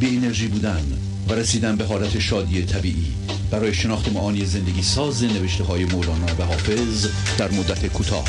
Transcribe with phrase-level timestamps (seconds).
[0.00, 0.82] بی انرژی بودن
[1.28, 3.12] و رسیدن به حالت شادی طبیعی.
[3.50, 7.06] برای شناخت معانی زندگی ساز نوشته های مولانا و حافظ
[7.38, 8.24] در مدت کوتاه.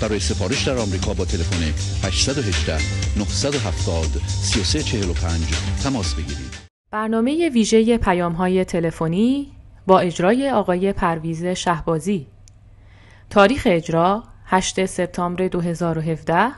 [0.00, 1.62] برای سفارش در آمریکا با تلفن
[2.06, 2.78] 818
[3.16, 5.40] 970 3345
[5.82, 6.54] تماس بگیرید.
[6.90, 9.46] برنامه ویژه پیام های تلفنی
[9.86, 12.26] با اجرای آقای پرویز شهبازی.
[13.30, 16.52] تاریخ اجرا 8 سپتامبر 2017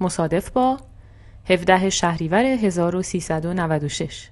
[0.00, 0.76] مصادف با
[1.50, 4.30] 17 شهریور 1396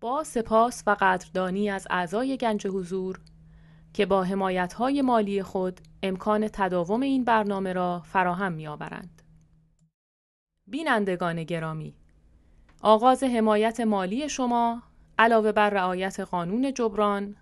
[0.00, 3.20] با سپاس و قدردانی از اعضای گنج حضور
[3.94, 9.22] که با حمایت‌های مالی خود امکان تداوم این برنامه را فراهم می‌آورند.
[10.66, 11.94] بینندگان گرامی
[12.82, 14.82] آغاز حمایت مالی شما
[15.18, 17.36] علاوه بر رعایت قانون جبران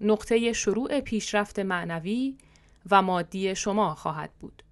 [0.00, 2.38] نقطه شروع پیشرفت معنوی
[2.90, 4.62] و مادی شما خواهد بود.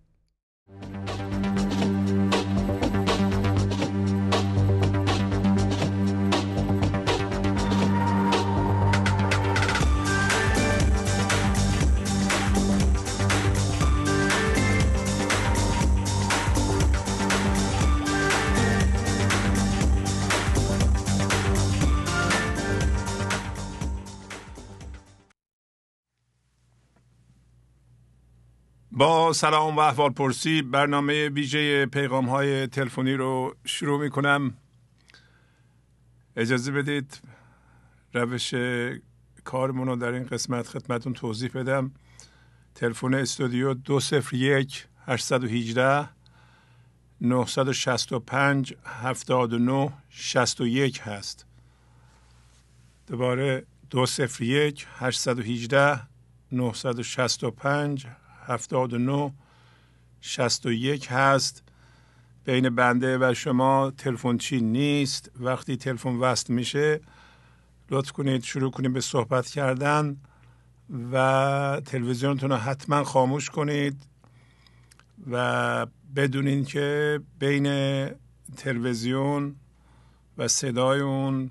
[29.03, 34.55] با سلام و احوال پرسی برنامه ویژه پیغام های تلفنی رو شروع می کنم
[36.37, 37.21] اجازه بدید
[38.15, 38.55] روش
[39.45, 41.93] کارمون رو در این قسمت خدمتون توضیح بدم.
[42.75, 46.09] تلفن استودیو 201 818
[47.21, 51.47] 965 79 61 هست.
[53.07, 56.01] دوباره 201 818
[56.53, 58.07] 965
[58.47, 59.33] 79
[60.21, 61.63] 61 هست.
[62.45, 65.31] بین بنده و شما تلفن چی نیست.
[65.41, 67.01] وقتی تلفن وصل میشه
[67.91, 70.17] لطف کنید شروع کنید به صحبت کردن
[71.13, 74.03] و تلویزیونتون رو حتما خاموش کنید
[75.31, 75.87] و
[76.17, 77.67] بدونین که بین
[78.57, 79.57] تلویزیون
[80.39, 81.51] و صدای اون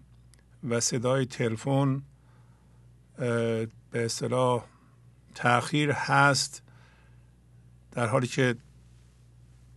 [0.69, 2.01] و صدای تلفن
[3.17, 4.63] به اصطلاح
[5.35, 6.63] تاخیر هست.
[7.91, 8.55] در حالی که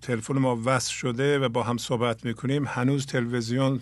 [0.03, 3.81] تلفن ما وصل شده و با هم صحبت می‌کنیم هنوز تلویزیون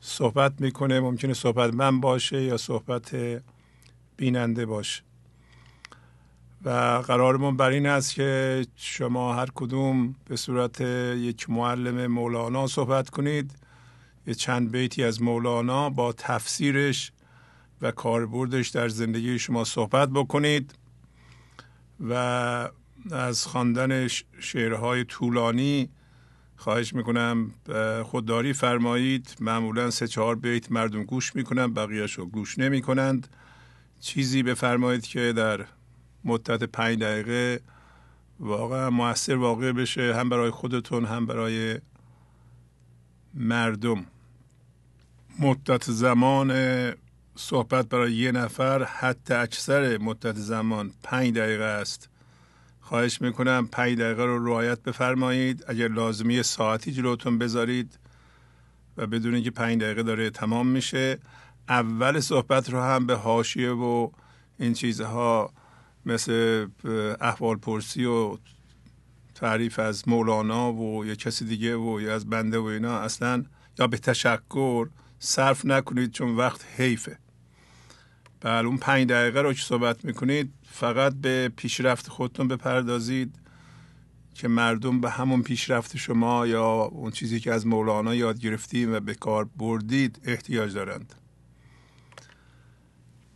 [0.00, 1.00] صحبت می‌کنه.
[1.00, 3.16] ممکنه صحبت من باشه یا صحبت
[4.16, 5.02] بیننده باشه.
[6.64, 6.70] و
[7.06, 13.50] قرارمون بر این است که شما هر کدوم به صورت یک معلم مولانا صحبت کنید.
[14.26, 17.12] یه چند بیتی از مولانا با تفسیرش
[17.82, 20.74] و کاربردش در زندگی شما صحبت بکنید.
[22.08, 22.70] و
[23.12, 24.08] از خواندن
[24.40, 25.88] شعرهای طولانی
[26.56, 27.54] خواهش می‌کنم.
[28.04, 29.36] خودداری فرمایید.
[29.40, 33.28] معمولا سه چهار بیت مردم گوش می‌کنن بقیهش رو گوش نمی‌کنند.
[34.00, 35.64] چیزی بفرمایید که در
[36.24, 37.60] مدت پنج دقیقه
[38.40, 41.80] واقعا موثر واقع بشه هم برای خودتون هم برای
[43.34, 44.06] مردم.
[45.38, 46.52] مدت زمان
[47.34, 52.08] صحبت برای یه نفر حتی اکثر مدت زمان پنج دقیقه است.
[52.86, 55.64] خواهش می‌کنم پنج دقیقه رو رعایت بفرمایید.
[55.68, 57.98] اگر لازمی ساعتی جلوتون بذارید
[58.96, 61.18] و بدونید که پنج دقیقه داره تمام میشه
[61.68, 64.10] اول صحبت رو هم به حاشیه و
[64.58, 65.52] این چیزها
[66.06, 66.66] مثل
[67.20, 68.38] احوال پرسی و
[69.34, 73.44] تعریف از مولانا و یا کسی دیگه و یا از بنده و اینا اصلا
[73.78, 77.18] یا به تشکر صرف نکنید چون وقت حیفه.
[78.40, 83.38] بله اون پنج دقیقه رو که صحبت می‌کنید فقط به پیشرفت خودتون بپردازید
[84.34, 89.00] که مردم به همون پیشرفت شما یا اون چیزی که از مولانا یاد گرفتیم و
[89.00, 91.14] به کار بردید احتیاج دارند.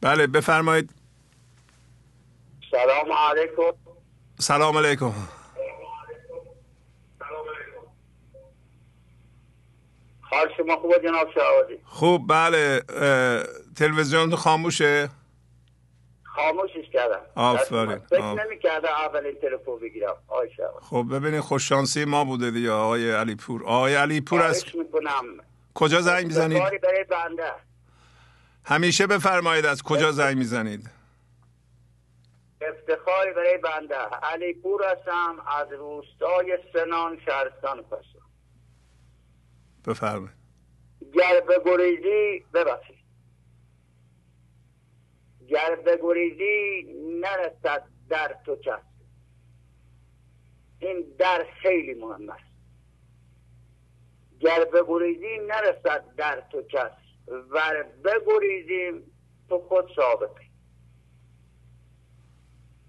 [0.00, 0.90] بله بفرمایید.
[2.70, 3.92] سلام علیکم.
[4.38, 5.12] سلام علیکم.
[10.20, 11.28] حال شما خوبه جناب
[11.84, 12.82] خوب بله
[13.76, 15.19] تلویزیون خاموشه؟
[16.34, 17.20] خاموشش کردم.
[17.34, 20.16] آفرین فکر نمی کرده اولین تلفن بگیرم.
[20.82, 24.64] خب ببینید خوششانسی ما بوده دیگه آقای علی پور آقای علی پور از
[25.74, 26.62] کجا زنگ می‌زنید؟
[27.10, 27.52] بنده.
[28.64, 30.90] همیشه بفرمایید از کجا زنگ می‌زنید؟
[32.60, 33.96] افتخاری برای بنده.
[34.22, 38.18] علی پور هستم از روستای سنان شهرستان پسو
[39.86, 40.36] بفرمایید.
[41.14, 42.99] گر بگریزی ببخشید.
[45.50, 46.82] گر بگریزی
[47.20, 48.82] نرسد در تو کس
[50.78, 52.50] این در خیلی مهم است.
[54.40, 56.92] گر بگریزی نرسد در تو کس
[57.50, 59.12] و بگریزیم
[59.48, 60.50] تو خود ثابتی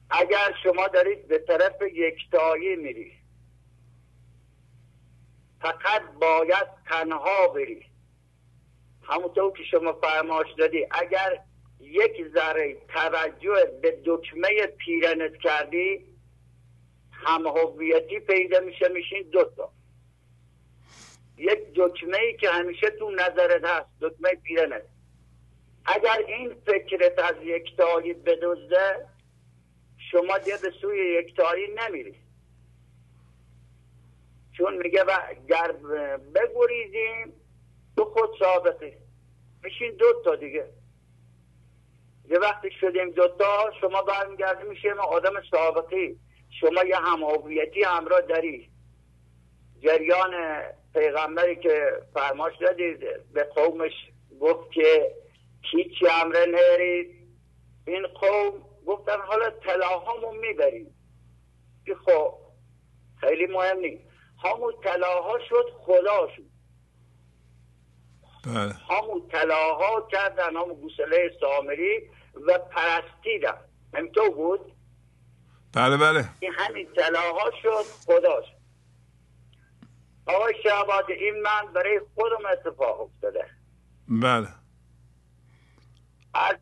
[0.10, 3.12] اگر شما دارید به طرف یکتایی میری
[5.62, 7.86] فقط باید تنها بری
[9.04, 11.44] همونطور که شما فرماش دادی اگر
[11.82, 16.06] یک ذره توجه به دکمه پیرنت کردی
[17.12, 19.72] هم هویتی پیدا میشه میشین دوتا
[21.38, 24.84] یک دکمه ای که همیشه تو نظرت هست دکمه پیرنت.
[25.86, 29.08] اگر این فکرت از یکتایی بدزده
[30.12, 32.16] شما دیگه به سوی یکتایی نمیری.
[34.58, 35.06] چون میگه
[35.50, 35.72] گر
[36.36, 37.34] بگریزیم
[37.98, 38.94] تو خود سابقی
[39.64, 40.81] میشین دو تا دیگه.
[42.32, 46.20] یه وقتی شدیم دوتا شما برمیگردی میشه آدم سابقی.
[46.60, 48.70] شما یه همهویتی همراه داری.
[49.84, 50.32] جریان
[50.94, 53.00] پیغمبری که فرماش دادید
[53.34, 53.92] به قومش
[54.42, 55.12] گفت که
[55.62, 57.16] هیچی امره نرید
[57.88, 58.54] این قوم
[58.86, 60.96] گفتن حالا طلاهامو می‌بریم
[61.86, 62.34] که خب
[63.22, 64.04] خیلی مهم نیست.
[64.44, 66.52] همون طلاها شد خدا شد.
[68.46, 68.74] بله.
[68.74, 72.10] همون طلاها کردن همون گوسله سامری.
[72.48, 73.58] و پرستیدن
[73.94, 74.72] همینطور بود؟
[75.74, 76.30] بله بله.
[76.40, 78.62] این همین طلاها شد خدا شد.
[80.26, 83.46] آقای شعباد این من برای خودم اتفاق افتاده.
[84.08, 84.48] بله.
[86.34, 86.56] از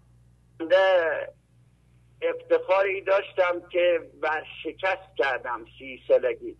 [2.21, 6.57] افتخاری داشتم که بر شکست کردم سی سالگی.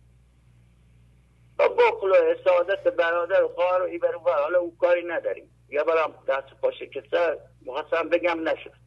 [1.58, 5.50] با بخل و حسادت برادر و خواهر و ایبر و حالا او کاری نداریم.
[5.68, 8.79] یا برام دست پا شکسته مخواستم بگم نشد.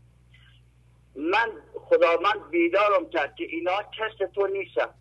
[1.15, 4.94] من خدا من بیدارم کرد که اینا کس تو نیستم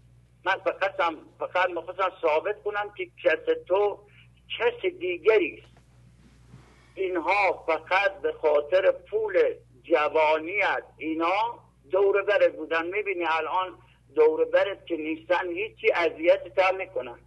[0.44, 0.94] من فقط
[1.38, 3.99] فقط می‌خواستم ثابت کنم که کس تو
[4.59, 5.73] کس دیگری است.
[6.94, 11.59] اینها فقط به خاطر پول جوانیت اینا
[11.91, 12.87] دور برت بودن.
[12.87, 13.79] می‌بینی الان
[14.14, 17.19] دور برت که نیستن هیچی اذیت تا می‌کنن.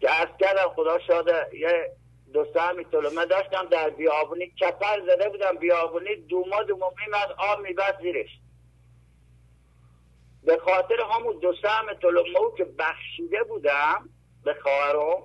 [0.00, 1.92] که از کردم خدا شاده یه
[2.32, 5.56] دوسته همی طلمه داشتم در بیابونی کپر زده بودم.
[5.56, 8.30] بیابونی دوما دوما میمد آب میبست زیرش.
[10.44, 14.08] به خاطر همون دو سهم طلمه که بخشیده بودم
[14.44, 15.22] به خواهرم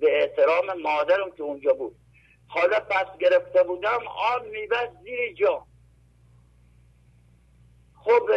[0.00, 1.96] به احترام مادرم که اونجا بود.
[2.48, 5.66] حالا پس گرفته بودم آب میبست زیر جا.
[8.04, 8.30] خب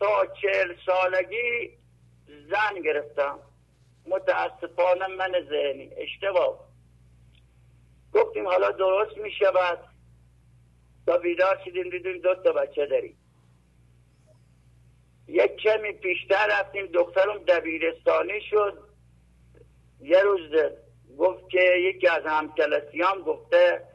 [0.00, 1.78] تا چهل سالگی
[2.26, 3.38] زن گرفتم.
[4.06, 6.69] متاسفانه من ذهنی اشتباه
[8.14, 9.78] گفتیم حالا درست می شود
[11.06, 13.16] تا بیدار شدیم دیدیم دو تا بچه داریم.
[15.28, 18.78] یک کمی پیشتر رفتیم دخترم دبیرستانی شد.
[20.00, 20.50] یه روز
[21.18, 23.90] گفت که یکی از همکلاسیان گفته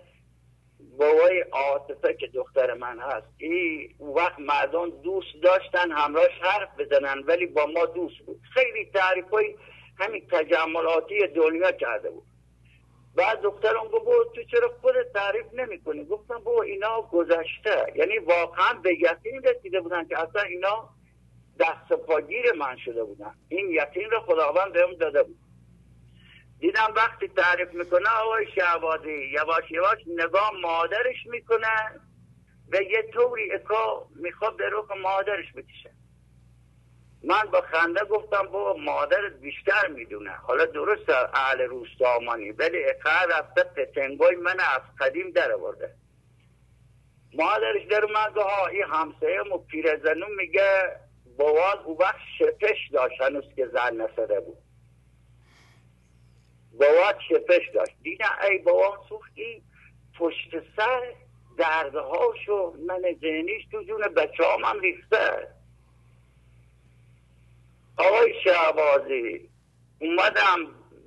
[0.97, 7.45] بابای عاطفه که دختر من هست این وقت مردم دوست داشتن همراهش حرف بزنن ولی
[7.45, 8.41] با ما دوست بود.
[8.53, 9.55] خیلی تعریف های
[9.99, 12.23] همین تجملاتی دنیا کرده بود.
[13.15, 17.93] بعد دخترم گفت تو چرا خود تعریف نمی کنی گفتم بابا اینا گذشته.
[17.95, 20.89] یعنی واقعا به یقین رسیده بودن که اصلا اینا
[21.59, 23.35] دست پاگیر من شده بودن.
[23.49, 25.37] این یقین رو خداوند بهم داده بود.
[26.59, 32.01] دیدم وقتی تعریف می‌کنه آقای شعبازی یواش یواش نگاه مادرش می‌کنه
[32.71, 35.91] و یه طوری اکا می‌خواد به روح مادرش بکشه.
[37.25, 40.31] من با خنده گفتم با مادرت بیشتر می‌دونه.
[40.31, 45.95] حالا درست اهل روستامانی ولی اقعه رفته پتنگوی من از قدیم در آورده.
[47.33, 50.99] مادرش در من ها این همسایه مو پیرزنون میگه
[51.37, 54.57] بواز او وقت شپش داشت هنوز که زن نسده بود.
[56.79, 57.95] بابا شپش داشت.
[58.03, 59.63] دیدم ای بابا سوختی
[60.19, 61.13] پشت سر
[61.57, 65.54] دردهاشو من ذهنیش تو جون بچه هم ریخته.
[67.97, 69.49] آقای شعبازی
[69.99, 70.57] اومدم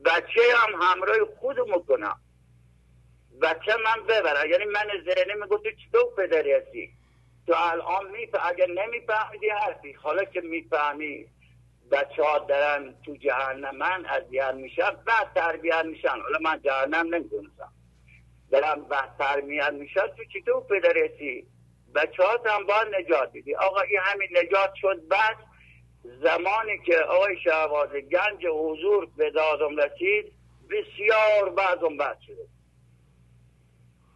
[0.05, 2.21] بچه هم همراه خودمو کنم.
[3.43, 4.51] بچه من ببرم.
[4.51, 6.91] یعنی من ذهنی می‌گفت تو پدری هستی؟
[7.47, 11.27] تو الان میفهم اگر نمیفهمیدی حرفی حالا که می‌فهمی
[11.91, 16.09] بچه ها دارن تو جهنم من اذیت میشن بعد تربیت میشن.
[16.09, 17.73] حالا من جهنم نمی‌دونستم.
[18.51, 21.47] دارن بعد تربیت میشن تو چطور پدرسی
[21.95, 25.37] بچه ها هم باید نجات دیدی آقا این همین نجات شد بعد
[26.17, 30.33] زمانی که آقای شهباز گنج حضور به دادم رسید
[30.71, 32.47] بسیار بعضم بد شده.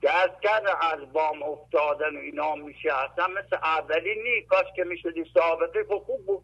[0.02, 5.84] دست کرده از بام افتادن اینا میشه اصلا مثل اولی نی کاش که می‌شدی سابقه
[5.84, 6.42] خب خوب بود.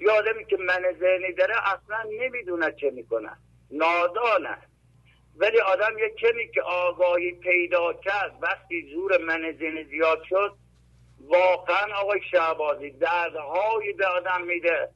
[0.00, 3.30] یادمی که من ذهنی داره اصلا نمی‌دونه چه می‌کنه.
[3.70, 4.58] نادانه.
[5.36, 10.56] ولی آدم یه کمی که آگاهی پیدا کرد وقتی زور من ذهنی زیاد شد
[11.28, 14.88] واقعا آقای شعبازی دردهایی به آدم میده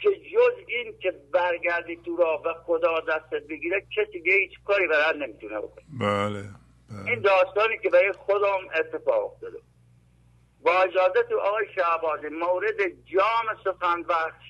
[0.00, 4.86] که جز این که برگردی تو راه و خدا دستت بگیره کسی دیگه هیچ کاری
[4.86, 5.84] برای نمی‌تونه بکنه.
[6.00, 7.10] بله, بله.
[7.10, 9.58] این داستانی که برای خودم اتفاق افتاده.
[10.62, 14.44] با اجازه تو آقای شعبازی مورد جام سخن بخش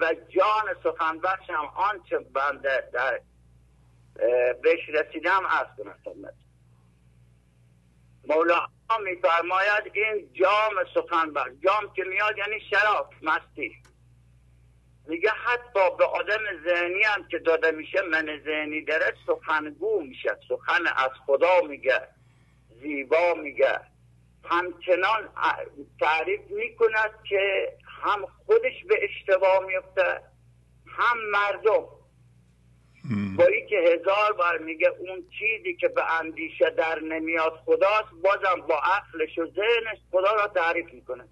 [0.00, 3.20] و جان سخن بخش هم آنچه بنده در
[4.62, 6.34] بهش رسیدم از کنم
[8.28, 8.66] مولا
[9.04, 13.76] میفرماید این جام سخن بخش جام که میاد یعنی شراب مستی.
[15.08, 20.38] میگه حتی به آدم ذهنی هم که داده میشه من ذهنی داره سخنگو میشه.
[20.48, 22.08] سخن از خدا میگه
[22.82, 23.80] زیبا میگه.
[24.44, 25.28] همچنان
[26.00, 27.72] تعریف می‌کند که
[28.02, 30.20] هم خودش به اشتباه میفته
[30.86, 31.86] هم مردم
[33.36, 38.78] با که هزار بار میگه اون چیزی که به اندیشه در نمیاد خداست بازم با
[38.78, 41.24] عقلش و ذهنش خدا را تعریف می‌کنه.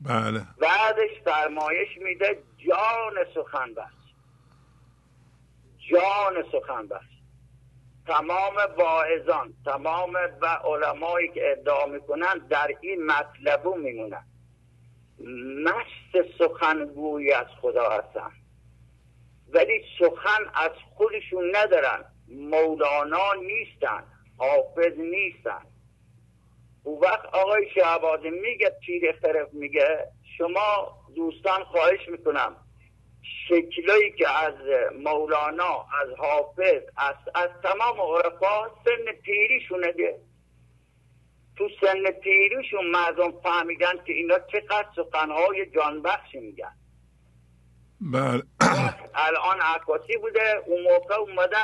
[0.00, 0.40] بله.
[0.60, 3.94] بعدش فرمایش میده جان سخن بخش
[5.90, 7.14] جان سخن بخش
[8.06, 14.24] تمام واعظان تمام و علمایی که ادعا می‌کنن در این مطلبو میمونن.
[15.64, 18.30] مشت سخنگوی از خدا هستن.
[19.48, 22.04] ولی سخن از خودشون ندارن.
[22.28, 24.04] مولانا نیستن
[24.38, 25.62] حافظ نیستن.
[26.82, 30.08] او وقت آقای شعبازی میگه پیر خرف میگه
[30.38, 32.56] شما دوستان خواهش می‌کنم
[33.48, 34.54] شکلایی که از
[35.04, 40.20] مولانا از حافظ از, از تمام عرفا سن پیریشونه ده
[41.56, 46.76] تو سن پیریشون مردم فهمیدن که اینا چقدر سخنهای جانبخشی میگن.
[48.00, 48.42] بله.
[49.14, 51.56] الان عکاسی بوده اون موقع اومده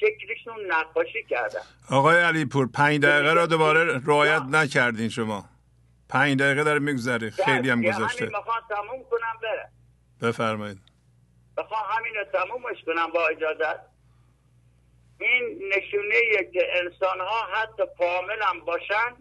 [0.00, 5.44] شکلشون نقاشی کردن آقای علی پور پنج دقیقه را دوباره رعایت نکردین شما.
[6.08, 7.30] پنج دقیقه داره میگذره.
[7.30, 9.68] خیلی هم گذاشته می‌خوام تموم کنم بره.
[10.22, 10.78] بفرمایید.
[11.56, 13.80] بخوام همین رو تمومش کنم با اجازت.
[15.20, 19.16] این نشونه که انسان ها حتی کامل هم باشن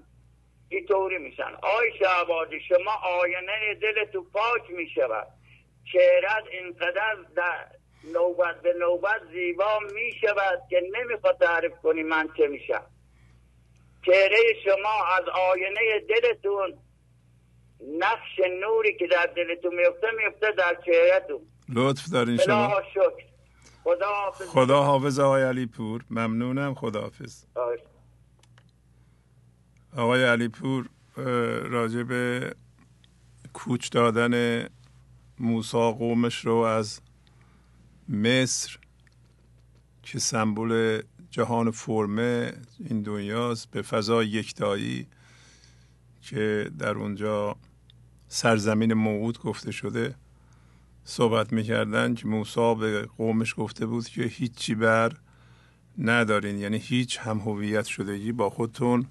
[0.70, 1.54] اینطوری میشن.
[1.62, 5.28] آی شعبادی شما آینه دل تو پاک می‌شود.
[5.94, 7.68] چهرت اینقدر در
[8.14, 12.86] نوبت به نوبت زیبا می شود که نمی‌خواد تعریف کنی من چه میشم.
[14.06, 16.78] چهره شما از آینه دلتون
[18.00, 21.42] نقش نوری که در دلتون میفته میفته در چهرهتون.
[21.70, 22.82] لطف دارین شما.
[22.94, 23.26] شکر.
[23.84, 24.48] خدا حافظ.
[24.48, 26.02] خدا حافظ آقای علی پور.
[26.10, 26.74] ممنونم.
[26.76, 27.46] خدا حافظ.
[29.98, 30.90] آقای علی پور
[31.70, 32.52] راجع به
[33.54, 34.66] کوچ دادن
[35.42, 37.00] موسا قومش رو از
[38.10, 38.78] مصر
[40.04, 45.08] که سمبل جهان فرمه این دنیاست به فضا یکتایی
[46.22, 47.56] که در اونجا
[48.28, 50.16] سرزمین موعود گفته شده.
[51.04, 55.12] صحبت می‌کردن که موسا به قومش گفته بود که هیچی بر
[55.98, 59.06] ندارین یعنی هیچ هم هویت شدگی با خودتون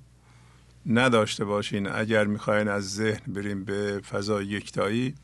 [0.87, 1.88] نداشته باشین.
[1.88, 5.14] اگر می‌خواین از ذهن بریم به فضا یکتایی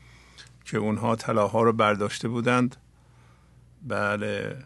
[0.67, 2.75] که اونها طلاها رو برداشته بودند.
[3.87, 4.57] بله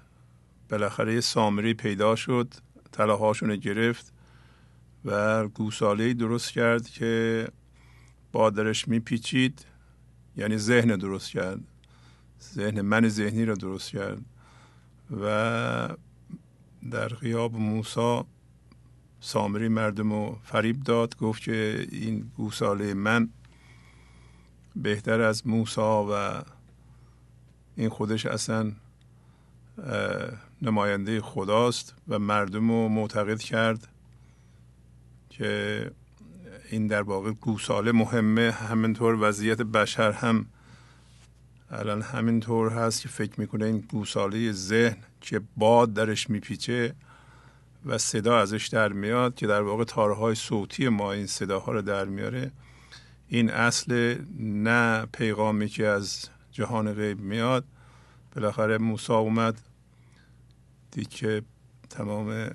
[0.70, 2.54] بالاخره سامری پیدا شد
[2.92, 4.14] طلاهاشون گرفت
[5.06, 7.48] و گوساله درست کرد که
[8.32, 9.66] بادرش میپیچید
[10.38, 11.60] یعنی ذهن درست کرد.
[12.54, 14.22] ذهن من ذهنی را درست کرد.
[15.22, 15.90] و
[16.92, 18.26] در غیاب موسا
[19.20, 23.30] سامری مردم رو فریب داد گفت که این گوساله من
[24.76, 26.44] بهتر از موسا و
[27.76, 28.72] این خودش اصلا
[30.62, 33.88] نماینده خداست و مردم رو معتقد کرد
[35.30, 35.92] که
[36.70, 38.52] این در واقع گوساله مهمه.
[38.52, 40.46] همینطور وضعیت بشر هم
[41.72, 46.94] الان همینطور هست که فکر می‌کنه این گوساله ذهن که باد درش میپیچه
[47.86, 52.06] و صدا ازش در میاد که در واقع تارهای صوتی ما این صداها رو در
[52.06, 52.52] میاره.
[53.34, 57.66] این اصل نه پیغامی که از جهان غیب میاد
[58.36, 59.62] بالاخره موسا اومد
[60.92, 61.42] دید که
[61.90, 62.52] تمام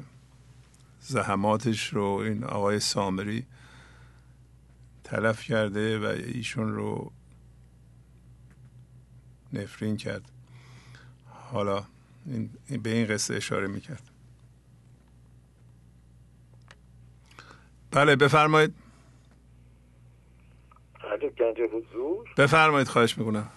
[1.01, 3.47] زحماتش رو این آقای سامری
[5.05, 7.13] تلف کرده و ایشون رو
[9.53, 10.33] نفرین کرد.
[11.27, 11.85] حالا
[12.27, 12.51] این
[12.83, 14.03] به این قصه اشاره می‌کرد.
[17.91, 18.86] بله بفرمایید.
[21.21, 23.51] گنج حضور بفرمایید خواهش می‌کنم.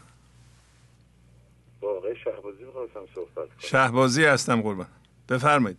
[1.81, 3.47] با آقای شهبازی می‌خواستم صحبت کنم.
[3.59, 4.87] شهبازی هستم قربان.
[5.29, 5.77] بفرمایید.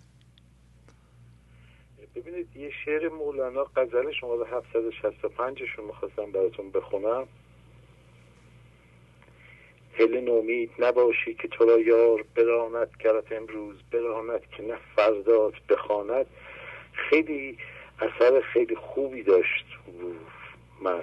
[2.14, 7.28] ببینید یه شعر مولانا غزل شما 765 شون می‌خواستم براتون بخونم.
[9.98, 16.26] هل نومید نباشی که تو را یار براند کرد امروز براند که نه فردات بخواند.
[16.92, 17.58] خیلی
[17.98, 19.64] اثر خیلی خوبی داشت
[20.82, 21.02] من.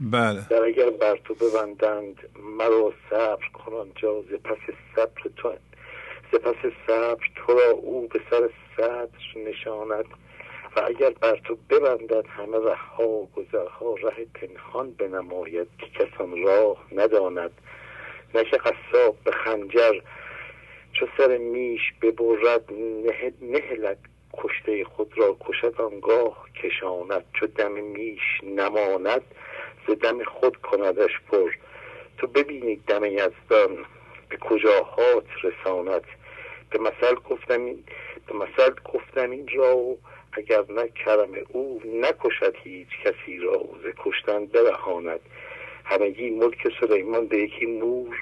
[0.00, 0.48] بله.
[0.50, 5.52] در اگر بر تو ببندند مرا صبر کن جا ز پس صبر تو
[6.32, 10.04] ز پس صبر تو را او به سر صدر نشاند.
[10.76, 16.84] و اگر بر تو ببندد همه رهها و گذرها ره پنهان بنماید که کسان راه
[16.92, 17.50] نداند.
[18.34, 20.00] نه که قصاب به خنجر
[20.92, 22.72] چو سر میش ببرد
[23.42, 23.98] نهلد
[24.34, 27.24] کشته خود را کشد آنگاه کشاند.
[27.32, 29.22] چو دم میش نماند
[29.88, 31.50] ز دم خود کندش پر.
[32.18, 33.84] تو ببینی دم یزدان
[34.28, 36.04] به کجاهات رساند.
[36.70, 37.84] به مثل گفتم این
[38.26, 39.96] به مثل گفتم این را
[40.32, 45.20] اگر نه کرم او نکشد هیچ کسی را ز کشتن برهاند
[45.84, 48.16] همگی ملک سلیمان به یکی مور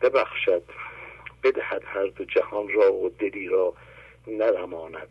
[0.00, 0.62] ببخشد.
[1.42, 3.74] بدهد هر دو جهان را و دلی را
[4.26, 5.08] نرماند.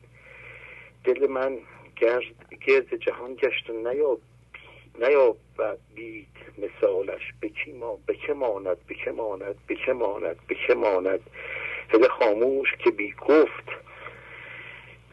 [1.03, 1.57] دل من
[1.95, 2.23] گرد,
[2.67, 4.19] گرد جهان گشت و نیاب
[4.99, 5.37] نیاب
[5.95, 6.27] بید
[6.57, 7.33] مثالش.
[7.41, 11.19] به کی ما به که ماند؟ به که ماند؟ به که ماند؟ به که ماند؟
[11.89, 13.67] هده خاموش که بی گفت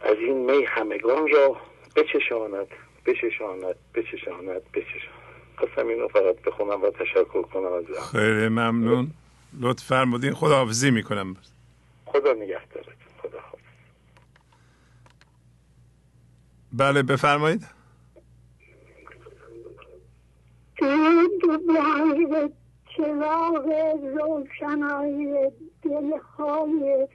[0.02, 1.56] از این می همگان را
[1.96, 2.66] بچشاند
[3.06, 5.24] بچشاند بچشاند بچشاند.
[5.56, 9.10] خواستم اینو فقط بخونم و تشکر کنم از خیلی ممنون.
[9.60, 10.34] لطف فرمودین.
[10.34, 11.36] خداحافظی می‌کنم.
[12.06, 12.94] خدا نگهدارتون.
[13.22, 13.64] خدا حافظ
[16.72, 17.66] بله بفرمایید.
[20.84, 22.52] درود
[22.96, 23.66] چراغ
[24.16, 25.50] روشنای
[25.82, 27.08] دلهای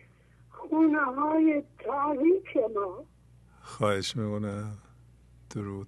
[0.49, 3.03] خونه های تاریک ما.
[3.61, 4.77] خواهش می‌کنم.
[5.55, 5.87] درود.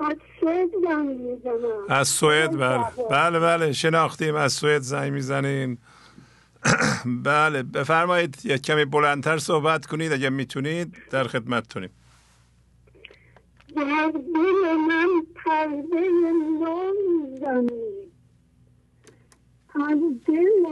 [0.00, 1.84] از سوید زنگ می‌زنم.
[1.88, 2.84] از سوید بله.
[3.10, 3.72] بله بله.
[3.72, 4.34] شناختیم.
[4.34, 5.78] از سوید زنگ می‌زنین.
[7.24, 7.62] بله.
[7.62, 10.96] بفرمایید یک کمی بلندتر صحبت کنید اگه می‌تونید.
[11.10, 11.90] در خدمتتونیم.
[13.78, 16.08] در دل من پرده
[16.60, 18.10] نو می‌زنی
[19.74, 20.66] از دل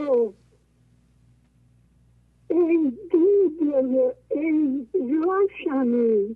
[2.49, 6.35] ای دیده ای روشنی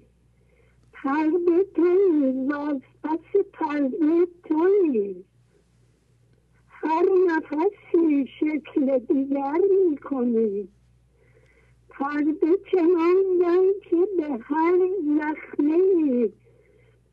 [0.94, 5.16] پرده توی از پس پرده توی
[6.68, 10.68] هر نفسی شکل دیگر می‌کنی
[11.90, 14.78] پرده چنان که به هر
[15.18, 16.30] زخمه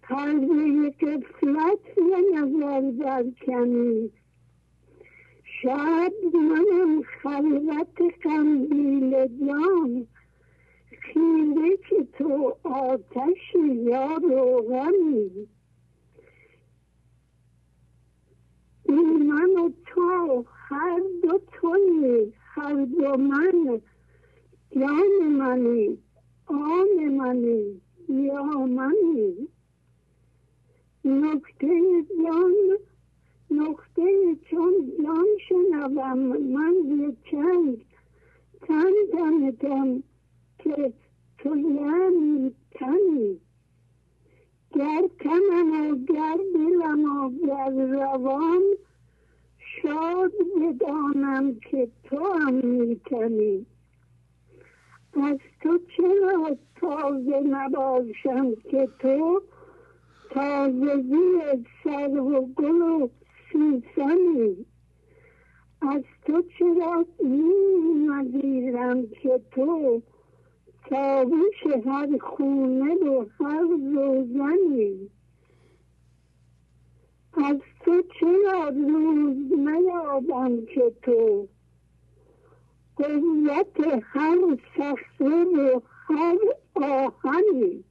[0.09, 4.11] پرده قفلت به نظر برکنی
[5.63, 10.07] شاید منم خلوت قندیل جان
[11.03, 15.49] خیره که تو آتش یا روغنی
[18.85, 23.81] این من و تو هر دو توی هر دو من.
[24.71, 25.99] جان منی
[26.47, 29.49] آن منی یا منی.
[31.09, 32.55] نکته جان
[33.51, 36.19] نقطه چون جان شنوم.
[36.55, 37.85] من به چنگ
[38.61, 40.03] تن دمتم
[40.59, 40.93] که
[41.39, 43.41] تو یعنی تنی.
[44.75, 48.63] گر تنم و گر دلم و گر روان
[49.83, 53.67] شاد بدانم که تو هم میتنی
[55.23, 59.43] از تو چرا تازه نباشم که تو
[60.31, 63.09] تازگی سر و گل و
[63.53, 64.67] سوسنی.
[65.81, 67.07] از تو چرا
[68.09, 70.03] نگیرم که تو
[70.91, 73.63] تابوش هر خونه و هر
[73.95, 75.11] روزنی؟
[77.33, 81.49] از تو چرا روز نیابم که تو؟
[82.97, 84.39] قوت هر
[84.77, 86.39] صخره و هر
[86.75, 87.85] آهنی.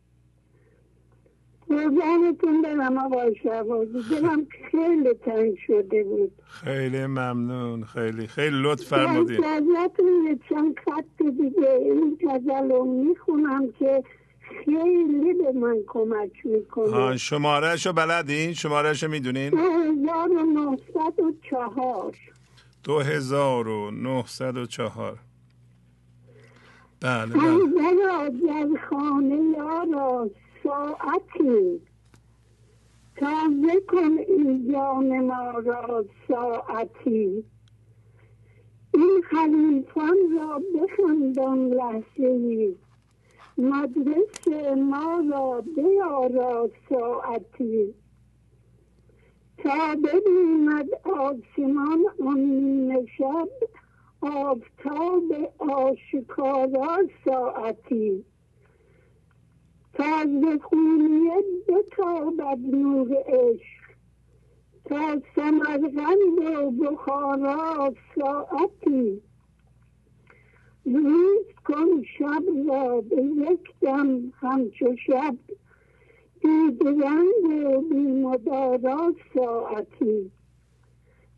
[1.69, 4.03] قربانتون برم آقای شهبازی.
[4.11, 6.31] دلم خیلی تنگ شده بود.
[6.47, 9.43] خیلی ممنون خیلی خیلی لطف فرمودین.
[9.43, 14.03] ازتون چند خط دیگه این غزل رو می‌خونم که
[14.65, 17.17] خیلی به من کمک می‌کنه.
[17.17, 22.13] شماره شو بلدین؟ شماره شو می‌دونین؟ 2904
[22.83, 25.17] 2904
[27.01, 27.47] بله بله.
[28.55, 30.29] از خانه یارا.
[30.67, 31.81] ساعتی.
[33.15, 37.43] تازه کن این جان ما را ساعتی.
[38.93, 42.75] این خلیفان را بخندان لحظه ای
[43.57, 47.93] مدرسه ما را بیارا ساعتی.
[49.57, 53.49] تا ببیند آسمان آن شب
[54.21, 58.25] آفتاب آشکارا ساعتی.
[59.97, 63.87] تا ز خونیه بتابد نور عشق.
[64.85, 69.21] تا سمرغند و بخارا ساعتی.
[70.85, 75.35] روز کن شب را به یک دم همچو شب.
[76.41, 80.31] دیدرنگ و بیمدارا ساعتی.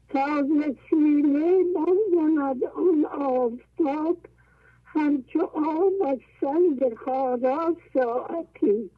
[0.10, 0.48] تا
[0.90, 4.18] سینه برزند آن آفتاب.
[4.94, 8.90] همچو آب از سنگ خارا ساعتی.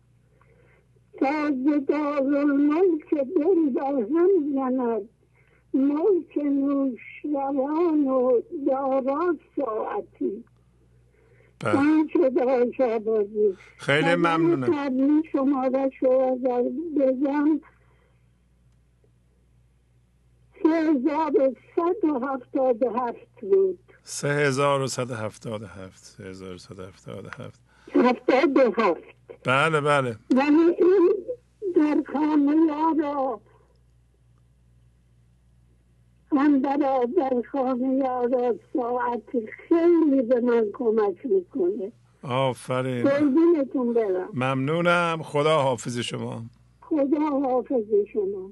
[1.19, 5.09] تا ز دارالملک دل در هم زند.
[5.73, 10.43] ملک نوشروان و دارا ساعتی.
[11.59, 12.05] بله.
[13.77, 15.23] خیلی ممنونم.
[15.31, 16.63] شماره شو اگر
[16.97, 17.59] بزن
[20.63, 21.53] سه هزار
[22.03, 23.90] و هفتاد هفت بود.
[24.03, 27.61] سه هزار و صد و هفتاد هفت سه هزار و صد و هفتاد هفت
[27.95, 29.03] هفتاد هفت.
[29.43, 30.17] بله بله.
[30.35, 31.15] ولی این
[31.75, 32.55] در خانه
[36.33, 36.77] من در
[37.17, 39.29] در خانه یارا ساعت
[39.67, 41.91] خیلی به من کمک می‌کنه.
[42.23, 43.03] آفرین.
[43.03, 44.29] برم.
[44.33, 45.19] ممنونم.
[45.23, 46.43] خدا حافظ شما.
[46.81, 48.49] خدا حافظ شما.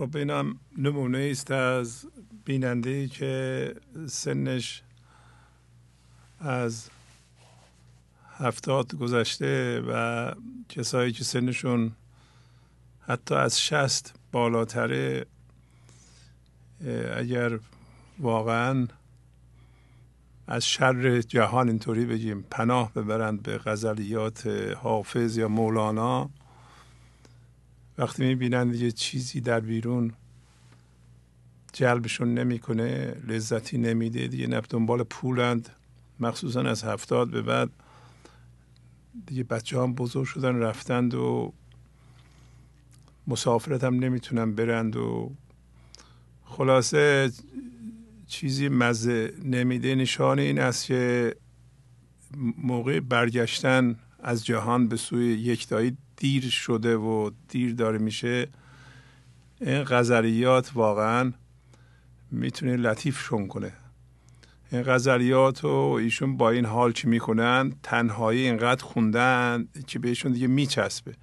[0.00, 2.06] خب اینم نمونه است از
[2.44, 3.74] بیننده که
[4.08, 4.82] سنش
[6.38, 6.90] از
[8.38, 10.32] هفتاد گذشته و
[10.68, 11.92] کسایی که سنشون
[13.00, 15.26] حتی از شست بالاتره
[17.16, 17.58] اگر
[18.18, 18.86] واقعا
[20.46, 24.46] از شر جهان اینطوری بگیم پناه ببرند به غزلیات
[24.82, 26.30] حافظ یا مولانا
[28.00, 30.12] وقتی می‌بینند یه چیزی در بیرون
[31.72, 35.68] جلبشون نمی‌کنه لذتی نمیده دیگه نب دنبال پولند
[36.20, 37.70] مخصوصا از هفتاد به بعد
[39.26, 41.52] دیگه بچه هم بزرگ شدن رفتند و
[43.26, 45.32] مسافرت هم نمی‌تونن برند و
[46.44, 47.32] خلاصه
[48.26, 49.94] چیزی مزه نمیده.
[49.94, 51.34] نشان این است که
[52.58, 58.48] موقع برگشتن از جهان به سوی یکتایی دیر شده و دیر داره میشه.
[59.60, 61.32] این غزلیات واقعا
[62.30, 63.72] می‌تونه لطیفشون کنه.
[64.72, 70.46] این غزلیات و ایشون با این حال چی می‌کنن تنهایی اینقدر خوندن که بهشون دیگه
[70.46, 71.14] میچسبه.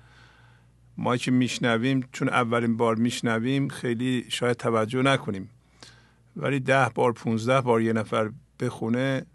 [0.97, 5.49] ما که میشنویم چون اولین بار میشنویم خیلی شاید توجه نکنیم.
[6.35, 9.25] ولی ده بار پونزده بار یه نفر بخونه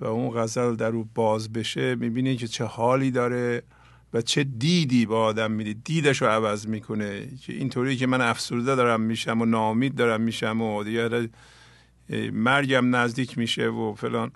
[0.00, 3.62] و اون غزل در او باز بشه می‌بینی که چه حالی داره.
[4.12, 7.28] و چه دیدی با آدم میده دیدش رو عوض می‌کنه.
[7.36, 11.28] که اینطوری که من افسرده دارم میشم و نامید دارم میشم و دیگه
[12.32, 14.32] مرگم نزدیک میشه و فلان.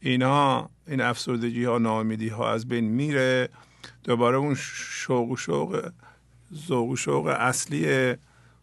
[0.00, 3.48] اینها این افسردگی ها نامیدی ها از بین میره.
[4.04, 5.90] دوباره اون شوق و شوق
[6.54, 8.14] ذوق و شوق اصلی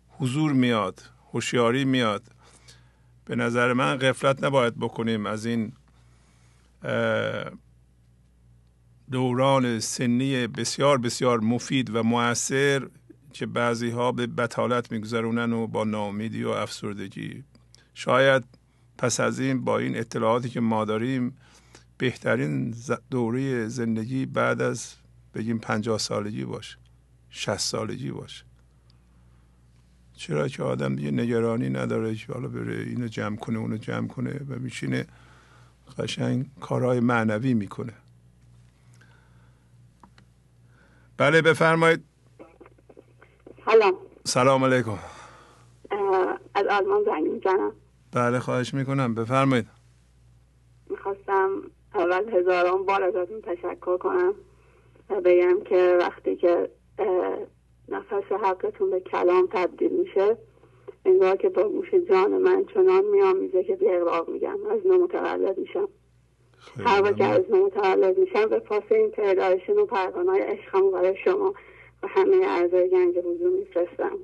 [0.10, 2.24] حضور میاد هوشیاری میاد.
[3.26, 5.74] به نظر من غفلت نباید بکنیم از این
[9.12, 12.88] دوران سنی بسیار بسیار مفید و موثر
[13.34, 17.44] که بعضی ها به بتالت میگذرونن و با ناامیدی و افسردگی.
[17.94, 18.44] شاید
[18.98, 21.38] پس از این با این اطلاعاتی که ما داریم
[21.98, 22.76] بهترین
[23.12, 24.94] دوره زندگی بعد از
[25.36, 26.78] بگیم پنجاه سالگی باشه
[27.30, 28.44] شست سالگی باشه.
[30.16, 34.40] چرا که آدم دیگه نگرانی نداره که حالا بره اینو جمع کنه اونو جمع کنه
[34.50, 35.06] و میشینه
[35.98, 37.94] قشنگ کارهای معنوی می‌کنه.
[41.18, 42.04] بله بفرمایید.
[43.66, 43.94] سلام.
[44.24, 44.98] سلام علیکم.
[46.56, 47.72] از آلمان زنگ می‌زنم
[48.14, 49.16] بله خواهش می‌کنم.
[49.16, 49.68] بفرمایید.
[50.90, 51.62] می‌خواستم
[51.96, 54.34] اول هزاران بار ازتون تشکر کنم
[55.10, 56.70] و بگم که وقتی که
[57.90, 60.38] نفس حقتون به کلام تبدیل میشه
[61.06, 64.58] انگار که با گوش جان من چنان میآمیزه که بیقراق میگم.
[64.72, 65.88] از نو متولد میشم.
[66.86, 71.54] هر که از نو متولد میشم به پاس این پیدایشون و پروانای عشقم برای شما
[72.04, 74.18] و همه اعضای گنج حضور میفرستم.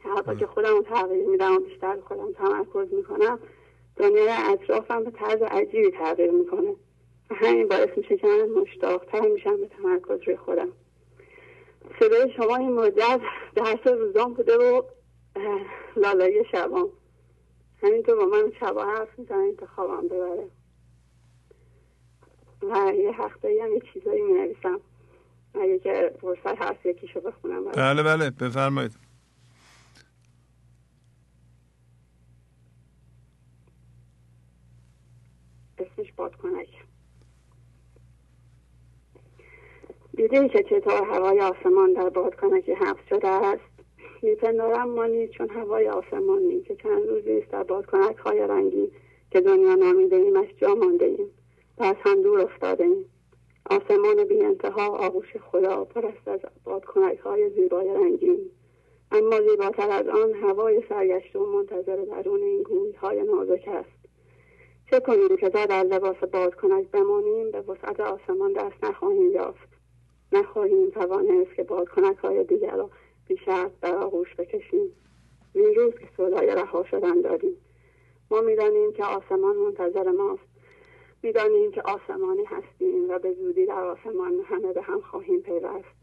[0.00, 3.38] هر که خودم رو تغییر میدم و بیشتر خودم تمرکز می‌کنم
[3.96, 6.74] دنیای اطرافم به طرز عجیبی تغییر می‌کنه.
[7.30, 10.68] و همین باعث میشه که من مشتاقتر میشم به تمرکز روی خودم.
[12.00, 13.20] صدای شما این مدت
[13.54, 14.82] درس روزان بوده و
[15.96, 16.88] لالای شبام.
[17.82, 20.48] همینطور با من شبا حرف می‌زنن تا خوابم ببره.
[22.62, 24.80] و یه هفته هم یه چیزایی می نویسم
[25.54, 28.98] اگه که فرصت هست یکیشو بخونم بله بله بفرمایید.
[35.78, 36.68] اسمش بادکنک.
[40.16, 43.62] دیده که چطور هوای آسمان در بادکنکی حبس شده است؟
[44.22, 48.92] میپندارم مانی چون هوای آسمانی که چند روزی است در بادکنک های رنگی
[49.30, 51.30] که دنیا نامیده ایمش جا مانده ایم.
[51.78, 53.04] و از هم دور افتاده ایم
[53.70, 58.50] آسمان بی انتها آغوش خدا پر است از بادکنک های زیبای رنگین.
[59.12, 63.98] اما زیباتر از آن هوای سرگشته و منتظر درون این گوی های نازک است.
[64.90, 69.68] چه کنیم که تا در لباس بادکنک بمانیم به وسعت آسمان دست نخواهیم یافت.
[70.32, 72.90] نخواهیم توانست که بادکنک های دیگر را
[73.26, 74.92] بیشتر در آغوش بکشیم.
[75.54, 77.56] این روز که صدای رها شدن داریم.
[78.30, 80.47] ما می‌دانیم که آسمان منتظر ماست.
[81.22, 85.98] می‌دانیم که آسمانی هستیم و به زودی در آسمان همه به هم خواهیم پیوست.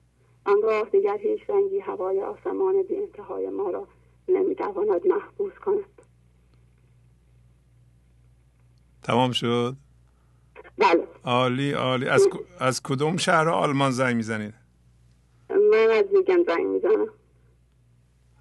[0.46, 3.88] آنگاه دیگر هیچ رنگی هوای آسمان بی انتهای ما را
[4.28, 6.02] نمی‌تواند محبوس کند.
[9.04, 9.76] تمام شد؟
[10.78, 11.08] بله.
[11.24, 12.08] عالی عالی.
[12.08, 12.28] از,
[12.60, 14.54] از کدوم شهر آلمان زنگ می‌زنید؟
[15.50, 17.08] من از ویگن زنگ می‌زنم.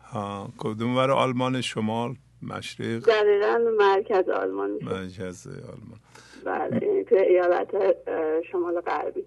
[0.04, 4.87] ها کدوم ور آلمان شمال؟ مشرق؟ دقیقا مرکز آلمان میشه.
[4.87, 6.00] مرکز آلمان.
[6.44, 7.96] بله یعنی توی ایالت
[8.52, 9.24] شمال غربی.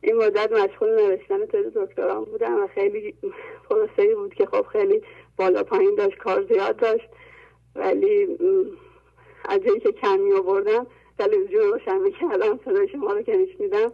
[0.00, 3.14] این مدت مشغول نوشتن تز دکتران بودم و خیلی
[3.70, 5.02] پروسه بود که خب خیلی
[5.36, 7.08] بالا پایین داشت کار زیاد داشت.
[7.74, 8.26] ولی
[9.44, 10.86] از جایی که کمی آوردم
[11.18, 13.92] تلویزیون روشن می‌کردم صدای شما رو که میشنیدم.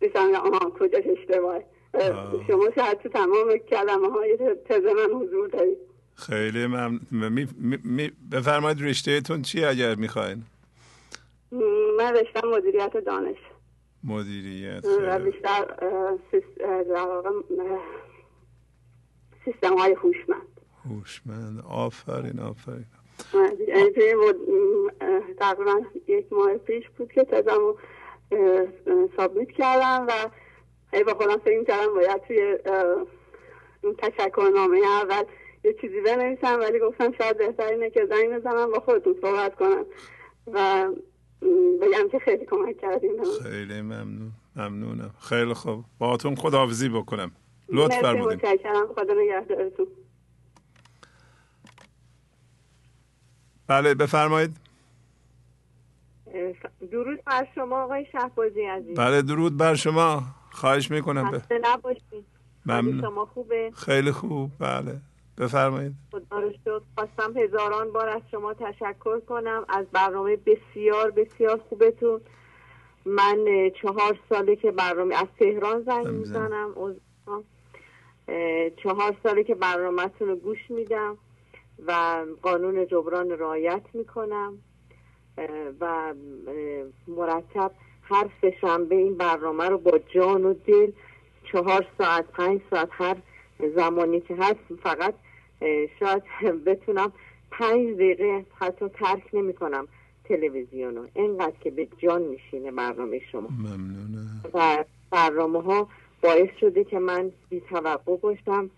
[0.00, 1.62] میسم آها کجاش اشتباه
[2.46, 5.78] شما شاید تو تمام کلمه های تز من حضور دارید.
[6.14, 7.00] خیلی ممنون.
[7.10, 7.48] می...
[7.84, 8.12] می...
[8.32, 10.42] بفرمایید رشته تون چی اگر می‌خواین؟
[11.98, 13.36] من رشته مدیریت دانش.
[14.04, 14.84] مدیریت.
[14.84, 15.66] و بیشتر
[19.44, 20.60] سیستم های هوشمند.
[20.84, 21.64] هوشمند.
[21.68, 22.86] آفرین آفرین.
[23.68, 23.90] یعنی
[25.38, 27.78] تقریبا یک ماه پیش بود که تزم رو
[29.16, 30.12] سابمیت کردم و
[30.92, 32.58] ای با خودم فکر کردم باید توی
[33.82, 35.24] اون تشکرنامه اول
[35.64, 39.86] یه چیزی بنویسم ولی گفتم شاید بهتر اینه که زنگ بزنم با خودتون صحبت کنم.
[40.52, 40.88] و
[41.82, 43.10] بگم که خیلی کمک کردیم
[43.42, 44.32] خیلی ممنون.
[44.56, 45.14] ممنونم.
[45.20, 45.84] خیلی خوب.
[45.98, 47.32] باهاتون خداحافظی بکنم.
[47.68, 48.86] لطف فرمودید متشکرم.
[48.96, 49.86] خدا نگهدارتون.
[53.66, 54.56] بله بفرمایید.
[56.90, 58.98] درود بر شما آقای شهبازی عزیز.
[58.98, 60.22] بله درود بر شما.
[60.50, 61.30] خواهش می‌کنم.
[61.38, 62.26] خسته نباشید.
[62.66, 63.00] ممنون.
[63.00, 63.70] شما خوبه.
[63.74, 64.50] خیلی خوب.
[64.58, 65.00] بله.
[65.38, 65.92] بفرمایید.
[66.12, 69.64] خدا رو شد خواستم هزاران بار از شما تشکر کنم.
[69.68, 72.20] از برنامه بسیار بسیار خوبتون.
[73.04, 76.74] من چهار ساله که برنامه از تهران زنگ می‌زنم.
[78.82, 81.18] چهار ساله که برنامهتون رو گوش میدم
[81.86, 84.58] و قانون جبران رعایت می‌کنم.
[85.80, 86.14] و
[87.08, 87.70] مرتب
[88.02, 90.92] هر سهشنبه این برنامه رو با جان و دل
[91.52, 93.16] چهار ساعت پنج ساعت هر
[93.76, 95.14] زمانی که هست فقط
[96.00, 96.22] شاید
[96.66, 97.12] بتونم
[97.50, 99.88] پنج دقیقه حتی ترک نمی کنم
[100.24, 103.48] تلویزیون رو اینقدر که به جان میشینه برنامه شما.
[103.48, 105.88] ممنونم و برنامه ها
[106.22, 108.70] باعث شده که من بی توقع باشم.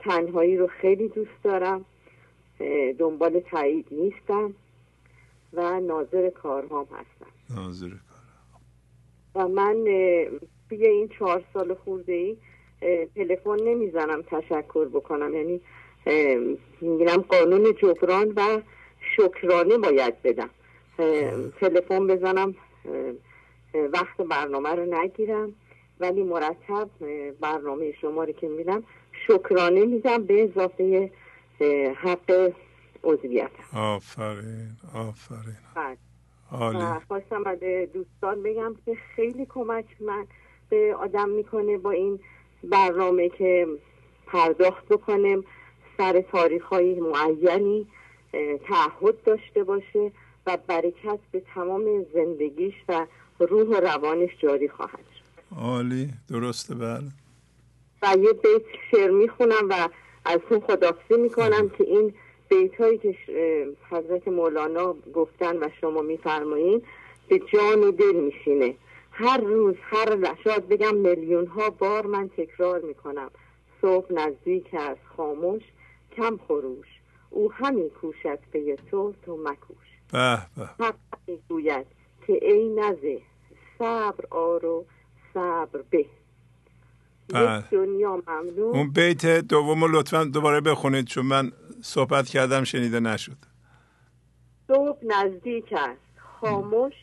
[0.00, 1.84] تنهایی رو خیلی دوست دارم.
[2.98, 4.54] دنبال تایید نیستم
[5.52, 7.56] و ناظر کارهام هستم.
[7.56, 7.90] ناظر
[9.34, 9.84] و من
[10.68, 12.36] توی این چهار سال خورده ای
[13.14, 15.34] تلفن نمی‌زنم تشکر بکنم.
[15.34, 15.60] یعنی
[16.80, 18.60] می‌گیرم قانون جبران و
[19.16, 20.50] شکرانه باید بدم.
[21.60, 22.54] تلفن بزنم
[23.92, 25.54] وقت برنامه رو نگیرم
[26.00, 26.88] ولی مرتب
[27.40, 28.82] برنامه شما رو که میدم
[29.26, 31.10] شکرانه میدم به اضافه
[31.94, 32.52] حق
[33.04, 33.50] عضویت.
[33.74, 35.56] آفرین آفرین.
[37.08, 37.58] خواستم از
[37.92, 40.26] دوستان بگم که خیلی کمک من
[40.98, 42.20] آدم می‌کنه با این
[42.64, 43.66] برنامه که
[44.26, 45.44] پرداخت بکنم.
[45.98, 47.86] سر تاریخ های معینی
[48.68, 50.12] تعهد داشته باشه
[50.46, 53.06] و برکت به تمام زندگیش و
[53.38, 55.56] روح و روانش جاری خواهد شد.
[55.58, 57.08] عالی درسته بله.
[58.02, 59.88] و یه بیت شعر می‌خونم و
[60.24, 62.14] از اون خدافزی می‌کنم که این
[62.48, 63.16] بیت هایی که
[63.90, 66.82] حضرت مولانا گفتن و شما میفرمایین
[67.28, 68.74] به جان و دل میشینه.
[69.10, 73.30] هر روز هر شاید بگم میلیون ها بار من تکرار می‌کنم.
[73.82, 75.62] صبح نزدیک از خاموش.
[76.16, 76.86] کم خروش.
[77.30, 79.86] او همین کوشد به تو تو مکوش.
[80.80, 80.94] حق
[81.26, 81.86] می‌گوید
[82.26, 83.20] که ای نزه
[83.78, 84.84] صبر آرو
[85.34, 86.06] صبر به.
[87.28, 87.64] بله.
[87.70, 88.74] دنیا ممنون.
[88.74, 93.36] اون بیت دوم رو لطفا دوباره بخونید چون من صحبت کردم شنیده نشد.
[94.68, 96.00] صبح نزدیک است.
[96.16, 96.94] خاموش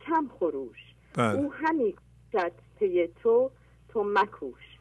[0.00, 0.78] کم خروش.
[1.14, 1.38] بله.
[1.38, 1.94] او همی
[2.32, 3.50] کوشد پی تو
[3.88, 4.78] تو مکوش.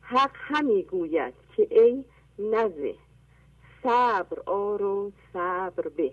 [0.00, 2.04] حق همی گوید که ای
[2.38, 2.94] نزه.
[3.82, 6.12] صبر آرو صبر به.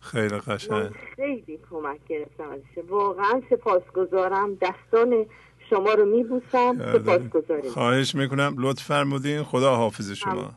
[0.00, 0.90] خیلی قشنگ.
[1.16, 2.88] خیلی کمک گرفتم ازش.
[2.88, 4.54] واقعا سپاسگزارم.
[4.54, 5.26] دستان
[5.70, 6.92] شما رو میبوسم.
[6.92, 7.70] سپاسگزاریم.
[7.70, 8.54] خواهش می‌کنم.
[8.58, 9.42] لطف فرمودین.
[9.42, 10.54] خدا حافظ شما.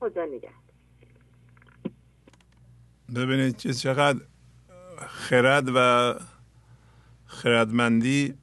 [0.00, 0.50] خدا نگهدار.
[3.16, 4.20] ببینید که چقدر
[5.08, 6.14] خرد و
[7.26, 8.34] خردمندی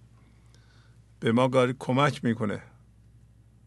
[1.20, 2.62] به ما گاری کمک می‌کنه.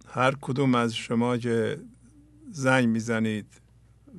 [0.09, 1.79] هر کدوم از شما که
[2.57, 3.47] زنگ می‌زنید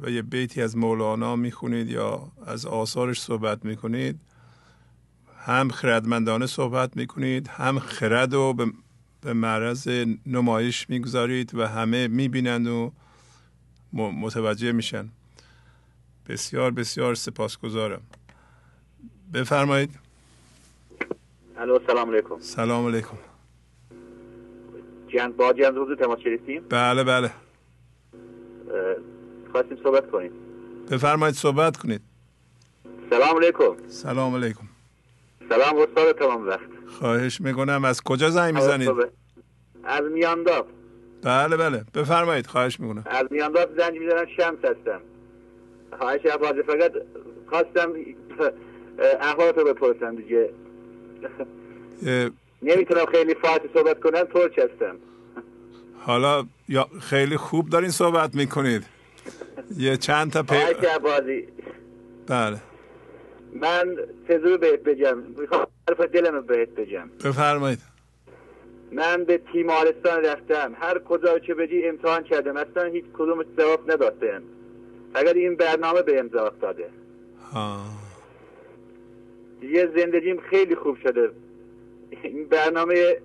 [0.01, 4.19] و یه بیتی از مولانا می‌خونید یا از آثارش صحبت می‌کنید.
[5.45, 8.65] هم خردمندانه صحبت می‌کنید هم خرد رو به,
[9.21, 12.91] به معرض نمایش می‌گذارید و همه می‌بینند و
[13.93, 15.09] متوجه میشن.
[16.29, 18.01] بسیار بسیار سپاسگزارم.
[19.33, 19.99] بفرمایید.
[21.57, 22.39] الو سلام علیکم.
[22.39, 23.17] سلام علیکم.
[25.07, 27.31] جند با جند حضور تماس شریفتیم بله بله.
[29.51, 30.31] خواستیم صحبت کنیم.
[30.91, 32.01] بفرمایید صحبت کنید.
[33.09, 33.75] سلام علیکم.
[33.87, 34.67] سلام علیکم.
[35.49, 36.69] سلام استاد تمام وقت.
[36.99, 37.85] خواهش می‌کنم.
[37.85, 38.89] از کجا زنگ می‌زنید؟
[39.83, 40.67] از میانداب.
[41.23, 41.85] بله بله.
[41.93, 42.47] بفرمایید.
[42.47, 43.03] خواهش می‌کنم.
[43.05, 44.25] از میانداب زنگ می‌زنم.
[44.37, 45.01] شمس هستم.
[45.99, 46.93] خواهش عباده فقط
[47.49, 47.93] خواستم
[49.19, 50.49] احوالت رو بپرسم دیگه.
[52.61, 54.23] نمی‌تونم خیلی فاتی صحبت کنم.
[54.23, 54.95] ترک هستم.
[56.07, 58.83] حالا یا خیلی خوب دارین صحبت می‌کنید.
[59.77, 60.55] یه چند تا پی...
[60.55, 61.47] عبادی
[62.27, 62.57] بله.
[63.53, 67.09] من تزور بهت بگم؟ می‌خوام حرف دلم رو بهت بگم.
[67.25, 67.79] بفرمایید.
[68.91, 70.75] من به تیمارستان رفتم.
[70.79, 72.57] هر کجا که بگی امتحان کردم.
[72.57, 74.43] اصلا هیچ کدوم جواب ندادن
[75.13, 76.89] فقط این برنامه به امضا داده
[77.53, 77.81] ها.
[79.61, 81.31] دیگه زندگیم خیلی خوب شده.
[82.23, 83.17] این برنامه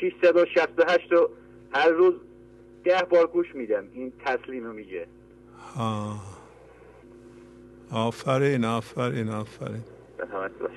[0.00, 1.30] 668 رو
[1.72, 2.14] هر روز
[2.84, 3.84] ده بار گوش میدم.
[3.92, 5.06] این تسلیم رو میگه.
[7.92, 9.84] آفرین آفرین آفرین.
[10.18, 10.70] رحمت باش.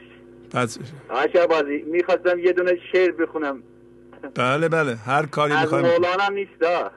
[1.49, 3.63] بازی می‌خواستم یه دونه شعر بخونم.
[4.35, 4.95] بله بله.
[4.95, 5.85] هر کاری از می‌خوایم.
[5.85, 6.91] مولانا نیست آه.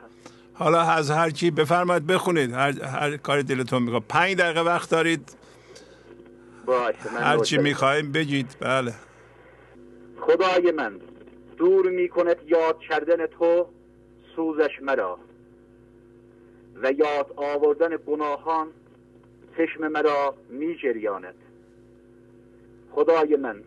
[0.55, 2.53] حالا از هر کی بفرمایید بخونید.
[2.53, 4.03] هر, هر کاری دلتون می‌خواد.
[4.09, 5.37] پنج دقیقه وقت دارید.
[6.66, 7.59] باشه من هر چی.
[7.59, 8.57] می‌خوایم بگید.
[8.61, 8.95] بله.
[10.21, 11.01] خدای من
[11.57, 13.69] دور می‌کند یاد کردن تو
[14.37, 15.18] سوزش مرا
[16.83, 18.68] و یاد آوردن گناهان
[19.57, 21.35] چشم مرا می جریاند.
[22.92, 23.62] خدای من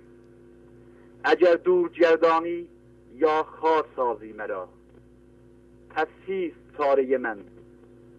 [1.24, 2.68] اگر دور گردانی
[3.16, 4.70] یا خار سازی مرا
[5.90, 7.40] پس چیست چاره من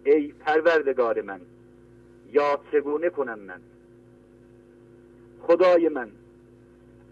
[0.03, 1.41] ای پروردگار من
[2.31, 3.61] یا چگونه کنم من؟
[5.41, 6.11] خدای من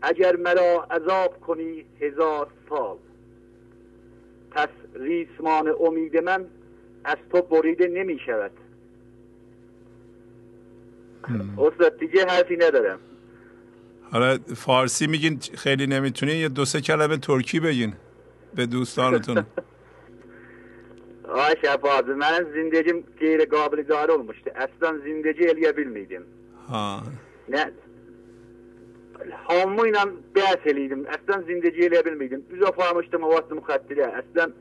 [0.02, 2.98] اگر مرا عذاب کنی هزار سال
[4.52, 6.46] پس ریسمان امید من
[7.04, 8.52] از تو بریده نمی شود
[11.58, 13.00] استاد دیگه حرفی ندارم
[14.12, 17.94] حالا فارسی میگین خیلی نمی‌تونین یه دو سه کلمه ترکی بگین
[18.56, 19.46] به دوستانتون
[21.30, 24.50] آقای شفاعت من زندگیم غیر قابل idare olmuştu.
[24.56, 26.24] Aslan zindeci eleyebilmiydim.
[26.68, 27.04] ها
[27.50, 27.72] Ne
[29.48, 30.04] hamıyla
[30.36, 31.02] bəhs eləydim.
[31.16, 32.42] Aslan zindeci eleyebilmiydim.
[32.54, 34.06] Üz aparmışdım havasını müxəddirə.
[34.20, 34.54] Aslan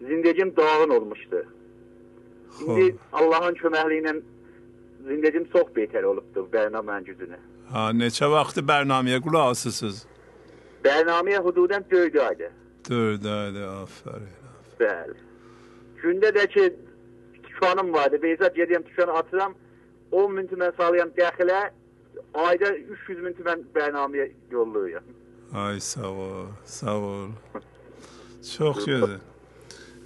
[0.00, 1.44] zindegim dağın olmuşdu.
[2.60, 4.14] İndi Allahın köməkliyi ilə
[5.06, 7.38] zindegim çox betər olubdur bərnamənin gücünə.
[7.72, 10.04] Ha, neçə vaxtı bərnaməyə qulaq asırsınız?
[10.84, 12.52] Bərnaməyə hududən 4 aydır.
[12.90, 14.32] 4 aydır, aferin.
[14.80, 15.16] Bəli.
[16.02, 16.64] Gündə də ki,
[17.42, 18.22] tükanım vardı.
[18.22, 19.54] Beyzat gedirəm tükanı atıram.
[20.12, 21.60] 10 min tümən sağlayam dəxilə.
[22.34, 25.04] Ayda 300 min tümən bərnaməyə yollayıram.
[25.54, 27.28] Ay sağ ol, sağ ol.
[28.56, 29.18] Çok güzel.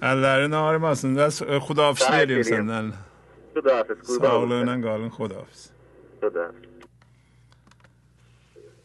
[0.01, 1.15] Ellerin ağrımasın.
[1.15, 2.91] Ders xudafis deyirəm səndən.
[3.55, 5.75] Xudafis, Sağlığına qalın, xudafis.
[6.21, 6.65] خداحافظ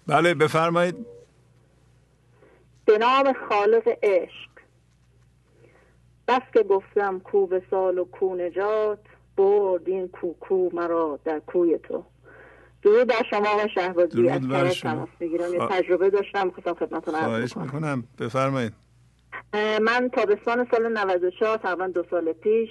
[0.09, 0.97] بله بفرمایید
[2.87, 4.51] به نام خالق عشق
[6.29, 8.99] بس که گفتم کو به سال و کو نجات
[9.37, 12.05] برد این کوکو مرا در کوی تو.
[12.83, 14.13] درود بر شما و شهبازی.
[14.17, 14.85] درود از
[15.21, 15.55] می‌گیرم.
[15.55, 18.05] یه تجربه داشتم خواستم خدمتتون عرض می‌کنم.
[18.19, 18.73] بفرمایید.
[19.55, 22.69] من تابستان سال 94 تقریبا دو سال پیش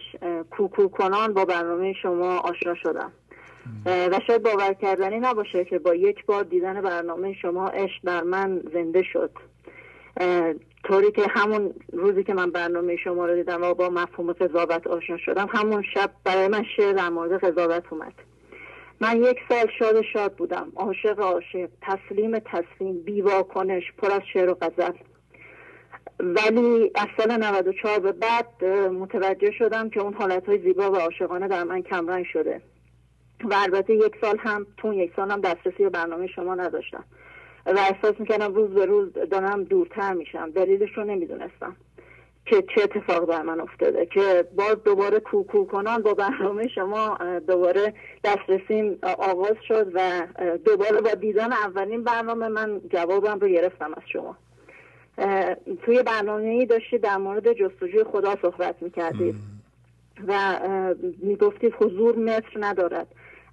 [0.51, 3.11] کوکو کنان با برنامه شما آشنا شدم.
[3.85, 8.61] و شاید باور کردنی نباشه که با یک بار دیدن برنامه شما عشق در من
[8.73, 9.31] زنده شد.
[10.83, 15.17] طوری که همون روزی که من برنامه شما رو دیدم و با مفهوم قضاوت آشنا
[15.17, 18.13] شدم همون شب برای من شعر در مورد قضاوت اومد.
[19.01, 20.71] من یک سال شاد شاد بودم.
[20.75, 24.91] عاشق عاشق تسلیم تسلیم بیوا کنش پر از شعر و غزل.
[26.19, 31.47] ولی از سال 94 به بعد متوجه شدم که اون حالت های زیبا و عاشقانه
[31.47, 32.61] در من کمرنگ شده.
[33.43, 37.03] و البته یک سال هم تو اون یک سال هم دسترسی به برنامه شما نداشتم.
[37.65, 40.51] و احساس می‌کردم روز به روز دارم دورتر میشم.
[40.51, 41.75] دلیلش رو نمی‌دونستم
[42.45, 47.17] که چه اتفاق بر من افتاده که باز دوباره کوکو کنان با برنامه شما
[47.47, 47.93] دوباره
[48.23, 50.27] دسترسیم آغاز شد و
[50.65, 54.37] دوباره با دیدن اولین برنامه من جوابم رو گرفتم از شما.
[55.85, 59.35] توی برنامه ای داشتید در مورد جستجوی خدا صحبت می‌کردید
[60.27, 60.59] و
[61.17, 63.07] می‌گفتید حضور متر ندارد.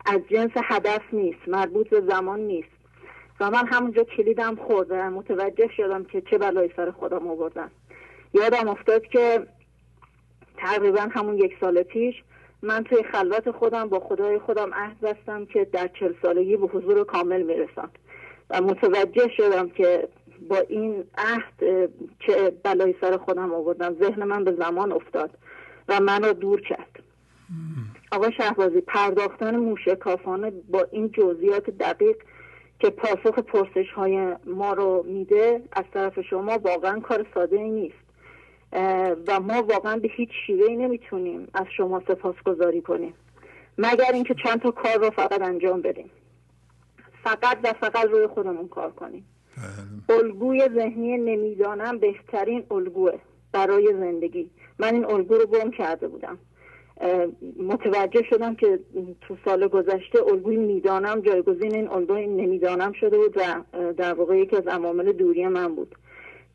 [0.07, 2.69] از جنس هدف نیست مربوط به زمان نیست.
[3.41, 7.71] و من همونجا کلیدم خورد و متوجه شدم که چه بلایی سر خودم آوردم
[8.35, 9.47] یادم افتاد که
[10.57, 12.15] تقریبا همون یک سال پیش
[12.63, 17.05] من توی خلوت خودم با خدای خودم عهد بستم که در چل سالگی به حضور
[17.05, 17.91] کامل می‌رسم.
[18.51, 20.09] و متوجه شدم که
[20.49, 21.89] با این عهد اه،
[22.21, 25.31] چه بلایی سر خودم آوردم ذهن من به زمان افتاد
[25.89, 27.03] و منو دور کرد.
[28.13, 32.17] آقا شهبازی پرداختن موشکافانه با این جزئیات دقیق
[32.79, 38.07] که پاسخ پرسش های ما رو میده از طرف شما واقعا کار ساده ای نیست.
[39.29, 43.15] و ما واقعا به هیچ شیوه نمی‌تونیم از شما سپاسگزاری کنیم.
[43.79, 46.11] مگر اینکه چند تا کار رو فقط انجام بدیم.
[47.25, 49.25] فقط و فقط روی خودمون کار کنیم.
[50.09, 53.19] الگوی ذهنی نمی‌دانم بهترین الگوه
[53.53, 54.51] برای زندگی.
[54.79, 56.39] من این الگو رو گم کرده بودم.
[57.59, 58.79] متوجه شدم که
[59.21, 63.43] تو سال گذشته الگوی می‌دانم جایگزین این الگوی نمی‌دانم شده بود و
[63.93, 65.95] در واقع یکی از عوامل دوری من بود.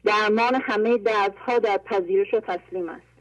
[0.05, 3.11] درمان همه دردها در پذیرش و تسلیم است.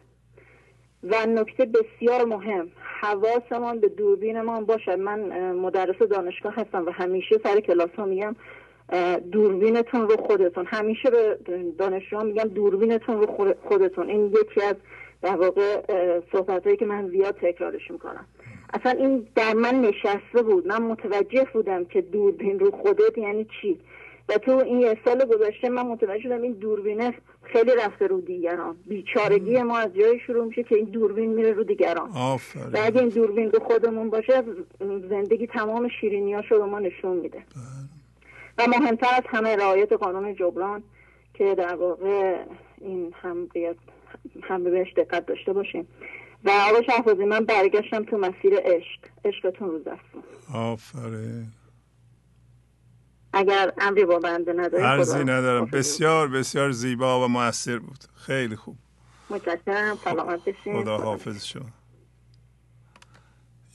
[1.02, 2.68] و نکته بسیار مهم
[3.00, 4.98] حواسمان به دوربینمان باشد.
[4.98, 8.36] من مدرس دانشگاه هستم و همیشه سر کلاس ها میگم
[9.32, 10.66] دوربینتون رو خودتون.
[10.66, 11.38] همیشه به
[11.78, 14.10] دانشجوها میگم دوربینتون رو خود- خودتون.
[14.10, 14.76] این یکی از
[15.22, 15.82] در واقع
[16.32, 18.26] صحبت هایی که من زیاد تکرارش می‌کنم.
[18.74, 20.66] اصلا این در من نشسته بود.
[20.66, 23.80] من متوجه بودم که دوربین رو خودت یعنی چی.
[24.28, 28.76] و تو این یه سال گذشته من متوجه شدم این دوربینه خیلی رفته رو دیگران.
[28.86, 32.10] بیچارگی ما از جایی شروع میشه که این دوربین میره رو دیگران.
[32.74, 34.42] و اگه این دوربین رو خودمون باشه
[35.10, 37.42] زندگی تمام شیرینیاشو به ما نشون میده.
[38.60, 40.82] و مهمتر از همه رعایت قانون جبران
[41.34, 42.44] که در واقع
[42.78, 43.76] این هم باید
[44.42, 45.88] هم بهش دقت داشته باشیم.
[46.44, 49.00] و آقا شهبازی من برگشتم تو مسیر عشق.
[49.24, 50.22] عشقتون رو دستم
[50.54, 51.46] آفرین.
[53.32, 55.64] اگر امری با بنده نداریم عرضی خدا ندارم.
[55.64, 58.04] بسیار بسیار زیبا و موثر بود.
[58.14, 58.76] خیلی خوب.
[59.30, 59.96] متشکرم.
[60.04, 60.82] سلامت بشین.
[60.82, 61.66] خدا حافظ شما.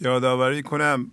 [0.02, 1.12] یادآوری کنم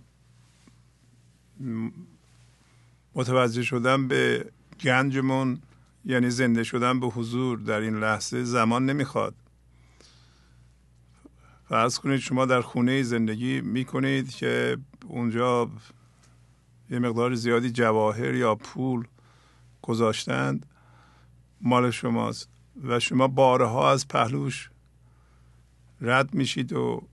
[3.15, 4.51] متوجه شدن به
[4.81, 5.61] گنجمون
[6.05, 9.35] یعنی زنده شدن به حضور در این لحظه زمان نمی‌خواد.
[11.69, 15.69] فرض کنید شما در خونه زندگی می‌کنید که اونجا
[16.89, 19.07] یه مقدار زیادی جواهر یا پول
[19.81, 20.65] گذاشتند.
[21.61, 22.49] مال شماست
[22.83, 24.69] و شما بارها از پهلوش
[26.01, 27.07] رد میشید و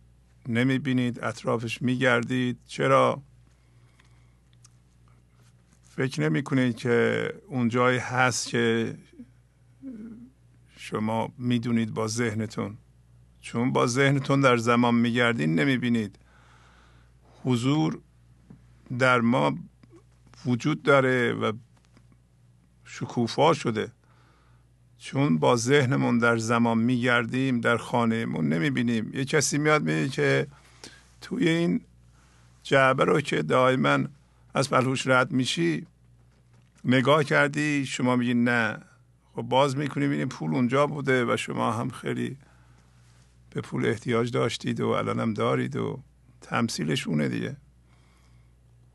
[0.49, 2.59] نمی‌بینید اطرافش میگردید.
[2.67, 3.23] چرا؟
[5.97, 8.95] فکر نمی کنید که اون جایی هست که
[10.77, 12.77] شما می‌دونید با ذهنتون.
[13.41, 16.19] چون با ذهنتون در زمان میگردین نمی‌بینید.
[17.45, 18.01] حضور
[18.99, 19.59] در ما
[20.47, 21.53] وجود داره و
[22.85, 23.93] شکوفا شده.
[24.99, 29.11] چون با ذهنمون در زمان میگردیم در خانهمون نمی‌بینیم.
[29.15, 30.47] یه کسی میاد میگه که
[31.21, 31.81] توی این
[32.63, 33.99] جعبه رو که دائما
[34.55, 35.87] از پلوش رد میشی
[36.85, 38.79] نگاه کردی شما میگی نه.
[39.35, 42.37] خب باز می‌کنی ببینی پول اونجا بوده و شما هم خیلی
[43.51, 46.03] به پول احتیاج داشتید و الان هم دارید و
[46.41, 47.57] تمثیلش اونه دیگه.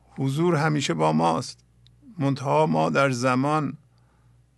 [0.08, 1.64] حضور همیشه با ماست.
[2.18, 3.76] منتها ما در زمان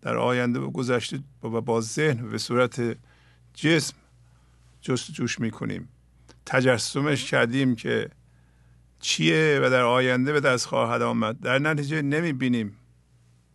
[0.03, 2.97] در آینده و گذشته و با ذهن به صورت
[3.55, 3.95] جسم
[4.81, 5.89] جستجوش می‌کنیم.
[6.47, 8.11] تجسمش کردیم که
[9.01, 12.77] چیه و در آینده به دست خواهد آمد؟ در نتیجه نمی‌بینیم.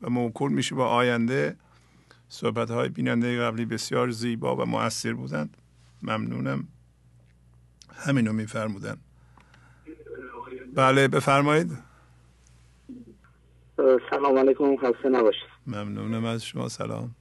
[0.02, 1.56] و موکول میشه با آینده.
[2.30, 5.58] صحبت های بیننده قبلی بسیار زیبا و مؤثر بودند.
[6.02, 6.68] ممنونم.
[7.96, 8.98] همینو میفرمودن.
[10.74, 11.78] بله بفرمایید.
[14.10, 15.50] سلام علیکم خسته نباشید.
[15.68, 17.16] ممنونم از شما سلام.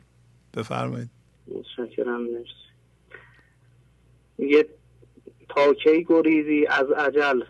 [0.55, 1.11] بفرمایید.
[1.47, 2.51] متشکرم مرسی.
[4.39, 4.69] میگه
[5.49, 7.43] تا کی گریزی از عجل؟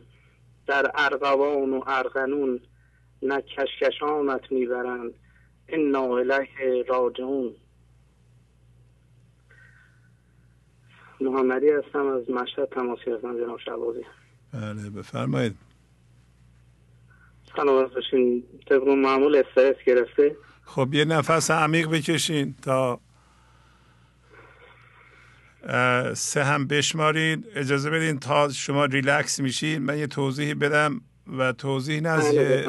[0.67, 2.61] در ارغوان و ارغنون
[3.23, 5.13] نه کشکشانت می‌برند.
[5.69, 7.53] انا الیه راجعون.
[11.21, 14.05] محمدی هستم از مشهد تماس گرفتم جناب شبازی
[14.55, 15.57] بله بفرمایید.
[17.57, 18.43] سلامت باشین.
[18.69, 23.01] طبق معمول استرس گرفته؟ خب یه نفس عمیق بکشین تا
[26.15, 27.45] سه هم بشمارین.
[27.55, 31.01] اجازه بدین تا شما ریلکس میشین من یه توضیحی بدم
[31.39, 32.67] و توضیح نه بله،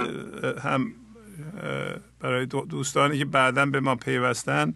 [0.64, 0.94] هم
[2.20, 4.74] برای دوستانی که بعدا به ما پیوستن.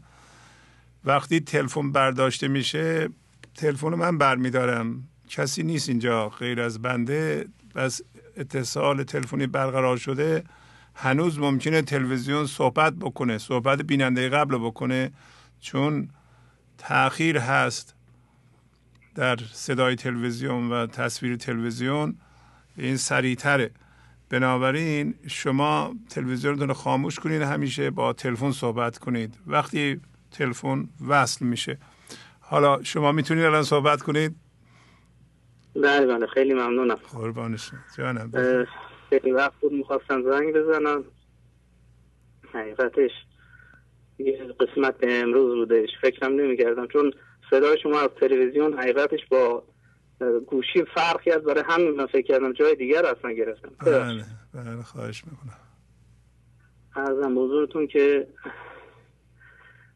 [1.05, 3.09] وقتی تلفن برداشته میشه
[3.55, 5.07] تلفن من برمیدارم.
[5.29, 7.45] کسی نیست اینجا غیر از بنده.
[7.75, 8.01] بس
[8.37, 10.43] اتصال تلفنی برقرار شده.
[10.95, 15.11] هنوز ممکنه تلویزیون صحبت بکنه صحبت بیننده قبل بکنه
[15.59, 16.09] چون
[16.77, 17.95] تاخیر هست.
[19.17, 22.17] در صدای تلویزیون و تصویر تلویزیون
[22.77, 23.71] این سریعتره.
[24.29, 29.37] بنابراین شما تلویزیونتون رو خاموش کنید همیشه با تلفن صحبت کنید.
[29.47, 30.01] وقتی
[30.31, 31.77] تلفن وصل میشه.
[32.39, 34.35] حالا شما می‌تونید الان صحبت کنید؟
[35.75, 36.27] بله بله.
[36.27, 36.95] خیلی ممنونم.
[36.95, 38.31] قربانش جانم.
[39.09, 41.03] خیلی وقت بود می‌خواستم زنگ بزنم.
[42.53, 43.11] حقیقتش
[44.19, 45.89] یه قسمت امروز بودش.
[46.01, 46.87] فکرم نمی‌کردم.
[46.87, 47.11] چون
[47.49, 49.63] صدای شما از تلویزیون حقیقتش با
[50.47, 53.71] گوشی فرقی از برای همین من فکر کردم جای دیگر اصلا گرفتم.
[53.85, 55.57] بله بله خواهش می‌کنم.
[56.95, 58.27] ارزم بزرگتون که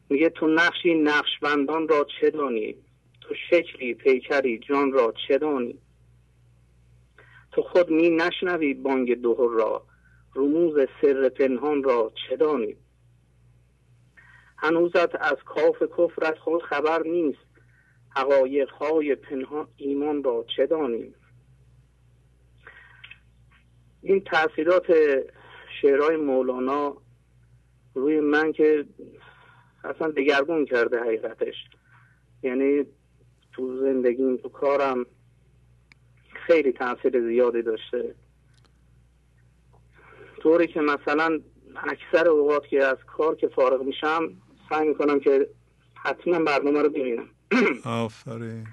[0.08, 2.74] میگه تو نقشی نقشبندان را چه دانی؟
[3.20, 5.78] تو شکلی پیکری جان را چه دانی؟
[7.52, 9.86] تو خود می نشنوی بانگ دوهر را
[10.34, 12.76] رموز سر پنهان را چه دانی؟
[14.62, 17.38] هنوزت از کاف کفرت خود خبر نیست.
[18.16, 21.14] حقایق های پنهان ایمان را چه دانیم؟
[24.02, 24.86] این تاثیرات
[25.82, 26.96] شعرهای مولانا
[27.94, 28.84] روی من که
[29.84, 31.54] اصلا دگرگون کرده حقیقتش.
[32.42, 32.84] یعنی
[33.52, 35.06] تو زندگیم تو کارم
[36.46, 38.14] خیلی تاثیر زیادی داشته.
[40.42, 41.40] طوری که مثلا
[41.76, 44.32] اکثر اوقات که از کار که فارغ میشم
[44.72, 45.48] سعی می‌کنم که
[45.94, 47.28] حتما برنامه رو ببینم.
[47.84, 48.66] آفرین.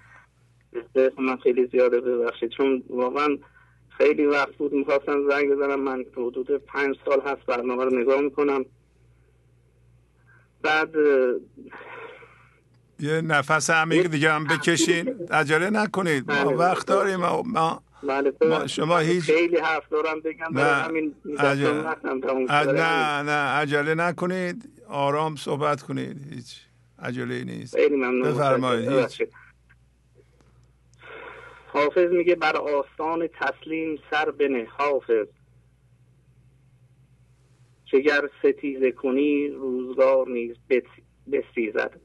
[1.20, 3.38] من خیلی زیاده ببخشید چون واقعا
[3.90, 5.80] خیلی وقت بود می‌خواستم زنگ بزنم.
[5.80, 8.66] من حدود پنج سال هست برنامه رو نگاه می‌کنم.
[10.62, 10.96] بعد
[13.00, 15.28] یه نفس عمیق دیگه هم بکشین.
[15.32, 16.32] عجله نکنید.
[16.32, 16.56] ما بله.
[16.56, 17.16] وقت داریم.
[17.16, 25.36] ما, ما شما هیچ خیلی حرف دارم بگم نه همین نه نه عجله نکنید آرام
[25.36, 26.62] صحبت کنید هیچ
[27.00, 27.76] عجله نیست.
[27.76, 29.22] خیلی ممنون بفرمایید هیچ.
[31.74, 35.28] حافظ میگه بر آستان تسلیم سر بنه حافظ.
[37.86, 40.56] چگر ستیزه کنی روزگار نیز
[41.32, 42.00] بستیزد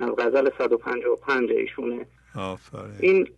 [0.00, 2.06] از غزل 155 ایشونه.
[2.34, 2.94] آفره.
[3.00, 3.28] این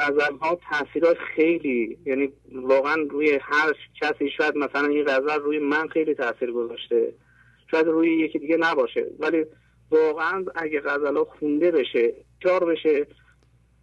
[0.00, 5.88] غزل ها تاثیرات خیلی یعنی واقعا روی هر کسی شاید مثلا این غزل روی من
[5.88, 7.12] خیلی تاثیر گذاشته.
[7.70, 9.06] شاید روی یکی دیگه نباشه.
[9.18, 9.44] ولی
[9.90, 13.06] واقعا اگه غزل ها خونده بشه چار بشه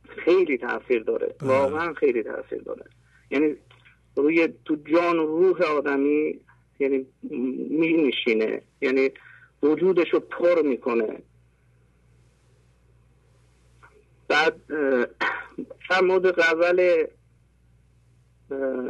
[0.07, 1.35] خیلی تاثیر داره.
[1.39, 1.49] بله.
[1.49, 2.83] واقعا خیلی تاثیر داره.
[3.31, 3.55] یعنی
[4.15, 6.39] روی تو جان و روح آدمی
[6.79, 7.05] یعنی
[7.69, 9.09] می نشینه یعنی
[9.63, 11.21] وجودش رو پر می‌کنه.
[14.27, 14.67] بعد
[15.89, 17.05] در مورد غزل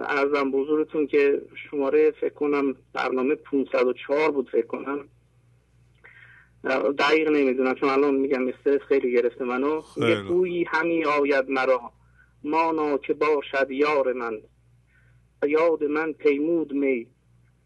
[0.08, 5.08] ارزم بزرگتون که شماره فکر کنم برنامه 504 بود فکر کنم.
[7.00, 9.82] دقیق نمی‌دونم چون الان میگم استرس خیلی گرفته منو.
[9.98, 11.92] یه بویی همی آید مرا.
[12.44, 14.42] مانا که باشد یار من.
[15.48, 17.08] یاد من پیمود می.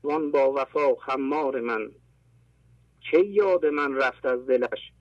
[0.04, 1.92] وان با وفا خمار من.
[3.12, 4.92] چه یاد من رفت از دلش؟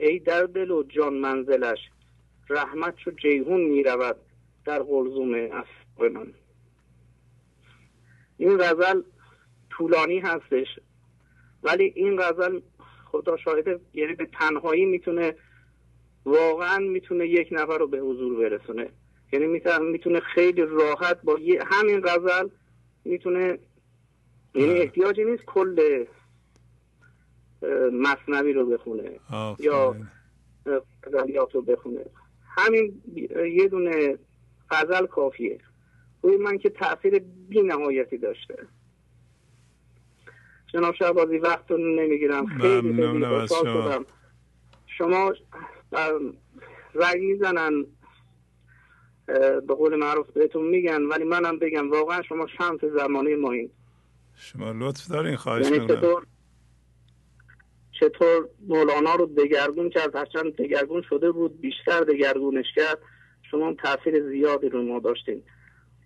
[0.00, 1.78] ای در دل و جان منزلش.
[2.48, 4.16] رحمت چو جیهون می رود
[4.64, 5.28] در قلزوم
[5.98, 6.32] من
[8.36, 9.02] این غزل
[9.70, 10.66] طولانی هستش
[11.62, 12.60] ولی این غزل
[13.04, 15.34] خدا شاهده یعنی به تنهایی می‌تونه
[16.24, 18.88] واقعا می‌تونه یک نفر رو به حضور برسونه.
[19.32, 19.46] یعنی
[19.80, 22.48] می‌تونه خیلی راحت با همین غزل
[23.04, 23.58] می‌تونه
[24.54, 26.04] یعنی احتیاجی نیست کل
[27.92, 29.20] مصنوی رو بخونه
[29.58, 29.96] یا
[31.02, 32.04] غزلیات رو بخونه.
[32.56, 33.02] همین
[33.52, 34.18] یه دونه
[34.70, 35.58] غزل کافیه.
[36.22, 38.66] روی من که تاثیر بی نهایتی داشته.
[40.66, 42.46] جناب شعبازی وقت رو نمی‌گیرم.
[42.46, 44.04] خیلی خیلی شدم.
[44.86, 45.32] شما
[46.94, 47.86] رگ می‌زنن.
[49.66, 53.70] به قول معروف بهتون میگن ولی منم بگم واقعا شما شمس زمانه ما این
[54.36, 56.26] شما لطف دارین خواهش یعنی چطور؟
[58.00, 62.98] چطور مولانا رو دگرگون کرد هرچند دگرگون شده بود بیشتر دگرگونش کرد.
[63.50, 65.42] شما تاثیر زیادی رو ما داشتین.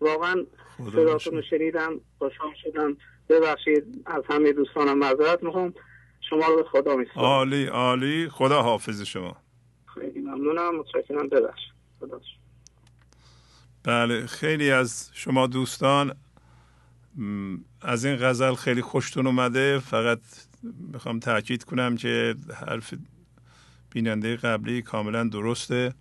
[0.00, 0.46] واقعا
[0.92, 2.96] صداتون رو شنیدم خوشحال شدم.
[3.28, 5.74] ببخشید از همه دوستانم معذرت می‌خوام.
[6.30, 7.26] شما رو به خدا میسپارم.
[7.26, 8.28] عالی عالی.
[8.28, 9.36] خدا حافظ شما.
[9.94, 10.76] خیلی ممنونم.
[10.76, 11.28] متشکرم.
[11.28, 12.38] ببخشید.
[13.84, 16.16] بله خیلی از شما دوستان
[17.82, 19.78] از این غزل خیلی خوشتون اومده.
[19.78, 20.20] فقط
[20.62, 22.94] می‌خوام تاکید کنم که حرف
[23.90, 25.94] بیننده قبلی کاملا درسته.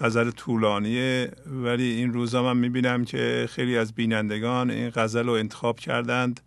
[0.00, 5.78] غزل طولانیه ولی این روزا من می‌بینم که خیلی از بینندگان این غزل رو انتخاب
[5.78, 6.40] کردند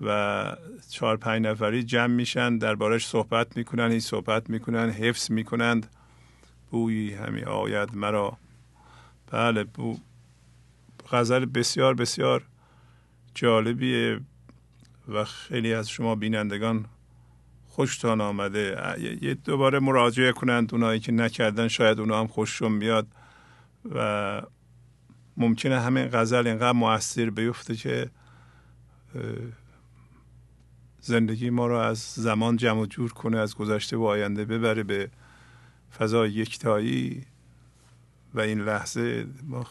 [0.00, 0.56] و
[0.90, 5.86] چهار پنج نفری جمع میشن دربارش صحبت می‌کنن این صحبت می‌کنن حفظ می‌کنند.
[6.70, 8.38] بویی همی آید مرا.
[9.30, 9.98] بله بو
[11.10, 12.46] غزل بسیار بسیار
[13.34, 14.20] جالبیه.
[15.08, 16.86] و خیلی از شما بینندگان
[17.66, 18.76] خوشتان آمده.
[19.22, 23.06] یه دوباره مراجعه کنند اونایی که نکردن شاید اونا هم خوششون بیاد.
[23.94, 24.42] و
[25.36, 28.10] ممکنه همین غزل اینقدر موثر بیفته که
[31.00, 35.10] زندگی ما رو از زمان جمع جور کنه از گذشته و آینده ببره به
[35.98, 37.26] فضای یکتایی.
[38.34, 39.66] و این لحظه ما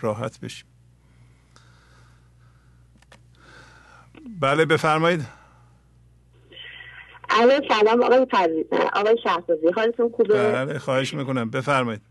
[0.00, 0.66] راحت بشیم.
[4.40, 5.26] بله بفرمایید.
[7.30, 11.50] الو سلام آقای فرزید آقای شهبازی حالتون خوبه؟ بله خواهش می‌کنم.
[11.50, 12.02] بفرمایید.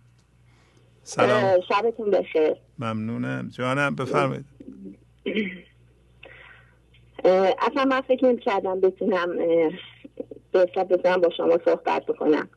[1.03, 1.61] سلام.
[1.69, 2.53] شبتون بخیر.
[2.79, 3.49] ممنونم.
[3.49, 4.45] جانم بفرمایید.
[7.59, 9.37] اصلا من فکر نمی کردم بتونم
[10.51, 12.49] به بتونم با شما صحبت بکنم.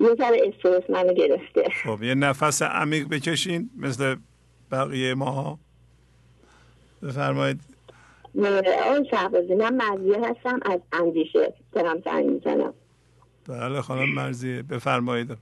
[0.00, 1.68] یه ذره استرس منو گرفته.
[1.84, 4.16] خب یه نفس عمیق بکشین مثل
[4.70, 5.58] بقیه ماها.
[7.02, 7.75] بفرمایید.
[8.38, 12.74] آقای شهبازی من مرزیه هستم از اندیشه دارم زنگ می‌زنم
[13.48, 15.36] بله خانم مرزیه بفرمایید.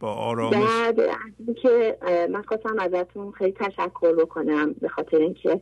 [0.00, 0.68] با آرامش.
[1.62, 1.98] که
[2.30, 5.60] من خواستم ازتون خیلی تشکر بکنم به خاطر اینکه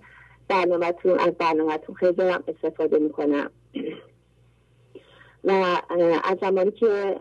[0.49, 3.51] برنامهتون از برنامهتون خیلی دارم استفاده می‌کنم.
[5.45, 5.51] و
[6.25, 7.17] از زمانی که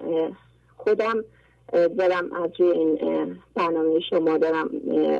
[0.77, 1.23] خودم
[1.71, 4.67] دارم از روی این برنامه شما دارم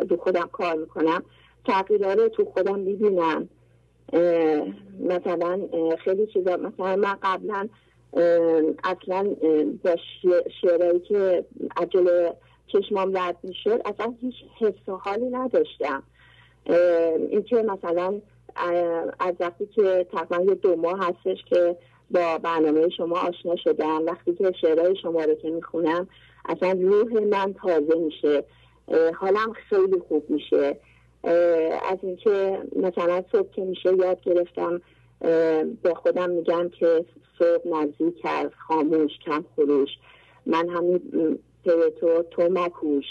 [0.04, 1.24] دو خودم کار می‌کنم
[1.66, 3.50] تغییرات تو خودم می‌بینم.
[5.00, 5.60] مثلا
[6.04, 7.70] خیلی چیزا مثلا من قبلا
[8.84, 9.36] اصلا
[9.84, 9.96] با
[10.62, 11.46] شعرهایی که
[11.78, 12.30] عجل
[12.68, 16.04] چشمام رد می‌شد اصلا هیچ حس و حالی نداشتم.
[17.30, 18.22] اینکه مثلا
[19.20, 21.78] از وقتی که تقریبا دو ماه هستش که
[22.12, 26.08] با برنامه شما آشنا شدم وقتی که شعرهای شما رو که می‌خونم
[26.50, 28.44] اصلا روح من تازه میشه.
[29.16, 30.80] حالم خیلی خوب میشه.
[31.90, 34.82] از اینکه مثلا صبح که میشه یاد گرفتم
[35.82, 37.06] به خودم میگم که
[37.40, 39.90] صبح نزدیک از خاموش کم خروش.
[40.46, 41.00] من همین
[42.00, 43.06] تو تو مکوش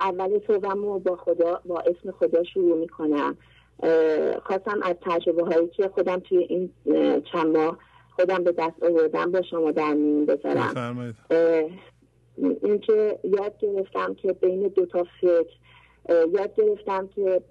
[0.00, 3.36] اول صبحم با خدا با اسم خدا شروع می‌کنم.
[4.42, 6.70] خواستم از تجربه هایی که خودم توی این
[7.32, 7.78] چند ماه
[8.16, 11.14] خودم به دست آوردم با شما در میون بذارم.
[12.62, 15.52] اینکه یاد گرفتم که بین دو تا فکر
[16.08, 17.42] یاد گرفتم که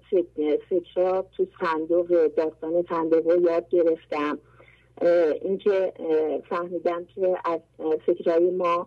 [0.68, 4.38] فکر تو صندوق داستان صندوق یاد گرفتم.
[5.42, 5.92] اینکه
[6.48, 7.60] فهمیدم که از
[8.06, 8.86] فکرهای ما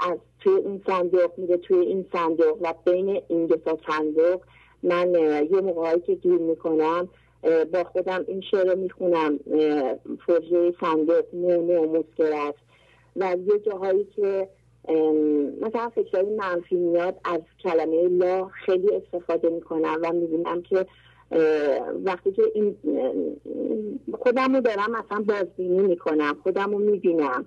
[0.00, 4.40] از توی این صندوق میره توی این صندوق و بین این دو تا صندوق
[4.82, 5.14] من
[5.50, 7.08] یه موقعی که گیر می‌کنم
[7.72, 9.38] با خودم این شعر رو می‌خونم
[10.26, 12.54] فرجه صندوق نو مسکرت
[13.16, 14.48] و یه جاهایی که
[15.60, 20.86] مثلا فکرهای منفی میاد از کلمه لا خیلی استفاده می‌کنم و می‌بینم که
[22.04, 22.76] وقتی که این
[24.12, 27.46] خودم رو دارم مثلا بازبینی می‌کنم خودم رو می‌بینم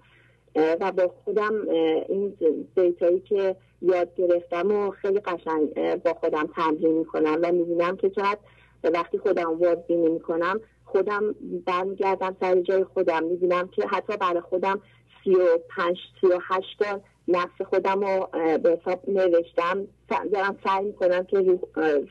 [0.55, 1.69] و با خودم
[2.09, 2.33] این
[2.75, 5.73] دیتایی که یاد گرفتم و خیلی قشنگ
[6.03, 8.39] با خودم تمرین می‌کنم و می‌بینم که چقدر
[8.83, 14.81] وقتی خودم بازبینی می‌کنم خودم برمیگردم سر جای خودم می‌بینم که حتی برای خودم
[15.23, 16.83] سی و پنج سی و هشت
[17.27, 19.87] نفس خودم رو به حساب نوشتم.
[20.33, 21.59] دارم سعی می‌کنم که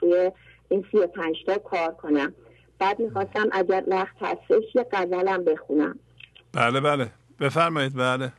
[0.00, 0.30] روی
[0.68, 1.06] این سی و
[1.46, 2.34] تا کار کنم.
[2.78, 5.98] بعد می‌خواستم اگر وقت هستش یه غزلم بخونم.
[6.52, 7.10] بله بله.
[7.40, 8.32] بفرمایید بله.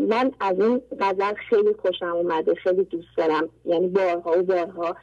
[0.00, 3.48] من از این غزل خیلی خوشم اومده خیلی دوست دارم.
[3.64, 4.96] یعنی بارها و بارها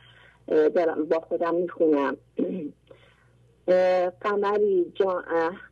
[0.47, 2.17] دارم با خودم می‌خونم.
[4.21, 5.23] قمری جان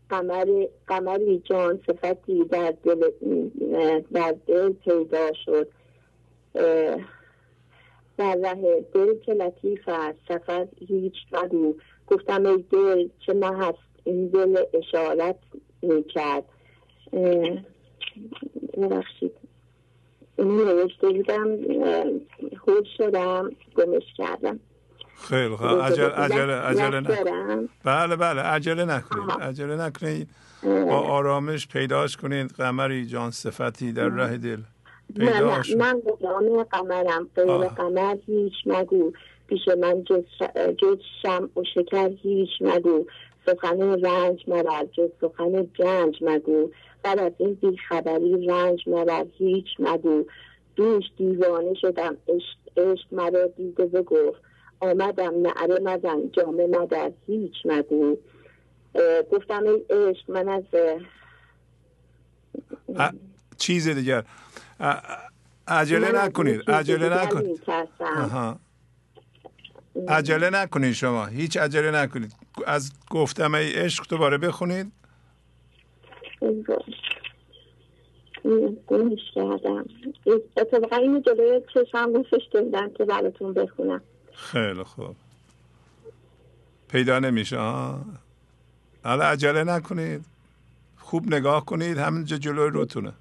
[0.09, 3.09] قمری, قمری جان صفتی در دل
[4.13, 5.67] در دل پیدا شد.
[8.17, 11.75] در ره دل که لطیف است سفر هیچ مگو
[12.07, 15.35] گفتم ای دل چه نه هست این دل اشارت
[15.81, 16.43] می‌کرد.
[18.77, 19.31] ببخشید.
[20.37, 21.57] این نوشته بودم
[22.65, 24.59] خود شدم گمش کردم.
[25.27, 25.67] خیلی خوب.
[25.67, 27.01] عجله عجله عجله
[27.83, 28.41] بله بله.
[28.41, 30.27] عجله نکنید عجله نکنید
[30.63, 34.57] با آرامش پیداش کنید قمری جان صفتی در راه دل.
[35.17, 37.27] پیدا شد من غلام قمرم.
[37.35, 39.11] غیر قمر هیچ مگو.
[39.47, 40.23] پیش من جز,
[41.21, 43.05] شم و شکر هیچ مگو.
[43.45, 46.71] سخن رنج مرر جز سخن گنج مگو.
[47.03, 50.25] بعد از این بیخبری رنج مرر هیچ مگو.
[50.75, 52.17] دوش دیوانه شدم.
[52.77, 54.48] عشق مرا دیده و گفت
[54.79, 58.17] آمدم نعره مزن جامه مدر هیچ مگو
[59.31, 60.63] گفتم ای عشق من از
[63.57, 64.23] چیز دیگر.
[65.67, 67.61] عجله نکنید عجله نکنید
[70.07, 72.33] عجله نکنید شما هیچ عجله نکنید.
[72.67, 74.91] از گفتم ای عشق دوباره بخونید.
[78.87, 79.85] گمش کردم.
[80.57, 84.01] اتفاقا این جلوی چشم گفتش بودم که براتون بخونم.
[84.39, 85.15] خیلی خوب.
[86.87, 87.57] پیدا نمیشه
[89.03, 90.25] حالا عجله نکنید.
[90.97, 93.13] خوب نگاه کنید همینجا جلوی روتونه.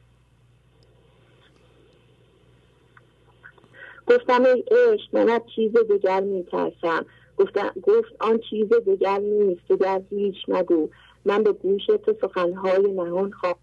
[4.07, 7.07] گفتم ای عشق من از چیز دیگر میترسم.
[7.37, 10.89] گفتم گفت آن چیز دیگر نیست دیگر هیچ نگو
[11.25, 13.59] من به گوش تو سخنهای نهان خواه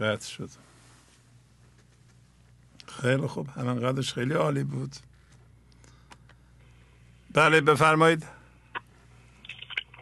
[0.00, 0.67] قطع شد.
[2.88, 3.48] خیلی خوب.
[3.48, 4.90] همین قدرش خیلی عالی بود.
[7.34, 8.26] بله بفرمایید.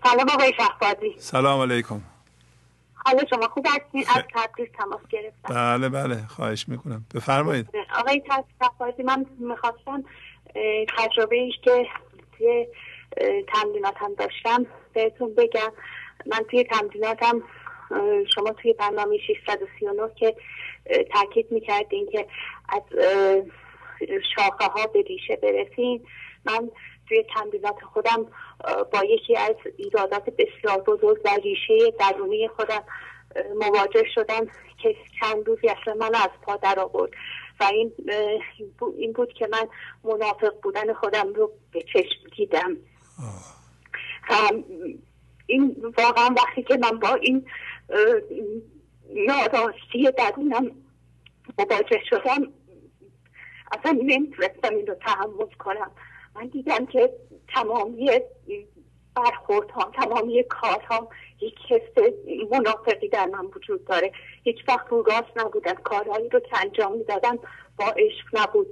[0.04, 1.14] سلام آقای شهبازی.
[1.18, 2.00] سلام علیکم.
[2.94, 5.54] حالا شما خوب هستین؟ از تبریز تماس گرفتم.
[5.54, 7.06] بله بله خواهش می‌کنم.
[7.14, 7.68] بفرمایید.
[7.94, 8.22] آقای
[8.62, 10.04] شهبازی من می‌خواستم
[10.98, 11.86] تجربه ایش که
[12.38, 12.66] توی
[13.54, 15.72] تمریناتم داشتم بهتون بگم.
[16.26, 17.42] من توی تمریناتم
[18.34, 20.36] شما توی برنامه 639 که
[21.12, 22.26] تاکید می‌کردین که
[22.68, 22.82] از
[24.36, 26.06] شاخه ها به ریشه برسین.
[26.44, 26.70] من
[27.08, 28.26] توی تمرینات خودم
[28.92, 32.82] با یکی از ایرادات بسیار بزرگ و ریشه درونی خودم
[33.54, 34.46] مواجه شدم
[34.82, 37.10] که چند روزی اصلا من از پا در آورد.
[37.60, 37.92] و این
[38.98, 39.68] این بود که من
[40.04, 42.76] منافق بودن خودم رو به چشم دیدم.
[45.46, 47.46] این واقعا وقتی که من با این
[49.14, 50.70] ناراستی درونم
[51.58, 52.52] مواجه شدم
[53.72, 55.90] اصلا نمی‌تونستم این رو تحمل کنم.
[56.34, 57.12] من دیدم که
[57.54, 58.10] تمامی
[59.16, 61.08] برخورد ها تمامی کار ها
[61.40, 62.12] یک حس
[62.50, 64.12] منافقی در من وجود داره.
[64.42, 67.38] هیچ وقت رو راست نبودن کارهایی رو که انجام می‌دادم
[67.78, 68.66] با عشق نبود.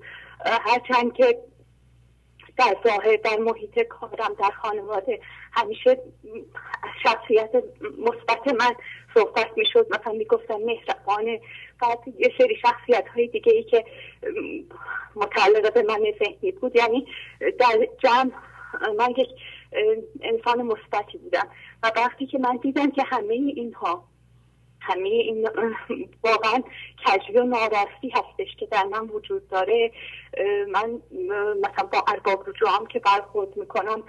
[0.44, 1.38] هرچند که
[2.56, 5.20] در ظاهر در محیط کارم در خانواده
[5.52, 6.02] همیشه
[7.02, 7.50] شخصیت
[7.98, 8.74] مثبت من
[9.14, 9.86] صحبت می‌شد.
[9.90, 11.40] مثلا می‌گفتن مهربانه
[11.82, 13.84] بعد یه سری شخصیت های دیگه ای که
[15.16, 16.76] متعلقه به من ذهنی بود.
[16.76, 17.06] یعنی
[17.40, 18.30] در جمع
[18.98, 19.28] من یک
[20.20, 21.48] انسان مثبتی بودم.
[21.82, 24.04] و وقتی که من دیدم که همه اینها
[24.86, 25.48] همه این
[26.22, 26.62] واقعا
[27.06, 29.90] کجبی و ناراستی هستش که در من وجود داره.
[30.68, 31.02] من
[31.62, 34.02] مثلا با ارباب رجوعم که برخورد می‌کنم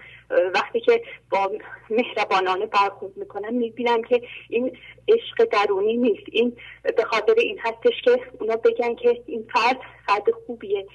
[0.54, 1.52] وقتی که با
[1.90, 6.26] مهربانانه برخورد می‌کنم می‌بینم که این عشق درونی نیست.
[6.32, 6.58] این
[6.98, 10.88] به خاطر این هستش که اونا بگن که این فرد فرد خوبیه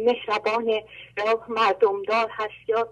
[0.00, 0.84] مهربانه
[1.18, 2.88] یا مردمدار هست یا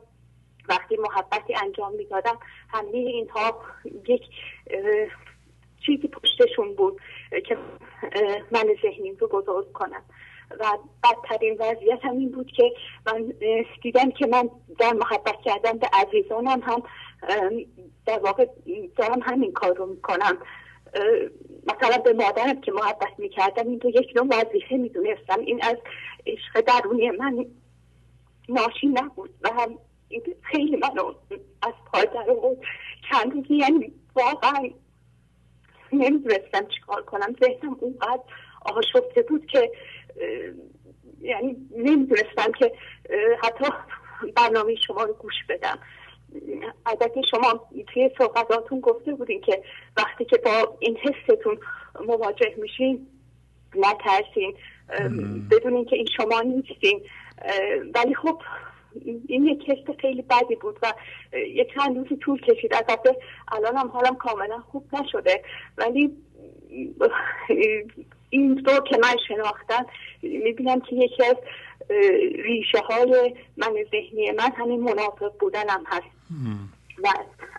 [0.68, 3.60] وقتی محبتی انجام می‌دادم همه اینها
[4.08, 4.22] یک
[5.86, 7.00] چیزی پشتشون بود
[7.46, 7.56] که
[8.50, 10.02] من ذهنیم رو بزرگ کنم.
[10.60, 10.64] و
[11.04, 12.72] بدترین وضعیت هم این بود که
[13.06, 13.32] من
[13.82, 16.82] دیدم که من در محبت کردن به عزیزانم هم
[18.06, 18.46] در واقع
[18.96, 20.38] دارم همین کار رو می‌کنم.
[21.66, 25.40] مثلا به مادرم که محبت می‌کردم این رو یک نوع وظیفه می‌دونستم.
[25.40, 25.76] این از
[26.26, 27.46] عشق درونی من
[28.48, 29.78] ناشی نبود و هم
[30.42, 31.14] خیلی منو
[31.62, 32.58] از پای در بود
[33.10, 34.70] چند روزی یعنی واقعا
[35.92, 37.34] نمی‌دونستم چیکار کنم.
[37.44, 38.22] ذهنم اونقدر
[38.64, 39.72] آشفته بود که
[41.20, 42.72] یعنی نمی‌دونستم که
[43.42, 43.64] حتی
[44.36, 45.78] برنامه شما رو گوش بدم.
[46.86, 49.62] البته شما توی صحبتاتون گفته بودین که
[49.96, 51.58] وقتی که با این حستون
[52.06, 53.06] مواجه میشین
[53.76, 54.54] نترسین.
[55.50, 57.02] بدونین که این شما نیستین.
[57.94, 58.42] ولی خب
[59.28, 60.94] این یک حس خیلی بدی بود و
[61.34, 62.74] یک چند روزی طول کشید.
[62.74, 63.16] البته
[63.52, 65.42] الان هم حالم کاملا خوب نشده.
[65.78, 66.16] ولی
[68.30, 69.86] این رو که من شناختم
[70.22, 71.36] می‌بینم که یکی از
[72.34, 76.06] ریشه های من ذهنی من همین منافق بودنم هست.
[77.02, 77.08] و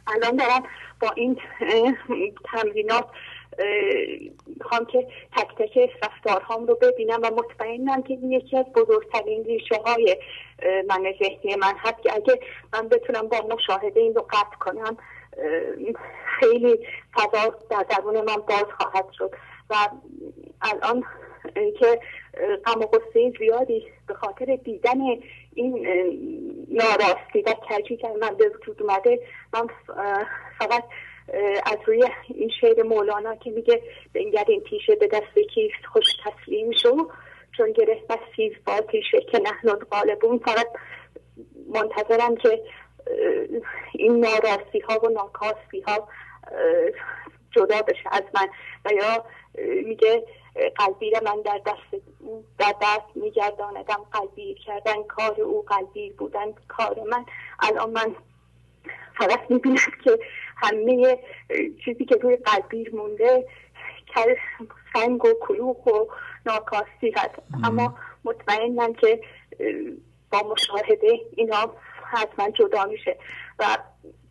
[0.08, 0.64] الان دارم
[1.00, 1.40] با این
[2.54, 3.06] تمرینات
[4.48, 9.76] می‌خوام که تک تک رفتارهام رو ببینم و مطمئنم که این یکی از بزرگترین ریشه
[9.86, 10.18] های
[10.88, 12.40] من ذهنی من هست که اگه
[12.74, 14.98] من بتونم با مشاهده این رو قطع کنم
[16.40, 16.80] خیلی
[17.14, 19.32] فضا در درون من باز خواهد شد
[19.70, 19.76] و
[20.62, 21.04] الان
[21.80, 22.00] که
[22.66, 25.00] غم و غصه زیادی به خاطر دیدن
[25.54, 25.88] این
[26.70, 29.20] ناراستی و کجی که من به وجود اومده
[29.54, 29.68] من
[30.60, 30.84] فقط
[31.66, 33.82] از روی این شعر مولانا که میگه
[34.14, 37.10] بنگر این تیشه به دست کیست خوش تسلیم شو.
[37.58, 37.74] چون
[38.10, 40.68] از سیز با تیشه که نحن غالبون فقط
[41.74, 42.64] منتظرم که
[43.94, 46.08] این ناراستی ها و ناکاستی ها
[47.52, 48.48] جدا بشه از من.
[48.86, 49.26] و یا
[49.86, 50.24] میگه
[50.76, 52.04] قلبیر من در دست
[52.60, 54.06] در دست میگرداندم.
[54.12, 57.26] قلبیر کردن کار او قلبیر بودن کار من.
[57.60, 58.16] الان من
[59.18, 60.20] فقط می‌بینم که
[60.64, 61.20] همه
[61.86, 63.46] چیزی که روی قلبیر مونده
[64.94, 66.06] سنگ و کلوخ و
[66.46, 69.22] ناکاستی هست اما مطمئنم که
[70.32, 71.74] با مشاهده اینا
[72.12, 73.18] حتما جدا میشه.
[73.60, 73.78] و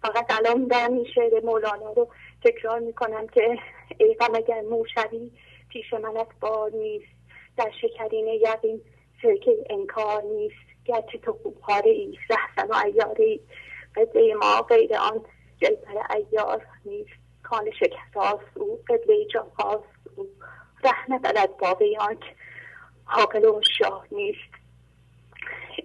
[0.02, 2.08] فقط الان دارم این شعر مولانا رو
[2.44, 3.58] تکرار می‌کنم که
[3.98, 5.30] ای غم اگر موشوی
[5.68, 7.06] پیش منت بار نیست.
[7.56, 8.80] در شکرین یقین
[9.22, 10.54] سرکه انکار نیست.
[10.84, 13.40] گرچه تو خوبهاره ای رحسن و ایاره ای
[13.96, 15.24] قبله ما غیر آن
[15.62, 17.10] جلپر ایار نیست.
[17.42, 19.46] کان شکستاست او قبله جان
[20.16, 20.28] او.
[20.84, 22.22] ره نبرد با آنک
[23.04, 24.52] حاقل و شاه نیست.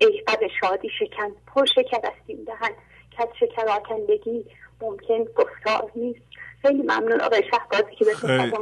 [0.01, 2.71] ای قد شادی شکن پر شکر است این دهن.
[3.11, 4.45] که از شکر آکندگی
[4.81, 6.19] ممکن گفتار نیست.
[6.61, 8.13] خیلی ممنون آقای شهبازی که به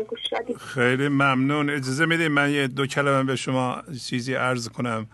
[0.08, 1.70] گوش دادید خیلی ممنون.
[1.70, 5.08] اجازه می‌دید من یه دو کلمه به شما چیزی عرض کنم.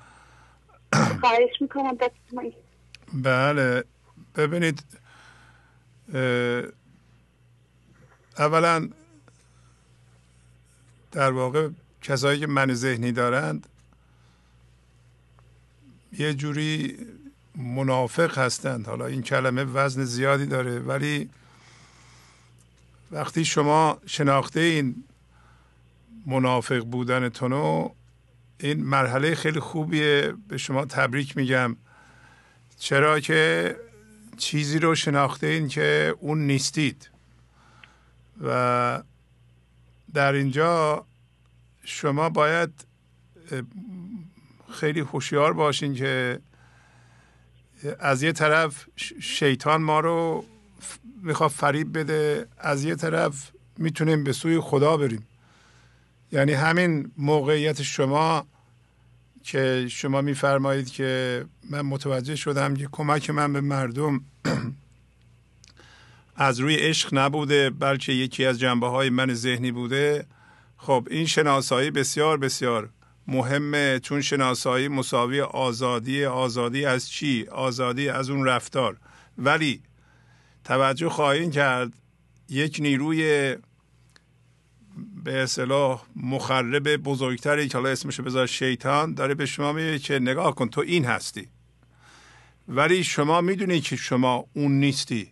[1.22, 1.98] خواهش می‌کنم
[3.14, 3.84] بله.
[4.38, 4.84] ببینید
[8.38, 8.90] اولا
[11.12, 11.70] در واقع
[12.02, 13.68] کسایی که من ذهنی دارند
[16.18, 16.98] یه جوری
[17.56, 18.88] منافق هستند.
[18.88, 21.30] حالا این کلمه وزن زیادی داره ولی
[23.12, 25.04] وقتی شما شناخته این
[26.26, 27.90] منافق بودنتونو
[28.60, 30.34] این مرحله خیلی خوبیه.
[30.48, 31.76] به شما تبریک میگم.
[32.78, 33.76] چرا که
[34.38, 37.10] چیزی رو شناخته این که اون نیستید.
[38.42, 39.04] و
[40.14, 41.06] در اینجا
[41.84, 42.70] شما باید
[44.72, 46.40] خیلی هوشیار باشین که
[48.00, 48.86] از یه طرف
[49.22, 50.46] شیطان ما رو
[51.24, 55.28] می‌خواد فریب بده از یه طرف می‌تونیم به سوی خدا بریم.
[56.32, 58.48] یعنی همین موقعیت شما
[59.44, 64.22] که شما میفرمایید که من متوجه شدم که کمک من به مردم
[66.36, 70.26] از روی عشق نبوده بلکه یکی از جنبه های من ذهنی بوده.
[70.78, 72.90] خب این شناسایی بسیار بسیار
[73.28, 74.00] مهمه.
[74.00, 78.98] چون شناسایی مساوی آزادی آزادی از چی؟ آزادی از اون رفتار.
[79.38, 79.82] ولی
[80.64, 81.94] توجه خواهیم کرد
[82.50, 83.56] یک نیروی
[85.24, 90.56] به اصطلاح مخرب بزرگتری که حالا اسمش بذار شیطان داره به شما میگه که نگاه
[90.56, 91.48] کن تو این هستی.
[92.68, 95.32] ولی شما می‌دونید که شما اون نیستی.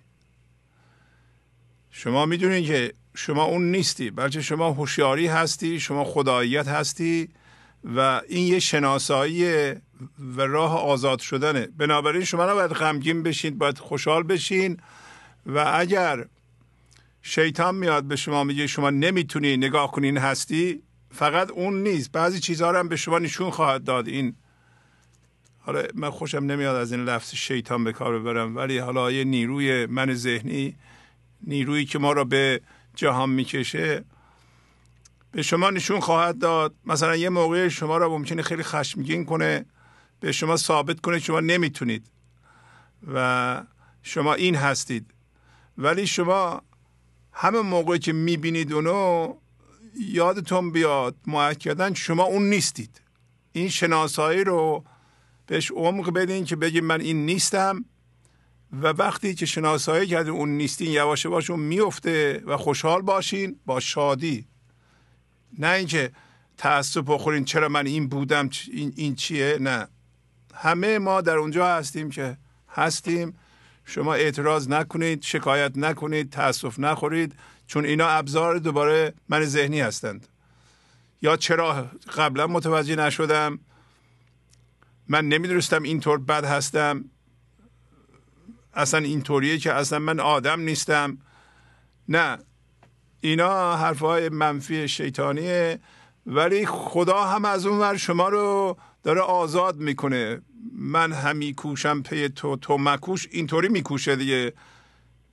[1.92, 7.30] شما می‌دونید که شما اون نیستی بلکه شما هوشیاری هستی شما خداییت هستی
[7.96, 9.72] و این یه شناسایی
[10.36, 11.68] و راه آزاد شدنه.
[11.78, 14.78] بنابراین شما نباید غمگین بشین باید خوشحال بشین
[15.46, 16.26] و اگر
[17.30, 22.12] شیطان میاد به شما میگه شما نمی‌تونی نگاه کنین هستی؟ فقط اون نیست.
[22.12, 24.08] بعضی چیزها رو هم به شما نشون خواهد داد.
[24.08, 24.36] این
[25.60, 29.86] حالا من خوشم نمیاد از این لفظ شیطان به کار ببرم ولی حالا یه نیروی
[29.86, 30.76] من ذهنی
[31.48, 32.62] نیرویی که ما را به
[32.96, 34.04] جهان می‌کشه
[35.32, 36.76] به شما نشون خواهد داد.
[36.86, 39.66] مثلا یه موقع شما را ممکنه خیلی خشمگین کنه
[40.20, 42.08] به شما ثابت کنه شما نمی‌تونید
[43.14, 43.64] و
[44.04, 45.14] شما این هستید.
[45.78, 46.62] ولی شما
[47.42, 49.34] همه موقعی که می‌بینید اونو
[50.00, 53.02] یادتون بیاد معکدن شما اون نیستید.
[53.52, 54.84] این شناسایی رو
[55.46, 57.86] بهش عمق بدین که بگید من این نیستم
[58.74, 63.80] و وقتی که شناسایی کردین اون نیستین یواش یواش اون میفته و خوشحال باشین با
[63.80, 64.48] شادی.
[65.60, 66.12] نه اینکه
[66.58, 69.88] تاسف بخورین چرا من این بودم این, این چیه؟ نه.
[70.54, 72.38] همه ما در اونجا هستیم که
[72.70, 73.34] هستیم.
[73.90, 77.34] شما اعتراض نکنید شکایت نکنید تاسف نخورید
[77.68, 80.28] چون اینا ابزار دوباره من ذهنی هستند.
[81.22, 83.60] یا چرا قبلا متوجه نشدم؟
[85.08, 87.06] من نمی‌دونستم اینطور بد هستم.
[88.74, 91.18] اصلا اینطوریه که اصلا من آدم نیستم.
[92.10, 92.38] نه
[93.22, 95.80] اینا حرفهای منفی شیطانیه
[96.26, 100.42] ولی خدا هم از اون ور شما رو داره آزاد می‌کنه.
[100.82, 103.28] من همی کوشم پی تو تو مکوش.
[103.32, 104.54] اینطوری میکوشه دیگه.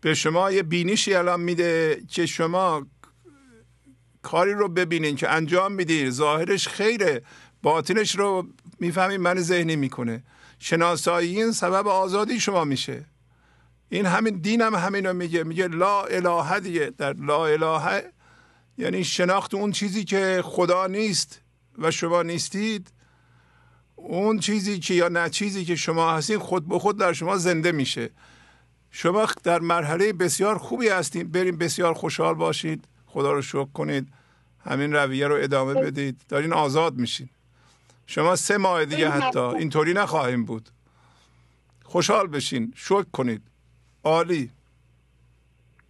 [0.00, 2.86] به شما یه بینیشی الان میده که شما
[4.22, 6.10] کاری رو ببینین که انجام میدین.
[6.10, 7.22] ظاهرش خیره.
[7.62, 8.46] باطنش رو
[8.80, 10.24] می‌فهمین من ذهنی می‌کنه.
[10.58, 13.04] شناسایی این سبب آزادی شما میشه.
[13.88, 15.44] این همین دین هم همین رو میگه.
[15.44, 16.92] میگه لا اله دیگه.
[16.98, 18.02] در لا اله
[18.78, 21.40] یعنی شناخت اون چیزی که خدا نیست
[21.78, 22.92] و شما نیستید.
[23.96, 27.72] اون چیزی که یا نه چیزی که شما هستین خود به خود در شما زنده
[27.72, 28.10] میشه.
[28.90, 32.84] شما در مرحله بسیار خوبی هستید بریم بسیار خوشحال باشید.
[33.06, 34.08] خدا رو شکر کنید.
[34.64, 36.20] همین رویه رو ادامه بدید.
[36.28, 37.28] دارین آزاد میشین.
[38.06, 40.68] شما سه ماه دیگه حتی اینطوری نخواهیم بود.
[41.84, 42.72] خوشحال بشین.
[42.76, 43.42] شکر کنید.
[44.04, 44.50] عالی.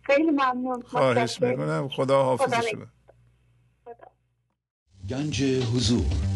[0.02, 0.82] خیلی ممنون.
[0.82, 1.88] خواهش می‌کنم.
[1.88, 2.86] خدا حافظ شما.
[5.08, 6.35] گنج حضور.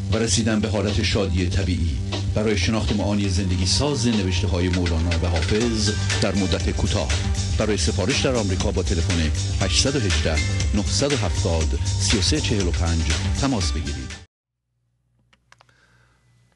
[0.13, 1.97] و رسیدن به حالت شادی طبیعی.
[2.35, 5.91] برای شناخت معانی زندگی ساز نوشته های مولانا و حافظ
[6.21, 7.11] در مدت کوتاه.
[7.59, 9.19] برای سفارش در آمریکا با تلفن
[9.65, 10.35] 818
[10.75, 12.99] 970 3345
[13.41, 14.11] تماس بگیرید.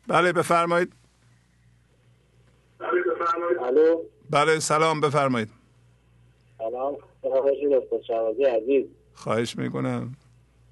[0.07, 0.93] بله بفرمایید.
[3.65, 4.01] الو.
[4.29, 5.49] بله سلام بفرمایید.
[6.57, 6.95] سلام.
[9.13, 10.15] خواهش می‌کنم.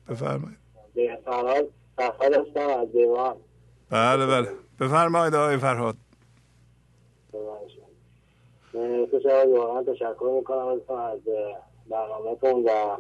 [0.10, 0.58] بفرمایید.
[0.96, 1.20] به
[1.98, 3.36] فرهاد هستم از دیوان
[3.90, 4.48] بله بله.
[4.80, 5.96] بفرمایید آقای فرهاد.
[9.14, 11.20] دکتر واقعا تشکر می‌کنم از
[11.90, 12.98] برنامهتون و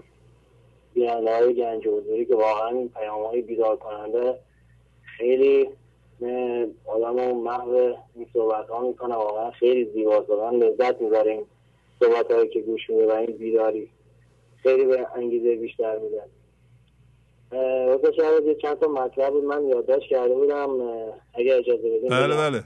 [0.93, 4.39] بیننده های گنج حضوری که واقعا این پیام های بیدار کننده
[5.17, 5.69] خیلی
[6.85, 9.15] آدم و محو این صحبت ها می‌کنه.
[9.15, 11.45] واقعا خیلی زیبا زدن لذت می‌بریم
[11.99, 13.89] صحبت هایی که گوش میده و این بیداری
[14.63, 16.23] خیلی به انگیزه بیشتر میده.
[17.87, 20.69] وقت شاید چند تا مطلب من یادداشت کرده بودم
[21.33, 22.63] اگه اجازه بدیم بله بله.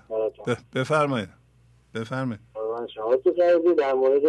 [0.75, 1.29] بفرمایید.
[1.95, 2.41] بفرمایید.
[2.95, 3.31] شما تو
[3.73, 4.25] در مورد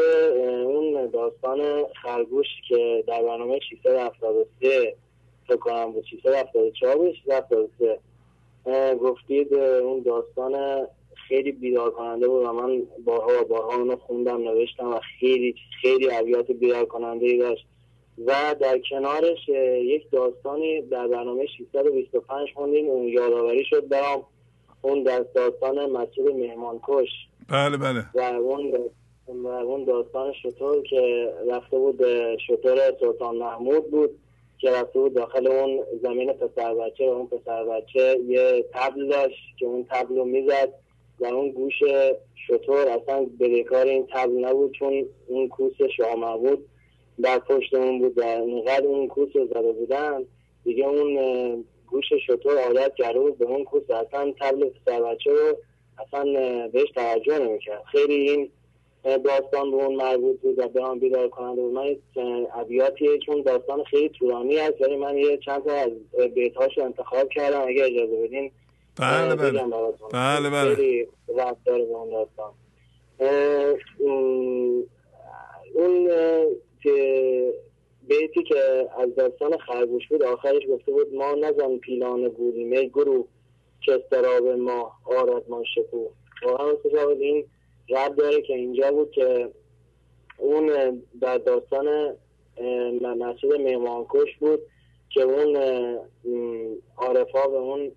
[0.66, 4.96] اون داستان خرگوش که در برنامه 673
[5.46, 7.98] فکر کنم بود 674 بود 673
[9.00, 10.86] گفتید اون داستان
[11.28, 16.10] خیلی بیدار کننده بود و من بارها و بارها اونو خوندم نوشتم و خیلی خیلی
[16.10, 17.66] ابیات بیدار کننده ای داشت.
[18.26, 19.48] و در کنارش
[19.82, 22.86] یک داستانی در برنامه 625 خوندیم.
[22.86, 24.24] اون یادآوری شد برام.
[24.82, 27.08] اون در داستان مسجد مهمانکش.
[27.48, 28.04] بله بله.
[28.14, 28.74] و اون
[29.28, 32.00] و اون داستان شطور که رفته بود
[32.46, 34.10] شطور سلطان محمود بود
[34.58, 39.56] که رفته بود داخل اون زمین پسر بچه و اون پسر بچه یه تبل داشت
[39.58, 40.74] که اون تبل رو می‌زد
[41.20, 41.74] و اون گوش
[42.46, 46.68] شطور اصلا بدهکار این تبل نبود چون اون کوس شاه محمود
[47.22, 50.24] در پشت اون بود و اینقدر اون کوس رو زده بودن
[50.64, 55.56] دیگه اون گوش شطور عادت کرده بود به اون کوس اصلا تبل پسر بچه رو
[56.06, 56.24] اصلا
[56.68, 57.82] بهش توجه نمی‌کرد.
[57.92, 58.50] خیلی این
[59.04, 61.74] داستان به اون مربوط بود و به آن بیدار کننده بود.
[61.74, 61.96] من
[62.54, 65.90] ابیاتیه چون داستان خیلی طولانی است ولی من یه چند تا از
[66.34, 67.62] بیتهاش انتخاب کردم.
[67.68, 68.50] اگه اجازه بدین
[68.96, 69.62] بله بله.
[70.12, 70.74] بله بله.
[70.74, 71.06] خیلی
[71.36, 72.52] رفت داره به اون داستان.
[75.74, 76.10] اون
[78.08, 83.26] بیتی که از داستان خرگوش بود آخرش گفته بود ما نزن پیلان گوریمه گرو
[83.80, 86.06] که استراب ما آرد ما شکو
[86.42, 86.72] واقعا
[87.20, 87.44] این
[87.90, 89.50] رب داره که اینجا بود که
[90.38, 92.16] اون در داستان
[93.02, 94.60] مسجد میمانکش بود
[95.10, 95.56] که اون
[96.96, 97.92] عارفا به اون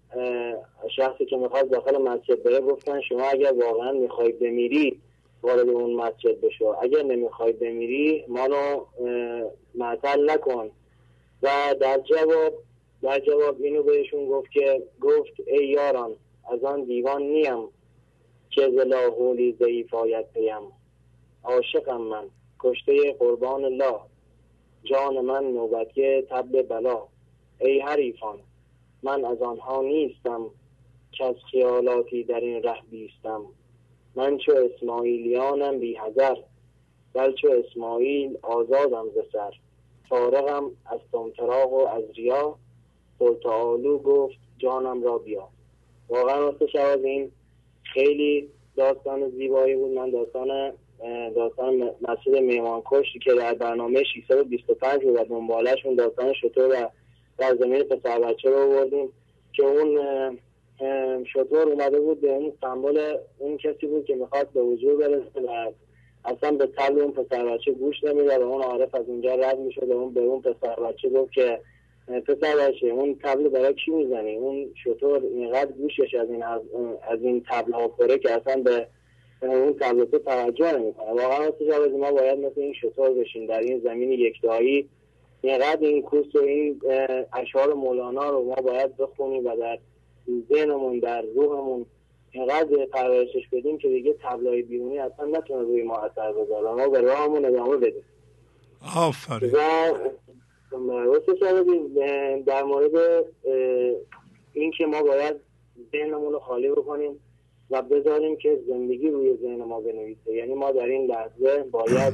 [0.95, 4.99] شخصی که می‌خواد داخل مسجد بره گفتن شما اگر واقعا می‌خواید بمیری
[5.43, 6.75] وارد اون مسجد بشو.
[6.81, 8.87] اگر نمی‌خواید بمیری ما رو
[9.75, 10.71] معطل نکن.
[11.43, 12.53] و در جواب
[13.01, 16.15] در جواب اینو بهشون گفت که گفت ای یاران
[16.51, 17.67] از آن دیوان نیم
[18.49, 20.61] که زلاحولی ضعیف آید پیم
[21.43, 22.27] عاشقم من
[22.59, 23.99] کشته قربان الله.
[24.83, 27.03] جان من نوبتی تب بلا.
[27.59, 28.39] ای حریفان
[29.03, 30.49] من از آنها نیستم
[31.11, 33.45] که از خیالاتی در این ره بیستم.
[34.16, 36.36] من چو اسماعیلیانم بی حذر
[37.14, 39.51] بل چو اسماعیل آزادم ز سر.
[40.09, 42.55] فارغم از تمتراغ و از ریا.
[43.20, 45.47] سلطالو گفت جانم را بیا.
[46.09, 47.32] واقعا راستش از این
[47.93, 49.91] خیلی داستان زیبایی بود.
[49.91, 50.74] من داستان
[51.36, 56.89] داستان مسجد میمانکش که در برنامه 625 بود و دنبالش داستان شطور و
[57.38, 59.09] در زمین پسر بچه رو بردیم
[59.53, 59.97] که اون
[61.34, 65.71] شطور اومده بود به اون سمبل اون کسی بود که می‌خواد به وجود برسه و
[66.25, 70.13] اصلا به تل اون پسر بچه گوش نمی‌داد اون عارف از اونجا رد می‌شد اون
[70.13, 71.59] به اون پسر بچه گفت که
[72.07, 76.61] پسر بچه اون تبل برای کی می‌زنی؟ اون شطور اینقدر گوشش از این از,
[77.21, 78.88] این تبل ها پره که اصلا به
[79.41, 81.11] اون تبل تو توجه نمی‌کنه.
[81.11, 81.45] واقعا
[81.86, 84.89] از ما باید مثل این شطور بشین در این زمین یکتایی.
[85.41, 86.82] اینقدر این کورس و این
[87.34, 89.79] اشعار مولانا رو ما باید بخونیم و در
[90.49, 91.86] ذهنمون در روحمون
[92.32, 96.72] اینقدر پرورشش بدیم که دیگه تبلای بیرونی اصلا نتونه روی ما اثر بذاره.
[96.72, 98.03] ما به راهمون ادامه بدیم.
[98.95, 99.51] آفرین.
[99.51, 99.93] و
[102.45, 103.26] در مورد
[104.53, 105.36] این که ما باید
[105.91, 107.19] ذهنمون رو خالی بکنیم
[107.69, 110.34] و بذاریم که زندگی روی ذهن ما بنویسه.
[110.34, 112.13] یعنی ما در این لحظه باید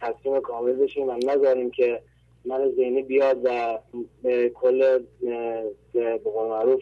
[0.00, 2.02] تصمیم کامل بشیم و نذاریم که
[2.44, 3.78] من ذهنی بیاد و
[4.54, 4.98] کل
[5.92, 6.80] به معروف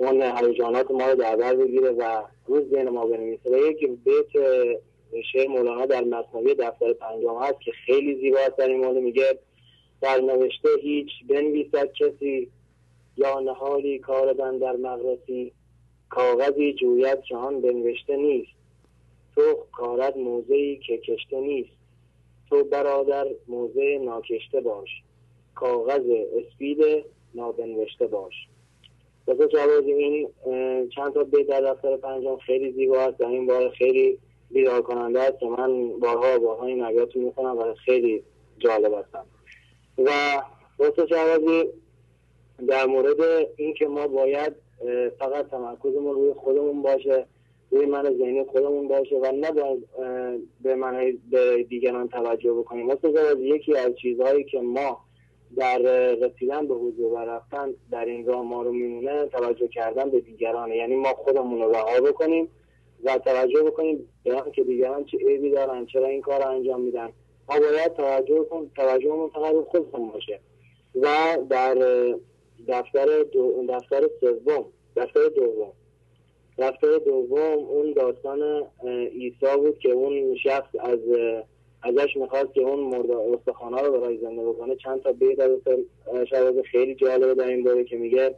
[0.00, 3.50] اون هیجانات ما رو در بر بگیره و روز بین ما بنویسه.
[3.50, 4.26] و یک بیت
[5.32, 9.38] شعر مولانا در مصنوی دفتر پنجم هست که خیلی زیباست در این مورد میگه
[10.00, 12.50] در نوشته هیچ بنویسد کسی
[13.16, 15.52] یا نهالی کار در مغرسی.
[16.08, 18.52] کاغذی جوید که آن بنوشته نیست.
[19.34, 21.76] تو کارد موضعی که کشته نیست.
[22.50, 24.88] تو برادر موضع ناکشته باش.
[25.54, 26.02] کاغذ
[26.36, 26.78] اسپید
[27.34, 28.49] نابنوشته باش.
[29.34, 30.28] بسه جواز این
[30.94, 34.18] چند تا بیت در دفتر پنجم خیلی زیبا است و این بار خیلی
[34.50, 35.38] بیدار کننده است.
[35.38, 38.22] که من بارها بارها این ابیات می‌کنم و خیلی
[38.58, 39.26] جالب هستم.
[39.98, 40.10] و
[40.78, 41.64] بسه جوازی
[42.68, 43.16] در مورد
[43.56, 44.52] اینکه ما باید
[45.18, 47.26] فقط تمرکزمون روی خودمون باشه
[47.70, 49.86] روی من ذهنی خودمون باشه و نباید
[50.62, 52.86] به من به دیگران توجه بکنیم.
[52.86, 55.00] مثل یکی از چیزهایی که ما
[55.56, 55.78] در
[56.20, 60.76] رسیدن به حضور و رفتن در این راه ما رو میمونه توجه کردن به دیگرانه.
[60.76, 62.48] یعنی ما خودمون رو رها بکنیم
[63.04, 67.12] و توجه بکنیم به که دیگران چه عیبی دارن چرا این کار رو انجام میدن.
[67.48, 70.40] ما باید توجه کنیم توجهمون فقط خودمون باشه.
[70.94, 71.74] و در
[72.68, 74.64] دفتر دو دفتر سوم
[74.96, 75.72] دفتر دوم.
[76.58, 78.62] دفتر دوم اون داستان
[79.12, 80.98] عیسی بود که اون شخص از
[81.82, 85.50] ازش می‌خواست که اون مرد استخوانا رو برای زنده بکنه چند تا بیت از
[86.28, 88.34] شواز خیلی جالبه در این باره که میگه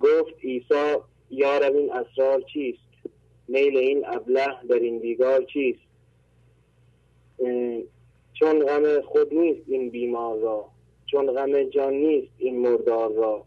[0.00, 0.96] گفت عیسی
[1.30, 2.78] یا این اسرار چیست؟
[3.48, 5.80] میل این ابله در این دیگار چیست؟
[8.32, 10.64] چون غم خود نیست این بیمار را
[11.06, 13.44] چون غم جان نیست این مردار را.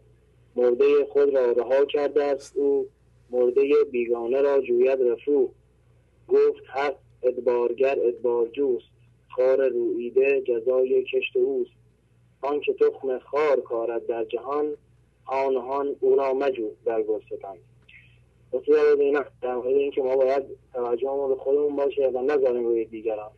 [0.56, 2.86] مرده خود را رها کرده است او
[3.30, 5.48] مرده بیگانه را جوید رفو
[6.28, 8.99] گفت هست ادبارگر ادبارجوست
[9.36, 11.70] خار رویده جزای کشت اوست.
[12.42, 14.76] آنکه تخم خار کارد در جهان
[15.26, 17.56] آنهان او را مجو در گرستان
[18.52, 20.42] بسیار این در مورد اینکه ما باید
[20.72, 23.30] توجه به خودمون باشه و نذاریم روی دیگران.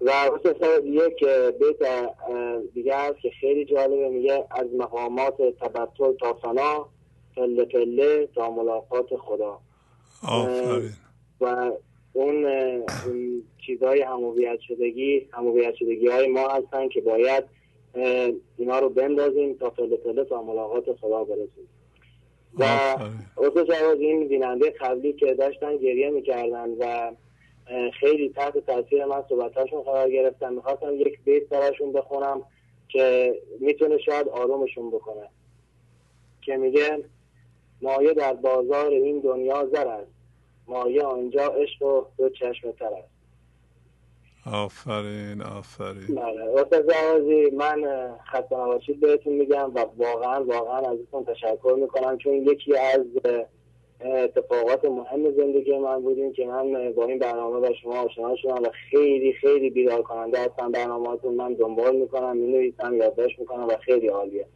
[0.00, 1.24] و خصوصا یک
[1.58, 2.08] بیت
[2.74, 6.88] دیگه هست که خیلی جالبه میگه از مقامات تبتل تا فنا
[7.36, 9.58] پله پله تا ملاقات خدا.
[10.28, 10.90] آفرین.
[11.40, 11.72] و
[12.12, 12.46] اون
[13.66, 17.44] چیزهای همویت شدگی همویت شدگی های ما هستن که باید
[18.56, 21.68] اینا رو بندازیم تا پله پله تا ملاقات خدا برسیم
[22.58, 22.64] و
[23.42, 27.12] اصلا جواز این بیننده قبلی که داشتن گریه می‌کردن و
[28.00, 30.52] خیلی تحت تاثیر من صحبتاشون قرار گرفتن.
[30.52, 32.42] می‌خواستم یک بیت براشون بخونم
[32.88, 35.28] که می‌تونه شاید آرومشون بکنه.
[36.42, 37.04] که میگه
[37.82, 40.10] مایه در بازار این دنیا زر است.
[40.66, 43.13] مایه آنجا عشق و دو چشم تر است.
[44.52, 46.14] آفرین آفرین.
[46.14, 47.84] بله جوازی من
[48.32, 53.06] خسته نباشید بهتون میگم و واقعا واقعا ازتون تشکر می‌کنم چون یکی از
[54.00, 58.68] اتفاقات مهم زندگی من بودیم که من با این برنامه و شما آشنا شدم و
[58.90, 60.72] خیلی خیلی بیدار کننده هستم.
[60.72, 64.46] برنامهاتون من دنبال می‌کنم می‌نویسم یادداشت می‌کنم و خیلی عالیه.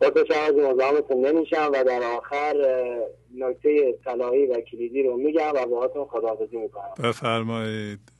[0.00, 0.06] با
[0.46, 2.54] از مزاحمتون نمیشم و در آخر
[3.34, 6.94] نکته طلایی و کلیدی رو میگم و باهاتون خداحافظی می‌کنم.
[7.04, 8.15] بفرمایید.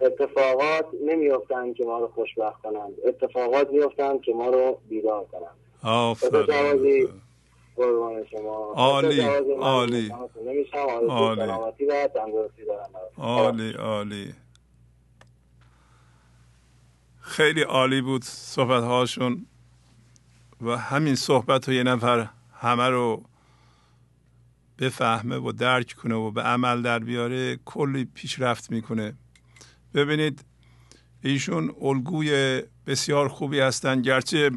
[0.00, 2.92] اتفاقات نمیافتند که ما رو خوشبخت کنند.
[3.06, 5.56] اتفاقات میافتند که ما رو بیدار کنند.
[5.82, 7.08] آفرین.
[7.76, 8.72] قربان شما.
[8.76, 9.54] عالی عالی.
[9.56, 10.12] عالی.
[13.78, 14.34] عالی
[17.20, 19.46] خیلی عالی بود صحبت هاشون
[20.60, 23.22] و همین صحبت رو یه نفر همه رو
[24.78, 27.56] بفهمه و درک کنه و به عمل در بیاره.
[27.64, 29.14] کلی پیشرفت می‌کنه.
[29.94, 30.44] ببینید
[31.22, 34.50] ایشون الگوی بسیار خوبی هستند گرچه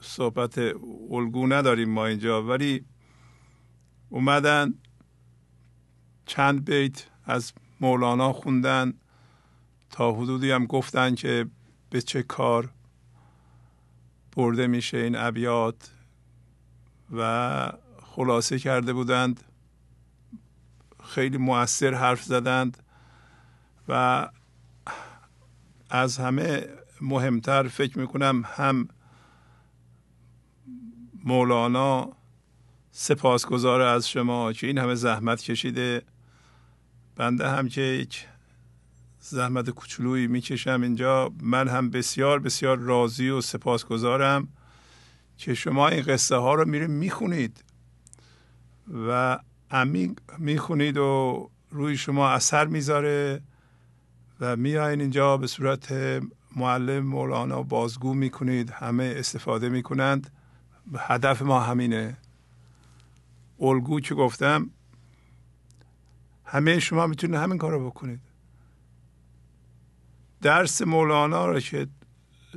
[0.00, 0.58] صحبت
[1.10, 2.84] الگو نداریم ما اینجا ولی
[4.08, 4.74] اومدن
[6.26, 8.94] چند بیت از مولانا خوندن.
[9.90, 11.46] تا حدودی هم گفتن که
[11.90, 12.72] به چه کار
[14.36, 15.90] برده میشه این ابیات
[17.16, 17.72] و
[18.02, 19.44] خلاصه کرده بودند.
[21.04, 22.82] خیلی موثر حرف زدند
[23.88, 24.28] و
[25.90, 26.66] از همه
[27.00, 28.88] مهمتر فکر می‌کنم هم
[31.24, 32.10] مولانا
[32.90, 36.02] سپاسگزار از شما که این همه زحمت کشیده.
[37.16, 38.26] بنده هم که یک
[39.20, 41.32] زحمت کوچولویی می‌کشم اینجا.
[41.42, 44.48] من هم بسیار بسیار راضی و سپاسگزارم
[45.36, 47.64] که شما این قصه ها رو میریم می‌خونید
[49.08, 49.38] و
[49.70, 53.42] عمیق می‌خونید و روی شما اثر می‌ذاره.
[54.40, 55.92] و میایین اینجا به صورت
[56.56, 60.30] معلم مولانا بازگو می‌کنید همه استفاده می‌کنند.
[60.98, 62.16] هدف ما همینه.
[63.60, 64.70] الگو که گفتم؟
[66.44, 68.20] همه شما می‌تونید همین کار رو بکنید.
[70.42, 71.86] درس مولانا رو که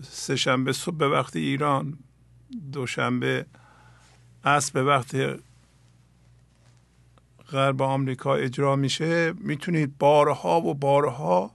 [0.03, 1.98] سهشنبه صبح به وقت ایران
[2.72, 3.45] دوشنبه
[4.44, 5.16] عصر به وقت
[7.52, 11.52] غرب آمریکا اجرا میشه می‌تونید بارها و بارها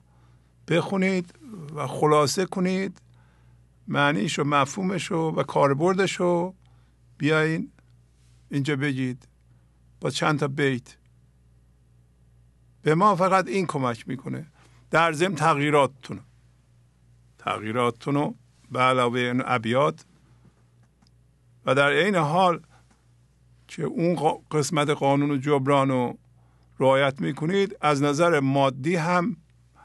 [0.69, 1.35] بخونید
[1.75, 3.01] و خلاصه کنید.
[3.89, 6.55] معنیش و مفهومش و کاربردش رو
[7.19, 7.73] بیاین
[8.51, 9.29] اینجا بگید.
[10.01, 10.97] با چند تا بیت.
[12.83, 14.47] به ما فقط این کمک می‌کنه.
[14.91, 16.21] در ضمن تغییراتتون
[17.39, 18.35] تغییراتتون رو
[18.71, 20.05] به علاوه این ابیات.
[21.67, 22.61] و در عین حال
[23.69, 26.19] که اون قسمت قانون جبران رو
[26.79, 29.37] رعایت می‌کنید از نظر مادی هم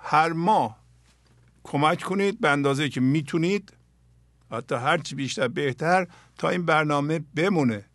[0.03, 0.81] هر ماه
[1.63, 3.73] کمک کنید به اندازه که می‌تونید.
[4.51, 6.07] حتی هرچی بیشتر بهتر
[6.37, 7.85] تا این برنامه بمونه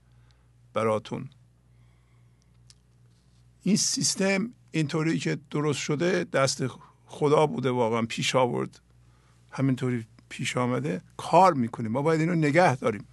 [0.75, 1.29] براتون.
[3.63, 6.65] این سیستم اینطوری که درست شده دست
[7.07, 8.81] خدا بوده واقعا پیش آورد.
[9.51, 11.01] همینطوری پیش آمده.
[11.17, 11.93] کار می‌کنیم.
[11.93, 13.05] ما باید اینو نگه داریم.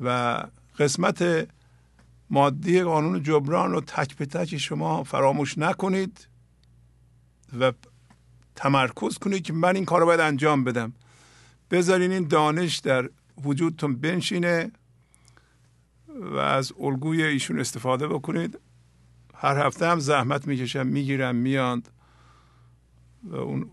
[0.00, 0.42] و
[0.78, 1.48] قسمت
[2.30, 6.26] مادی قانون جبران رو تک به تک شما فراموش نکنید.
[7.60, 7.72] و
[8.54, 10.92] تمرکز کنید که من این کار باید انجام بدم.
[11.70, 13.10] بذارین این دانش در
[13.44, 14.70] وجودتون بنشینه
[16.08, 18.58] و از الگوی ایشون استفاده بکنید.
[19.34, 21.88] هر هفته هم زحمت می‌کشم می‌گیرم میاند
[23.22, 23.70] و اون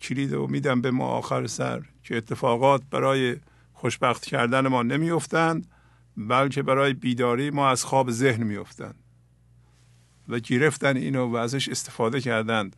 [0.00, 3.36] کلید رو میدم به ما آخر سر که اتفاقات برای
[3.72, 5.66] خوشبخت کردن ما نمیافتند
[6.16, 8.94] بلکه برای بیداری ما از خواب ذهن میافتند.
[10.28, 12.76] و گرفتن اینو و ازش استفاده کردند.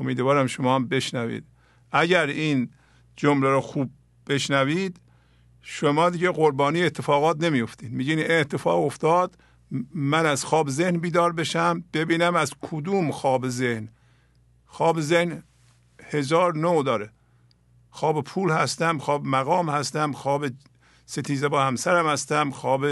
[0.00, 1.44] امیدوارم شما هم بشنوید.
[1.92, 2.70] اگر این
[3.16, 3.90] جمله رو خوب
[4.26, 5.00] بشنوید
[5.62, 9.38] شما دیگه قربانی اتفاقات نمیفتید میگین اتفاق افتاد
[9.94, 13.88] من از خواب ذهن بیدار بشم ببینم از کدوم خواب ذهن.
[14.66, 15.42] خواب ذهن
[16.02, 17.10] هزار نوع داره.
[17.90, 20.46] خواب پول هستم خواب مقام هستم خواب
[21.06, 22.86] ستیزه با همسرم هستم خواب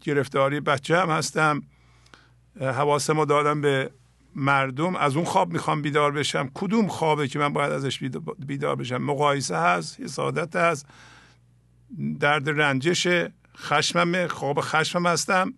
[0.00, 1.62] گرفتاری بچه هم هستم
[2.60, 3.90] حواسمو دادم به
[4.34, 6.50] مردم از اون خواب می‌خوام بیدار بشم.
[6.54, 7.98] کدوم خوابه که من باید ازش
[8.46, 10.86] بیدار بشم؟ مقایسه هست حسادت هست.
[12.20, 13.08] درد رنجش
[13.56, 15.54] خشمم خواب خشمم هستم.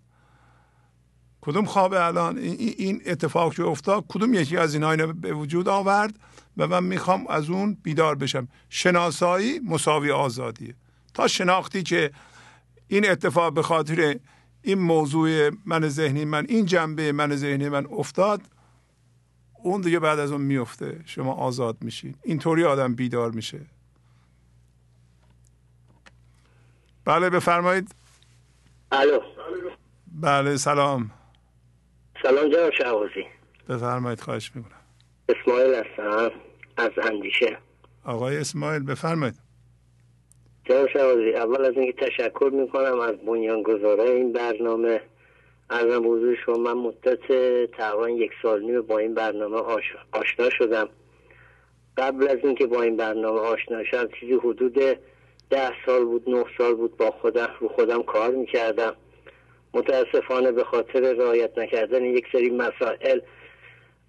[1.40, 6.18] کدوم خواب الان؟ این اتفاق که افتاد کدوم یکی از اینها اینو به وجود آورد
[6.56, 10.74] و من می‌خوام از اون بیدار بشم؟ شناسایی مساوی آزادیه.
[11.14, 12.10] تا شناختی که
[12.88, 14.18] این اتفاق به خاطر
[14.62, 18.42] این موضوع من ذهنی من این جنبه من ذهنی من افتاد
[19.62, 21.00] اون دیگه بعد از اون میفته.
[21.04, 22.14] شما آزاد میشین.
[22.22, 23.60] اینطوری آدم بیدار میشه.
[27.04, 27.94] بله بفرمایید.
[28.92, 29.20] الو.
[30.06, 31.10] بله سلام.
[32.22, 33.26] سلام جناب شعوزی
[33.68, 34.72] بفرمایید خواهش می‌کنم.
[35.28, 36.30] اسماعیل هستم.
[36.76, 37.58] از اندیشه.
[38.04, 39.34] آقای اسماعیل بفرمایید.
[40.64, 45.00] جناب شعوزی اول از اینکه تشکر می‌کنم از بنیانگذارای این برنامه.
[45.72, 47.26] ارزم بزرگ شما من مدت
[47.72, 49.56] تقریبا یک سال نیم با این برنامه
[50.12, 50.88] آشنا شدم.
[51.96, 54.78] قبل از اینکه با این برنامه آشنا شدم چیزی حدود
[55.50, 58.96] ده سال بود نه سال بود با خودم رو خودم کار می‌کردم.
[59.74, 63.20] متاسفانه به خاطر رعایت نکردن یک سری مسائل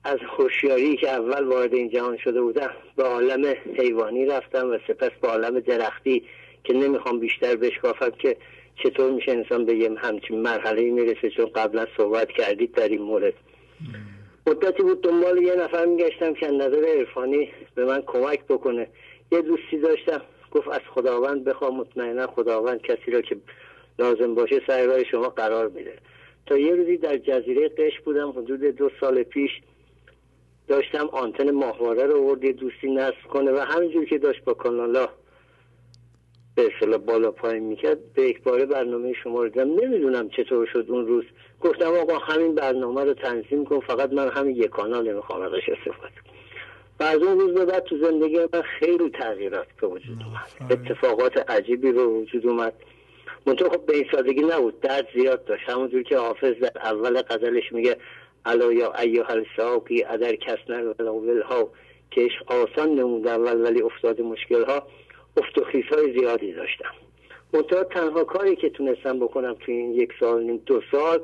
[0.03, 5.11] از خوشیاری که اول وارد این جهان شده بودم به عالم حیوانی رفتم و سپس
[5.21, 6.23] به عالم درختی
[6.63, 8.37] که نمی‌خوام بیشتر بشکافم که
[8.75, 13.33] چطور میشه انسان به یه همچین مرحله می‌رسه؟ چون قبلا صحبت کردید در این مورد.
[14.47, 18.87] مدتی بود دنبال یه نفر میگشتم که نظر عرفانی به من کمک بکنه.
[19.31, 20.21] یه دوستی داشتم.
[20.51, 23.37] گفت از خداوند بخوام مطمئنا خداوند کسی را که
[23.99, 25.93] لازم باشه سر راه شما قرار میده.
[26.45, 28.29] تا یه روزی در جزیره قش بودم.
[28.29, 29.51] حدود دو سال پیش
[30.67, 35.09] داشتم آنتن ماهواره رو آورد یه دوستی نصب کنه و همینجور که داشت با کانالا
[36.55, 39.69] به اصطلاح بالا پایین می‌کرد به یک باره برنامه شما رو دیدم.
[39.69, 41.23] نمی‌دونم چطور شد اون روز.
[41.61, 46.13] گفتم آقا همین برنامه رو تنظیم کن فقط من همین یک کانال نمی‌خوام ازش استفاده
[46.99, 50.71] و از اون روز به بعد تو زندگی من خیلی تغییرات به وجود اومد.
[50.71, 52.73] اتفاقات عجیبی به وجود اومد.
[53.45, 54.79] منطقه خب به این سادگی نبود.
[54.79, 55.69] درد زیاد داشت.
[55.69, 57.97] همونجور که حافظ در اول قدرش میگه
[58.45, 61.69] الا یا ایها الساقی ادر کسنر و ها
[62.11, 64.87] که آسان نمود اول ولی افتاد مشکل ها
[65.37, 65.63] افت و
[65.95, 66.91] های زیادی داشتم.
[67.53, 71.21] منتها تنها کاری که تونستم بکنم توی این یک سال نیم دو سال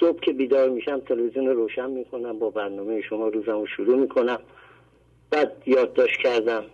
[0.00, 4.38] صبح که بیدار میشم تلویزیون رو روشن می‌کنم با برنامه شما روزم رو شروع می‌کنم.
[5.30, 6.64] بعد یادداشت کردم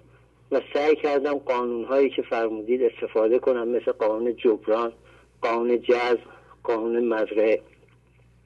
[0.53, 4.93] و سعی کردم قانون هایی که فرمودید استفاده کنم مثل قانون جبران
[5.41, 6.21] قانون جذب
[6.63, 7.63] قانون مزرعه.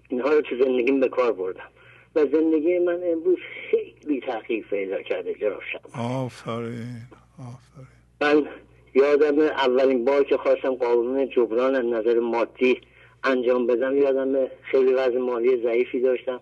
[0.09, 1.69] اینها رو تو زندگیم به کار بردم
[2.15, 3.39] و زندگی من امروز
[3.71, 5.61] خیلی تحقیق پیدا کرده جناب
[5.95, 7.03] آفرین
[7.39, 8.00] آفرین.
[8.21, 8.47] من
[8.95, 12.81] یادم اولین بار که خواستم قانون جبران از نظر مادی
[13.25, 16.41] انجام بدم یادم خیلی وضع مالی ضعیفی داشتم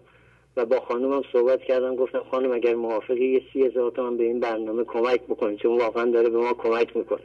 [0.56, 1.96] و با خانومم صحبت کردم.
[1.96, 6.04] گفتم خانم اگر موافقی یه سی هزار تومن به این برنامه کمک بکنید چون واقعا
[6.04, 7.20] داره به ما کمک می‌کنه.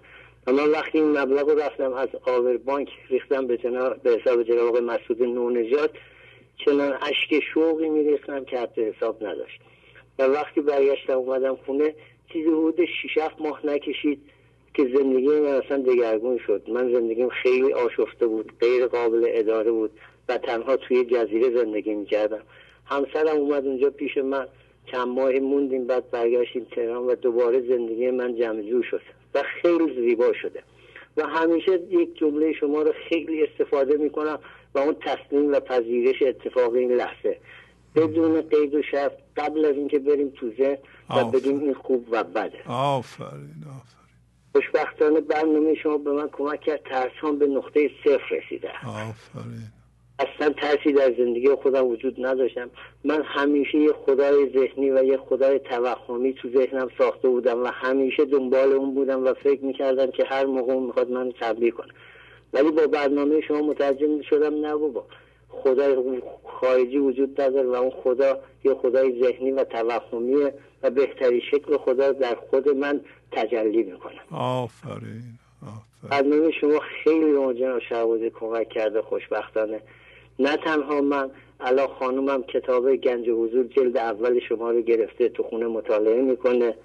[0.48, 3.58] و من وقتی این مبلغ رو رفتم از آور بانک ریختم به,
[4.04, 5.92] به حساب جناب مسعود نونجات
[6.66, 9.62] چنان اشک شوقی میریختم که حتی حساب نداشت.
[10.20, 11.96] و وقتی برگشتم اومدم خونه
[12.34, 14.22] چیزی حدود 6 ماه نکشید.
[14.74, 16.62] که زندگی من اصلا دگرگون شد.
[16.68, 19.92] من زندگیم خیلی آشفته بود غیر قابل اداره بود
[20.30, 22.42] و تنها توی جزیره زندگی می‌کردم.
[22.86, 24.48] همسرم اومد اونجا پیش من.
[24.92, 29.02] چند ماه موندیم بعد برگشتیم تهران و دوباره زندگی من جمعجو شد
[29.34, 30.64] و خیلی زیبا شده.
[31.18, 34.40] و همیشه یک جمله شما رو خیلی استفاده می‌کنم
[34.76, 37.38] و اون تسلیم و پذیرش اتفاق این لحظه.
[37.96, 40.52] بدون قید و شرط قبل از اینکه بریم تو
[41.10, 42.70] و بگیم این خوب و بده.
[42.70, 44.03] آفرین آفرین.
[44.54, 49.74] خوشبختانه برنامه شما به من کمک کرد ترسان به نقطه صفر رسیده آفرین.
[50.20, 52.70] اصلا ترسی در زندگی خودم وجود نداشتم.
[53.04, 58.26] من همیشه یه خدای ذهنی و یه خدای توهمی تو ذهنم ساخته بودم و همیشه
[58.26, 61.94] دنبال اون بودم و فکر می‌کردم که هر موقع می‌خواد من تبلیغ کنم
[62.54, 65.06] ولی با برنامه شما مترجم شدم نه بابا.
[65.64, 70.54] خدای خارجی وجود نداره و اون خدا یه خدای ذهنی و توهمیه
[70.84, 73.02] و بهتری شکل خدا در خود من
[73.32, 75.24] تجلی می‌کنه آفرین
[76.10, 79.82] برنامه شما خیلی به جناب شعبازی کمک کرده خوشبختانه.
[80.40, 85.68] نه تنها من الان خانومم کتاب گنج حضور جلد اول شما رو گرفته تو خونه
[85.68, 86.76] مطالعه می‌کنه.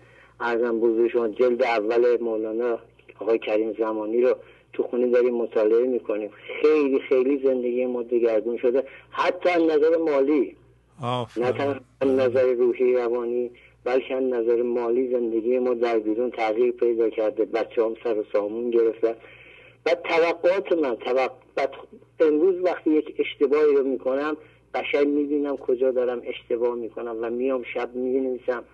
[0.40, 2.78] ارزم بزرگ شما جلد اول مولانا
[3.19, 4.36] آقای کریم زمانی رو
[4.79, 6.31] تو خونه داریم مطالعه می‌کنیم.
[6.63, 8.83] خیلی خیلی زندگی ما دگرگون شده.
[9.11, 10.57] حتی نظر مالی.
[11.37, 13.51] نه تنها نظر روحی روانی
[13.85, 17.45] بلکه نظر مالی زندگی ما در بیرون تغییر پیدا کرده.
[17.45, 19.15] بچه هم سر و سامون گرفتن
[19.87, 21.67] و توقعات من توقع
[22.21, 24.37] امروز وقتی یک اشتباهی رو می‌کنم
[24.75, 28.65] قشنگ می‌بینم کجا دارم اشتباه می‌کنم و میام شب می‌نویسم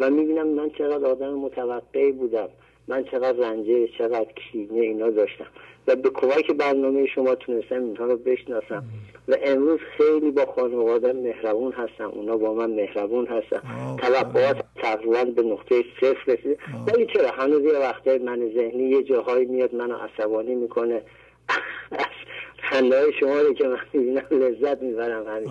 [0.00, 2.48] و می‌بینم من چقدر آدم متوقعی بودم.
[2.88, 5.46] من چقدر رنجه چقدر کینه اینا داشتم.
[5.86, 8.84] و به کمک برنامه شما تونستم اینها رو بشناسم.
[9.28, 12.10] و امروز خیلی با خانواده مهربون هستم.
[12.10, 13.62] اونا با من مهربون هستم
[13.96, 16.56] توقعات تقریبا به نقطه صفر رسیده
[16.86, 21.02] ولی چرا؟ هنوز یه وقته من ذهنی یه جاهایی میاد منو عصبانی می‌کنه.
[22.70, 25.50] خنده شما رو که من می‌بینم لذت می‌برم همین.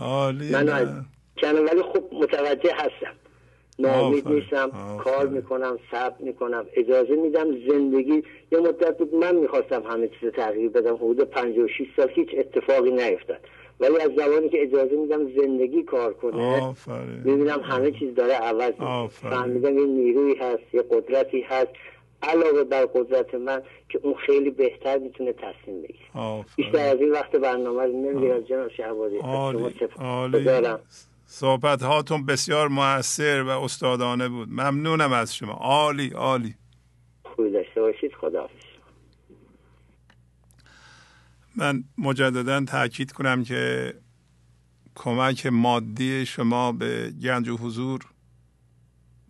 [0.51, 0.87] منو از
[1.43, 3.13] ولی خب متوجه هستم.
[3.81, 4.71] ناامید نیستم
[5.03, 8.23] کار می‌کنم صبر می‌کنم اجازه میدم زندگی.
[8.51, 13.39] یه مدت بود من می‌خواستم همه چیز تغییر بدم حدود 56 سال هیچ اتفاقی نیفتاد.
[13.79, 16.75] ولی از زمانی که اجازه میدم زندگی کار کنه
[17.23, 18.73] می‌بینم همه چیز داره عوض
[19.09, 21.71] فهمیدم یه نیروی هست یه قدرتی هست
[22.23, 25.99] علاوه بر قدرت من که اون خیلی بهتر می‌تونه تصمیم بگیره.
[26.55, 29.17] بیشتر از این وقت برنامه رو نمی‌گیرم جناب شهبازی
[31.33, 34.49] صحبت هاتون بسیار موثر و استادانه بود.
[34.49, 35.53] ممنونم از شما.
[35.53, 36.55] عالی عالی.
[37.23, 38.11] خوبی داشته باشید.
[38.21, 38.49] خدا
[41.55, 43.93] من مجددا تاکید کنم که
[44.95, 48.01] کمک مادی شما به گنج و حضور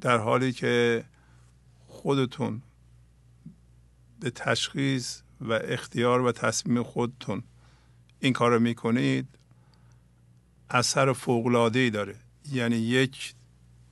[0.02, 1.03] در حالی که
[1.88, 2.61] خودتون
[4.19, 7.44] به تشخیص و اختیار و تصمیم خودتون
[8.19, 9.40] این کار رو می‌کنید
[10.76, 12.15] اثر فوقلادهی داره.
[12.52, 13.34] یعنی یک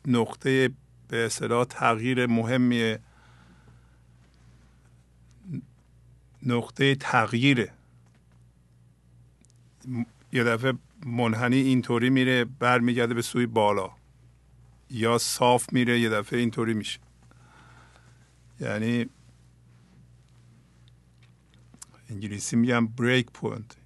[0.08, 0.70] نقطه
[1.08, 2.96] به اصطلاح تغییر مهمی
[6.46, 7.74] نقطه تغییره.
[10.34, 10.74] یه دفعه
[11.06, 13.92] منحنی اینطوری میره برمیگرده به سوی بالا.
[14.90, 17.00] یا صاف میره یه دفعه اینطوری میشه.
[18.60, 19.06] یعنی
[22.10, 23.78] انگلیسی میگم break point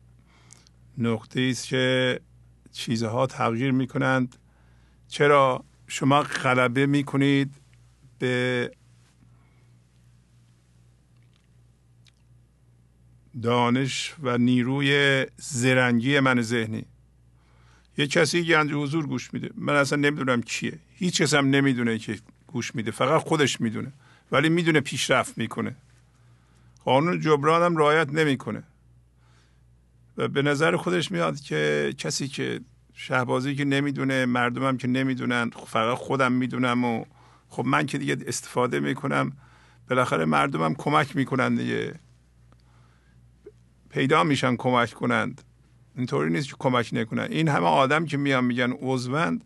[0.97, 2.19] نقطه است که
[2.73, 4.35] چیزها تغییر می کنند
[5.07, 7.51] چرا شما غلبه می کنید
[8.19, 8.71] به
[13.41, 16.85] دانش و نیروی زرنگی من ذهنی؟
[17.97, 19.49] یه کسی گنج حضور گوش میده.
[19.55, 20.79] من اصلا نمی‌دونم کیه.
[20.95, 22.91] هیچ کس هم نمی‌دونه که گوش میده.
[22.91, 23.91] فقط خودش می‌دونه.
[24.31, 25.75] ولی می‌دونه پیشرفت می‌کنه.
[26.85, 28.63] قانون جبران هم رعایت نمی‌کنه.
[30.15, 32.59] به نظر خودش میاد که کسی که
[32.93, 37.05] شهبازی که نمی‌دونه مردمم که نمی‌دونن فقط خودم می‌دونم و
[37.49, 39.31] خب من که دیگه استفاده می‌کنم
[39.89, 41.99] بالاخره مردمم کمک می‌کنن دیگه.
[43.89, 45.41] پیدا میشن کمک کنند.
[45.97, 47.27] اینطوری نیست که کمک نکنن.
[47.29, 49.45] این همه آدم که میان میگن عضوند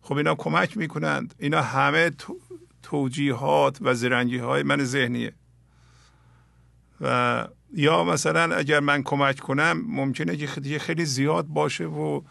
[0.00, 1.34] خب اینا کمک می‌کنند.
[1.38, 2.10] اینا همه
[2.82, 5.32] توجیهات و زرنگی های من ذهنیه.
[7.00, 12.22] و یا مثلا اگر من کمک کنم ممکنه که خیلی, خیلی زیاد باشه و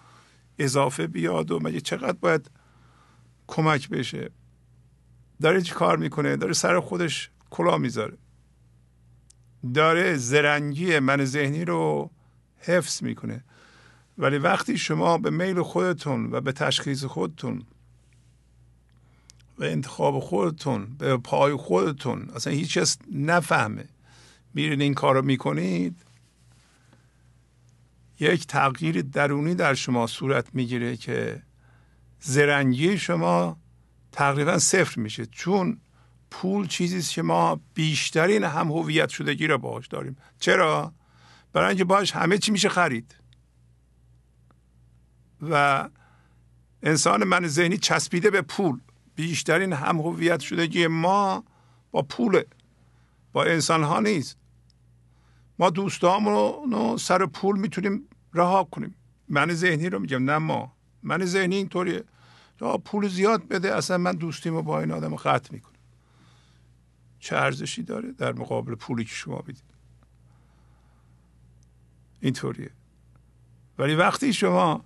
[0.60, 2.52] اضافه بیاد و مگه چقدر باید
[3.48, 4.30] کمک بشه؟
[5.42, 8.18] داره چی کار می‌کنه؟ داره سر خودش کلا می‌ذاره.
[9.74, 12.12] داره زرنگی من ذهنی رو
[12.58, 13.44] حفظ می‌کنه.
[14.18, 17.64] ولی وقتی شما به میل خودتون و به تشخیص خودتون
[19.58, 23.86] و انتخاب خودتون به پای خودتون اصلا هیچ کس نفهمه
[24.56, 26.02] میرین این کار رو می‌کنید؟
[28.20, 31.42] یک تغییر درونی در شما صورت می‌گیره که
[32.20, 33.58] زرنگی شما
[34.12, 35.26] تقریبا صفر میشه.
[35.26, 35.78] چون
[36.32, 40.18] پول چیزی که ما بیشترین هم هویت شدگی رو باش داریم.
[40.40, 40.94] چرا؟
[41.54, 43.16] برای اینکه باش همه چی میشه خرید.
[45.42, 45.90] و
[46.84, 48.80] انسان من ذهنی چسبیده به پول.
[49.16, 51.44] بیشترین هم هویت شدگی ما
[51.92, 52.46] با پوله.
[53.34, 54.38] با انسان ها نیست.
[55.60, 56.34] ما دوستامون
[56.72, 58.02] رو سر پول می‌تونیم
[58.34, 58.96] رها کنیم.
[59.30, 60.74] من ذهنی رو میگم نه ما.
[61.04, 62.04] من ذهنی اینطوریه
[62.86, 65.72] پول زیاد بده اصلا من دوستیمو با این آدم قطع می‌کنم.
[67.20, 69.64] چه ارزشی داره در مقابل پولی که شما بدید
[72.20, 72.70] اینطوریه.
[73.78, 74.84] ولی وقتی شما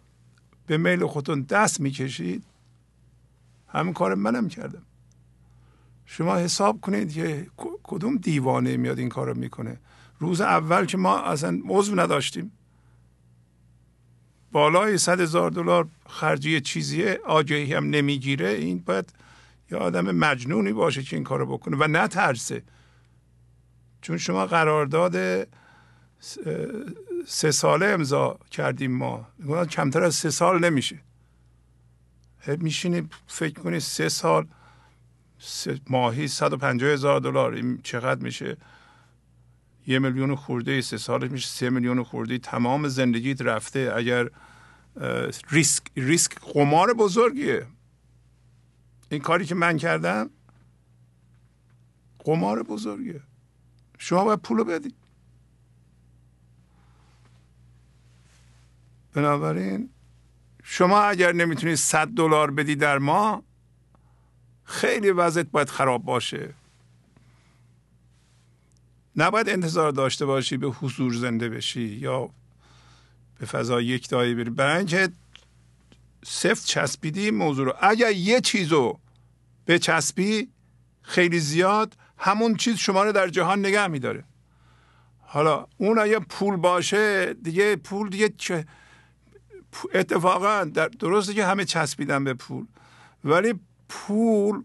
[0.68, 2.44] به میل خودتون دست می‌کشید
[3.68, 4.82] همین کار منم کردم.
[6.06, 7.48] شما حساب کنید که
[7.84, 9.80] کدوم دیوانه میاد این کار رو می‌کنه.
[10.20, 12.52] روز اول که ما اصلا عضو نداشتیم.
[14.52, 18.50] بالای صد هزار دلار خرجی چیزیه آگهی هم نمی‌گیره.
[18.50, 19.14] این باید
[19.72, 22.64] یه آدم مجنونی باشه که این کارو بکنه و نترسه.
[24.02, 25.48] چون شما قرارداد
[27.26, 29.28] سه ساله امضا کردیم ما.
[29.70, 31.00] کمتر از سه سال نمیشه.
[32.48, 34.48] میشینی فکر کنی سه سال
[35.40, 37.54] سه ماهی 150 هزار دلار.
[37.54, 38.58] این چقدر میشه؟
[39.90, 43.94] یه میلیون خورده سه سالش میشه سه میلیون خورده تمام زندگیت رفته.
[43.96, 44.30] اگر
[45.52, 47.68] ریسک ریسک قمار بزرگیه.
[49.10, 50.30] این کاری که من کردم
[52.20, 53.22] قمار بزرگیه.
[53.98, 54.96] شما باید پولو بدید
[59.14, 59.90] بنابراین
[60.64, 63.44] شما اگر نمی‌تونید 100 دلار بدی در ماه
[64.64, 66.54] خیلی وضعیت باید خراب باشه.
[69.16, 72.30] نباید انتظار داشته باشی به حضور زنده بشی یا
[73.40, 74.50] به فضا یک دایی بری.
[74.50, 75.10] برای اینکه
[76.26, 77.74] سفت چسبیدی موضوع رو.
[77.82, 79.00] اگر یه چیزو
[79.66, 80.50] به چسبی
[81.02, 84.24] خیلی زیاد همون چیز شما رو در جهان نگه میداره.
[85.22, 88.66] حالا اون اگه پول باشه دیگه پول دیگه چه؟
[89.94, 92.66] اتفاقا در درسته که همه چسبیدن به پول
[93.24, 93.54] ولی
[93.90, 94.64] پول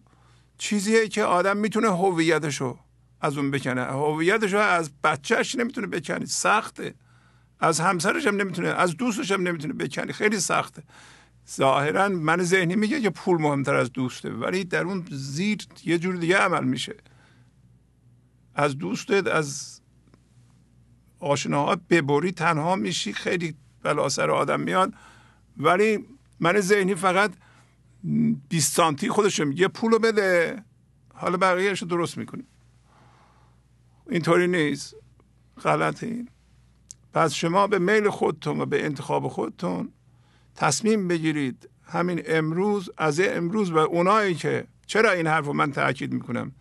[0.58, 2.78] چیزیه که آدم می‌تونه هویتشو
[3.24, 3.84] از اون بکنه.
[3.84, 6.94] هویتشو از بچهش نمی‌تونه بکنی سخته.
[7.60, 10.82] از همسرش هم نمی‌تونه از دوستش هم نمی‌تونه بکنی خیلی سخته.
[11.56, 14.30] ظاهرا من ذهنی میگه که پول مهمتر از دوسته.
[14.30, 16.96] ولی در اون زیر یه جور دیگه عمل میشه.
[18.54, 19.80] از دوستت از
[21.18, 23.12] آشناها ببری تنها میشی.
[23.12, 24.92] خیلی بلا سر آدم میاد
[25.56, 26.04] ولی
[26.40, 27.32] من ذهنی فقط
[28.48, 30.62] 20 سانتی خودش میگه پولو بده.
[31.14, 32.46] حالا بقیهش رو درست می‌کنیم
[34.10, 34.94] اینطوری نیست.
[35.62, 36.28] غلط این.
[37.12, 39.92] پس شما به میل خودتون و به انتخاب خودتون
[40.54, 41.68] تصمیم بگیرید.
[41.84, 46.52] همین امروز از امروز و اونایی که چرا این حرف رو من تاکید می‌کنم؟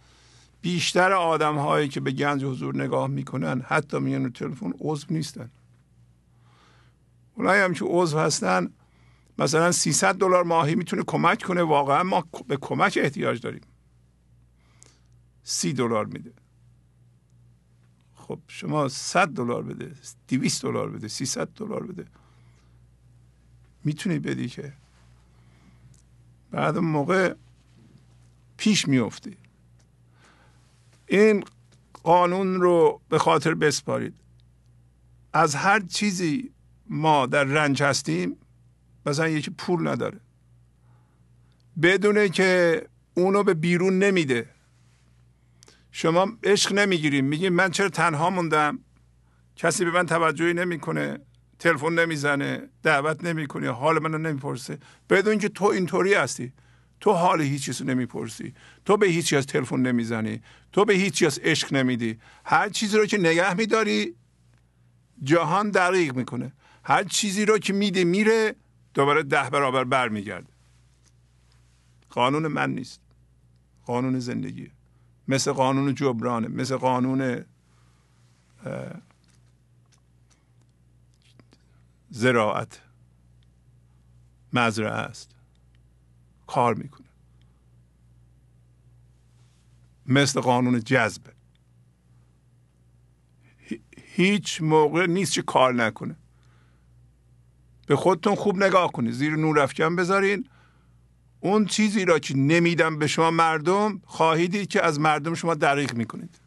[0.61, 5.49] بیشتر آدم هایی که به گنج حضور نگاه می‌کنن حتی میان تلفن عضو نیستن.
[7.35, 8.69] اونایی هم که عضو هستن
[9.37, 13.61] مثلا 300 دلار ماهی می‌تونه کمک کنه واقعا ما به کمک احتیاج داریم.
[15.43, 16.31] سی دلار میده.
[18.33, 19.91] خب شما 100 دلار بده
[20.27, 22.05] 200 دلار بده 300 دلار بده.
[23.83, 24.73] می‌تونی بدی که
[26.51, 27.35] بعد موقع
[28.57, 29.37] پیش میفتی
[31.07, 31.43] این
[32.03, 34.15] قانون رو به خاطر بسپارید.
[35.33, 36.51] از هر چیزی
[36.89, 38.37] ما در رنج هستیم
[39.05, 40.19] مثلا یکی پول نداره.
[41.81, 42.81] بدونه که
[43.13, 44.49] اونو به بیرون نمیده.
[45.95, 47.25] شما عشق نمی‌گیریم.
[47.25, 48.79] میگیم من چرا تنها موندم؟
[49.55, 51.19] کسی به من توجهی نمی‌کنه
[51.59, 54.77] تلفن نمی‌زنه دعوت نمی‌کنه حال منو نمی‌پرسه.
[55.09, 56.53] بدون که تو اینطوری هستی.
[56.99, 58.53] تو حال هیچ چیز نمی‌پرسی.
[58.85, 60.41] تو به هیچ از تلفن نمی‌زنی.
[60.71, 62.19] تو به هیچ از عشق نمیدی.
[62.45, 64.15] هر چیزی رو که نگه میداری
[65.23, 66.53] جهان دقیق می‌کنه.
[66.83, 68.55] هر چیزی رو که میده میره
[68.93, 70.53] دوباره ده برابر برمیگرده.
[72.09, 73.01] قانون من نیست.
[73.85, 74.71] قانون زندگیه.
[75.27, 77.45] مثل قانون جبرانه مثل قانون
[82.09, 82.81] زراعت.
[84.53, 85.35] مزرعه است.
[86.47, 87.07] کار می‌کنه.
[90.05, 91.21] مثل قانون جذب.
[93.97, 96.15] هیچ موقع نیست که کار نکنه.
[97.87, 99.13] به خودتون خوب نگاه کنید.
[99.13, 100.49] زیر نور افکن بذارین.
[101.43, 106.39] اون چیزی را که نمیدم به شما مردم خواهیدید که از مردم شما دقیق می‌کنید.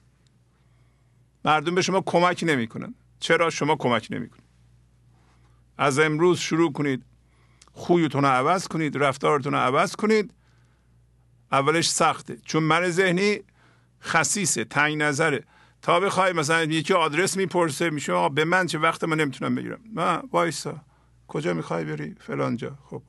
[1.44, 2.94] مردم به شما کمک نمی‌کنن.
[3.20, 4.44] چرا شما کمک نمی‌کنید؟
[5.78, 7.02] از امروز شروع کنید.
[7.72, 10.30] خویتون رو عوض کنید رفتارتون رو عوض کنید.
[11.52, 12.38] اولش سخته.
[12.44, 13.38] چون من ذهنی
[14.02, 15.44] خصیصه تنگ نظره.
[15.82, 20.22] تا بخوای مثلا یکی آدرس می‌پرسه میشه به من چه وقت من نمی‌تونم بگیرم؟ نه
[20.32, 20.80] وایسا.
[21.28, 22.78] کجا می‌خوای بری؟ فلان جا.
[22.84, 23.02] خب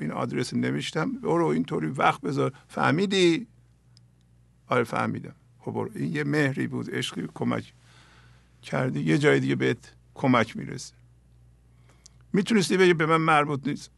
[0.00, 1.12] این آدرس نوشتم.
[1.12, 2.52] برو اینطوری وقت بذار.
[2.68, 3.46] فهمیدی؟
[4.68, 5.34] آره فهمیدم.
[5.58, 7.72] خب این یه مهری بود عشقی کمک
[8.62, 9.00] کردی.
[9.00, 10.94] یه جای دیگه بهت کمک می‌رسه.
[12.32, 13.90] می‌تونستی بگی به من مربوط نیست.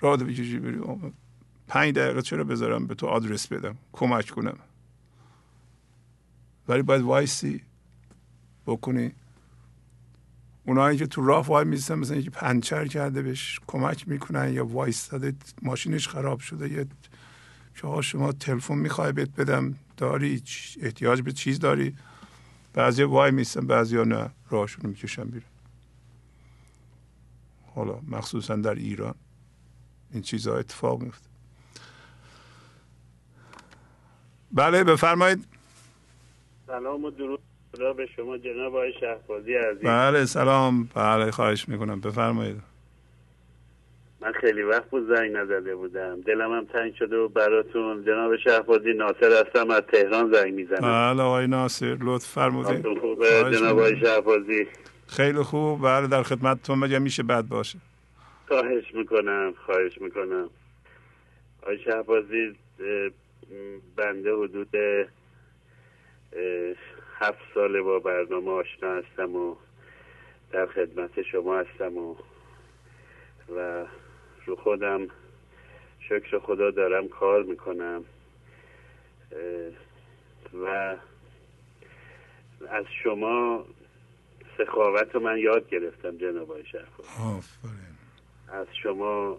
[0.00, 0.80] راه بکشی بری.
[1.68, 4.58] پنج دقیقه چرا بذارم به تو آدرس بدم؟ کمک کنم.
[6.68, 7.62] ولی باید وایسی.
[8.66, 9.12] بکنی
[10.66, 15.34] اونایی که تو راه وای میستن مثلا یکی پنچر کرده بهش کمک می‌کنن یا وایستاده
[15.62, 16.84] ماشینش خراب شده یا
[17.74, 20.42] شما شما تلفن می‌خوای بهت بدم داری؟
[20.82, 21.96] احتیاج به چیز داری؟
[22.72, 24.30] بعضی وای میستن بعضی نه.
[24.50, 25.50] راهشون می‌کشن بیرون.
[27.74, 29.14] حالا مخصوصا در ایران
[30.12, 31.28] این چیزها اتفاق میفته
[34.52, 35.44] بله بفرمایید.
[36.66, 37.49] سلام و درود.
[37.72, 39.82] خدا به شما جناب آقای شهبازی عزیز.
[39.82, 40.88] بله سلام.
[40.94, 42.00] بله خواهش می‌کنم.
[42.00, 42.62] بفرمایید.
[44.20, 46.20] من خیلی وقت بود زنگ نزده بودم.
[46.20, 48.04] دلم هم تنگ شده و براتون.
[48.04, 50.80] جناب شهبازی ناصر هستم از تهران زنگ می‌زنم.
[50.80, 52.82] بله آقای ناصر لطف فرمودید
[53.58, 54.66] جناب آقای شهبازی؟
[55.06, 55.82] خیلی خوب.
[55.82, 56.78] بله در خدمتتون.
[56.78, 57.78] مگه میشه بد باشه؟
[58.48, 60.50] خواهش می‌کنم خواهش می‌کنم.
[61.62, 62.52] آقای شهبازی
[63.96, 64.68] بنده حدود
[67.20, 69.56] هفت ساله با برنامه آشنا هستم و
[70.52, 72.16] در خدمت شما هستم و
[73.56, 73.86] و
[74.46, 75.08] رو خودم
[76.00, 78.04] شکر خدا دارم کار می‌کنم.
[80.54, 80.96] و
[82.68, 83.64] از شما
[84.58, 86.64] سخاوت رو من یاد گرفتم جناب آقای
[88.48, 89.38] از شما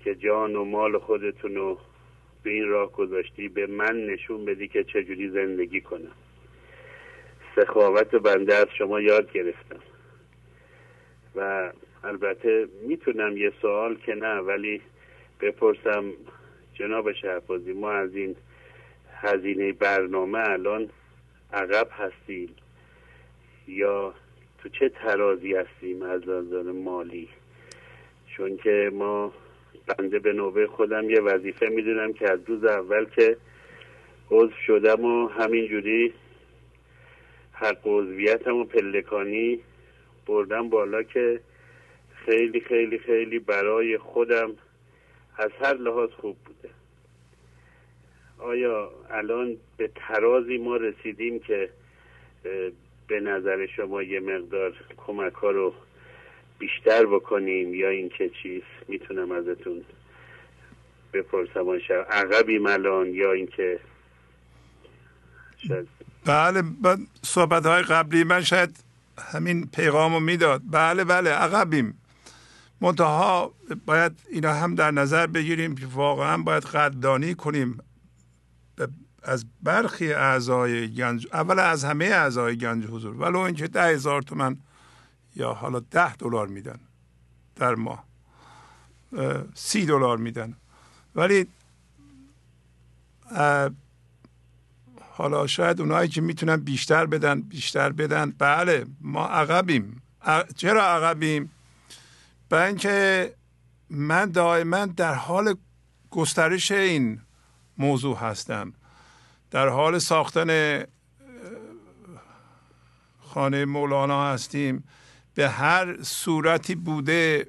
[0.00, 1.78] که جان و مال خودتون رو
[2.42, 6.12] به این راه گذاشتی به من نشون بدی که چجوری زندگی کنم.
[7.56, 9.80] سخاوت بنده از شما یاد گرفتم.
[11.36, 11.72] و
[12.04, 14.80] البته می‌تونم یه سوال که نه ولی
[15.40, 16.12] بپرسم
[16.74, 18.36] جناب شهبازی ما از این
[19.12, 20.90] هزینه برنامه الان
[21.52, 22.54] عقب هستیم
[23.68, 24.14] یا
[24.58, 27.28] تو چه ترازی هستیم از نظر مالی؟
[28.36, 29.32] چون که ما
[29.86, 33.36] بنده به نوبه خودم یه وظیفه می‌دونم که از روز اول که
[34.30, 36.14] عضو شدم و همینجوری
[37.54, 39.60] حق و پلکانی
[40.26, 41.40] بردم بالا که
[42.14, 44.54] خیلی خیلی خیلی برای خودم
[45.38, 46.70] از هر لحاظ خوب بوده.
[48.38, 51.70] آیا الان به ترازی ما رسیدیم که
[53.08, 55.74] به نظر شما یه مقدار کمک ها رو
[56.58, 59.84] بیشتر بکنیم یا اینکه چیز؟ می‌تونم ازتون
[61.12, 61.70] بپرسم.
[62.10, 63.80] عقبی الان یا اینکه
[66.24, 66.62] بله
[67.22, 68.84] صحبت های قبلی من شاید
[69.18, 70.62] همین پیغام رو می‌داد.
[70.70, 71.98] بله بله عقبیم.
[72.80, 73.54] منتها
[73.86, 77.78] باید اینا هم در نظر بگیریم که واقعا باید قدردانی کنیم.
[79.22, 84.56] از برخی اعضای گنج اول از همه اعضای گنج حضور ولو اینکه ده هزار تومن
[85.36, 86.78] یا حالا ده دلار میدن
[87.56, 88.04] در ماه.
[89.54, 90.56] سی دلار میدن.
[91.14, 91.46] ولی
[95.16, 98.34] حالا شاید اونایی که می‌تونن بیشتر بدن بیشتر بدن.
[98.38, 100.02] بله ما عقبیم.
[100.56, 101.50] چرا عقبیم؟
[102.48, 103.34] برای اینکه
[103.90, 105.54] من دائما در حال
[106.10, 107.20] گسترش این
[107.78, 108.72] موضوع هستم.
[109.50, 110.82] در حال ساختن
[113.20, 114.84] خانه مولانا هستیم.
[115.34, 117.46] به هر صورتی بوده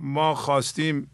[0.00, 1.10] ما خواستیم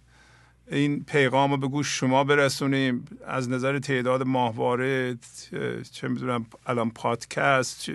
[0.70, 3.04] این پیغام رو به شما برسونیم.
[3.26, 5.18] از نظر تعداد ماهواره
[5.92, 7.90] چه می‌دونم الان پادکست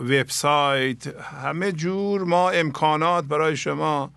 [0.00, 4.10] وبسایت همه جور ما امکانات برای شما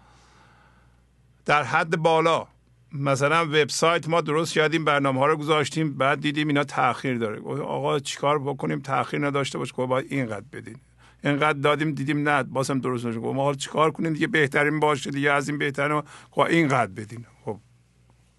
[1.46, 2.48] در حد بالا.
[2.94, 7.42] مثلا وبسایت ما درست کردیم برنامه ها رو گذاشتیم بعد دیدیم اینا تاخیر داره.
[7.62, 10.76] آقا چیکار بکنیم؟ تاخیر نداشته باشه که باید اینقدر بدین.
[11.26, 13.18] اینقدر دادیم دیدیم نه بازم درست نشد.
[13.18, 17.26] ما حالا چیکار کنیم دیگه؟ بهترین باشه دیگه از این بهترین خب اینقدر بدین.
[17.46, 17.60] خب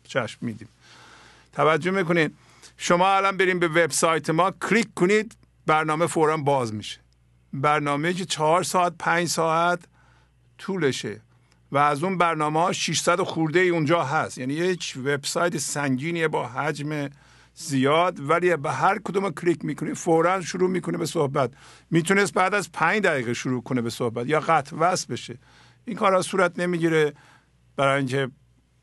[0.05, 0.69] چشم میدیم.
[1.53, 2.31] توجه می‌کنین؟
[2.77, 5.37] شما الان بریم به وبسایت ما کلیک کنید
[5.67, 7.01] برنامه فورا باز میشه.
[7.53, 9.81] برنامه که چهار ساعت پنج ساعت
[10.59, 11.21] طولشه.
[11.73, 14.39] و از اون برنامه ها 600 خورده ای اونجا هست.
[14.39, 17.09] یعنی یک وبسایت سنگینیه با حجم
[17.59, 21.51] زیاد ولی به هر کدوم کلیک می‌کنی فورا شروع می‌کنه به صحبت.
[21.91, 25.39] می‌تونست بعد از پنج دقیقه شروع کنه به صحبت یا قطع وصل بشه.
[25.85, 27.12] این کار صورت نمی‌گیره.
[27.77, 28.31] برای اینکه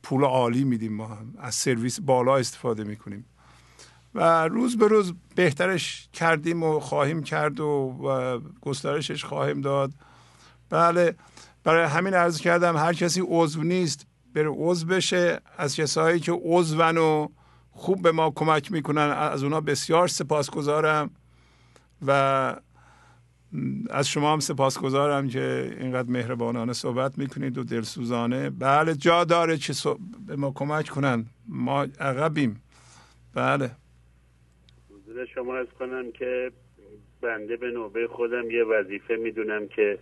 [0.04, 1.34] پول عالی میدیم ما هم.
[1.40, 3.26] از سرویس بالا استفاده می‌کنیم.
[4.16, 7.66] و روز به روز بهترش کردیم و خواهیم کرد و,
[8.04, 9.92] و گسترشش خواهیم داد.
[10.70, 11.16] بله
[11.64, 15.42] برای همین عرض کردم هر کسی عضو نیست بره عضو بشه.
[15.58, 17.28] از کسایی که عضون و
[17.76, 19.10] خوب به ما کمک می‌کنن.
[19.10, 21.10] از اونا بسیار سپاسگزارم
[22.08, 22.12] و
[23.90, 28.50] از شما هم سپاسگزارم که اینقدر مهربانانه صحبت می‌کنید و دلسوزانه.
[28.50, 29.74] بله جا داره که
[30.28, 31.26] به ما کمک کنن.
[31.48, 32.62] ما عقبیم.
[33.34, 33.72] بله.
[35.36, 36.52] شما از کنم که
[37.22, 40.00] بنده به نوبه خودم یه وظیفه می‌دونم که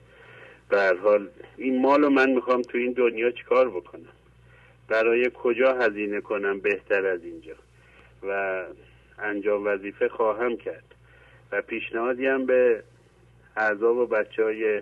[0.69, 1.27] به حال
[1.57, 4.20] این مالو من می‌خوام تو این دنیا چیکار بکنم؟
[4.91, 7.55] برای کجا هزینه کنم بهتر از اینجا؟
[8.23, 8.63] و
[9.19, 10.95] انجام وظیفه خواهم کرد.
[11.51, 12.83] و پیشنهادی هم به
[13.57, 14.81] اعضا و بچه های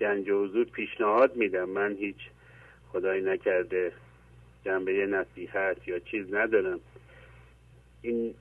[0.00, 1.64] گنج و حضور پیشنهاد میدم.
[1.64, 2.16] من هیچ
[2.92, 3.92] خدایی نکرده
[4.64, 6.80] جنبه نصیحت یا چیز ندارم.
[8.02, 8.34] این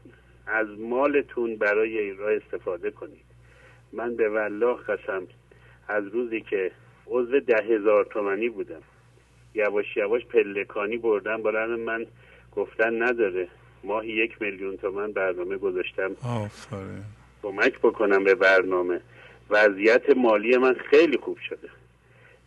[0.48, 3.26] از مالتون برای این راه استفاده کنید.
[3.94, 5.28] من به والله قسم
[5.88, 6.72] از روزی که
[7.08, 8.82] عضو ده هزار تومنی بودم.
[9.60, 12.06] یواش یواش پلکانی بردم برای من
[12.56, 13.48] گفتن نداره.
[13.84, 16.12] ماهی یک میلیون تومن برنامه گذاشتم.
[17.44, 19.02] کمک بکنم به برنامه.
[19.50, 21.70] وضعیت مالی من خیلی خوب شده.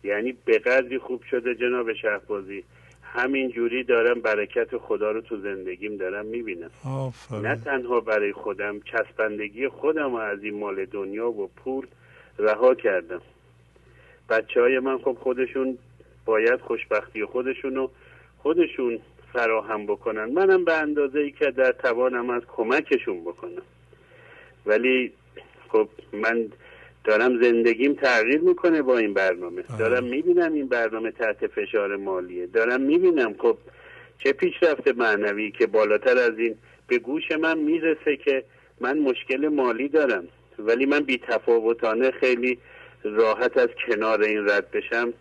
[0.03, 2.63] یعنی به قدری خوب شده جناب شهبازی.
[3.03, 6.69] همین جوری دارم برکت خدا رو تو زندگیم دارم می‌بینم.
[7.31, 11.87] نه تنها برای خودم چسبندگی خودم و از این مال دنیا و پول
[12.39, 13.21] رها کردم.
[14.29, 15.77] بچه های من خب خودشون
[16.25, 17.91] باید خوشبختی خودشون رو
[18.37, 18.99] خودشون
[19.33, 20.25] فراهم بکنن.
[20.25, 23.61] منم به اندازه ای که در توانم از کمکشون بکنم.
[24.65, 25.13] ولی
[25.69, 26.47] خب من
[27.03, 29.63] دارم زندگیم تغییر می‌کنه با این برنامه.
[29.79, 32.47] دارم می‌بینم این برنامه تحت فشار مالیه.
[32.47, 33.57] دارم می‌بینم خب
[34.17, 36.55] چه پیشرفت معنوی که بالاتر از این
[36.87, 38.43] به گوش من می‌رسه که
[38.79, 40.27] من مشکل مالی دارم.
[40.59, 42.57] ولی من بی تفاوتانه خیلی
[43.03, 45.13] راحت از کنار این رد بشم.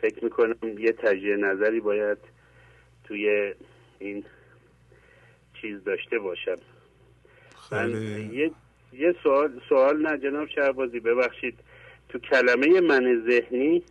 [0.00, 2.18] فکر می‌کنم یه تجیه نظری باید
[3.04, 3.54] توی
[3.98, 4.24] این
[5.60, 6.56] چیز داشته باشم.
[7.72, 7.90] من
[8.32, 8.50] یه
[8.92, 11.58] یه سوال سوال نه جناب شهبازی ببخشید.
[12.08, 13.82] تو کلمه من ذهنی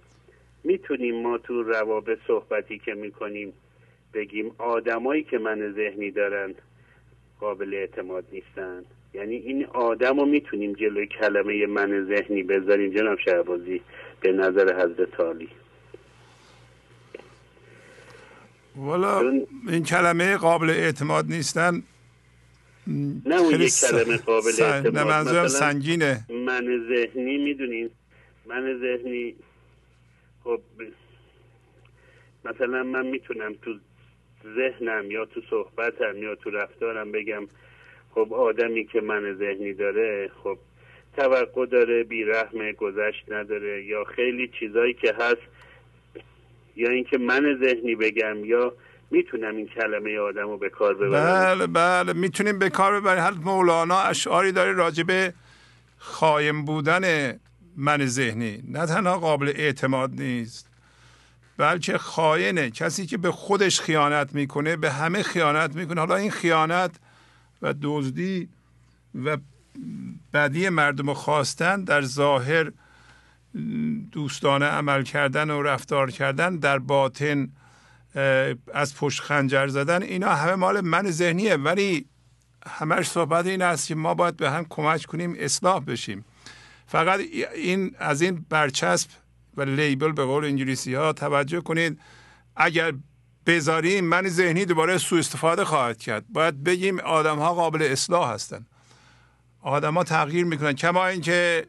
[0.63, 3.53] می‌تونیم ما تو روابط صحبتی که می‌کنیم
[4.13, 6.55] بگیم آدمایی که من ذهنی دارن
[7.39, 8.83] قابل اعتماد نیستن؟
[9.13, 13.81] یعنی این آدم رو می‌تونیم جلوی کلمه من ذهنی بذاریم جناب شهبازی
[14.21, 15.49] به نظر حضرت عالی.
[18.75, 19.19] والا
[19.67, 21.83] این کلمه قابل اعتماد نیستن.
[23.25, 26.25] نه اون یک کلمه قابل اعتماد نه منظورم سنگینه.
[26.29, 27.89] من ذهنی می‌دونین؟
[28.45, 29.35] من ذهنی
[30.43, 30.61] خب
[32.45, 33.79] مثلا من می‌تونم تو
[34.55, 37.47] ذهنم یا تو صحبتم یا تو رفتارم بگم
[38.11, 40.57] خب آدمی که من ذهنی داره خب
[41.17, 45.54] توقع داره بیرحمه گذشت نداره یا خیلی چیزایی که هست
[46.75, 48.73] یا اینکه من ذهنی بگم یا
[49.11, 53.23] می‌تونم این کلمه آدم رو به کار ببرم؟ بله بله می‌تونیم به کار ببریم.
[53.23, 55.33] هر مولانا اشعاری داره راجبه
[55.97, 57.33] خایم بودن
[57.77, 58.63] من ذهنی.
[58.67, 60.69] نه تنها قابل اعتماد نیست
[61.57, 62.69] بلکه خاینه.
[62.69, 65.99] کسی که به خودش خیانت می‌کنه به همه خیانت می‌کنه.
[65.99, 66.99] حالا این خیانت
[67.61, 68.49] و دزدی
[69.25, 69.37] و
[70.33, 72.71] بدی مردم خواستن در ظاهر
[74.11, 77.49] دوستانه عمل کردن و رفتار کردن در باطن
[78.73, 81.55] از پشت خنجر زدن اینا همه مال من ذهنیه.
[81.55, 82.05] ولی
[82.67, 86.25] همش صحبت این است که ما باید به هم کمک کنیم اصلاح بشیم.
[86.87, 87.19] فقط
[87.55, 89.09] این از این برچسب
[89.57, 91.99] و لیبل به قول انگلیسی ها توجه کنید.
[92.55, 92.93] اگر
[93.45, 96.25] بذاریم من ذهنی دوباره سوء استفاده خواهد کرد.
[96.29, 98.65] باید بگیم آدم ها قابل اصلاح هستن.
[99.61, 100.73] آدم ها تغییر می‌کنن.
[100.73, 101.67] کما اینکه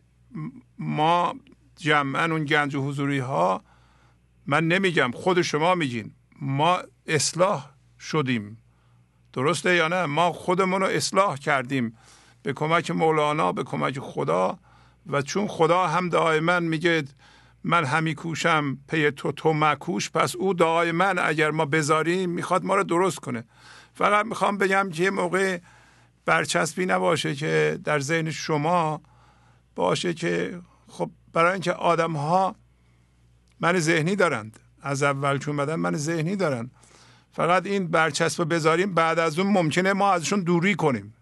[0.78, 1.34] ما
[1.76, 3.62] جمعا اون گنج و حضوری ها
[4.46, 6.12] من نمیگم خود شما میگین.
[6.40, 7.70] ما اصلاح
[8.00, 8.58] شدیم.
[9.32, 11.96] درسته یا نه؟ ما خودمون رو اصلاح کردیم.
[12.42, 14.58] به کمک مولانا به کمک خدا.
[15.06, 17.04] و چون خدا هم دائما میگه
[17.64, 22.74] من همی کوشم پی تو تو مکوش پس او دائما اگر ما بذاریم می‌خواد ما
[22.74, 23.44] رو درست کنه.
[23.94, 25.58] فقط می‌خوام بگم که یه موقع
[26.24, 29.00] برچسبی نباشه که در ذهن شما
[29.74, 30.60] باشه که
[31.36, 32.56] برای اینکه آدم ها
[33.60, 34.58] من ذهنی دارند.
[34.82, 36.70] از اول چون بدن من ذهنی دارن.
[37.32, 41.14] فقط این برچسب بذاریم بعد از اون ممکنه ما ازشون دوری کنیم.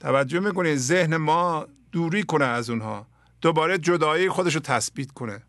[0.00, 3.06] توجه می‌کنید ذهن ما دوری کنه از اونها.
[3.40, 5.42] دوباره جدایی خودش رو تثبیت کنه.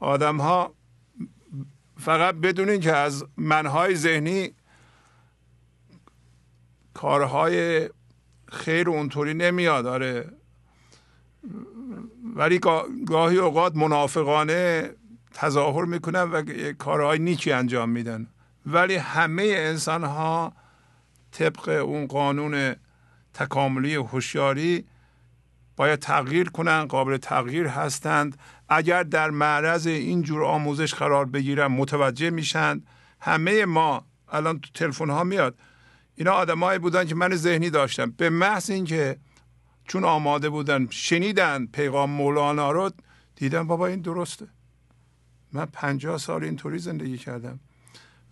[0.00, 0.74] آدم ها
[1.98, 4.50] فقط بدونین که از منهای ذهنی
[6.94, 7.88] کارهای
[8.48, 9.86] خیر اونطوری نمیاد.
[9.86, 10.32] آره.
[12.36, 12.60] ولی
[13.06, 14.90] گاهی اوقات منافقانه
[15.34, 16.42] تظاهر می‌کنن و
[16.78, 18.26] کارهای نیکی انجام میدن.
[18.66, 20.52] ولی همه انسان ها
[21.32, 22.74] طبق اون قانون
[23.34, 24.84] تکاملی هوشیاری
[25.76, 28.38] باید تغییر کنن قابل تغییر هستند.
[28.68, 32.82] اگر در معرض این جور آموزش قرار بگیرن متوجه میشن.
[33.20, 35.58] همه ما الان تو تلفن ها میاد.
[36.16, 38.10] اینا آدمایی بودن که من ذهنی داشتم.
[38.10, 39.18] به محض اینکه
[39.86, 42.90] چون آماده بودن شنیدن پیغام مولانا رو
[43.36, 44.46] دیدن بابا این درسته.
[45.52, 47.60] من پنجاه سال اینطوری زندگی کردم.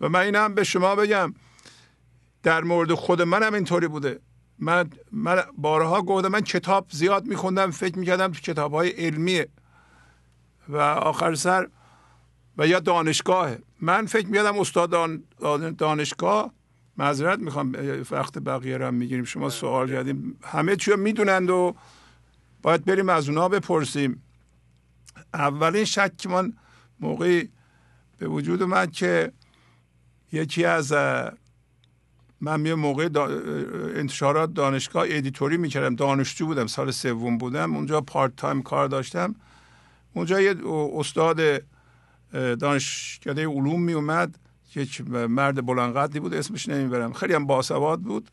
[0.01, 1.33] و من اینم به شما بگم
[2.43, 4.19] در مورد خود منم اینطوری بوده.
[4.59, 9.49] من, من بارها گفتم من کتاب زیاد میخوندم فکر می‌کردم تو کتاب های علمیه.
[10.69, 11.67] و آخر سر
[12.57, 13.59] و یا دانشگاهه.
[13.81, 15.19] من فکر می‌کردم استاد
[15.77, 16.53] دانشگاه
[16.97, 17.75] معذرت می‌خوام
[18.11, 19.23] وقت بقیه رو هم می‌گیریم.
[19.23, 20.37] شما سوال کردیم.
[20.43, 21.75] همه چی می‌دونند و
[22.61, 24.23] باید بریم از اونا بپرسیم.
[25.33, 26.53] اولین شک من
[26.99, 27.49] موقعی
[28.17, 29.31] به وجود اومد که
[30.31, 30.93] یکی از
[32.41, 33.09] من یه موقع
[33.95, 35.95] انتشارات دانشگاه editor ی می‌کردم.
[35.95, 37.75] دانشجو بودم سال سوم بودم.
[37.75, 39.35] اونجا part time کار داشتم.
[40.13, 40.55] اونجا یه
[40.93, 41.41] استاد
[42.59, 44.39] دانشکده علوم می اومد
[44.77, 47.13] یک مرد بلندقدی بود اسمش نمی‌برم.
[47.13, 48.29] خیلی هم باسواد بود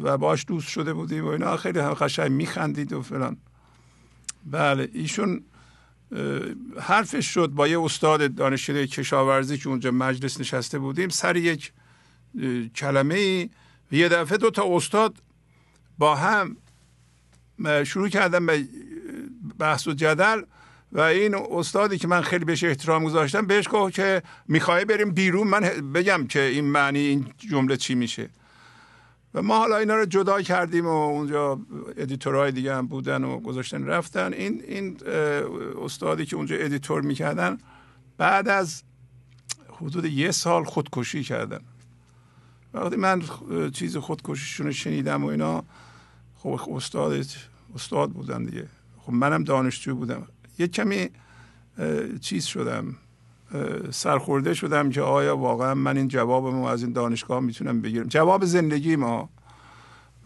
[0.00, 1.56] و باش دوست شده بودیم و اینا.
[1.56, 3.36] خیلی هم قشنگ میخندید و فلان.
[4.46, 5.44] بله ایشون
[6.80, 11.08] حرفش شد با یه استاد دانشکده کشاورزی که اونجا مجلس نشسته بودیم.
[11.08, 11.72] سر یک
[12.74, 13.50] کلمه ای
[13.92, 15.22] یه دفعه دو تا استاد
[15.98, 16.56] با هم
[17.84, 18.68] شروع کردن به
[19.58, 20.42] بحث و جدل.
[20.92, 25.48] و این استادی که من خیلی بهش احترام گذاشتم بهش گفت که می‌خوای بریم بیرون؟
[25.48, 25.60] من
[25.94, 28.30] بگم که این معنی این جمله چی میشه.
[29.34, 31.60] و ما حالا اینا رو جدا کردیم و اونجا
[31.96, 34.32] editor های دیگه هم بودن و گذاشتن رفتن.
[34.32, 34.96] این این
[35.84, 37.58] استادی که اونجا editor ی می‌کردن
[38.16, 38.82] بعد از
[39.80, 41.60] حدود یه سال خودکشی کردن.
[42.74, 43.22] وقتی من
[43.72, 45.64] چیز خودکشیشون رو شنیدم و اینا
[46.34, 47.26] خب استاد
[47.74, 48.66] استاد بودن دیگه.
[48.98, 50.26] خب منم دانشجو بودم.
[50.58, 51.10] یه کمی
[52.20, 52.94] چیز شدم
[53.90, 58.06] سرخورده شدم که آیا واقعا من این جوابمو از این دانشگاه می‌تونم بگیرم.
[58.08, 59.30] جواب زندگی ما.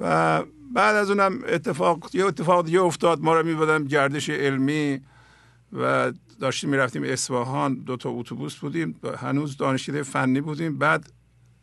[0.01, 0.43] و
[0.75, 3.21] بعد از اونم اتفاق یه اتفاق دیگه افتاد.
[3.21, 5.01] ما رو میبادم گردش علمی
[5.73, 7.75] و داشتیم می‌رفتیم اصفهان.
[7.75, 9.01] دو تا اتوبوس بودیم.
[9.19, 10.79] هنوز دانشکده فنی بودیم.
[10.79, 11.13] بعد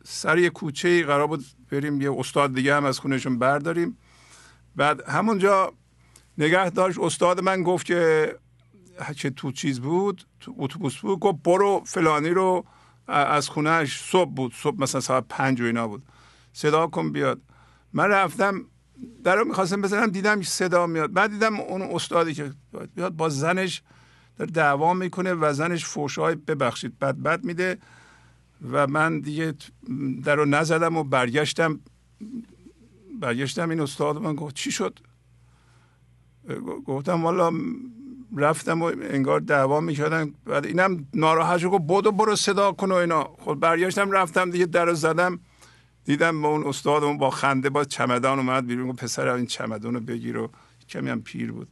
[0.04, 3.98] سر یه کوچه قرار بود بریم یه استاد دیگه هم از خونشون برداریم.
[4.76, 5.72] بعد همونجا
[6.38, 6.98] نگه داشت.
[6.98, 8.34] استاد من گفت که
[9.16, 12.64] چه تو چیز بود تو اتوبوس بود گفت برو فلانی رو
[13.08, 16.02] از خونهش صبح بود صبح مثلا ساعت پنج و اینا بود.
[16.52, 17.40] صدا کن بیاد.
[17.92, 18.64] من رفتم
[19.24, 21.12] در رو می‌خواستم بزنم دیدم صدا میاد.
[21.12, 22.52] بعد دیدم اون استادی که
[22.94, 23.82] بیاد با زنش
[24.38, 27.78] در دعوا می‌کنه و زنش فوشای ببخشید بد بد میده
[28.72, 29.54] و من دیگه
[30.24, 31.80] در رو نزدم و برگشتم.
[33.20, 34.98] برگشتم این استاد من گفت چی شد؟
[36.84, 37.52] گفتم والا
[38.36, 40.34] رفتم و انگار دعوا می‌کردن.
[40.46, 43.24] بعد اینم ناراحت گفت بودو برو صدا کن و اینا.
[43.38, 45.40] خب برگشتم رفتم دیگه در زدم.
[46.04, 48.88] دیدم با اون استادمون با خنده با چمدان اومد بیرون.
[48.88, 50.50] گفت پسر این چمدان رو بگیر و
[50.88, 51.68] کمی هم پیر بود.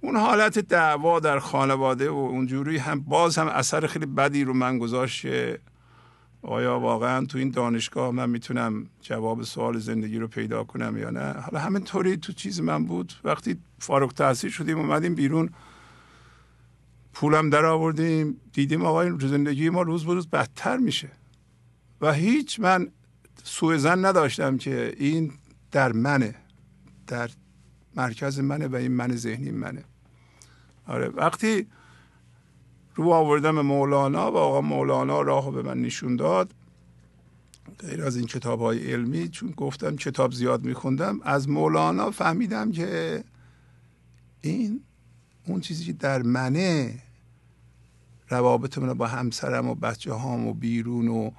[0.00, 4.78] اون حالت دعوا در خانواده و اونجوری هم باز هم اثر خیلی بدی رو من
[4.78, 5.26] گذاشت.
[6.42, 11.32] آیا واقعا تو این دانشگاه من می‌تونم جواب سوال زندگی رو پیدا کنم یا نه؟
[11.32, 13.12] حالا همینطوری تو چیز من بود.
[13.24, 15.50] وقتی فارغ تحصیل شدیم اومدیم بیرون.
[17.14, 18.40] پولم در آوردیم.
[18.52, 21.08] دیدیم آقا زندگی ما روز به روز بدتر میشه.
[22.00, 22.88] و هیچ من
[23.44, 25.32] سوء زن نداشتم که این
[25.72, 26.34] در منه
[27.06, 27.30] در
[27.96, 29.84] مرکز منه و این من ذهنی منه.
[30.86, 31.66] آره وقتی
[32.96, 36.50] رو آوردم مولانا و آقا مولانا راه به من نشون داد.
[37.78, 43.24] غیر از این کتاب های علمی چون گفتم کتاب زیاد میخوندم از مولانا فهمیدم که
[44.40, 44.80] این
[45.46, 46.98] اون چیزی که در منه
[48.28, 51.30] روابط من با همسرم و بچه هام و بیرون و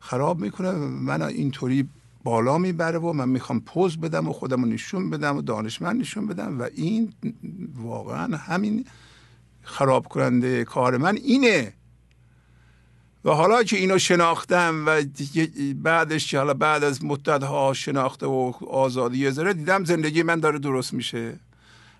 [0.00, 1.88] خراب می‌کنه من اینطوری
[2.24, 6.26] بالا می‌بره و من می‌خوام پوز بدم و خودم رو نشون بدم و دانشمند نشون
[6.26, 7.12] بدم و این
[7.76, 8.86] واقعا همین
[9.64, 11.72] خراب کننده کار من اینه.
[13.24, 15.02] و حالا که اینو شناختم و
[15.74, 20.58] بعدش که حالا بعد از مدت ها شناخته و آزادی زره دیدم زندگی من داره
[20.58, 21.38] درست میشه.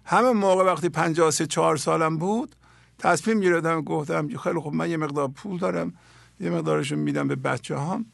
[0.04, 2.54] همه موقع وقتی 53 چهار سالم بود
[2.98, 5.92] تصمیم گرفتم گفتم خیلی خب من یه مقدار پول دارم
[6.40, 8.06] یه مقدارشون میدم به بچه هم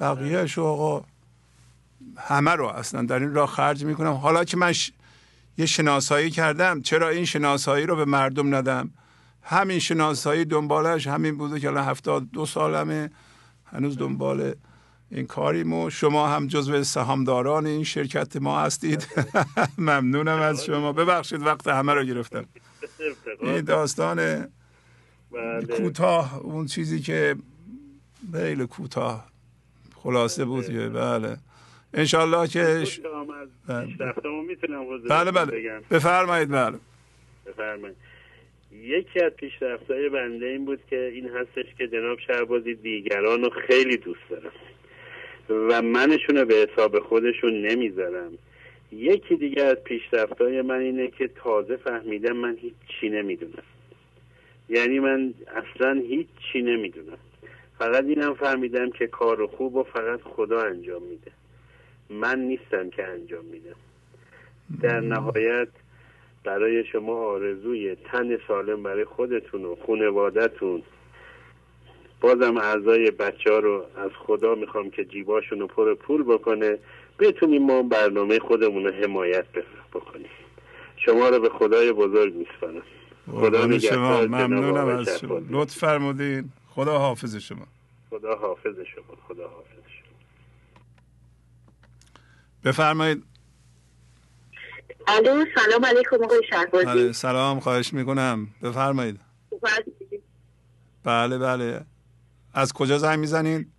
[0.00, 1.04] بقیهش آقا
[2.16, 4.12] همه رو اصلا در این راه خرج می‌کنم.
[4.12, 4.72] حالا که من
[5.60, 6.82] یه شناسایی کردم.
[6.82, 8.90] چرا این شناسایی رو به مردم ندم؟
[9.42, 13.10] همین شناسایی دنبالش همین بوده که الان هفتاد دو سالمه.
[13.64, 14.54] هنوز دنبال
[15.10, 15.90] این کاریمو.
[15.90, 19.06] شما هم جزو سهامداران این شرکت ما هستید.
[19.78, 20.92] ممنونم از شما.
[20.92, 22.44] ببخشید وقت همه رو گرفتم.
[23.40, 24.16] این داستان
[25.32, 25.76] بله.
[25.76, 27.36] کوتاه اون چیزی که
[28.32, 29.26] خیلی کوتاه
[29.94, 31.36] خلاصه بود بله.
[31.94, 32.84] انشالله که
[33.68, 35.30] بله.
[35.30, 35.50] بله
[35.90, 36.78] بفرمایید بله.
[37.46, 37.96] بفرمایید.
[38.72, 43.96] یکی از پیشرفتهای بنده این بود که این هستش که جناب شهبازی دیگران رو خیلی
[43.96, 44.52] دوست دارم
[45.48, 48.32] و منشون رو به حساب خودشون نمی‌ذارم.
[48.92, 53.62] یکی دیگه از پیشرفتهای من اینه که تازه فهمیدم من هیچ چی نمی‌دونم.
[54.68, 57.18] یعنی من اصلا هیچ چی نمی‌دونم.
[57.78, 61.32] فقط اینم فهمیدم که کار خوب و فقط خدا انجام میده.
[62.10, 63.76] من نیستم که انجام میدم.
[64.82, 65.68] در نهایت
[66.44, 70.82] برای شما آرزوی تن سالم برای خودتون و خانوادتون
[72.20, 76.78] بازم اعضای بچه ها رو از خدا می‌خوام که جیباشون رو پر پول بکنه.
[77.18, 79.44] بتونیم ما برنامه خودمون رو حمایت
[79.94, 80.30] بکنیم.
[80.96, 82.82] شما رو به خدای بزرگ میسپارم.
[83.32, 84.20] خدا شما.
[84.20, 85.40] ممنونم از شما.
[85.50, 86.44] لطف فرمودین.
[86.70, 87.66] خدا حافظ شما.
[88.10, 89.16] خدا حافظ شما.
[89.28, 89.79] خدا حافظ.
[92.64, 93.24] بفرمایید.
[95.08, 96.86] الو سلام علیکم آقای شهبازی.
[96.86, 98.48] بله سلام خواهش می‌کنم.
[98.62, 99.20] بفرمایید.
[101.04, 101.80] بله بله.
[102.54, 103.72] از کجا زنگ می‌زنید؟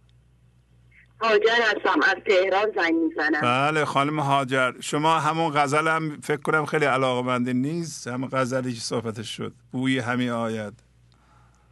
[1.21, 3.41] هاجر هستم از تهران زنگ می‌زنم.
[3.41, 8.79] بله خانم هاجر شما همون غزل هم فکر کنم خیلی علاقه نیست؟ همون غزلی که
[8.79, 9.53] صحبتش شد.
[9.71, 10.73] بوی همین آید.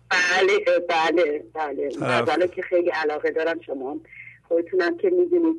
[0.10, 0.60] بله
[0.90, 1.90] بله بله.
[2.02, 3.98] غزله که خیلی علاقه دارم شما.
[4.48, 5.56] خودتونم که می‌دونید.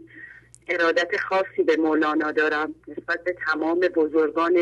[0.70, 4.56] ارادت خاصی به مولانا دارم نسبت به تمام بزرگان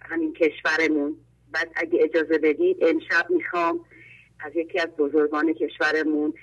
[0.00, 1.16] همین کشورمون
[1.52, 3.80] بعد اگه اجازه بدید امشب می‌خوام
[4.40, 6.34] از یکی از بزرگان کشورمون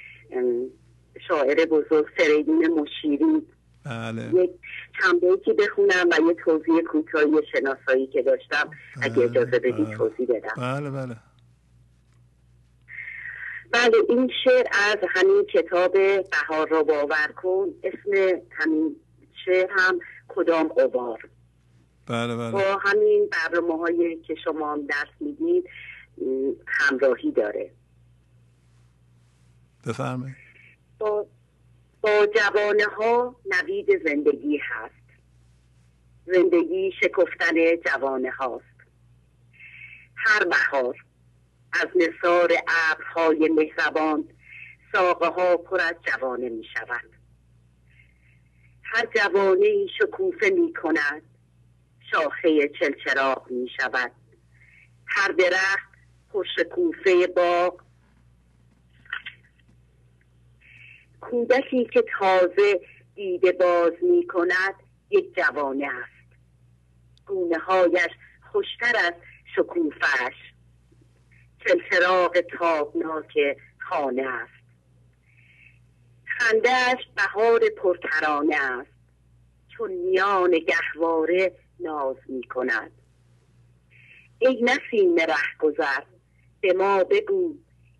[1.27, 3.41] شاعر بزرگ فریدون مشیری
[3.85, 4.43] بله.
[4.43, 4.51] یک
[5.01, 5.21] چند
[5.59, 8.69] بخونم و یه توضیح کوتاهی شناسایی که داشتم
[9.01, 9.97] اگه بله، اجازه بدید بله.
[9.97, 11.15] توضیح بدم بله بله
[13.71, 17.67] بله این شعر از همین کتاب بهار را باور کن.
[17.83, 18.95] اسم همین
[19.45, 21.29] شعر هم کدام قبار؟
[22.07, 22.51] بله بله.
[22.51, 25.69] با همین برنامه هایی که شما هم درس می‌دید
[26.67, 27.71] همراهی داره.
[29.87, 30.35] بفرمایید.
[30.99, 31.25] با,
[32.01, 34.93] با جوانه ها نوید زندگی هست.
[36.25, 38.65] زندگی شکفتن جوانه هاست.
[40.15, 40.95] هر بهار
[41.73, 42.51] از نصار
[42.91, 44.29] ابرهای مهربان
[44.93, 47.09] ساقه ها پر از جوانه می شود
[48.83, 51.21] هر جوانه ای شکوفه می کند
[52.11, 54.11] شاخه چلچراغ می شود
[55.07, 55.91] هر درخت
[56.33, 57.81] پرشکوفه باغ.
[61.21, 62.81] کودکی که تازه
[63.15, 64.75] دیده باز می کند
[65.09, 66.37] یک جوانه است.
[67.25, 68.09] گونه هایش
[68.51, 69.13] خوشتر از
[69.55, 70.50] شکوفش
[71.65, 74.61] چلچراغ تابناک خانه است.
[76.25, 78.91] خندهش بهار پرترانه است.
[79.77, 82.91] چون میان گهواره ناز می کند
[84.39, 86.03] ای نسیم ره گذر
[86.61, 87.55] به ما بگو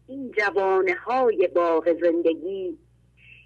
[0.08, 2.78] این جوانه های باغ زندگی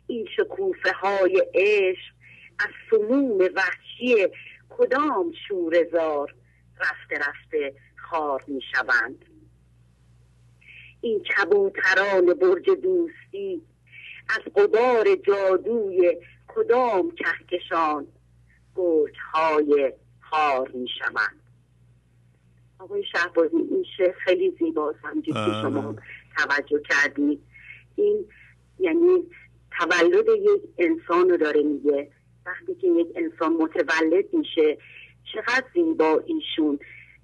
[0.07, 2.15] این شکوفه های عشق
[2.59, 4.27] از سموم وحشی
[4.69, 6.35] کدام شورزار
[6.79, 9.25] رفته رفته خار می شوند
[11.05, 13.61] این کبوتران برج دوستی
[14.29, 16.17] از قبار جادوی
[16.47, 18.07] کدام کهکشان
[18.75, 21.39] گرگ های خار می شوند
[22.79, 24.99] آقای شهبازی این شعر خیلی زیباست.
[25.25, 25.31] که.
[25.33, 25.95] شما
[26.37, 27.41] توجه کردید
[27.95, 28.25] این
[28.79, 29.23] یعنی
[29.79, 32.11] تولد یک انسان رو داره میگه.
[32.45, 34.77] وقتی که یک انسان متولد میشه
[35.33, 36.79] چقدر زیبا ایشون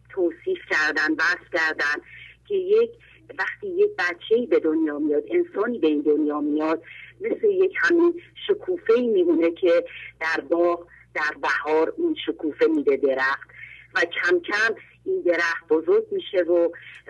[0.10, 2.02] توصیف کردن بحث کردن
[2.48, 2.92] که یک
[3.40, 6.84] وقتی یک بچه به دنیا میاد انسانی به این دنیا میاد
[7.22, 9.86] مثل یک همین شکوفه ای میمونه که
[10.20, 13.50] در باغ در بهار اون شکوفه میده درخت
[13.96, 14.76] و کم کم
[15.06, 16.70] این درخت بزرگ میشه و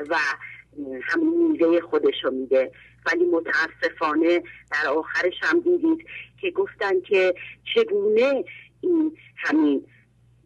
[0.10, 0.18] و
[1.03, 2.72] همین میوه خودشو میده.
[3.06, 6.06] ولی متاسفانه در آخرش هم دیدید
[6.41, 7.34] که گفتن که
[7.76, 8.43] چگونه
[8.81, 9.85] این همین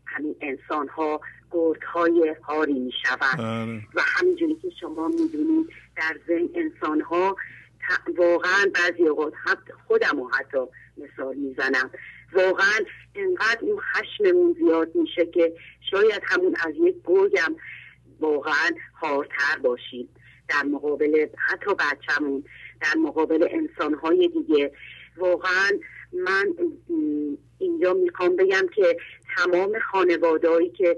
[0.05, 3.81] همین انسان ها گرد های هاری می شود بله.
[3.95, 7.35] و همینجوری که شما می‌دونید در ذهن انسان ها
[8.17, 9.33] واقعا بعضی اوقات
[9.87, 10.57] خودم و حتی
[10.97, 11.91] مثال می‌زنم.
[12.33, 12.79] واقعا
[13.15, 15.53] انقدر این خشممون زیاد میشه که
[15.91, 17.55] شاید همون از یک گرگم
[18.19, 20.09] واقعا هارتر باشیم.
[20.49, 22.43] در مقابل حتی بچهمون
[22.81, 24.71] در مقابل انسانهای دیگه.
[25.17, 25.71] واقعا
[26.13, 26.45] من
[27.57, 28.97] اینجا می‌خوام بگم که
[29.37, 30.97] تمام خانوادهایی که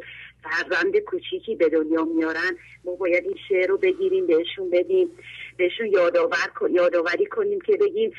[0.49, 5.10] فرزند کوچیکی به دنیا میارن ما باید این شعر رو بگیریم بهشون بدیم
[5.57, 8.11] بهشون یادآور یادآوری کنیم که بگیم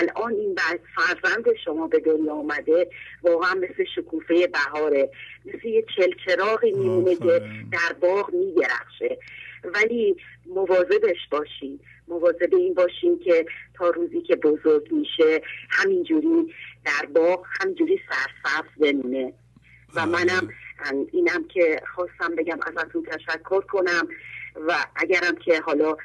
[0.00, 0.56] الان این
[0.96, 2.90] فرزند شما به دنیا آمده
[3.22, 5.10] واقعا مثل شکوفه بهاره
[5.44, 7.42] مثل یه چلچراغی میمونه که
[7.72, 9.18] در باغ میگرخشه
[9.64, 16.54] ولی مواظبش باشیم مواظب این باشیم که تا روزی که بزرگ میشه همینجوری
[16.84, 19.32] در باغ همینجوری سرسبز بمونه.
[19.94, 20.48] و منم
[21.12, 24.08] اینم که خواستم بگم ازتون تشکر کنم
[24.68, 25.96] و اگرم که حالا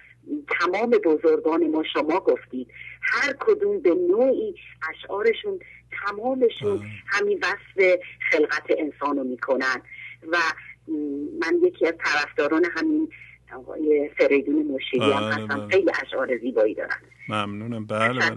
[0.60, 2.68] تمام بزرگان ما شما گفتید
[3.02, 4.56] هر کدوم به نوعی
[4.90, 5.60] اشعارشون
[6.06, 8.00] تمامشون همین وصف
[8.32, 9.82] خلقت انسانو می‌کنن
[10.32, 10.38] و
[11.40, 13.10] من یکی از طرفداران همین
[13.56, 15.58] آقای فریدون مشیری هم بله، هستم.
[15.58, 15.68] بله.
[15.68, 16.98] خیلی اشعار زیبایی دارن.
[17.30, 17.86] ممنونم.
[17.86, 18.36] بله, بله.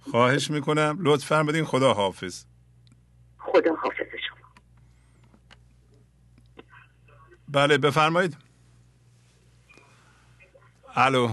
[0.00, 0.98] خواهش می‌کنم.
[1.02, 2.44] لطفا بدین خدا حافظ
[3.38, 4.40] خدا حافظ شما
[7.52, 8.36] بله بفرمایید.
[10.96, 11.28] الو.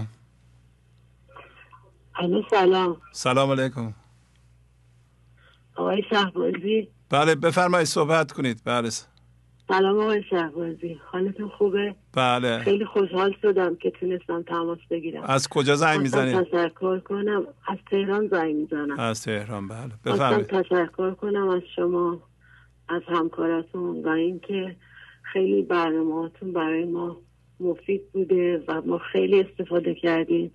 [2.16, 2.96] الو سلام.
[3.12, 3.94] سلام علیکم.
[5.74, 6.88] آقای شهبازی.
[7.10, 8.62] بله بفرمایید صحبت کنید.
[8.64, 8.90] بله.
[9.68, 11.00] سلام آقای شهبازی.
[11.12, 12.58] حالتون خوبه؟ بله.
[12.58, 15.22] خیلی خوشحال شدم که تونستم تماس بگیرم.
[15.22, 17.46] از کجا زنگ می‌زنید؟ تشکر کنم.
[17.68, 18.98] از تهران زنگ می‌زنم.
[19.00, 19.92] از تهران بله.
[20.04, 20.46] بفرمایید.
[20.46, 22.22] تشکر کنم از شما
[22.88, 24.76] از همکارتون و اینکه
[25.32, 27.16] خیلی برنامهاتون برای ما
[27.60, 30.50] مفید بوده و ما خیلی استفاده کردیم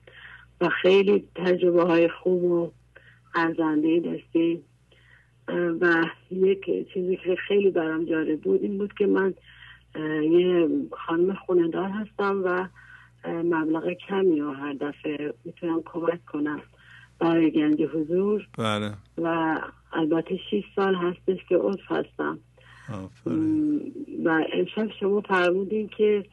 [0.61, 2.71] و خیلی تجربه های خوب و
[3.35, 4.63] ارزنده داشتیم.
[5.81, 9.33] و یک چیزی که خیلی برام جالب بود این بود که من
[10.23, 12.67] یه خانم خوندار هستم و
[13.27, 16.61] مبلغ کمی و هر دفعه می‌تونم کمک کنم
[17.19, 18.47] برای گنج حضور.
[18.57, 18.93] بله.
[19.17, 19.59] و
[19.93, 22.39] البته 6 سال هستش که عضو هستم.
[24.25, 26.25] و امشب شما فرمودین که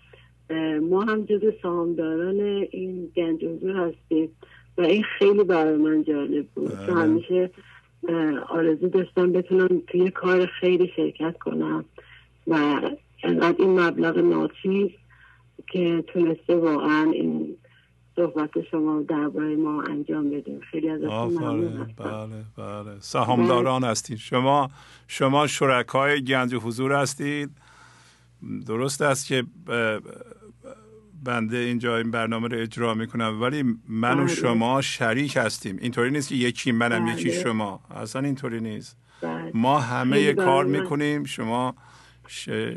[0.83, 2.41] ما هم جز سهامداران
[2.71, 4.29] این گنج حضور هستیم
[4.79, 6.95] و این خیلی برای من جالب بود که بله.
[6.95, 7.51] همیشه
[8.49, 11.85] آرزو داشتم بتونم توی کار خیلی شرکت کنم
[12.47, 12.81] و
[13.25, 14.91] انقدر این مبلغ ناچیز
[15.67, 17.57] که تونسته واقعا این
[18.21, 20.61] صحبت شما درباره ما انجام بدیم.
[20.71, 23.01] خیلی از بله بله.
[23.01, 24.19] سهامداران هستید.
[24.19, 24.71] شما
[25.09, 27.51] شما شرکای گنج حضور هستید.
[28.67, 29.45] درست است که
[31.25, 34.35] بنده اینجا این برنامه رو اجرا می‌کنم ولی من و بله.
[34.35, 35.79] شما شریک هستیم.
[35.81, 37.43] اینطوری نیست که یکی منم یکی بله.
[37.43, 37.81] شما.
[37.91, 38.97] اصلا اینطوری نیست.
[39.23, 39.51] بله.
[39.55, 41.25] ما همه کار می‌کنیم.
[41.25, 41.75] شما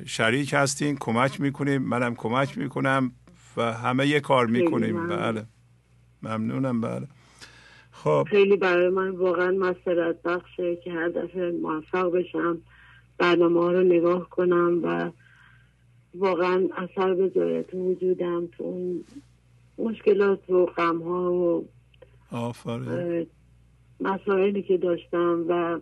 [0.05, 1.81] شریک هستین کمک می‌کنیم.
[1.81, 3.11] منم کمک می‌کنم.
[3.57, 5.07] و همه یه کار می‌کنیم.
[5.07, 5.45] بله.
[6.23, 6.81] ممنونم.
[6.81, 7.07] بله.
[7.91, 8.27] خب.
[8.29, 12.57] خیلی برای من واقعا مسئلت بخشه که هر دفعه موفق بشم
[13.17, 15.11] برنامه ها رو نگاه کنم و
[16.15, 19.03] واقعا اثر بذاره تو وجودم تو اون
[19.77, 21.65] مشکلات و غم ها و
[23.99, 25.79] مسائلی که داشتم و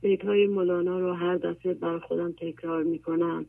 [0.00, 3.46] بیت های مولانا رو هر دفعه بر خودم تکرار می‌کنم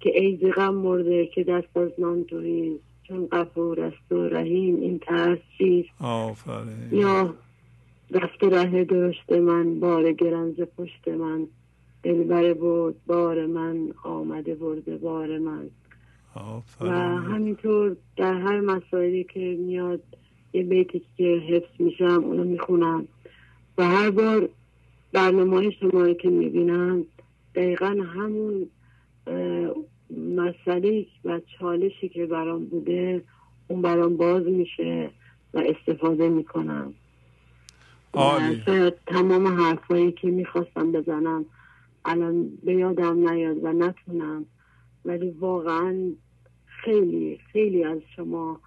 [0.00, 4.98] که ای غم مرده که دست از نان تویست چون قفور است و رحیم این
[4.98, 5.88] ترس چیست؟
[6.92, 7.34] یا
[8.10, 11.46] رفته ره درشت من بار گرنز پشت من.
[12.02, 15.70] دلبر بود بار من آمده برده بار من.
[16.80, 20.02] و همینطور در هر مسائلی که میاد
[20.52, 23.08] یه بیتی که حفظ میشم اونو می‌خونم.
[23.78, 24.48] و هر بار
[25.12, 27.04] برنامه شما که می‌بینم
[27.54, 28.66] دقیقا همون
[30.16, 33.22] مسئله و چالشی که برام بوده
[33.68, 35.10] اون برام باز میشه
[35.54, 36.94] و استفاده می‌کنم.
[39.06, 41.44] تمام حرفایی که می‌خواستم بزنم
[42.04, 44.44] الان به یادم نیاد و نتونم.
[45.04, 46.12] ولی واقعا
[46.66, 48.60] خیلی خیلی از شما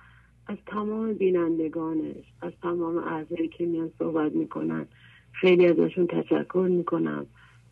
[0.47, 4.85] از تمام بینندگانش از تمام اعضایی که میان صحبت می‌کنن
[5.31, 7.26] خیلی ازشون تشکر می‌کنم.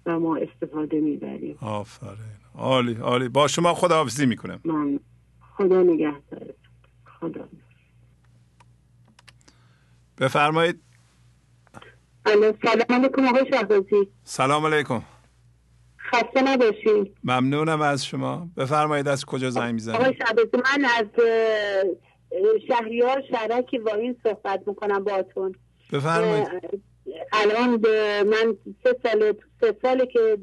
[0.05, 1.57] و ما استفاده می‌بریم.
[1.61, 2.39] آفرین.
[2.55, 3.29] عالی عالی.
[3.29, 4.59] با شما خداحافظی می‌کنم.
[4.63, 4.99] من
[5.57, 6.55] خدا نگهدارت
[7.19, 7.47] خدا
[10.17, 10.81] بفرمایید.
[12.25, 15.03] سلام علیکم آقای سلام علیکم.
[15.99, 18.49] خسته نباشید ممنونم از شما.
[18.57, 20.15] بفرمایید از کجا زنگ می‌زنید؟ آقای
[20.53, 21.05] من از
[22.67, 25.55] شهریار شرکی با این صحبت می‌کنم باتون
[25.93, 26.47] بفرمایید.
[27.33, 27.69] الان
[28.23, 30.37] من سه سال سه ساله که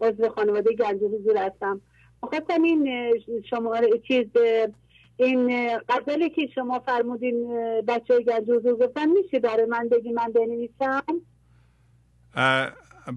[0.00, 1.80] عضو خانواده گنج حضور هستم.
[2.22, 3.12] مخواستم این
[3.50, 4.26] شما چیز
[5.16, 7.48] این غزلی که شما فرمودین
[7.88, 11.02] بچه های گنج حضور گفتن میشه برای من بگی من بنویسم؟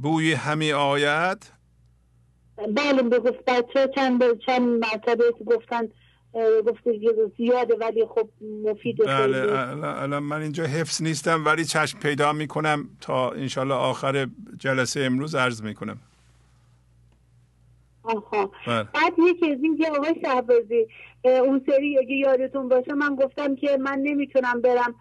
[0.04, 1.52] بوی همی آید؟
[2.58, 5.88] بله بگفت بچه چند چند مرتبه گفتن
[6.68, 7.00] گفته
[7.38, 8.30] زیاده ولی خب
[8.66, 14.28] مفید بله الان من اینجا حفظ نیستم ولی چشم پیدا می‌کنم تا انشالله آخر
[14.60, 15.98] جلسه امروز عرض می‌کنم.
[18.04, 18.52] آها.
[18.68, 18.84] بله.
[18.84, 20.88] بعد یکی از این که آقای شهبازی
[21.24, 24.96] اون سری اگه یادتون باشه من گفتم که من نمی‌تونم برم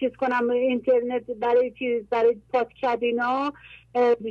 [0.00, 3.52] چیز کنم اینترنت برای چیز برای پادکست اینا.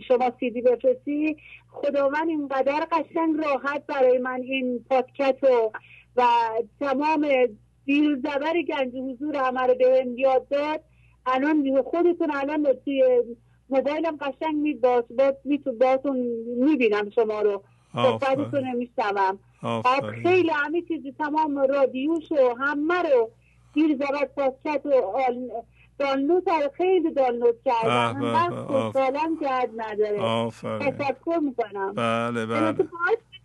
[0.07, 1.37] شما سیدی بفرستی.
[1.71, 5.71] خداوند اینقدر قشنگ راحت برای من این پادکست و
[6.19, 6.23] و
[6.79, 7.27] تمام
[7.85, 10.83] دیر زبر گنج حضور همه رو به یاد داد
[11.25, 13.23] الان خودتون الان توی
[13.69, 15.03] موبایلم قشنگ می باز
[15.79, 16.17] باتون
[16.57, 17.63] می‌بینم شما رو.
[17.93, 23.29] صحبتتون نمیشتم بعد خیلی همه چیزی تمام رادیوش و همه رو
[23.73, 24.91] دیر زبر پادکست و
[25.99, 26.43] دانلود
[26.77, 28.19] خیلی دانلود کردم.
[28.19, 30.51] من خوشحالم کرد نداره.
[30.79, 31.93] تشکر می‌کنم.
[31.93, 32.87] بله بله.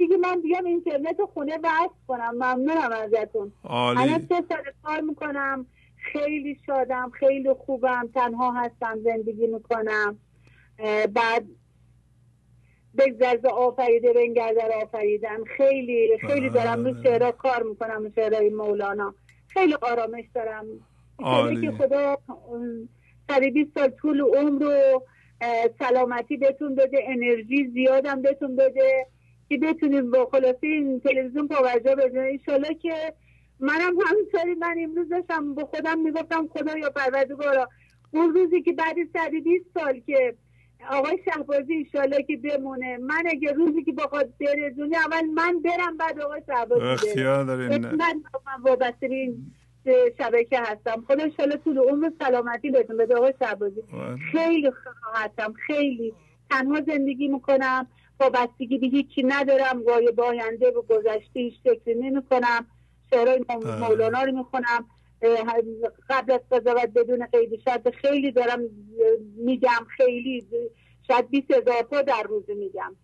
[0.05, 2.31] دیگه من بیام اینترنت خونه وصل کنم.
[2.35, 3.53] ممنونم ازتون.
[3.65, 5.67] الان سه سال کار می‌کنم.
[6.13, 8.11] خیلی شادم خیلی خوبم.
[8.15, 10.19] تنها هستم زندگی می‌کنم.
[11.15, 11.47] بعد
[12.99, 15.45] بگذر آفریده بنگردر آفریدن.
[15.57, 19.15] خیلی خیلی دارم رو شعرها کار می‌کنم شعرهای مولانا.
[19.49, 20.67] خیلی آرامش دارم.
[21.61, 22.19] که خدا
[23.29, 25.03] سر 20 سال طول عمر رو
[25.79, 29.07] سلامتی بهتون بده انرژی زیادم بهتون بده.
[29.49, 32.39] که بتونیم با خلاصه این تلویزیون پاورجا بزنیم.
[32.39, 33.15] انشالله که
[33.61, 37.69] منم همینطوری من امروز داشتم با خودم می‌گفتم خدا یا پروردگارا
[38.11, 40.35] اون روزی که بعد سر 20 سال که
[40.91, 46.21] آقای شهبازی ایشالله که بمونه من اگه روزی که بخواد برزونی اول من برم بعد
[46.21, 47.87] آقای شهبازی اختیار دارین.
[47.87, 48.23] من
[48.63, 49.53] وابسته این
[50.19, 51.05] شبکه هستم.
[51.09, 53.83] خدا انشالله طول عمر سلامتی بهتون بده آقای شهبازی.
[54.33, 54.71] خیلی
[55.15, 56.15] هستم خیلی.
[56.51, 57.87] تنها زندگی می‌کنم.
[58.19, 62.67] با بستگی به هیچی ندارم وای باینده و گذشته هیچ فکری نمی کنم
[63.11, 63.45] شعرهای
[63.81, 64.87] مولانا رو می‌خونم.
[66.11, 68.61] قبل از قضاوت بدون قید شاید خیلی دارم
[69.37, 70.45] میگم خیلی
[71.09, 72.97] شاید 20 هزار تا در روز میگم.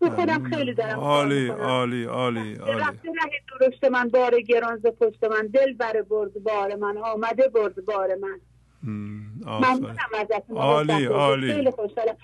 [0.00, 5.46] تو خودم خیلی دارم عالی عالی عالی رفته ره درشت من بار گرانز پشت من
[5.46, 8.40] دل بر برد بار من آمده برد بار من.
[8.82, 11.52] ممنونم ازتون عالی عالی.
[11.52, 12.16] خیلی خوشحالم.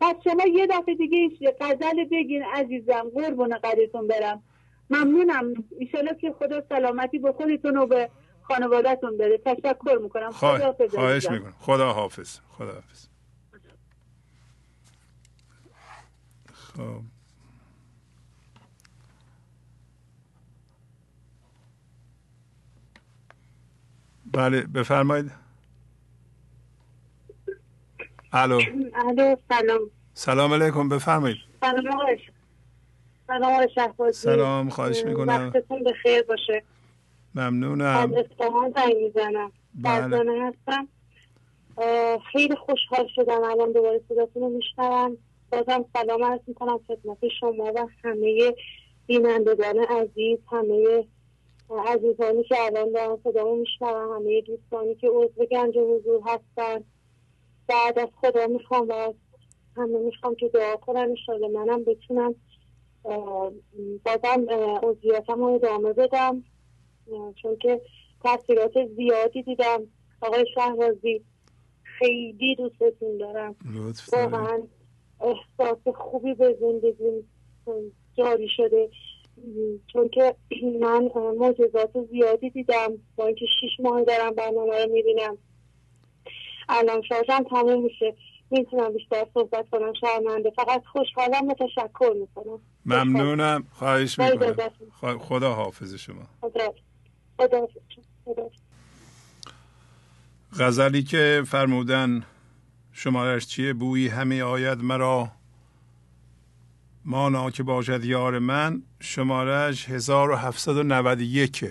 [0.00, 4.42] پس شما یه دفعه دیگه غزل بگین عزیزم قربون قدرتون برم.
[4.90, 5.54] ممنونم.
[5.78, 8.10] ایشالا که خدا سلامتی به خودتون و به
[8.42, 9.38] خانوادهتون بده.
[9.38, 10.30] تشکر می‌کنم.
[10.30, 11.54] خدا خواهش می‌کنم.
[11.58, 12.38] خدا حافظ.
[12.48, 13.06] خدا حافظ.
[16.52, 17.00] خب.
[24.32, 25.45] بله بفرمایید.
[28.32, 28.60] الو.
[28.94, 29.90] الو سلام.
[30.14, 31.36] سلام علیکم بفرمایید.
[31.60, 32.16] سلام
[33.26, 35.50] سلام سلام خواهش می‌کنم.
[35.54, 36.62] وقتتون بخیر باشه.
[37.34, 38.12] ممنونم.
[38.12, 39.52] از اصفهان زنگ می‌زنم.
[39.74, 40.16] بله.
[40.42, 40.88] هستم.
[42.32, 45.16] خیلی خوشحال شدم الان دوباره صداتون رو میشنوم.
[45.52, 48.54] بازم سلام عرض می‌کنم خدمت شما و همه
[49.06, 51.04] بینندگان عزیز همه
[51.86, 56.84] عزیزانی که الان دارن صدامو میشنوم همه دوستانی که عضو گنج حضور هستن.
[57.68, 59.12] بعد از خدا می‌خوام و
[59.76, 62.34] همه می‌خوام که دعا کنم انشالله منم بتونم
[64.04, 64.46] بازم
[64.82, 66.44] عضویتم رو ادامه بدم.
[67.42, 67.80] چون که
[68.22, 69.82] تاثیرات زیادی دیدم.
[70.20, 71.24] آقای شهرازی
[71.82, 73.56] خیلی دوستتون دارم.
[74.12, 74.62] واقعا
[75.20, 77.24] احساس خوبی به زندگی
[78.14, 78.90] جاری شده.
[79.92, 80.34] چون که
[80.80, 82.98] من معجزات زیادی دیدم.
[83.16, 85.38] با اینکه شیش ماه دارم برنامه رو می‌بینم.
[86.68, 88.16] الان شارژم تموم میشه.
[88.50, 90.52] می‌تونم بیشتر صحبت کنم شرمنده.
[90.56, 92.60] فقط خوشحالم و تشکر می‌کنم.
[92.86, 93.64] ممنونم.
[93.72, 95.18] خواهش می‌کنم.
[95.18, 96.22] خدا حافظ شما.
[96.40, 96.74] خدا
[97.38, 97.68] خدا
[100.58, 102.22] غزلی که فرمودن
[102.92, 105.28] شمارش چیه؟ بویی همه آید مرا.
[107.04, 111.64] مانا که باشد یار من شمارش 1791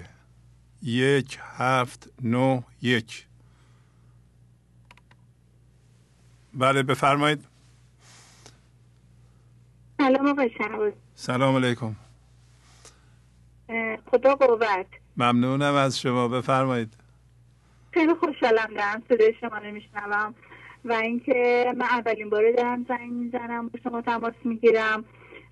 [0.83, 1.39] یک.
[1.41, 3.27] هفت نو یک.
[6.55, 7.45] بله بفرمایید.
[9.97, 10.51] سلام آقای
[11.15, 11.95] سلام علیکم.
[14.11, 14.85] خدا قوت.
[15.17, 16.93] ممنونم از شما بفرمایید.
[17.91, 20.35] خیلی خوشحالم دارم صدای شما رو میشنوم
[20.85, 25.05] و اینکه من اولین باره دارم زنگ می‌زنم با شما تماس می‌گیرم.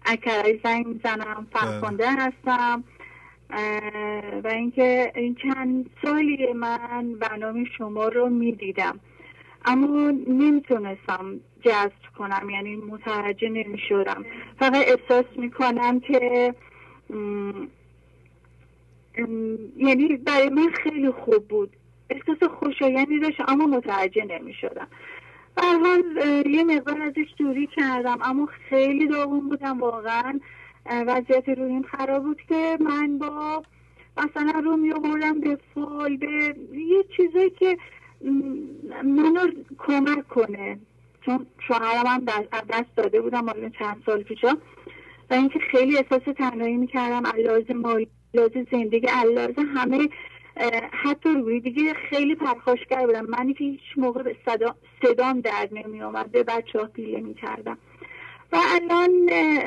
[0.05, 2.83] اکرای زنگ می‌زنم فرخونده هستم.
[4.43, 8.99] و اینکه این چند سالی من برنامه شما رو می‌دیدم.
[9.65, 14.25] اما نمی‌تونستم جذب کنم یعنی متوجه نمی‌شدم.
[14.59, 16.53] فقط احساس می‌کنم که
[19.77, 21.69] یعنی برای من خیلی خوب بود.
[22.09, 24.87] احساس خوشایندی داشت اما متوجه نمی‌شدم.
[25.57, 26.03] حال
[26.45, 30.39] یه مقدار ازش دوری کردم اما خیلی داغون بودم واقعا.
[30.85, 33.63] وضعیت رویم خراب بود که من با
[34.17, 34.93] مثلا رو می
[35.41, 37.77] به فال به یه چیزایی که
[39.03, 39.47] منو
[39.77, 40.79] کمک کنه.
[41.25, 42.25] چون شوهرم هم
[42.69, 44.57] دست داده بودم مال چند سال پیشا.
[45.29, 47.27] و اینکه خیلی احساس تنهایی می‌کردم.
[47.27, 48.07] علاوه مالی
[48.71, 50.09] زندگی علاوه همه
[50.91, 53.25] حتی روی دیگه خیلی پرخاشگر بودم.
[53.25, 57.33] من که هیچ موقع به صدا صدام در نمی آمد به بچه ها پیله می
[57.33, 57.77] کردم
[58.51, 59.11] و الان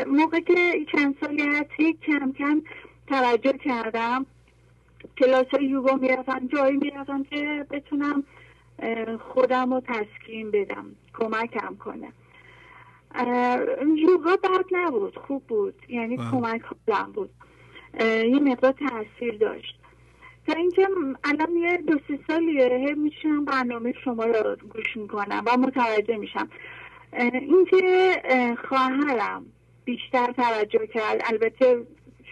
[0.04, 1.70] موقع که چند سالی هست
[2.06, 2.62] کم کم
[3.06, 4.26] توجه کردم.
[5.18, 8.24] کلاس های یوگا می‌رفتم جایی می‌رفتم که بتونم
[9.18, 10.86] خودم رو تسکین بدم.
[11.14, 12.12] کمکم کنه.
[13.96, 15.18] یوگا بد نبود.
[15.18, 15.74] خوب بود.
[15.88, 17.30] یعنی کمک خودم بود.
[18.00, 19.78] یه مقدار تاثیر داشت.
[20.46, 20.88] تا اینکه
[21.24, 22.94] الان یه دو سی سالیه.
[22.94, 26.48] میشم برنامه شما رو گوش می‌کنم و متوجه میشم.
[27.32, 29.46] اینکه خواهرم
[29.84, 31.22] بیشتر توجه کرد.
[31.24, 31.86] البته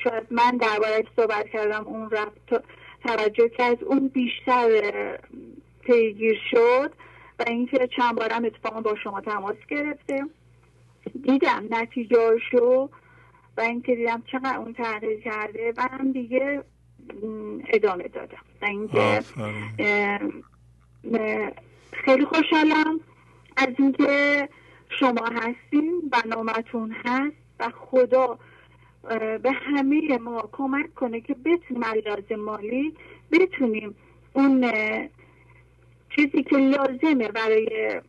[0.05, 2.65] شاید من دربارش صحبت کردم اون رفت
[3.05, 3.85] توجه کرد.
[3.85, 4.69] اون بیشتر
[5.87, 6.93] پیگیر شد
[7.39, 10.25] و اینکه چند بارم اتفاقا با شما تماس گرفته.
[11.23, 12.89] دیدم نتیجه شو
[13.57, 16.65] و اینکه دیدم چقدر اون تغییر کرده و هم دیگه
[17.69, 18.39] ادامه دادم.
[18.63, 19.21] و اینکه
[21.93, 23.01] خیلی خوشحالم
[23.57, 24.49] از اینکه
[24.89, 28.39] شما هستین برنامهتون هست و خدا
[29.43, 32.95] به همه ما کمک کنه که بتونیم لازم مالی
[33.33, 33.95] بتونیم
[34.33, 34.71] اون
[36.17, 38.01] چیزی که لازمه برای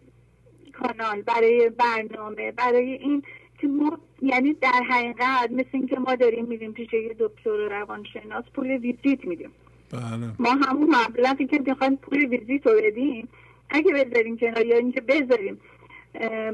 [0.73, 3.23] کانال برای برنامه برای این
[3.61, 8.67] که ما یعنی در حقیقت مثل اینکه ما داریم میدیم پیش یه دکتر روانشناس پول
[8.67, 9.51] ویزیت میدیم
[9.91, 10.31] بله.
[10.39, 13.27] ما همون مبلغی که می‌خوایم پول ویزیت رو بدیم
[13.69, 15.59] اگه بذاریم کنار یا اینکه بذاریم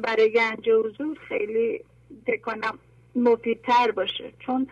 [0.03, 1.81] برای گنج حضور خیلی
[2.27, 2.79] بکنم
[3.15, 4.67] مفیدتر باشه چون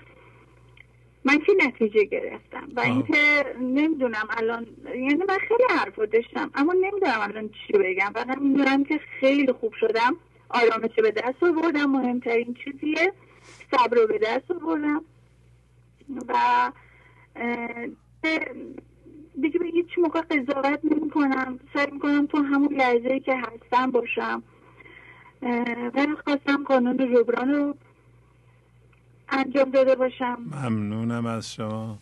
[1.30, 7.20] من که نتیجه گرفتم؟ و اینکه نمی‌دونم الان یعنی من خیلی حرف داشتم اما نمی‌دونم
[7.22, 8.12] الان چی بگم.
[8.14, 10.16] فقط می‌دونم که خیلی خوب شدم
[10.50, 11.86] آرامش به دست آوردم.
[11.86, 13.14] مهمترین چیزیه
[13.72, 15.02] صبر رو به دست آوردم.
[16.28, 16.34] و
[19.42, 24.44] دیگه به هیچ موقع قضاوت نمی کنم سعی می‌کنم تو همون لحظه که هستم باشم.
[25.94, 27.76] و خواستم قانون جبران رو
[29.32, 30.38] انجام داده باشم.
[30.52, 32.00] ممنونم از شما.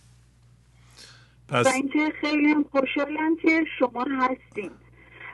[1.47, 1.65] پس...
[1.65, 4.71] و اینکه خیلی خوشحالم که شما هستین.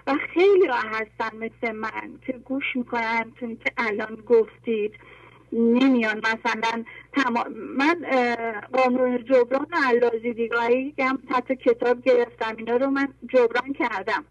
[0.08, 4.94] و خیلی ها هستن مثل من که گوش می‌کنن چون که الان گفتید.
[5.52, 6.84] نمیان مثلا
[7.14, 8.06] تمام من
[8.74, 12.56] قانون جبران و علازی دیگاهی هم حتی کتاب گرفتم.
[12.58, 14.26] اینا رو من جبران کردم.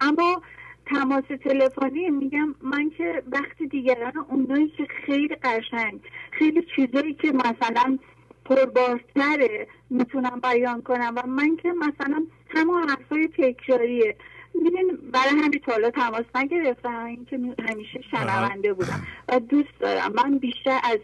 [0.00, 0.42] اما
[0.86, 6.00] تماس تلفنی میگم من که وقتی دیگران اونایی که خیلی قشنگ
[6.30, 7.98] خیلی چیزایی که مثلا
[8.44, 14.16] پربارتره می‌تونم بیان کنم و من که مثلا همون حرفای تکراریه.
[14.54, 17.38] میدین برای همین تالا تماس نگرفتم اینکه
[17.68, 20.12] همیشه شنونده بودم و دوست دارم.
[20.12, 20.98] من بیشتر از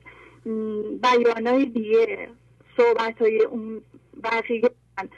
[1.02, 2.28] بیانای دیگه
[2.76, 3.80] صحبت های اون
[4.24, 5.08] بقیه من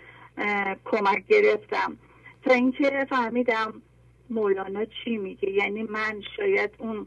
[0.84, 1.96] کمک گرفتم.
[2.44, 3.82] تا اینکه فهمیدم
[4.30, 7.06] مولانا چی میگه؟ یعنی من شاید اون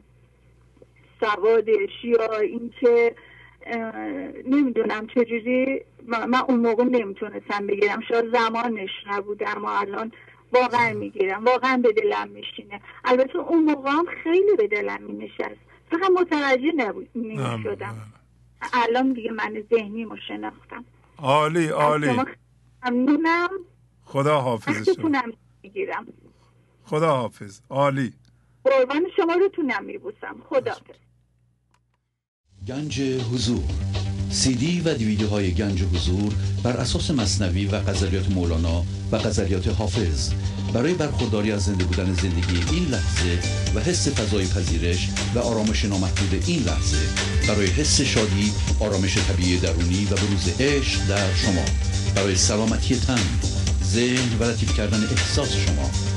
[1.19, 3.15] سوادش یا اینکه
[4.45, 8.02] نمی‌دونم چجوری من اون موقع نمی‌تونستم بگیرم.
[8.10, 10.11] شاید زمانش نبوده اما الان
[10.53, 11.45] واقعا می‌گیرم.
[11.45, 12.81] واقعا به دلم میشینه.
[13.06, 15.60] البته اون موقع هم خیلی به دلم مینشست.
[15.91, 17.95] فقط متوجه نبود نمی‌شدم.
[18.73, 20.85] الان دیگه من ذهنی رو شناختم.
[21.18, 22.10] عالی عالی.
[22.85, 23.49] ممنونم.
[24.03, 25.22] خدا حافظ شما
[25.64, 26.07] می‌گیرم
[26.89, 28.14] خدا حافظ عالی.
[28.64, 30.35] قربان شما رو تونم میبوسم.
[30.49, 30.95] خدا حافظ
[32.68, 33.64] گنج حضور.
[34.31, 36.34] سی دی و دیویدیو های گنج حضور
[36.64, 40.34] بر اساس مصنوی و قذریات مولانا و قذریات حافظ.
[40.73, 43.39] برای برخورداری از زنده بودن زندگی این لحظه
[43.76, 46.97] و حس فضای پذیرش و آرامش نامحدود این لحظه
[47.47, 51.65] برای حس شادی آرامش طبیعی درونی و بروز عشق در شما.
[52.15, 53.39] برای سلامتی تن
[53.84, 56.16] ذهن و لطیف کردن احساس شما.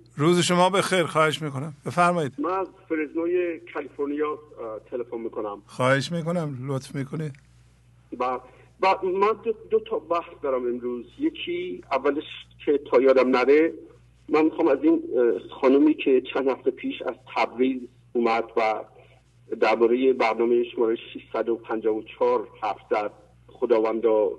[0.17, 1.73] روز شما بخیر خواهش می‌کنم.
[1.85, 2.33] بفرمایید.
[2.37, 4.39] من از فرزنوی کالیفرنیا
[4.91, 5.61] تلفن می‌کنم.
[5.65, 7.33] خواهش می‌کنم لطف می‌کنید
[8.17, 8.41] با,
[8.79, 11.05] با من دو, دو تا بحث دارم امروز.
[11.19, 12.23] یکی اولش
[12.65, 13.73] که تا یادم نره
[14.29, 15.03] من می‌خوام از این
[15.61, 17.81] خانومی که چند هفته پیش از تبریز
[18.13, 18.83] اومد و
[19.59, 23.11] درباره برنامه شماره 654 حرف زد.
[23.47, 24.29] خداوندا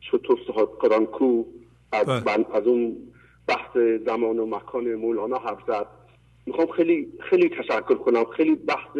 [0.00, 0.78] چطور صحاب
[1.12, 1.44] کو؟
[1.92, 2.08] از,
[2.54, 2.96] از اون
[3.48, 3.76] بحث
[4.06, 5.86] زمان و مکان مولانا حرف زد.
[6.46, 8.24] می‌خوام خیلی خیلی تشکر کنم.
[8.24, 8.96] خیلی بحث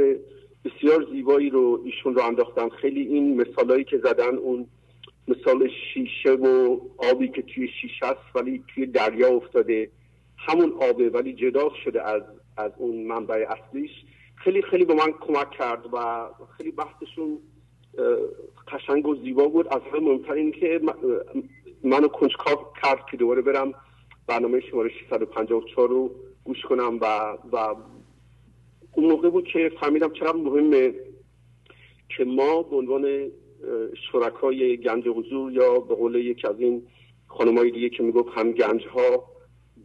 [0.64, 2.68] بسیار زیبایی رو ایشون رو انداختن.
[2.68, 4.66] خیلی این مثالایی که زدن اون
[5.28, 6.78] مثال شیشه و
[7.12, 9.90] آبی که توی شیشه است ولی توی دریا افتاده.
[10.38, 12.22] همون آبه ولی جدا شده از
[12.56, 13.90] از اون منبع اصلیش.
[14.34, 17.38] خیلی خیلی به من کمک کرد و خیلی بحثشون
[18.68, 19.68] قشنگ و زیبا بود.
[19.68, 20.80] از همه مهمتر این که
[21.84, 23.74] منو کنجکاو کرد که دوباره برم
[24.26, 26.10] برنامه شماره 654 رو
[26.44, 27.74] گوش کنم و و
[28.92, 30.94] اون موقع بود که فهمیدم چقدر مهمه
[32.08, 33.30] که ما به عنوان
[34.12, 36.82] شرکای گنج حضور یا به قول یکی از این
[37.26, 39.24] خانمای دیگه که می‌گفت هم گنج ها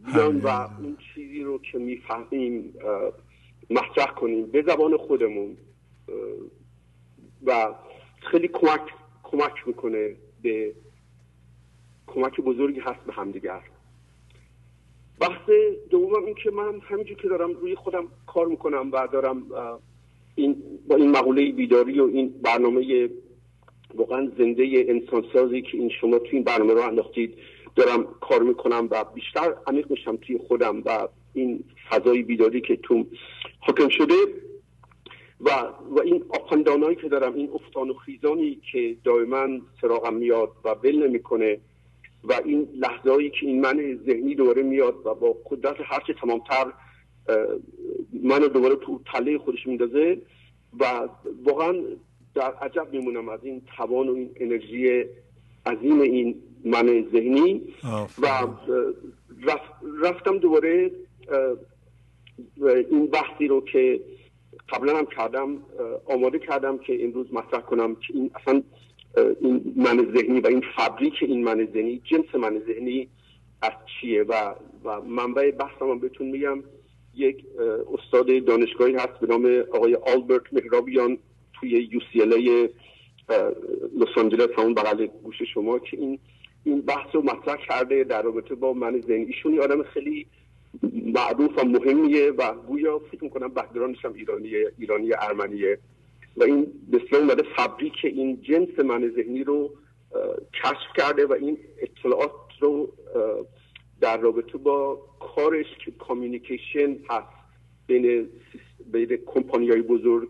[0.06, 2.74] بیان و اون چیزی رو که می‌فهمیم
[3.70, 5.56] مطرح کنیم به زبان خودمون
[7.46, 7.74] و
[8.20, 8.80] خیلی کمک
[9.22, 10.74] کمک می‌کنه به
[12.06, 13.62] کمک بزرگی هست به همدیگر.
[15.20, 15.50] بحث
[15.90, 19.42] دومم این که من همینجور که دارم روی خودم کار می‌کنم و دارم
[20.34, 23.08] این با این مقوله بیداری و این برنامه
[23.94, 27.34] واقعا زنده انسانسازی که این شما توی این برنامه رو انداختید
[27.76, 33.06] دارم کار می‌کنم و بیشتر عمیق میشم توی خودم و این فضای بیداری که تو
[33.60, 34.14] حاکم شده
[35.40, 35.50] و,
[35.90, 39.46] و این آپندانایی که دارم این افتان و خیزانی که دائما
[39.80, 41.58] سراغم میاد و ول نمی‌کنه
[42.24, 46.72] و این لحظه که این من ذهنی دوباره میاد و با قدرت هرچه تمامتر
[48.22, 50.18] منو دوباره تو تله خودش میندازه
[50.80, 51.08] و
[51.44, 51.74] واقعا
[52.34, 55.04] در عجب میمونم از این توان و این انرژی
[55.66, 57.62] عظیم این من ذهنی.
[58.22, 58.26] و
[60.02, 60.90] رفتم دوباره
[62.90, 64.00] این بحثی رو که
[64.68, 65.58] قبلا هم کردم
[66.04, 68.62] آماده کردم که امروز مطرح کنم که این اصلا
[69.40, 73.08] این من ذهنی و این فبریک این من ذهنی جنس من ذهنی
[73.62, 74.54] از چیه؟ و
[74.84, 76.62] و منبع بحثم هم بهتون میگم
[77.14, 77.44] یک
[77.94, 81.18] استاد دانشگاهی هست به نام آقای آلبرت مهرابیان
[81.52, 82.18] توی یو سی
[83.98, 86.18] لس آنجلس همون بغل گوش شما که این
[86.64, 89.24] این بحث رو مطرح کرده در رابطه با من ذهنی.
[89.24, 90.26] ایشون آدم خیلی
[91.14, 95.78] معروف و مهمیه و گویا فکر می‌کنم background ش هم ایرانیه ایرانی ارمنیه.
[96.40, 99.70] و این بسیار اومده fabric این جنس من ذهنی رو
[100.54, 102.92] کشف کرده و این اطلاعات رو
[104.00, 107.26] در رابطه با کارش که communication هست
[107.86, 108.28] بین
[108.92, 110.28] بین کمپانی های بزرگ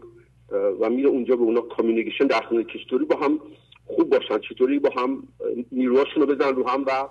[0.80, 3.40] و میره اونجا به اونا communication در که چطوری با هم
[3.86, 5.22] خوب باشن؟ چطوری با هم
[5.72, 7.08] نیروهاشون رو بذارن رو هم و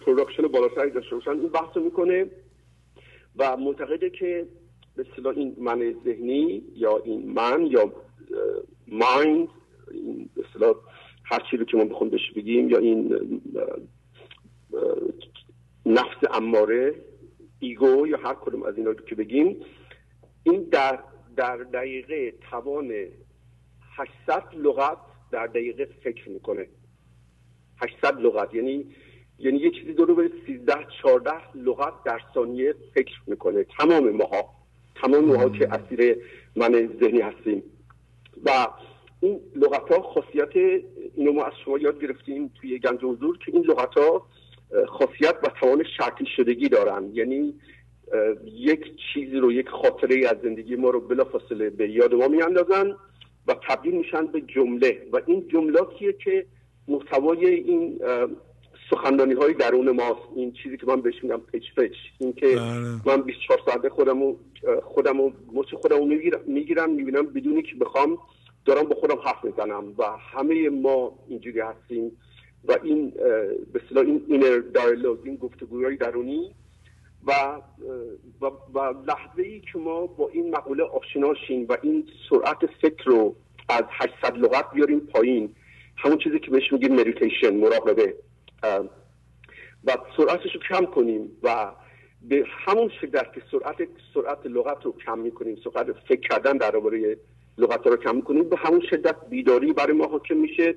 [0.00, 2.26] production بالاتری داشته باشن؟ این بحث می‌کنه
[3.36, 4.46] و معتقده که
[4.96, 7.92] به اصطلاح این من ذهنی یا این من یا
[8.88, 9.48] mind
[9.90, 10.74] این اصطلاح
[11.24, 13.18] هر چی رو که ما بخون بهش بگیم یا این
[15.86, 16.94] نفس اماره
[17.60, 19.56] ego یا هر کدوم از اینا رو که بگیم
[20.42, 20.98] این در
[21.36, 22.92] در دقیقه توان
[23.96, 24.98] 800 لغت
[25.30, 26.66] در دقیقه فکر می‌کنه.
[27.80, 28.86] 800 لغت یعنی
[29.38, 33.64] یعنی یه چیزی دور به 13 14 لغت در ثانیه فکر می‌کنه.
[33.64, 34.44] تمام ماها.
[34.94, 36.16] تمام ماها که اسیر
[36.56, 37.62] من ذهنی هستیم.
[38.44, 38.68] و
[39.20, 40.82] این لغت ها خاصیت
[41.16, 44.26] اینو ما از شما یاد گرفتیم توی گنج حضور که این لغت ها
[44.88, 47.10] خاصیت و توان شکل شدگی دارن.
[47.12, 47.54] یعنی
[48.44, 52.96] یک چیزی رو یک خاطره از زندگی ما رو بلافاصله به یاد ما میاندازن
[53.46, 55.06] و تبدیل میشن به جمله.
[55.12, 56.46] و این جملاتیه که
[56.88, 58.00] محتوای این
[58.90, 60.20] سخنرانی های درون ماست.
[60.36, 61.96] این چیزی که من بهش میگم پچ پچ.
[62.18, 63.16] این که بله.
[63.16, 64.36] من 24 ساعته خودمو
[64.82, 68.18] خودمو مچ خودمو می‌گیرم می‌گیرم می‌بینم بدونی که بخوام
[68.64, 72.12] دارم با خودم حرف می‌زنم و همه ما اینجوری هستیم
[72.64, 73.10] و این
[73.72, 76.54] به اصطلاح این inner dialogue این گفتگوهای درونی
[77.26, 77.32] و
[78.40, 83.04] و, و لحظه ای که ما با این مقوله آشنا شیم و این سرعت فکر
[83.04, 83.36] رو
[83.68, 85.54] از 800 لغت بیاریم پایین.
[85.96, 88.14] همون چیزی که بهش میگیم مدیتیشن مراقبه.
[89.84, 91.72] و سرعتش رو کم کنیم و
[92.22, 93.76] به همون شدت که سرعت
[94.14, 97.16] سرعت لغت رو کم می‌کنیم سرعت فکر کردن درباره
[97.58, 100.74] لغت رو کم می‌کنیم به همون شدت بیداری برای ما حاکم میشه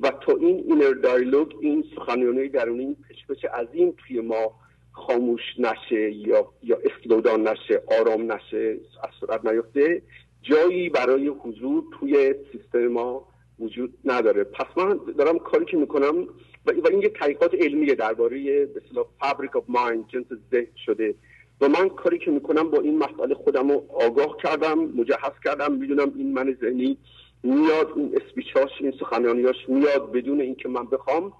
[0.00, 2.96] و تا این اینر دایلوگ این سخنرانی درونی
[3.28, 4.52] پچ عظیم توی ما
[4.92, 10.02] خاموش نشه یا یا اسلودان نشه آرام نشه از سرعت نیفته.
[10.42, 13.28] جایی برای حضور توی سیستم ما
[13.58, 14.44] وجود نداره.
[14.44, 16.26] پس من دارم کاری که می‌کنم
[16.66, 21.14] و این یه تحقیقات علمیه درباره به اصطلاح فابریک اف مایند جنس ذهن شده.
[21.60, 26.12] و من کاری که می‌کنم با این مسئله خودم رو آگاه کردم مجهز کردم می‌دونم
[26.16, 26.98] این من ذهنی
[27.42, 31.32] میاد این اسپیچاش این سخنرانیاش میاد بدون اینکه من بخوام.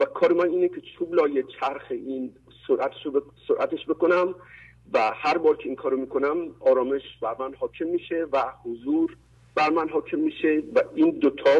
[0.00, 2.32] و کار من اینه که چوب لایه چرخ این
[2.68, 3.22] سرعتش, ب...
[3.48, 4.34] سرعتش بکنم
[4.92, 9.16] و هر بار که این کارو می‌کنم آرامش بر من حاکم میشه و حضور
[9.54, 11.50] بر من حاکم میشه و این دوتا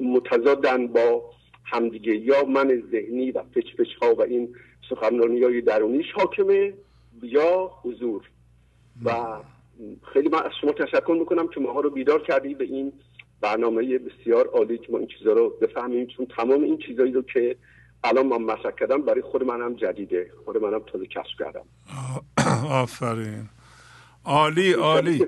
[0.00, 1.30] متضادن با
[1.64, 4.56] همدیگه یا من ذهنی و پچ پچ ها و این
[4.90, 6.72] سخنرانی های درونیش حاکمه
[7.22, 8.22] یا حضور.
[9.04, 9.14] و
[10.12, 12.92] خیلی من از شما تشکر می‌کنم که ماها رو بیدار کردی به این
[13.40, 17.56] برنامه بسیار عالی که ما این چیزها رو بفهمیم چون تمام این چیزایی رو که
[18.04, 21.64] الان من مطرح کردم برای خود منم جدیده خود منم تازه کشف کردم.
[22.70, 23.48] آفرین.
[24.24, 25.26] عالی عالی.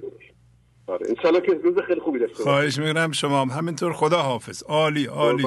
[0.86, 3.48] آره انشالله که روز خیلی خوبی داشته خواهش میگم شما هم.
[3.48, 5.06] همینطور خدا حافظ عالی.
[5.06, 5.44] عالی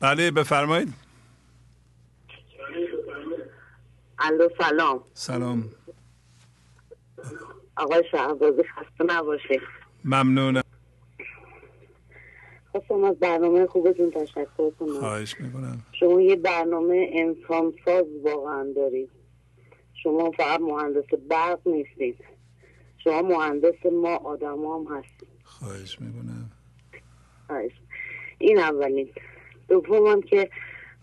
[0.00, 0.88] بله بفرمایید.
[4.18, 5.04] الو سلام.
[5.14, 5.70] سلام.
[7.76, 9.60] آقای شهبازی خسته نباشید
[10.04, 10.62] ممنونم.
[12.72, 15.00] خواستم از برنامه خوبتون تشکر کنم.
[15.00, 15.82] خواهش می‌کنم.
[15.92, 19.10] شما یه برنامه انسان ساز واقعا دارید.
[20.02, 22.24] شما فقط مهندس برق نیستید.
[22.98, 25.28] شما مهندس ما آدم هم هستید.
[25.44, 26.50] خواهش می‌کنم.
[27.46, 27.72] خواهش.
[28.38, 29.12] این اولین.
[29.68, 30.50] دومم که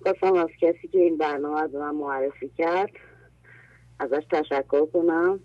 [0.03, 2.89] خواستم از کسی که این برنامه از من معرفی کرد
[3.99, 5.39] ازش تشکر کنم.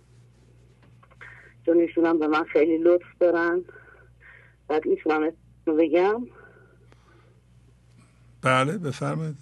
[1.67, 3.65] چون ایشون به من خیلی لطف دارن.
[4.69, 5.33] بعد می‌تونم
[5.67, 6.27] بگم؟
[8.43, 9.37] بله بفرمایید.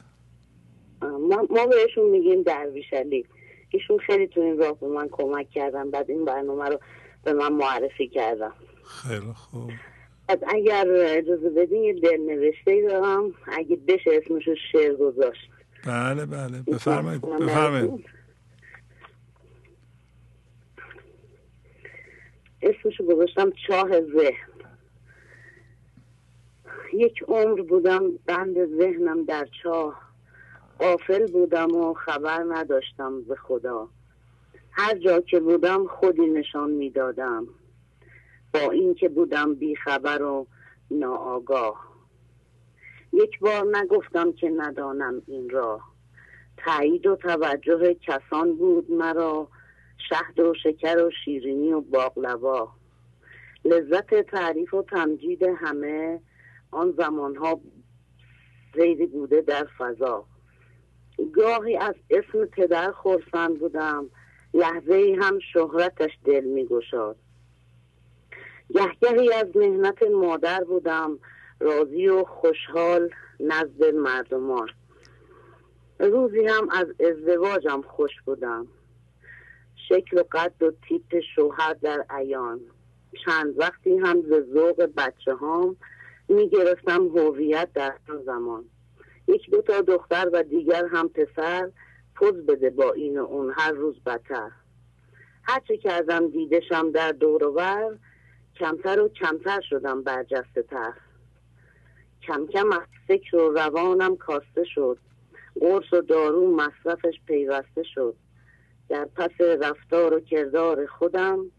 [1.50, 3.26] ما بهشون میگیم درویش علی.
[3.70, 6.80] ایشون خیلی تو این راه به من کمک کردن بعد این برنامه رو
[7.24, 8.52] به من معرفی کردم
[8.84, 9.70] خیلی خوب.
[10.28, 15.50] اگر اجازه بدین یه دل نوشته دارم اگه بشه اسمشو شعر گذاشت.
[15.86, 16.62] بله بله.
[16.62, 17.20] بفرمایید.
[17.20, 18.05] بفرمایید.
[22.62, 24.48] اسمشو گذاشتم چاه ذهن.
[26.92, 30.09] یک عمر بودم بند ذهنم در چاه.
[30.78, 33.88] قافل بودم و خبر نداشتم به خدا.
[34.70, 37.46] هر جا که بودم خودی نشان می‌دادم.
[38.54, 40.46] با اینکه بودم بیخبر و
[40.90, 41.88] ناآگاه.
[43.12, 45.80] یک بار نگفتم که ندانم این را.
[46.56, 49.48] تایید و توجه کسان بود مرا
[50.08, 52.68] شهد و شکر و شیرینی و باقلوا.
[53.64, 56.20] لذت تعریف و تمجید همه
[56.70, 57.60] آن زمانها
[58.74, 60.24] زیدی بوده در فضا.
[61.32, 64.10] گاهی از اسم پدر خورسند بودم
[64.54, 67.16] لحظه هم شهرتش دل می گشاد
[68.74, 71.19] گهگهی از مهنت مادر بودم.
[71.61, 74.69] راضی و خوشحال نزد مردمان.
[75.99, 78.66] روزی هم از ازدواجم خوش بودم.
[79.89, 82.61] شکل و قد و تیپ شوهر در ایان
[83.24, 85.77] چند وقتی هم ز ذوق بچه هام
[86.28, 88.65] می گرفتم هویت در آن زمان.
[89.28, 91.70] یک دو تا دختر و دیگر هم پسر
[92.15, 94.51] پوز بده با این و اون هر روز بتر.
[95.43, 97.99] هرچه کردم دیدشم در دورور
[98.59, 100.93] کمتر و کمتر شدم برجسته تر
[102.22, 104.98] کم کم از فکر و روانم کاسته شد.
[105.60, 108.14] قرص و دارو مصرفش پیوسته شد.
[108.89, 111.51] در پس رفتار و کردار خودم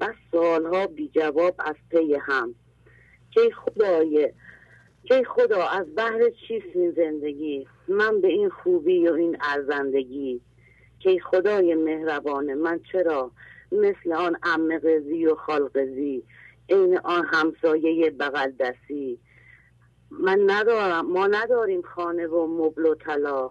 [0.00, 2.54] بس سالها بی جواب از پی هم.
[3.30, 4.32] که خدای
[5.04, 10.40] که خدا از بحر چیست این زندگی؟ من به این خوبی و این ارزندگی.
[11.00, 13.30] که خدای مهربان من چرا
[13.72, 16.22] مثل آن ام قضی و خالقزی
[16.66, 19.20] این آن همسایه بغل دستی
[20.10, 23.50] من ندارم ما نداریم خانه و مبل و طلا.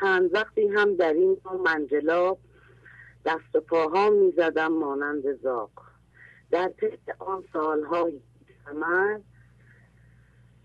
[0.00, 2.38] چند وقتی هم در این منجلاب
[3.24, 5.70] دست و پاها می زدم مانند زاق
[6.50, 8.20] در پس آن سالهای
[8.64, 9.18] سمر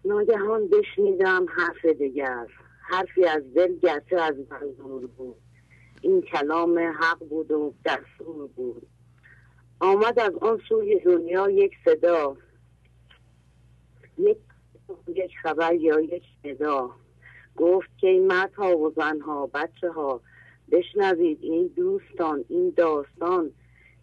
[0.06, 2.48] ناگهان بشنیدم حرف دیگر.
[2.82, 5.36] حرفی از دل گرچه از منظور بود.
[6.02, 8.88] این کلام حق بود و دستور بود.
[9.79, 12.37] آمد از آن سوی دنیا یک صدا.
[14.17, 14.37] یک
[15.07, 16.91] یک خبر یا یک صدا.
[17.55, 20.21] گفت که این مردها و زنها بچه ها
[20.71, 23.51] بشنوید این دوستان این داستان.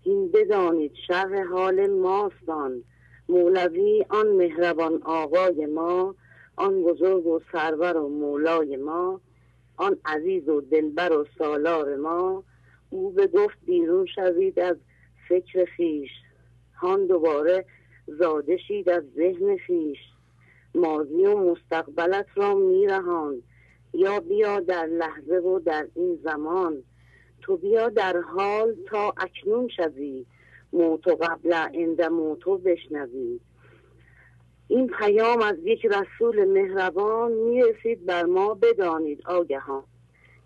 [0.02, 2.82] این بدانید شرح حال ماستان.
[3.28, 6.14] مولوی آن مهربان آقای ما
[6.56, 9.20] آن بزرگ و سرور و مولای ما
[9.76, 12.44] آن عزیز و دلبر و سالار ما.
[12.90, 14.76] او به گفت بیرون شوید از
[15.30, 16.10] فکر خیش.
[16.76, 17.64] هان دوباره
[18.06, 19.98] زاده شید از ذهن خیش.
[20.74, 23.42] ماضی و مستقبلت را میرهان.
[23.94, 26.82] یا بیا در لحظه و در این زمان.
[27.42, 30.26] تو بیا در حال تا اکنون شوی.
[30.72, 33.40] موتو قبل عند موتو بشنوی.
[34.68, 39.84] این پیام از یک رسول مهربان می‌رسید بر ما بدانید آگهان.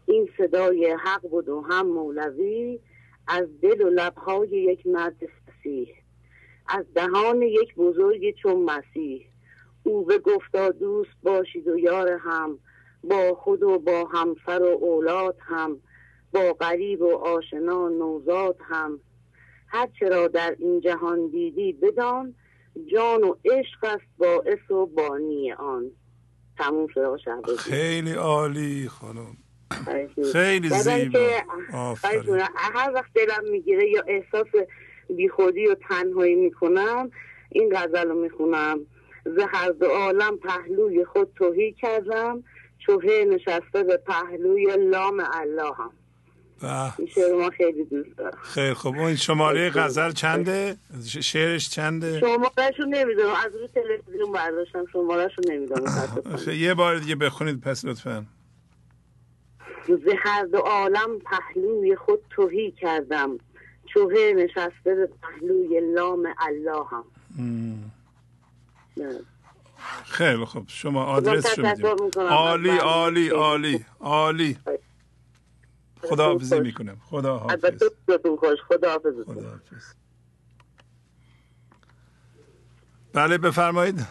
[0.06, 2.80] این صدای حق بود و هم مولوی
[3.26, 5.88] از دل و لبهای یک مرد فسیح
[6.68, 9.26] از دهان یک بزرگ چون مسیح.
[9.82, 12.58] او به گفتا دوست باشید و یار هم
[13.04, 15.80] با خود و با همسر و اولاد هم
[16.32, 19.00] با غریب و آشنا نوزاد هم.
[19.66, 22.34] هر چرا در این جهان دیدی بدان
[22.92, 25.90] جان و عشق است باعث و بانی آن.
[26.58, 29.36] تموم شده خیلی عالی خانم.
[30.32, 31.28] خیلی زیبا.
[32.54, 34.46] هر وقت دلم می‌گیره یا احساس
[35.16, 37.10] بیخودی و تنهایی می‌کنم
[37.50, 38.80] این غزل رو می‌خونم.
[39.24, 42.44] زهر دو عالم پهلوی خود توهی کردم
[42.78, 45.90] چوهه نشسته به پهلوی لام الله هم
[46.98, 48.38] این شعر ما خیلی دوست دارم.
[48.42, 50.76] خیلی خب اون شماره غزل چنده؟
[51.20, 53.34] شعرش چنده؟ شمارهش رو نمی‌دونم.
[53.46, 54.84] از روی تلویزیون برداشتم.
[54.92, 56.08] شمارهش رو نمی‌دونم
[56.56, 58.24] یه بار دیگه بخونید پس لطفا.
[59.88, 63.38] زهر دو عالم پهلوی خود توهی کردم.
[63.86, 67.04] چوهه نشسته به پهلوی لام الله هم
[70.04, 70.64] خیلی خوب.
[70.68, 71.86] شما آدرس شد
[72.16, 74.58] عالی عالی عالی عالی.
[76.02, 76.96] خدا حافظی می‌کنم.
[77.10, 77.82] خدا حافظ
[78.68, 79.14] خدا حافظ
[83.12, 84.06] بله بفرمایید.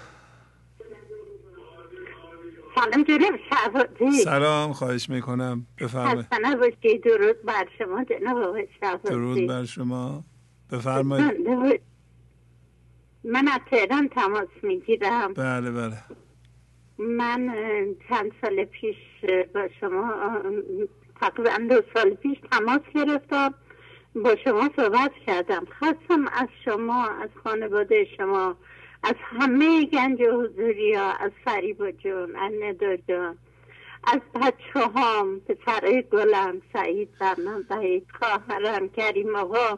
[2.75, 4.11] سلام جناب شهبازی.
[4.11, 5.65] سلام خواهش می‌کنم.
[5.79, 6.19] بفرمایید.
[6.19, 9.13] حسنه باشی درود بر شما جناب شهبازی.
[9.15, 10.23] درود بر شما.
[10.71, 11.81] بفرمایید.
[13.23, 15.33] من از تهران تماس می‌گیرم.
[15.33, 15.97] بله بله.
[16.97, 17.53] من
[18.09, 18.95] چند سال پیش
[19.55, 20.13] با شما
[21.21, 23.53] تقریبا دو سال پیش تماس گرفتم.
[24.15, 25.65] با شما صحبت کردم.
[25.79, 28.55] خواستم از شما از خانواده شما
[29.03, 33.37] از همه گنج حضوری ها از فریبا جون از ندا جان
[34.03, 39.77] از بچه هم پسرای گلم سعید برنام بهید خواهرم کریم آقا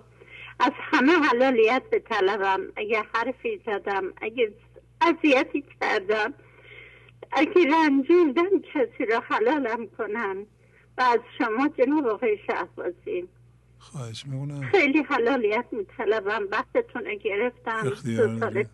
[0.59, 2.61] از همه حلالیت به طلبم.
[2.75, 4.53] اگه حرفی زدم اگه
[5.01, 6.33] اذیتی کردم
[7.31, 10.45] اگه رنجوندم کسی را حلالم کنن
[10.97, 13.27] و از شما جناب آقای شهبازی.
[13.79, 14.61] خواهش می‌کنم.
[14.61, 16.47] خیلی حلالیت میطلبم.
[16.51, 17.81] وقتتون گرفتم.
[17.83, 18.65] دو سال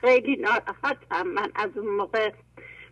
[0.00, 1.26] خیلی ناراحتم.
[1.34, 2.32] من از اون موقع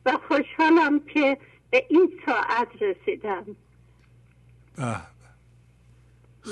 [0.07, 1.39] و خوشحالم که
[1.70, 3.47] به این ساعت رسیدم.
[4.77, 4.97] به.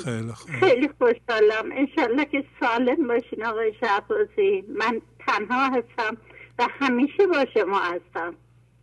[0.05, 0.51] خیلی خوب.
[0.51, 1.73] خیلی خوشحالم.
[1.73, 6.17] انشالله که سالم باشین آقای شعبازی من تنها هستم
[6.59, 8.35] و همیشه با شما هستم.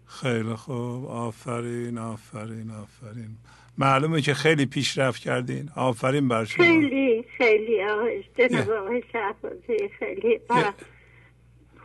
[0.05, 1.05] خیلی خوب.
[1.05, 3.37] آفرین آفرین آفرین.
[3.77, 5.69] معلومه که خیلی پیشرفت کردین.
[5.75, 6.65] آفرین بر شما.
[6.65, 10.39] خیلی خیلی آقای جناب آقای شعبازی خیلی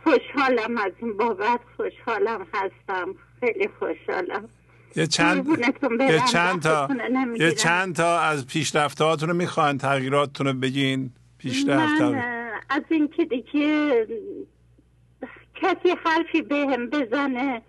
[0.03, 3.15] خوشحالم از این بابت خوشحالم هستم.
[3.39, 4.49] خیلی خوشحالم.
[4.95, 5.47] یه چند
[5.99, 6.89] یه چند تا
[7.35, 11.11] یه چند تا از پیشرفتهاتون رو می‌خواین تغییراتتون رو بگین.
[11.37, 12.01] پیشرفت
[12.69, 14.07] از این که دیگه
[15.55, 17.61] کسی حرفی بهم به بزنه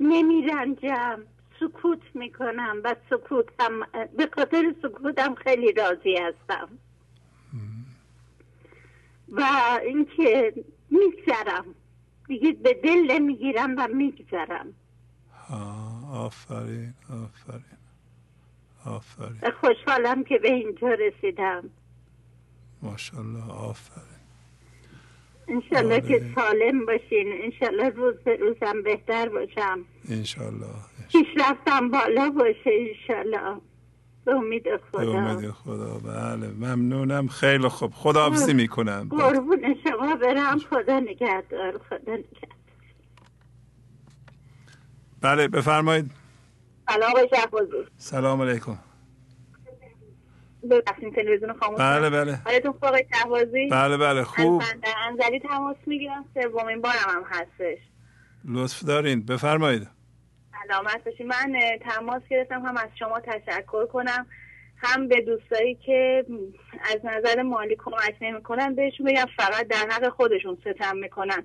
[0.00, 1.18] نمیرنجم.
[1.60, 3.80] سکوت می‌کنم و سکوتم
[4.16, 6.68] به خاطر سکوتم خیلی راضی هستم.
[9.32, 9.42] و
[9.84, 10.54] اینکه
[10.90, 11.64] میگذرم.
[12.28, 14.74] دیگه به دل نمی‌گیرم و میگذرم.
[16.12, 17.78] آفرین آفرین
[18.84, 19.40] آفرین.
[19.60, 21.70] خوشحالم که به اینجا رسیدم.
[22.82, 24.06] ماشاءالله آفرین.
[25.48, 27.42] انشالله که سالم باشین.
[27.42, 29.84] انشالله روز به روزم بهتر باشم.
[30.08, 30.66] انشالله
[31.36, 33.60] رفتم بالا باشه انشالله.
[34.26, 35.12] به امید خدا.
[35.12, 36.48] به امید خدا بله.
[36.48, 37.28] ممنونم.
[37.28, 37.92] خیلی خوب.
[37.94, 39.08] خدا حافظی می‌کنم.
[39.10, 40.58] قربون شما برم.
[40.58, 41.78] خدا نگهدار.
[41.88, 42.56] خدا نگهدار.
[45.20, 46.10] بله بفرمایید.
[46.88, 47.28] سلام آقای
[47.96, 48.78] سلام علیکم.
[50.70, 52.40] ببخشید تلویزیون خاموش بله بله.
[52.44, 54.24] حالتون خوب آقای شهبازی؟ بله بله.
[54.24, 54.62] خوب.
[54.62, 54.74] از
[55.08, 56.24] انزلی تماس می‌گیرم.
[56.34, 57.78] سومین بارم هم هستش.
[58.44, 59.26] لطف دارین.
[59.26, 59.88] بفرمایید.
[60.68, 64.26] سلامت باشید من تماس گرفتم هم از شما تشکر کنم.
[64.76, 66.24] هم به دوستایی که
[66.94, 71.44] از نظر مالی کمک نمی‌کنن بهشون بگم فقط در حق خودشون ستم می‌کنن.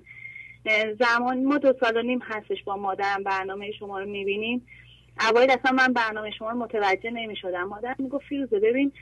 [1.00, 4.66] زمان ما دو سال و نیم هستش با مادرم برنامه شما رو می‌بینیم.
[5.30, 7.64] اوایل اصلا من برنامه شما رو متوجه نمی‌شدم.
[7.64, 8.92] مادرم می‌گفت فیروزه ببین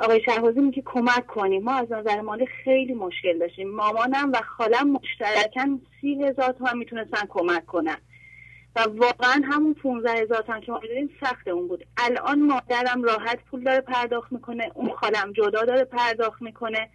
[0.00, 1.62] آقای شهبازی میگه کمک کنیم.
[1.62, 3.70] ما از نظر مالی خیلی مشکل داشتیم.
[3.70, 7.96] مامانم و خالم مشترکن سی هزار تومن می‌تونستن کمک کنن.
[8.76, 13.38] و واقعا همون 15 هزار تومن که ما می‌دونیم سخت اون بود الان مادرم راحت
[13.50, 16.88] پول داره پرداخت می‌کنه اون خالم جدا داره پرداخت می‌کنه.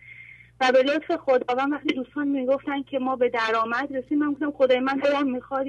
[0.62, 4.80] و به لطف خداوند وقتی دوستان می‌گفتن که ما به درآمد رسیم من گفتم خدای
[4.80, 5.66] من دارم می‌خواد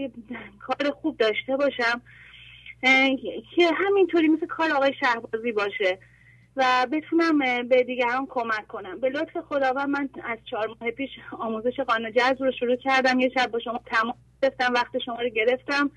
[0.61, 2.01] کار خوب داشته باشم
[3.57, 5.99] که همینطوری مثل کار آقای شهبازی باشه.
[6.59, 9.01] و بتونم به دیگران کمک کنم.
[9.01, 13.21] به لطف خداوند من از چهار ماه پیش آموزش قانون جذب رو شروع کردم.
[13.21, 15.91] یه شب با شما تماس گرفتم وقت شما رو گرفتم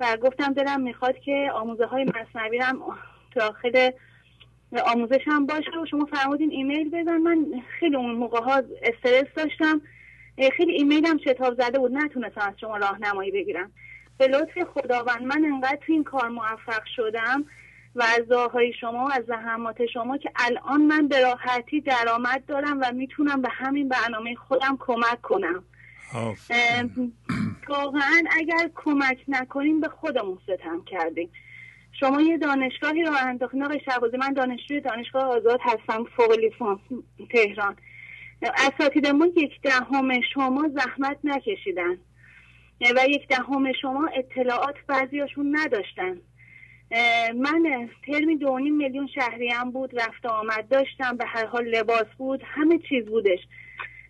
[0.00, 2.80] و گفتم دلم می‌خواد که آموزه های مصنوی هم
[3.34, 3.90] داخل
[4.86, 7.16] آموزش هم باشه و شما فرمودین ایمیل بزن.
[7.16, 7.46] من
[7.80, 9.80] خیلی اون موقع ها استرس داشتم.
[10.56, 11.92] خیلی ایمیل هم شتاب زده بود.
[11.92, 13.72] نتونستم از شما راهنمایی بگیرم.
[14.18, 17.44] به لطف خداوند من انقدر تو این کار موفق شدم
[17.94, 18.24] و از
[18.80, 23.88] شما از زحمات شما که الان من به راحتی درآمد دارم و می‌تونم به همین
[23.88, 25.64] برنامه خودم کمک کنم.
[27.68, 31.30] واقعا اگر کمک نکنیم به خودمون ستم کردیم.
[32.00, 36.78] شما یه دانشگاهی رو انداختین آقای شهبازی من دانشجوی دانشگاه آزاد هستم فوق لیسانس
[37.30, 37.76] تهران.
[38.42, 41.98] اساتید ما یک دهم شما زحمت نکشیدن.
[42.80, 46.16] و یک دهم شما اطلاعات بعضیاشون نداشتن.
[47.34, 52.78] من ترمی دو میلیون شهریم بود رفت آمد داشتم به هر حال لباس بود همه
[52.88, 53.38] چیز بودش.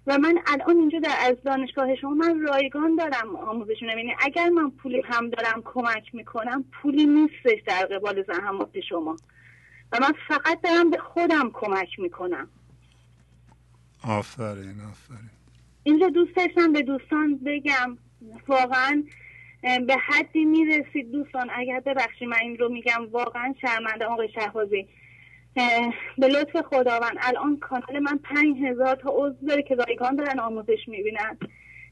[0.07, 4.71] و من الان اینجا در از دانشگاه شما من رایگان دارم آموزش یعنی اگر من
[4.71, 9.17] پولی هم دارم کمک می‌کنم پولی نیستش در قبال زحمات شما.
[9.93, 12.49] و من فقط دارم به خودم کمک می‌کنم.
[14.05, 15.31] آفرین آفرین.
[15.83, 17.99] اینجا دوست داشتم به دوستان بگم
[18.49, 19.05] واقعا
[19.63, 24.89] به حدی می‌رسید دوستان اگر ببخشید من این رو میگم واقعا شرمنده آقای شهبازی.
[26.19, 30.89] به لطف خداوند الان کانال من پنج هزار تا عضو داره که رایگان دارن آموزش
[30.89, 31.39] می‌بینن.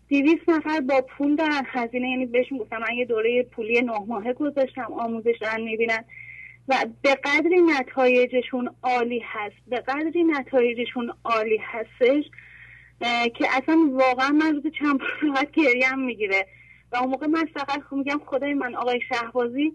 [0.09, 4.33] دیویس نفر با پول دارن هزینه یعنی بهشون گفتم من یه دوره پولی نه ماهه
[4.33, 6.05] گذاشتم آموزش دارن می‌بینن.
[6.69, 12.25] و به قدری نتایجشون عالی هست به قدری نتایجشون عالی هستش
[13.35, 16.47] که اصلا واقعا من روز چند فقط گریم می‌گیره.
[16.93, 19.73] و اون موقع من فقط میگم خدای من آقای شهبازی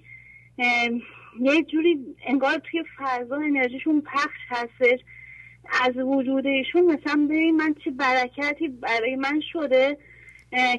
[1.39, 4.99] یه جوری انگار توی فضا انرژیشون پخش هستش.
[5.81, 9.97] از وجودشون مثلا ببین من چه برکتی برای من شده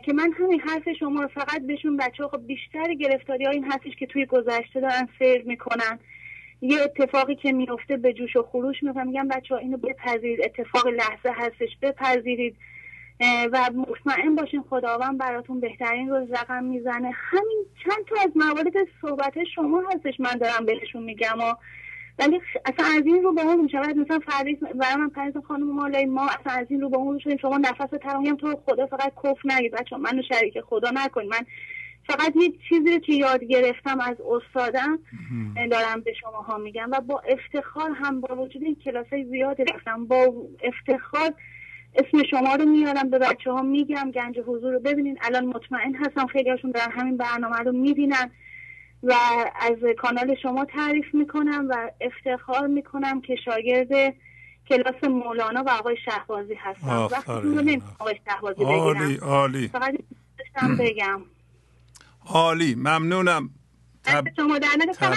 [0.04, 4.06] که من همین حرف شما فقط بهشون بچه خب بیشتر گرفتاری ها این هستش که
[4.06, 5.98] توی گذشته دارن سیر می‌کنن.
[6.62, 10.86] یه اتفاقی که میفته به جوش و خروش می‌کنم میگم بچه ها اینو بپذیرید اتفاق
[10.86, 12.56] لحظه هستش بپذیرید.
[13.52, 17.10] و مطمئن باشین خداوند براتون بهترین رو رقم می‌زنه.
[17.14, 21.54] همین چند تا از موارد صحبت شما هستش من دارم بهشون میگم و
[22.18, 23.96] ولی اصلا از این رو به اون می‌شود.
[23.96, 27.36] مثلا فریض برای من پریز خانم مالای ما اصلا از این رو به اون شدیم
[27.36, 29.72] شما نفس ترایم تو خدا فقط کف نگید.
[29.72, 31.30] بچه منو شریک خدا نکنید.
[31.30, 31.46] من
[32.06, 34.98] فقط یه چیزی رو که یاد گرفتم از استادم
[35.70, 39.64] دارم به شما ها میگم و با افتخار هم با وجود این کلاس های زیادی
[39.64, 40.06] رفتم.
[40.06, 41.34] با افتخار
[41.94, 45.18] اسم شما رو میارم به بچه ها میگم گنج حضور رو ببینین.
[45.22, 48.30] الان مطمئن هستم خیلی هاشون در همین برنامه رو می‌بینن
[49.02, 49.14] و
[49.60, 54.14] از کانال شما تعریف می‌کنم و افتخار می‌کنم که شاگرد
[54.68, 57.08] کلاس مولانا و آقای شهبازی هستم.
[57.12, 59.68] وقتی رو آقای شهبازی عالی عالی.
[59.68, 59.94] فقط
[60.78, 61.20] بگم.
[62.26, 63.50] عالی ممنونم.
[64.04, 64.24] تب...
[64.36, 64.68] شما در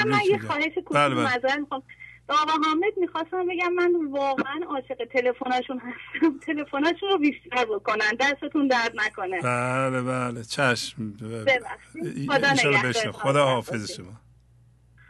[0.05, 1.55] من یه خواهش کوچولو بله بله.
[1.55, 1.83] می‌خوام.
[2.27, 6.39] به آقا حامد می‌خواستم بگم من واقعا عاشق تلفناشون هستم.
[6.47, 8.11] تلفناشون رو بیشتر بکنن.
[8.19, 9.41] دستتون درد نکنه.
[9.41, 10.43] بله بله.
[10.43, 11.11] چشم.
[11.11, 12.31] ببخشید.
[12.31, 14.13] خدا نگهدار خدا حافظ شما.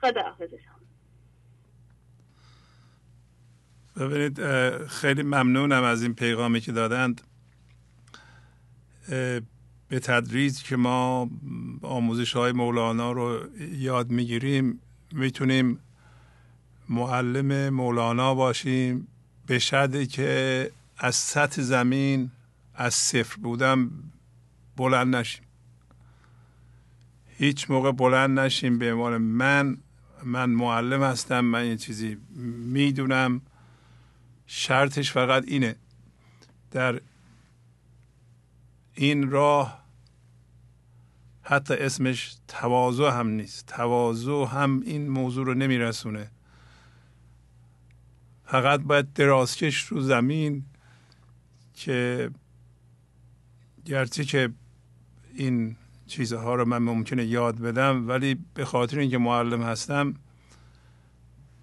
[0.02, 0.76] خدا حافظ شما.
[4.08, 4.40] ببینید
[4.88, 7.22] خیلی ممنونم از این پیغامی که دادند.
[9.90, 11.30] به تدریج که ما
[11.82, 13.40] آموزش های مولانا رو
[13.72, 15.80] یاد می‌گیریم می‌تونیم
[16.90, 19.08] معلم مولانا باشیم.
[19.48, 22.32] به شرطی که از سطح زمین
[22.76, 23.90] از صفر بودن
[24.78, 25.44] بلند نشیم.
[27.38, 29.78] هیچ موقع بلند نشیم به عنوان من.
[30.24, 32.18] من معلم هستم من یه چیزی
[32.74, 33.42] می‌دونم.
[34.48, 35.76] شرطش فقط اینه.
[36.72, 37.02] در
[38.94, 39.86] این راه
[41.42, 43.66] حتی اسمش تواضع هم نیست.
[43.68, 46.32] تواضع هم این موضوع رو نمیرسونه.
[48.46, 50.66] فقط باید درازکش رو زمین
[51.74, 52.30] که
[53.86, 54.50] گرچه که
[55.36, 55.76] این
[56.08, 60.14] چیزها رو من ممکنه یاد بدم ولی به خاطر اینکه معلم هستم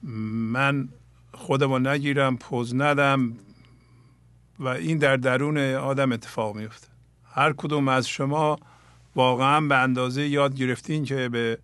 [0.03, 0.89] من
[1.33, 3.37] خودمو نگیرم پوز ندم
[4.59, 6.89] و این در درون آدم اتفاق میفته.
[7.25, 8.59] هر کدوم از شما
[9.17, 11.59] واقعا به اندازه یاد گرفتین که به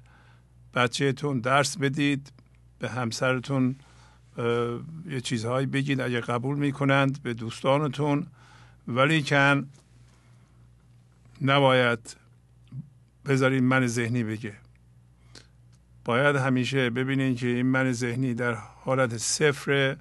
[0.75, 2.33] بچهتون درس بدید
[2.79, 3.77] به همسرتون
[5.09, 8.27] یه چیزهایی بگید اگه قبول می‌کنند به دوستانتون.
[8.89, 9.67] ولی کن
[11.43, 12.17] نباید
[13.27, 14.55] بذارین من ذهنی بگه.
[16.05, 19.97] باید همیشه ببینین که این من ذهنی در حالت صفر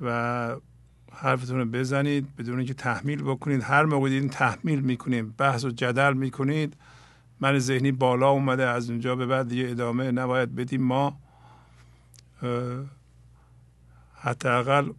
[0.00, 0.56] و
[1.12, 3.62] حرفتون رو بزنید بدون اینکه تحمیل بکنید.
[3.62, 6.76] هر موقع دیدین تحمیل می‌کنید بحث و جدل می‌کنید
[7.40, 10.82] من ذهنی بالا اومده از اونجا به بعد دیگه ادامه نباید بدیم.
[10.82, 11.20] ما
[14.26, 14.90] حداقل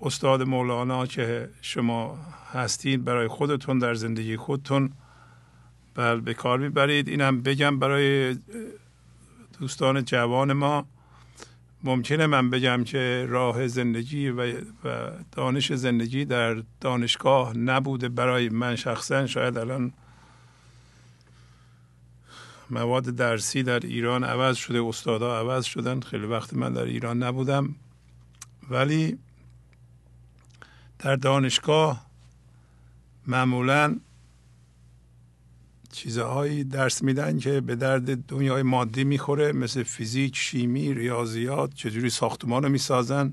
[0.00, 2.18] استاد مولانا که شما
[2.52, 4.92] هستید برای خودتون در زندگی خودتون
[5.94, 7.08] بل به کار می‌برید.
[7.08, 8.36] اینم بگم برای
[9.60, 10.86] دوستان جوان ما
[11.84, 14.52] ممکنه من بگم که راه زندگی و,
[15.32, 19.26] دانش زندگی در دانشگاه نبوده برای من شخصا.
[19.26, 19.92] شاید الان
[22.70, 26.00] مواد درسی در ایران عوض شده استادا عوض شدن.
[26.00, 27.74] خیلی وقت من در ایران نبودم.
[28.70, 29.18] ولی
[30.98, 32.06] در دانشگاه
[33.26, 33.96] معمولا
[35.92, 42.62] چیزهایی درس میدن که به درد دنیای مادی می‌خوره مثل فیزیک، شیمی، ریاضیات چجوری ساختمان
[42.62, 43.32] رو می‌سازن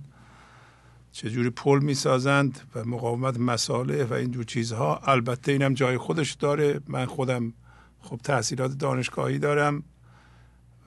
[1.12, 4.98] چجوری پل می‌سازند و مقاومت مساله و اینجور چیزها.
[4.98, 6.80] البته اینم جای خودش داره.
[6.88, 7.54] من خودم
[8.02, 9.84] خب تحصیلات دانشگاهی دارم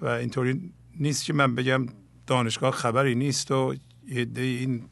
[0.00, 1.86] و اینطوری نیست که من بگم
[2.26, 3.74] دانشگاه خبری نیست و
[4.08, 4.88] یه این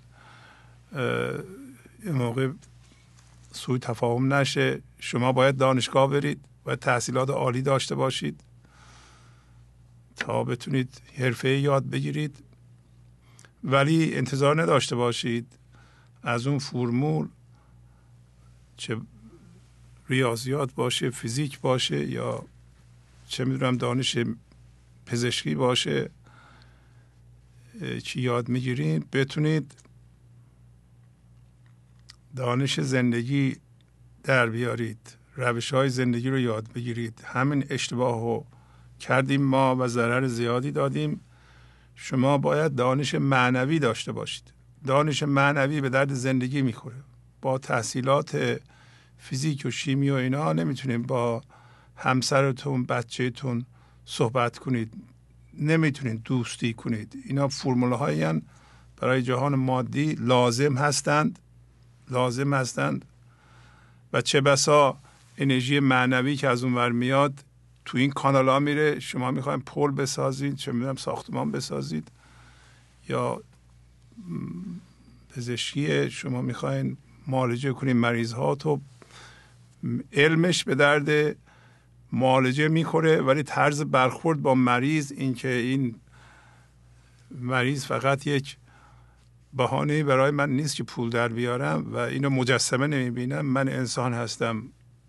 [2.05, 2.51] موقع
[3.53, 8.41] سوی تفاهم نشه شما باید دانشگاه برید و تحصیلات عالی داشته باشید
[10.17, 12.37] تا بتونید حرفه یاد بگیرید.
[13.65, 15.59] ولی انتظار نداشته باشید
[16.23, 17.29] از اون فرمول
[18.77, 18.97] چه
[20.09, 22.45] ریاضیات باشه فیزیک باشه یا
[23.29, 24.19] چه می‌دونم دانش
[25.07, 26.11] پزشکی باشه
[28.05, 29.75] چی یاد می‌گیرید بتونید
[32.37, 33.57] دانش زندگی
[34.23, 35.17] در بیارید.
[35.37, 37.21] روش های زندگی رو یاد بگیرید.
[37.25, 38.47] همین اشتباه رو
[39.01, 41.21] کردیم ما و ضرر زیادی دادیم.
[41.95, 44.53] شما باید دانش معنوی داشته باشید.
[44.87, 46.97] دانش معنوی به درد زندگی می‌خوره.
[47.43, 48.61] با تحصیلات
[49.19, 51.43] فیزیک و شیمی و اینا نمی‌تونید با
[51.97, 53.67] همسرتون بچهتون
[54.05, 54.95] صحبت کنید.
[55.59, 57.23] نمی‌تونید دوستی کنید.
[57.25, 58.43] اینا فرموله هایی
[58.97, 61.39] برای جهان مادی لازم هستند.
[62.11, 63.05] لازم هستند.
[64.13, 64.99] و چه بسا
[65.39, 67.45] انرژی معنوی که از اون میاد
[67.85, 69.01] تو این کانال ها میره.
[69.01, 72.09] شما می‌خواین پل بسازید چه می‌دونم ساختمان بسازید
[73.09, 73.43] یا
[75.37, 78.81] پزشکی شما می‌خواین معالجه کنید مریض ها تو
[80.13, 81.37] علمش به درد
[82.15, 85.95] معالجه می‌خوره ولی طرز برخورد با مریض اینکه این
[87.31, 88.57] مریض فقط یک
[89.53, 93.47] بهانه برای من نیست که پول در بیارم و اینو مجسمه نمی‌بینم.
[93.47, 94.63] من انسان هستم.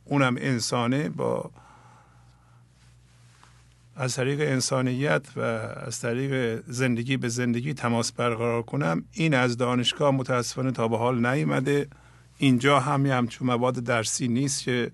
[0.05, 1.51] اونم انسانه با
[3.95, 9.03] از طریق انسانیت و از طریق زندگی به زندگی تماس برقرار کنم.
[9.11, 11.87] این از دانشگاه متاسفانه تا به حال نیومده.
[12.37, 14.91] اینجا هم همچون مواد درسی نیست که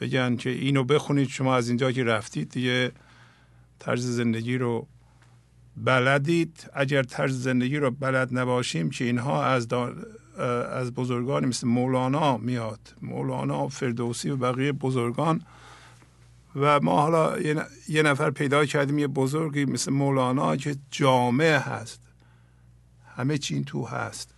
[0.00, 2.92] بگن که اینو بخونید شما از اینجا که رفتید دیگه
[3.78, 4.86] طرز زندگی رو
[5.76, 6.70] بلدید.
[6.74, 9.68] اگر طرز زندگی رو بلد نباشیم که اینها از,
[10.72, 12.94] از بزرگانی مثل مولانا میاد.
[13.02, 15.42] مولانا فردوسی و بقیه بزرگان.
[16.56, 17.40] و ما حالا
[17.88, 22.00] یه نفر پیدا کردیم یه بزرگی مثل مولانا که جامعه هست.
[23.16, 24.34] همه چین تو هست.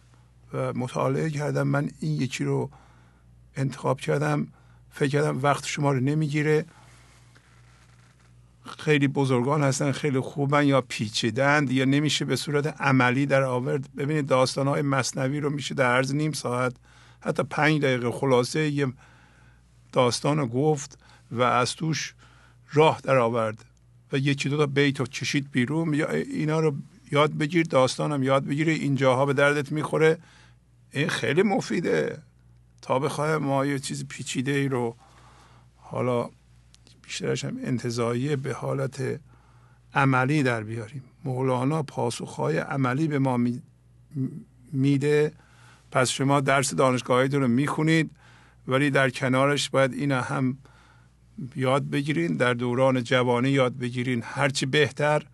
[0.52, 2.70] و مطالعه کردم من این یکی رو
[3.56, 4.46] انتخاب کردم.
[4.96, 6.64] فکر کردم وقت شما رو نمی‌گیره.
[8.78, 13.88] خیلی بزرگان هستن خیلی خوبن یا پیچیدند یا نمیشه به صورت عملی در آورد.
[13.96, 16.74] ببینید داستان های مصنوی رو میشه در عرض نیم ساعت
[17.20, 18.86] حتی پنج دقیقه خلاصه یه
[19.92, 20.98] داستان گفت
[21.30, 22.14] و از توش
[22.72, 23.64] راه در آورد.
[24.12, 26.74] و یکی دو تا بیت رو کشید بیرون یا اینا رو
[27.12, 30.18] یاد بگیر داستانم یاد بگیره اینجاها به دردت می‌خوره.
[30.92, 32.22] این خیلی مفیده.
[32.86, 34.96] تا بخواه ما یه چیز پیچیده ای رو
[35.76, 36.30] حالا
[37.02, 39.20] بیشترش هم انتظاییه به حالت
[39.94, 41.02] عملی در بیاریم.
[41.24, 43.40] مولانا پاسخهای عملی به ما
[44.72, 45.32] میده.
[45.90, 48.10] پس شما درس دانشگاهی رو می‌خونید
[48.68, 50.58] ولی در کنارش باید این هم
[51.56, 54.22] یاد بگیرین در دوران جوانی یاد بگیرین.
[54.24, 55.26] هرچی بهتر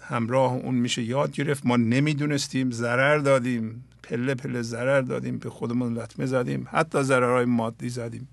[0.00, 1.66] همراه اون میشه یاد گرفت.
[1.66, 3.84] ما نمی‌دونستیم ضرر دادیم.
[4.12, 8.28] پله پله ضرر دادیم به خودمون لطمه زدیم حتی ضررهای مادی زدیم.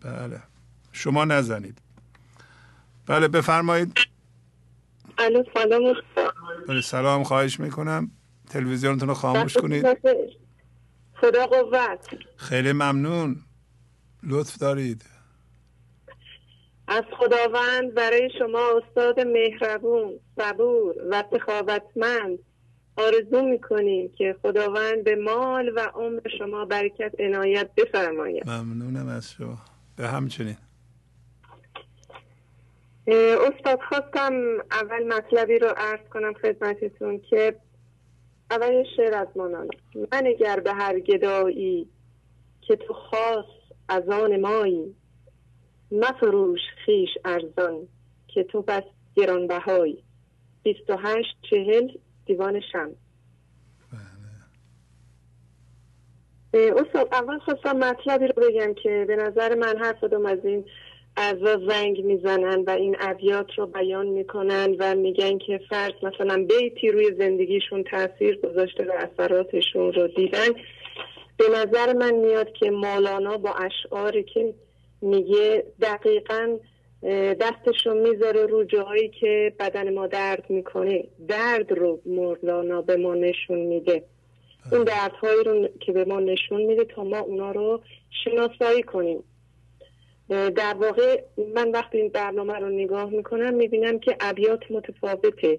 [0.00, 0.42] بله.
[0.92, 1.78] شما نزنید.
[3.06, 3.98] بله بفرمایید.
[5.54, 5.94] سلام.
[6.68, 8.10] بله سلام خواهش می‌کنم.
[8.50, 9.86] تلویزیونتون رو خاموش کنید.
[11.14, 12.08] خدا قوت.
[12.36, 13.36] خیلی ممنون.
[14.22, 15.04] لطف دارید.
[16.88, 22.38] از خداوند برای شما استاد مهربون صبور و سخاوتمند.
[22.98, 28.50] آرزو می‌کنیم که خداوند به مال و عمر شما برکت عنایت بفرماید.
[28.50, 29.58] ممنونم از شما.
[29.96, 30.56] به همچنین.
[33.06, 34.32] استاد خواستم
[34.70, 37.56] اول مطلبی رو عرض کنم خدمتتون که
[38.50, 39.68] اول شعر از مانانا.
[40.12, 41.88] من اگر به هر گدایی
[42.60, 43.44] که تو خاص
[43.88, 44.94] از آن مایی
[45.92, 47.88] مفروش خیش ارزان
[48.28, 48.82] که تو بس
[49.14, 50.04] گرانبهایی
[50.62, 51.88] بیست و هشت چهل
[52.28, 52.90] دیوان شم
[56.54, 60.64] استاد اول خواستم مطلبی رو بگم که به نظر من هر کدوم از این
[61.16, 66.90] اعضا زنگ می‌زنن و این ابیات رو بیان می‌کنن و میگن که فرض مثلا بیتی
[66.90, 70.48] روی زندگیشون تاثیر گذاشته و اثراتشون رو دیدن.
[71.36, 74.54] به نظر من میاد که مولانا با اشعاری که
[75.00, 76.58] میگه دقیقا
[77.40, 81.04] دستشون می‌ذاره رو جایی که بدن ما درد می‌کنه.
[81.28, 84.04] درد رو مولانا به ما نشون میده.
[84.72, 87.82] اون دردهایی رو که به ما نشون میده تا ما اونا رو
[88.24, 89.24] شناسایی کنیم.
[90.28, 91.22] در واقع
[91.54, 95.58] من وقتی این برنامه رو نگاه می‌کنم می‌بینم که ابیات متفاوته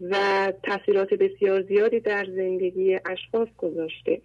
[0.00, 0.16] و
[0.62, 4.20] تاثیرات بسیار زیادی در زندگی اشخاص گذاشته.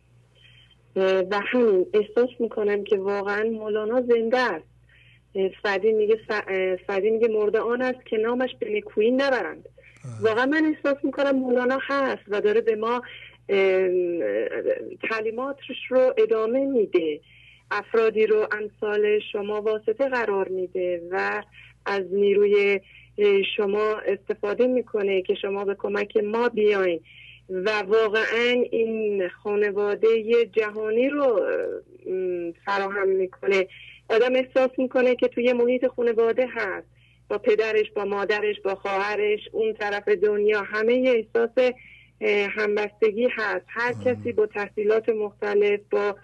[0.95, 4.74] و همین احساس می‌کنم که واقعا مولانا زنده است.
[5.63, 6.19] سعدی میگه
[6.87, 9.69] سعدی میگه مرده آن است که نامش به نکویی نبرند.
[10.21, 13.01] واقعا من احساس می‌کنم مولانا هست و داره به ما
[15.09, 17.19] تعلیماتش رو ادامه میده.
[17.71, 21.43] افرادی رو امثال شما واسطه قرار میده و
[21.85, 22.79] از نیروی
[23.57, 26.99] شما استفاده می‌کنه که شما به کمک ما بیاین.
[27.49, 30.07] و واقعا این خانواده
[30.45, 31.41] جهانی رو
[32.65, 33.67] فراهم می‌کنه.
[34.09, 36.87] آدم احساس می‌کنه که توی محیط خانواده هست.
[37.29, 41.73] با پدرش با مادرش با خواهرش اون طرف دنیا همه احساس
[42.49, 43.65] همبستگی هست.
[43.67, 46.15] هر کسی با تحصیلات مختلف با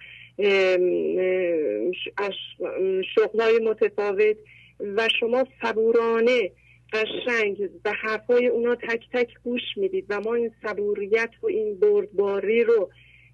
[3.15, 4.37] شغلای متفاوت
[4.79, 6.51] و شما صبورانه
[6.93, 12.63] قشنگ به حرفای اونا تک تک گوش می‌دید و ما این صبوریت و این بردباری
[12.63, 12.89] رو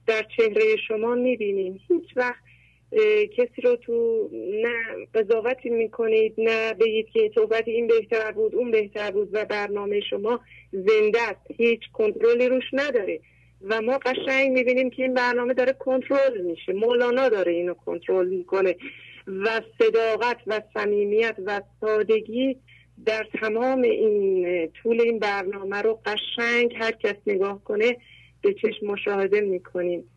[0.07, 1.79] در چهره شما می‌بینیم.
[1.87, 2.43] هیچ وقت
[3.37, 4.75] کسی رو تو نه
[5.13, 10.39] قضاوتی می‌کنید نه بگید که صحبت این بهتر بود اون بهتر بود و برنامه شما
[10.71, 11.41] زنده است.
[11.57, 13.19] هیچ کنترلی روش نداره.
[13.61, 16.73] و ما قشنگ می‌بینیم که این برنامه داره کنترل میشه.
[16.73, 18.75] مولانا داره اینو کنترل می‌کنه.
[19.27, 22.57] و صداقت و صمیمیت و سادگی
[23.05, 27.97] در تمام این طول این برنامه رو قشنگ هر کس نگاه کنه
[28.41, 30.09] به چشم مشاهده می‌کنیم.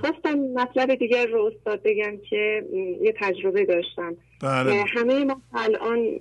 [0.00, 2.64] خواستم مطلب دیگر رو استاد بگم که
[3.02, 4.16] یه تجربه داشتم.
[4.42, 4.84] بله.
[4.88, 6.20] همه ما الان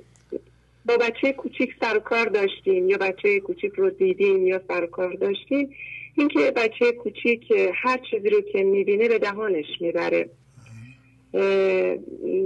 [0.86, 5.70] با بچه کوچیک سر کار داشتیم یا بچه کوچیک رو دیدیم یا سر کار داشتیم.
[6.18, 10.30] اینکه بچه کوچیک هر چیزی رو که می‌بینه به دهانش می‌بره.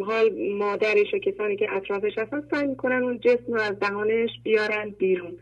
[0.06, 4.90] حال مادرش و کسانی که اطرافش هستن سعی می‌کنن اون جسم رو از دهانش بیارن
[4.90, 5.38] بیرون.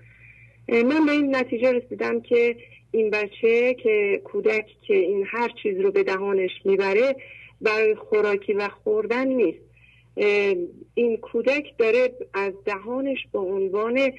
[0.69, 2.55] من به این نتیجه رسیدم که
[2.91, 7.15] این بچه که کودک که این هر چیز رو به دهانش می‌بره
[7.61, 9.59] برای خوراکی و خوردن نیست.
[10.93, 14.11] این کودک داره از دهانش به عنوان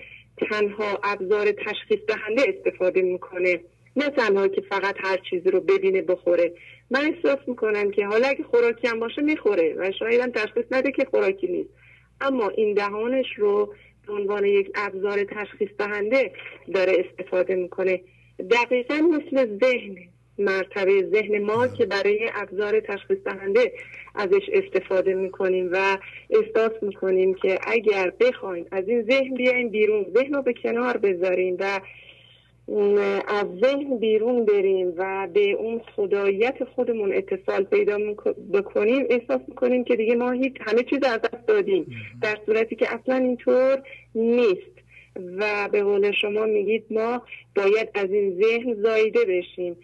[0.51, 3.61] تنها ابزار تشخیص دهنده استفاده می‌کنه.
[3.97, 6.53] نه تنها که فقط هر چیزی رو ببینه بخوره.
[6.91, 10.93] من احساس می‌کنم که حالا اگه خوراکی هم باشه می‌خوره و شاید هم تشخیص نده
[10.93, 11.71] که خوراکی نیست.
[12.21, 13.75] اما این دهانش رو
[14.07, 16.33] به عنوان یک ابزار تشخیص دهنده
[16.75, 18.01] داره استفاده می‌کنه.
[18.51, 19.97] دقیقا مثل ذهن
[20.39, 23.73] مرتبه ذهن ما که برای ابزار تشخیص دهنده
[24.15, 25.99] ازش استفاده می‌کنیم و
[26.31, 31.57] احساس می‌کنیم که اگر بخوایم از این ذهن بیایم بیرون ذهن رو به کنار بذاریم
[31.61, 31.81] و
[33.29, 37.99] از ذهن بیرون بریم و به اون خداییت خودمون اتصال پیدا
[38.53, 41.87] بکنیم احساس می‌کنیم که دیگه ما هیچ همه چیز از دست دادیم.
[42.23, 43.83] در صورتی که اصلا اینطور
[44.15, 44.78] نیست.
[45.37, 47.23] و به قول شما میگید ما
[47.57, 49.77] باید از این ذهن زایده بشیم.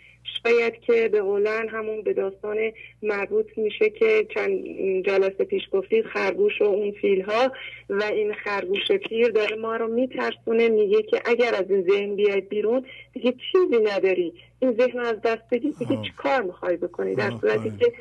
[0.42, 2.56] شاید که به قولن همون به داستان
[3.02, 4.64] مربوط میشه که چند
[5.06, 7.52] جلسه پیش گفتید خرگوش و اون فیل ها
[7.90, 12.48] و این خرگوش پیر داره ما رو میترسونه میگه که اگر از این ذهن بیاید
[12.48, 14.32] بیرون دیگه چیزی نداری.
[14.58, 17.92] این ذهن از دست بدی دیگه چی کار می‌خوای بکنی؟ در صورتی که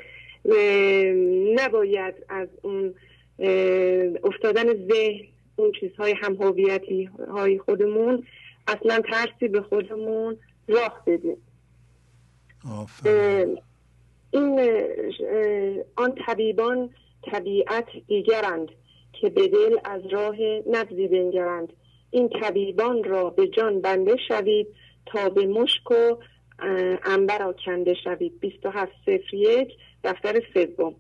[1.56, 2.94] نباید از اون
[4.24, 8.24] افتادن ذهن اون چیزهای هم هویتی های خودمون
[8.68, 11.38] اصلا ترسی به خودمون راه بدیم.
[14.32, 14.60] این
[15.96, 16.90] آن طبیبان
[17.32, 18.68] طبیعت دیگرند
[19.14, 20.36] که به دل از راه
[20.72, 21.74] نبزی بنگرند.
[22.12, 24.68] این طبیبان را به جان بنده شوید
[25.06, 26.16] تا به مشک و
[27.06, 28.40] انبر کنده شوید.
[28.40, 29.74] 27 صفر یک
[30.04, 30.96] دفتر سوم.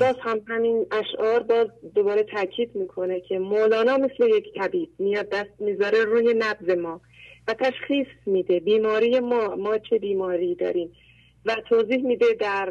[0.00, 5.50] باز هم همین اشعار باز دوباره تاکید می‌کنه که مولانا مثل یک طبیب میاد دست
[5.58, 7.00] می‌ذاره روی نبز ما
[7.48, 10.92] و تشخیص میده بیماری ما ما چه بیماری داریم
[11.46, 12.70] و توضیح میده در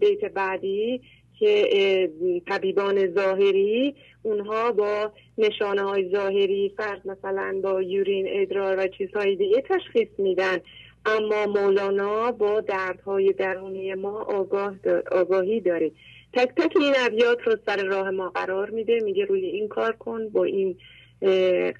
[0.00, 1.00] بیت بعدی
[1.38, 2.10] که
[2.46, 9.62] طبیبان ظاهری اونها با نشانه های ظاهری فرض مثلا با یورین ادرار و چیزهای دیگه
[9.68, 10.58] تشخیص میدن.
[11.06, 14.74] اما مولانا با دردهای درونی ما آگاه
[15.12, 15.90] آگاهی داره.
[16.32, 19.00] تک تک این ابیات رو سر راه ما قرار میده.
[19.00, 20.76] میگه روی این کار کن با این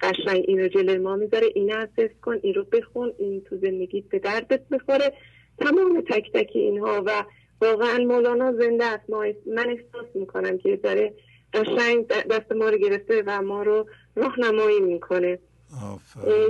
[0.01, 4.03] قشنگ این رو جلوی ما می‌ذاره این اساس کن این رو بخون این تو زندگیت
[4.09, 5.13] به دردت بخوره
[5.59, 7.25] تمام تک تک اینها و
[7.61, 9.09] واقعا مولانا زنده است.
[9.45, 11.13] من احساس می‌کنم که داره
[11.53, 15.39] قشنگ دست ما رو گرفته و ما رو راهنمایی می‌کنه.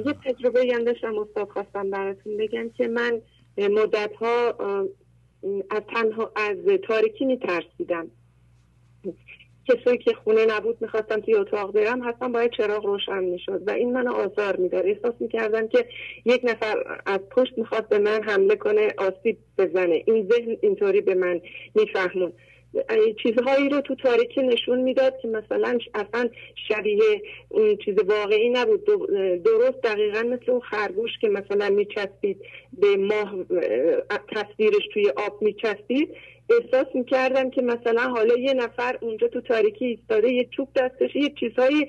[0.06, 3.22] یه تجربه هم داشتم استاد خواستم براتون بگم که من
[3.57, 4.56] مدت ها
[5.69, 6.57] از تنها از
[6.88, 8.07] تاریکی میترسیدم.
[9.67, 13.93] کسایی که خونه نبود می‌خواستم توی اتاق برم حتما باید چراغ روشن می‌شد و این
[13.93, 14.85] منو آزار می‌داد.
[14.85, 15.85] احساس می‌کردم که
[16.25, 20.03] یک نفر از پشت می‌خواد به من حمله کنه آسیب بزنه.
[20.07, 21.41] این ذهن اینطوری به من
[21.75, 22.33] میفهمون.
[23.23, 26.30] چیزهایی رو تو تاریکی نشون می‌داد که مثلا اصلا
[26.67, 28.85] شبیه اون چیز واقعی نبود.
[29.43, 32.41] درست دقیقا مثل اون خرگوش که مثلا میچسبید
[32.73, 33.35] به ماه
[34.35, 36.09] تصویرش توی آب میچسبید.
[36.49, 41.30] احساس می‌کردم که مثلا حالا یه نفر اونجا تو تاریکی ایستاده یه چوب دستش یه
[41.39, 41.88] چیزهای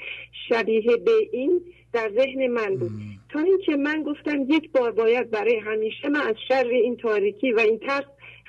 [0.49, 1.61] شبیه به این
[1.93, 2.91] در ذهن من بود.
[3.33, 7.61] تا اینکه من گفتم یک بار باید برای همیشه من از شر این تاریکی و
[7.61, 8.05] این ترس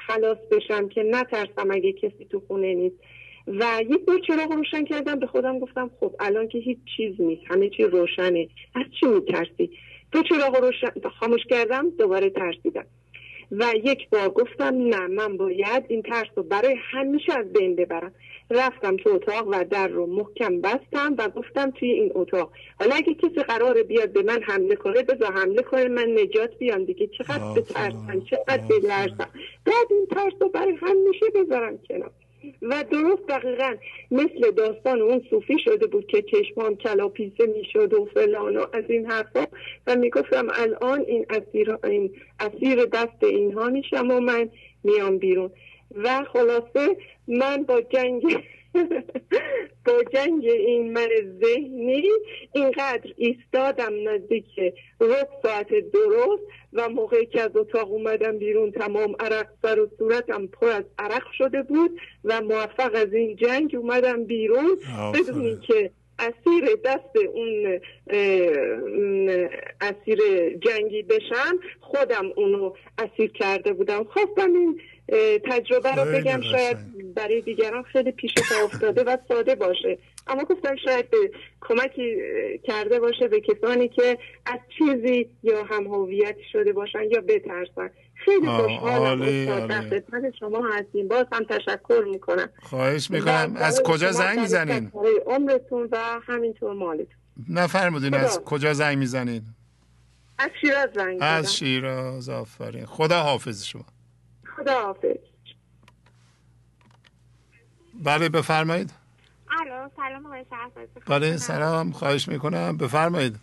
[0.07, 2.95] خلاص بشم که نترسم اگه کسی تو خونه نیست.
[3.47, 7.41] و یک بار چراغ روشن کردم به خودم گفتم خب الان که هیچ چیز نیست
[7.47, 8.47] همه چی روشنه.
[8.75, 9.69] از چی میترسی.
[10.11, 12.85] تو چراغ روشن خاموش کردم دوباره ترسیدم.
[13.51, 18.11] و یک بار گفتم نه من باید این ترس رو برای همیشه از بین ببرم.
[18.51, 23.13] رفتم تو اتاق و در رو محکم بستم و گفتم توی این اتاق حالا اگه
[23.13, 27.53] کسی قرار بیاد به من حمله کنه بذار حمله کنه من نجات بیام دیگه چقدر
[27.61, 29.29] بترسم چقدر بلرزم
[29.65, 32.11] بعد این ترس رو برای همیشه بذارم کنار.
[32.61, 33.75] و درست دقیقا
[34.11, 39.05] مثل داستان اون صوفی شده بود که چشمان کلاپیسه می‌شد و فلان و از این
[39.05, 39.47] حرفا.
[39.87, 44.49] و می‌گفتم الان این اسیر, این اسیر دست اینها میشم و من
[44.83, 45.51] میام بیرون.
[45.95, 46.97] و خلاصه
[47.27, 48.23] من با جنگ
[49.85, 51.09] با جنگ این من
[51.43, 52.03] ذهنی
[52.53, 54.45] اینقدر ایستادم نزدیک
[55.01, 56.43] رب ساعت درست
[56.73, 61.31] و موقعی که از اتاق اومدم بیرون تمام عرق سر و صورتم پر از عرق
[61.37, 64.77] شده بود و موفق از این جنگ اومدم بیرون
[65.13, 67.79] بدون که اسیر دست اون
[69.81, 70.19] اسیر
[70.57, 74.03] جنگی بشم خودم اونو اسیر کرده بودم.
[74.03, 74.81] خواستم این
[75.45, 76.77] تجربه رو بگم شاید
[77.13, 79.97] برای دیگران خیلی پیش پا افتاده و ساده باشه.
[80.27, 81.17] اما گفتم شاید به
[81.61, 82.15] کمکی
[82.63, 87.89] کرده باشه به کسانی که از چیزی یا هم هویتی شده باشن یا بترسن.
[88.25, 89.25] خیلی خوشحالم
[89.89, 91.07] خدمت شما هستیم.
[91.07, 92.49] باز هم تشکر می‌کنم.
[92.61, 93.53] خواهش می‌کنم.
[93.55, 94.91] از کجا زنگ می‌زنین؟
[95.25, 97.15] عمرتون و همینطور مالتون.
[97.49, 99.41] نفرمودین از کجا زنگ می‌زنین.
[100.39, 102.85] از شیراز زنگ از شیراز آفرین.
[102.85, 103.85] خدا حافظ شما.
[104.55, 105.17] خدا حافظ
[108.05, 108.93] بله بفرمایید.
[109.61, 110.45] الو سلام آقای
[111.07, 112.77] بله سلام خواهش می‌کنم.
[112.77, 113.35] بفرمایید.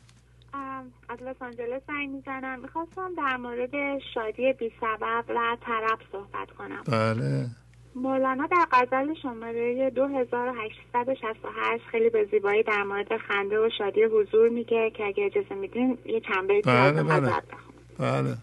[1.09, 2.61] از لس آنجلس زنگ می‌زنم.
[2.61, 6.83] می‌خواستم در مورد شادی بی سبب و طرف صحبت کنم.
[6.87, 7.47] بله.
[7.95, 14.91] مولانا در غزل شماره 2868 خیلی به زیبایی در مورد خنده و شادی حضور میگه
[14.91, 17.33] که اگه اجازه میدین یه چند بیت بله بله.
[17.99, 18.37] بله.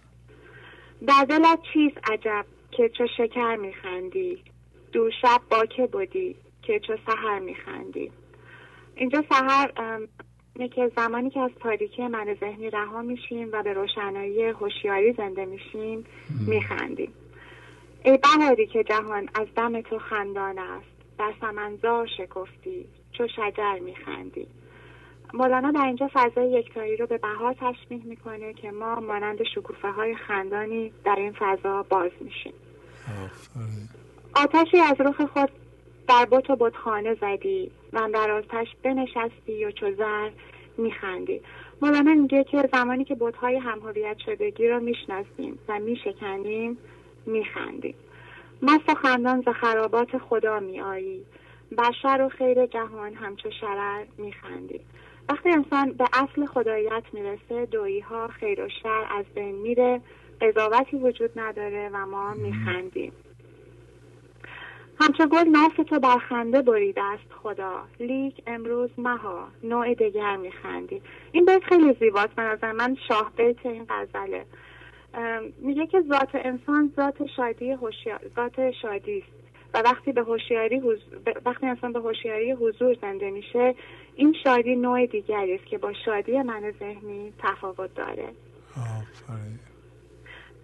[1.08, 4.44] در دلت چیست عجب که چه شکر میخندی.
[4.92, 8.12] دو شب با که بودی که چه سهر میخندی؟
[8.96, 9.72] اینجا سهر
[10.56, 15.46] اینه که زمانی که از تاریکی من ذهنی رها میشیم و به روشنایی هوشیاری زنده
[15.46, 16.06] میشیم
[16.48, 17.14] میخندیم.
[18.04, 24.48] ای بهاری که جهان از دم تو خندان است در سمنزار شکفتی چو شجر میخندی.
[25.34, 30.16] مولانا در اینجا فضای یکتایی رو به بهار تشبیه می‌کنه که ما مانند شکوفه های
[30.16, 32.54] خندانی در این فضا باز میشیم.
[34.36, 35.50] آتشی از رخ خود
[36.08, 40.30] در بت و بتخانه زدی و در آتش بنشستی و چو زر
[40.78, 41.42] میخندی.
[41.82, 46.78] مولانا میگه که زمانی که بتهای همهویت شدگی رو می‌شناسیم و میشکنیم
[47.26, 47.96] میخندیم.
[48.62, 51.26] مست و خندان ز خرابات خدا میآیی.
[51.78, 54.80] بشر و خیر جهان همچو شرر میخندی.
[55.30, 60.02] وقتی انسان به اصل خداییت می‌رسه دویی ها خیر و شر از بین میره
[60.42, 63.12] قضاوتی وجود نداره و ما میخندیم.
[65.00, 67.84] همچون گل ناف تو برخنده بریده است خدا.
[68.00, 71.02] لیک امروز مها نوع دیگر میخندی.
[71.32, 72.36] این بیت خیلی زیباست.
[72.36, 74.46] به نظر من شاه بیت این غزله.
[75.58, 79.46] میگه که ذات انسان ذات شادی هوشیار ذات شادی است.
[79.74, 80.82] و وقتی به هوشیاری
[81.46, 83.76] وقتی انسان به هوشیاری حضور زنده میشه
[84.16, 88.30] این شادی نوع دیگری است که با شادی من ذهنی تفاوت داره.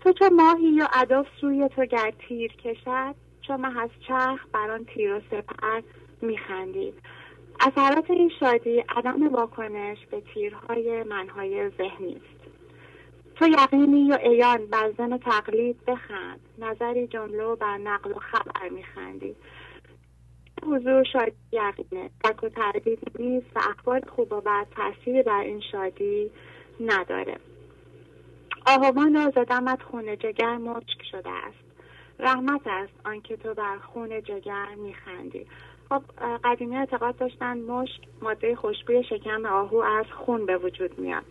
[0.01, 3.15] تو چه ماهی یا اداف سوی تو گر تیر کشد؟
[3.47, 5.81] چون از چرخ بران تیر و سپر
[6.21, 6.93] میخندید.
[7.59, 12.41] اثرات این شادی عدم واکنش به تیرهای منهای ذهنی است.
[13.35, 16.39] تو یقینی یا ایان بر تقلید بخند.
[16.57, 19.35] نظری جمله بر نقل و خبر میخندی.
[20.63, 22.09] حضور شادی یقینه.
[22.25, 26.31] شک و تردید نیست و اخبار خوب و بد تاثیر بر این شادی
[26.79, 27.37] نداره.
[28.65, 31.70] آهوان را زدمت خون جگر مچک شده است.
[32.21, 35.45] رحمت است آنکه تو بر خون جگر میخندی.
[35.89, 36.01] خب
[36.43, 41.23] قدیمی اعتقاد داشتن مشک ماده خوشبوی شکم آهو از خون به وجود میاد.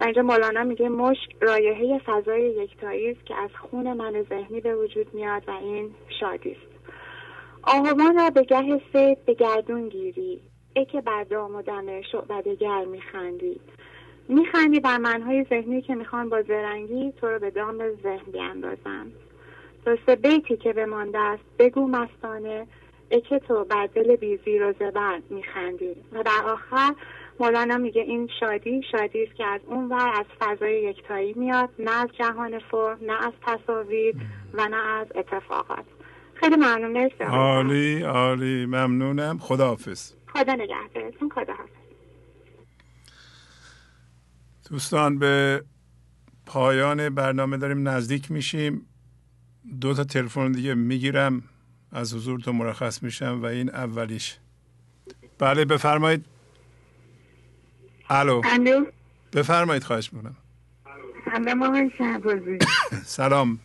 [0.00, 4.74] و اینجا مولانا میگه مشک رایحه فضای یکتایی است که از خون من ذهنی به
[4.74, 6.74] وجود میاد و این شادی است.
[7.62, 10.40] آهوان را به گه سید به گردون گیری.
[10.76, 13.60] ای که بر دام و دم شعبدگر میخندی.
[14.28, 19.12] میخندی بر منهای ذهنی که می‌خوان با زرنگی تو رو به دام ذهن بیاندازن
[19.86, 21.42] درسته بیتی که بمانده است.
[21.58, 22.66] بگو مستانه
[23.08, 25.96] ای که تو بر دل بیزی و زبر میخندی.
[26.12, 26.94] و در آخر
[27.40, 31.68] مولانا میگه این شادی شادی است که از اون ور از فضای یکتایی میاد.
[31.78, 34.14] نه از جهان فر نه از تصاویر
[34.54, 35.84] و نه از اتفاقات.
[36.34, 36.92] خیلی ممنون.
[36.92, 37.24] مرسی.
[37.24, 38.66] عالی عالی.
[38.66, 39.38] ممنونم.
[39.38, 40.12] خداحافظ.
[40.32, 41.70] خدا نگهدارتون خداحافظ.
[44.70, 45.64] دوستان به
[46.46, 48.86] پایان برنامه داریم نزدیک میشیم.
[49.80, 51.42] دو تا تلفن دیگه می‌گیرم
[51.92, 54.38] از تو مرخص میشم و این اولیش.
[55.38, 56.24] بله بفرمایید.
[58.08, 58.40] الو.
[58.44, 58.84] الو.
[59.32, 60.36] بفرمایید خواهش می‌کنم.
[63.04, 63.58] سلام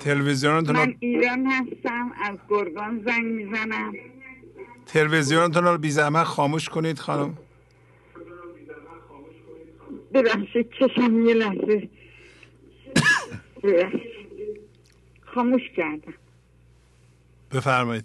[0.00, 3.92] تلویزیونتون من ایران هستم از گرگان زنگ می‌زنم.
[4.86, 7.38] تلویزیونتون رو بی زحمت خاموش کنید خانم.
[10.14, 11.88] ببخشید چشم یه لحظه.
[15.34, 16.14] خاموش کردم.
[17.52, 18.04] بفرمایید.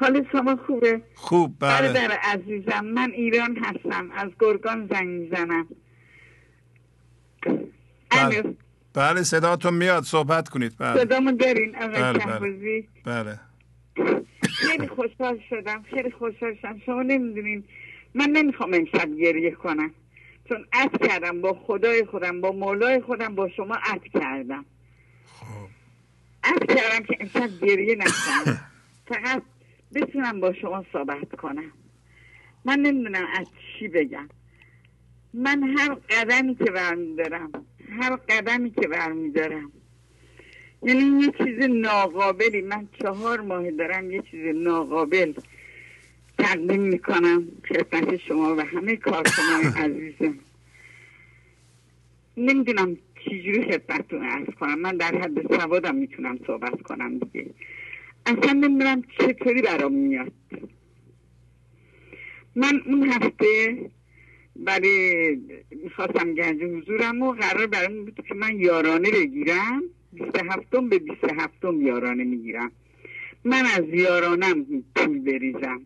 [0.00, 1.70] حال شما خوبه؟ خوب بله.
[1.70, 4.10] برادر عزیزم من ایران هستم.
[4.10, 5.68] از گرگان زنگ می‌زنم.
[8.10, 8.54] بله.
[8.94, 10.02] بله صداتون میاد.
[10.02, 10.72] صحبت کنید.
[10.78, 11.04] بله.
[11.04, 12.84] صدامو دارین آقای بله, بله.
[13.04, 13.40] بله.
[14.42, 16.78] خیلی خوشحال شدم خیلی خوشحال شدم.
[16.86, 17.64] شما نمی‌دونین
[18.14, 19.90] من نمی‌خوام امشب گریه کنم.
[20.48, 24.64] چون عد کردم با خدای خودم با مولای خودم با شما عد کردم.
[25.26, 25.68] خب.
[26.44, 28.60] عد کردم که امشب گریه نکنم.
[29.08, 29.42] فقط
[29.94, 31.72] بتونم با شما صحبت کنم.
[32.64, 33.46] من نمی‌دونم از
[33.78, 34.28] چی بگم.
[35.34, 37.50] من هر قدمی که برمیدارم
[38.00, 39.72] هر قدمی که برمیدارم.
[40.82, 42.60] یعنی یه چیز ناقابلی.
[42.60, 45.32] من چهار ماه دارم یه چیز ناقابل.
[46.38, 50.38] تقدیم می‌کنم خدمت شما و همه کارکنان عزیزم.
[52.36, 54.78] نمی‌دونم چجوری خدمتتون ارز کنم.
[54.78, 57.50] من در حد سوادم می‌تونم صحبت کنم دیگه.
[58.26, 60.32] اصلا نمی‌دونم چطوری برام میاد.
[62.56, 63.78] من اون هفته
[64.56, 65.38] برای
[65.70, 69.82] می‌خواستم گنج حضورم و قرار برای بود که من یارانه بگیرم.
[70.12, 72.72] بیست هفتم به بیست هفتم یارانه می‌گیرم.
[73.44, 75.80] من از یارانم پول بریزم.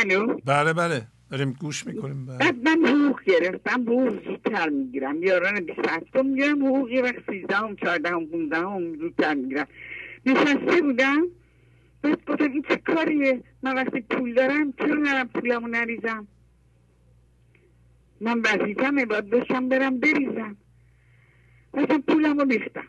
[0.00, 1.06] الو؟ بله بله.
[1.30, 2.38] داریم گوش می‌کنیم بله.
[2.38, 5.22] بعد من حقوق گرفتم حقوق زودتر می‌گیرم.
[5.22, 9.66] یاران بیست هفتم می‌گیرم حقوقی وقت سیزده هم چارده هم پونزده هم زودتر می‌گیرم.
[10.26, 11.26] نشسته بودم.
[12.02, 16.26] بعد گفتم این چه کاریه؟ من وقتی پول دارم چرا نرم پولمو نریزم؟
[18.20, 20.56] من وظیفمه باید بشم برم بریزم.
[21.74, 22.88] مثلا پولمو ریختم.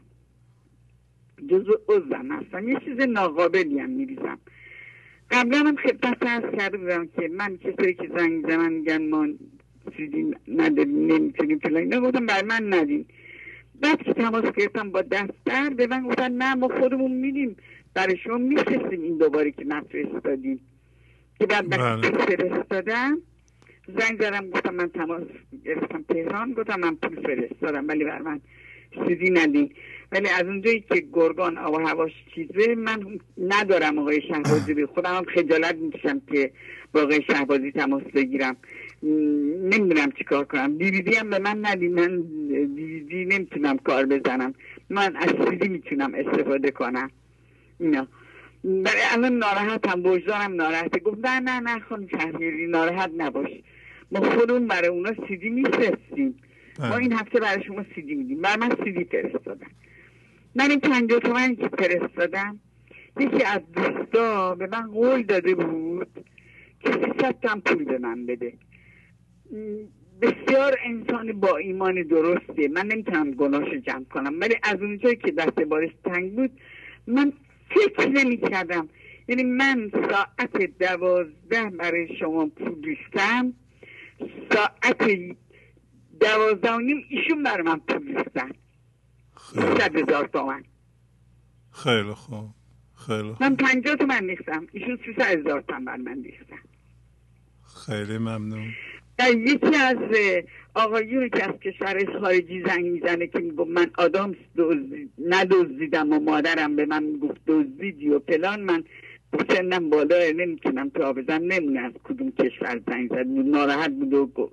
[1.48, 2.69] جزو عضوم هستم.
[2.69, 4.40] یه چیز ناقابلی هم میریزم.
[5.32, 9.27] قبلا هم خدمت هست کرده بودم که من کسایی که زنگ زنن میگن ما
[9.98, 13.06] چیزی نداریم نمی‌تونیم فلان اینا گفتم برای من ندین.
[13.82, 17.56] بعد که تماس گرفتم با دفتر به من گفتن نه ما خودمون میدیم.
[17.93, 20.60] برای شما میفرستیم این دوباره که نفرستادیم
[21.40, 22.10] که بعد بله.
[22.10, 23.18] فرستادم
[23.88, 25.24] زنگ زدم گفتم من تماس
[25.66, 28.42] گرفتم تهران گفتم من پول فرستادم ولی بر من
[29.08, 29.74] چیزی ندین.
[30.11, 34.73] ولی از اونجایی که گرگان آب و هواش چیزه من ندارم آقای شهبازی.
[34.73, 36.51] به خودم هم خجالت می‌کشم که
[36.93, 38.56] با آقای شهبازی تماس بگیرم.
[39.64, 40.77] نمی‌دونم چی کار کنم.
[40.77, 42.22] دیویدی هم به من ندید من
[42.75, 44.53] دیویدی نمی‌تونم کار بزنم.
[44.90, 47.11] من از سیدی می‌تونم استفاده کنم.
[47.80, 48.07] اینا.
[48.64, 50.06] برای الان ناراحتم.
[50.06, 50.99] وجدانم ناراحته.
[50.99, 53.49] گفت نه نه نه خانم شهریاری ناراحت نباش.
[54.11, 56.35] ما خودمون برای اونا سیدی میفرستیم.
[56.80, 56.98] ما بله.
[56.98, 58.41] این هفته برای شما سیدی میدیم.
[58.41, 59.72] برای من سیدی فرستادم
[60.55, 62.59] من این پنجاه تومن که فرستادم
[63.19, 66.25] یکی از دوستا به من قول داده بود
[66.80, 68.53] که سیصد پول به من بده.
[70.21, 74.39] بسیار انسان با ایمان درسته من نمی‌تونم گناهشو جمع کنم.
[74.39, 76.51] ولی از اونجایی که دست بارش تنگ بود
[77.07, 77.33] من
[77.69, 78.89] فکر نمی کردم
[79.27, 83.53] یعنی من ساعت دوازده برای شما پول ریختم
[84.53, 85.11] ساعت
[86.19, 88.51] دوازده و نیم ایشون برای من پول ریختن.
[89.53, 90.63] صد هزار تومن.
[91.71, 92.49] خیلی خوب.
[93.07, 93.43] خیلی خوب.
[93.43, 96.59] من پنجاه تومن ریختم ایشون سیصد هزار تومن بر من ریختن
[97.85, 98.67] خیلی ممنون.
[99.35, 100.41] یکی از اه،
[100.75, 106.75] آقایونی که از کشور خارجی زنگ می‌زنه که می‌گفت من آدامس دزدی- ندزدیدم و مادرم
[106.75, 108.61] به من می‌گفت دزدیدی و فلان.
[108.61, 108.83] من
[109.49, 113.27] سنم بالاه نمی‌تونم تا بزن نمونه از کدوم کشور زنگ زد.
[113.27, 114.49] ناراحت بود و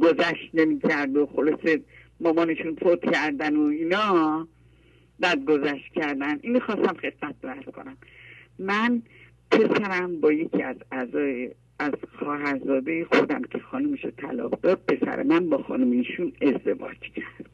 [0.00, 1.80] گذشت نمی‌کرد و خلاصه
[2.20, 4.48] مامانشون فوت کردن و اینا
[5.20, 6.38] بعد گذشت کردن.
[6.42, 7.96] این خواستم خدمت رو کنم.
[8.58, 9.02] من
[9.50, 15.58] پسرم با یکی از اعضای از خواهرزاده خودم که خانمشو طلاق داد پسر من با
[15.58, 17.50] خانم ایشون ازدواج کرد.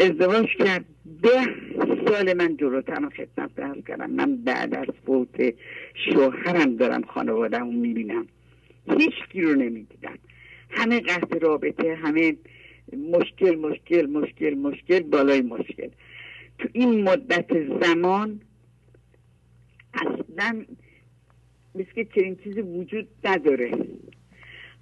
[0.00, 0.84] ازدواج کرد.
[1.22, 1.54] ده
[2.06, 4.10] سال من جلوتر خدمت درس کردم.
[4.10, 5.54] من بعد از فوت
[5.94, 8.26] شوهرم دارم خانوادم رو می‌بینم.
[8.98, 10.18] هیچ کی رو نمی‌دیدم.
[10.70, 12.36] همه قطع رابطه همه
[12.96, 15.88] مشکل مشکل مشکل مشکل بالای مشکل.
[16.58, 18.40] تو این مدت زمان
[19.94, 20.64] اصلا
[21.74, 23.86] مثل که چنین چیزی وجود نداره.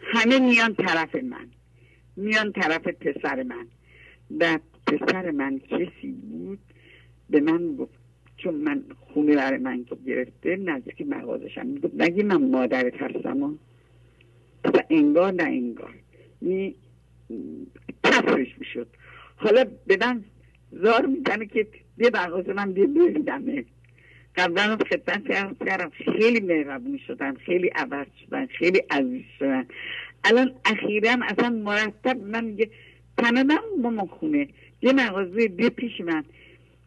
[0.01, 1.49] همه میان طرف من
[2.17, 3.67] میان طرف پسر من.
[4.41, 6.59] و پسر من کسی بود
[7.31, 7.99] به من گفت
[8.37, 11.67] چون من خونه برای من که گرفته نزدیک مغازشم.
[11.67, 13.43] می‌گفت نگی من مادرت هستم.
[13.43, 13.55] ها.
[14.65, 15.95] و انگار نه انگار.
[16.41, 16.75] می
[18.03, 18.87] تفرش می‌شد.
[19.37, 20.25] حالا به من
[20.73, 21.67] زار می‌زنه که
[21.99, 23.65] یه مغازه من بیا ببینمه.
[24.37, 25.91] قبلا خدمت کردم- کردم.
[25.91, 29.67] خیلی مهربون شدن خیلی عوض شدن خیلی عزیز شدن
[30.25, 32.71] الان اخیرا اصلا مرتب من میگه
[33.19, 34.49] تنها ماما خونه.
[34.83, 36.25] یه مغازه بیا پیش من.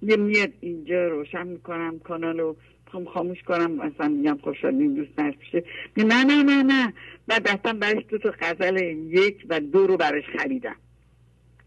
[0.01, 2.55] یه میاد اینجا روشن می‌کنم کانال رو
[2.91, 5.63] می‌خوام خاموش کنم مثلا میگم خوشحال این دوست نشه
[5.97, 6.93] نه نه نه نه.
[7.27, 10.75] بعد رفتم برش دو تا غزل یک و دو رو براش خریدم.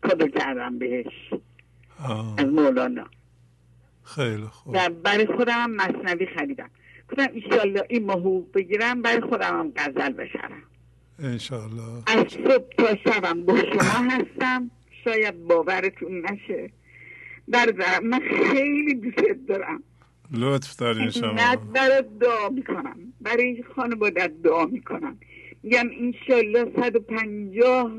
[0.03, 1.31] کادو کردم بهش.
[2.09, 2.35] آه.
[2.39, 3.07] از مولانا.
[4.03, 4.75] خیلی خوب.
[4.75, 6.71] و برای خودم هم مصنوی خریدم.
[7.11, 10.63] گفتم ایشالله این ماهو بگیرم برای خودم هم غزل بشرم
[11.19, 12.03] انشالله.
[12.07, 14.71] از صبح تا شبم با شما هستم.
[15.05, 16.71] شاید باورتون نشه.
[17.49, 18.21] برادرم من
[18.53, 19.83] خیلی دوست دارم.
[20.33, 21.35] لطف دارین نه شما.
[21.75, 22.97] برات دعا می‌کنم.
[23.21, 25.19] برای خانوادت دعا می‌کنم.
[25.63, 27.93] میگم انشالله 150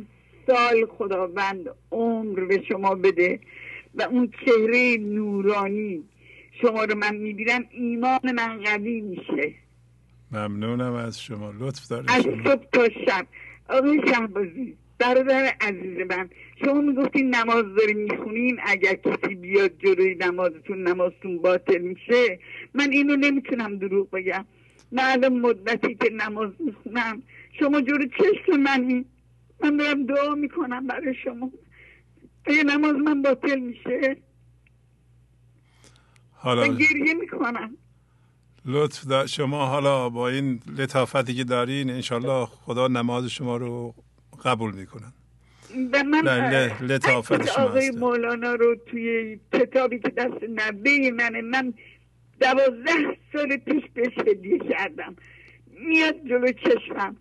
[0.48, 3.40] سال خداوند عمر به شما بده
[3.96, 6.04] و اون چهره نورانی
[6.62, 7.66] شما رو من می‌بینم.
[7.72, 9.54] ایمان من قوی میشه.
[10.32, 11.54] ممنونم از شما.
[11.60, 12.44] لطف دارین از شما.
[12.44, 13.28] صبح تا شب.
[13.70, 16.30] آقای شهبازی برادر عزیز من
[16.64, 22.40] شما می‌گفتین نماز دارین می‌خونین اگر کسی بیاد جلوی نمازتون نمازتون باطل میشه
[22.74, 24.46] من اینو نمی‌تونم دروغ بگم.
[24.92, 27.24] من الان مدتی که نماز می‌خونم
[27.60, 29.06] شما جلو چشم منی.
[29.64, 31.52] من دارم دعا می‌کنم برای شما.
[32.46, 34.18] اگه نماز من باطل میشه
[36.32, 37.78] حالا من گریه می‌کنم.
[38.66, 39.66] لطف دا شما.
[39.66, 43.96] حالا با این لطافتی که دارین انشالله خدا نماز شما رو
[44.44, 45.14] قبول می‌کنن
[45.94, 46.28] و من
[46.82, 47.92] لطافت آقای.
[47.92, 51.74] مولانا رو توی کتابی که دست نبه منه من
[52.40, 55.16] دوازده سال پیش بهش هدیه کردم.
[55.80, 57.16] میاد جلو چشمم.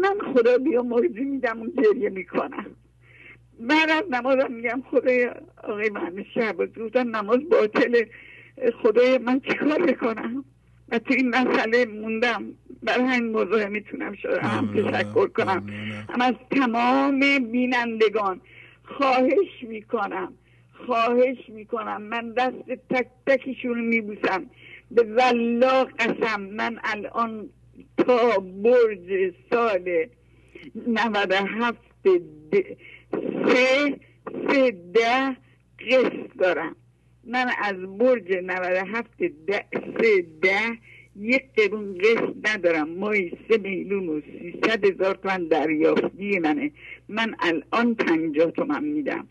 [0.00, 2.66] من خدا بیا مرزی میدم اون گریه می‌کنم
[3.60, 5.30] بعد از نمازم میگم خدای
[5.64, 8.04] آقای محمد شهباز گفتن نماز باطل
[8.82, 10.44] خدای من چیکار بکنم؟
[10.88, 12.44] و تو این مسئله موندم.
[12.82, 15.66] برای همین موضوع می‌تونم هم تشکر کنم.
[16.08, 17.20] هم از تمام
[17.52, 18.40] بینندگان
[18.84, 20.32] خواهش می‌کنم
[20.86, 22.02] خواهش می‌کنم.
[22.02, 22.54] من دست
[22.90, 24.46] تک تکشون میبوسم.
[24.90, 27.48] به والله قسم من الان
[27.96, 30.06] تا برج سال
[30.86, 32.76] 97 د-
[33.46, 33.96] سه
[34.48, 35.36] سه ده
[35.90, 36.76] قسط دارم.
[37.24, 39.10] من از برج 97
[39.46, 39.64] ده
[40.00, 40.60] سه ده
[41.20, 46.70] یک قرون قسط ندارم مایی سه میلیون و سیصد هزار تومن دریافتی منه.
[47.08, 49.26] من الان پنجاه تومن میدم.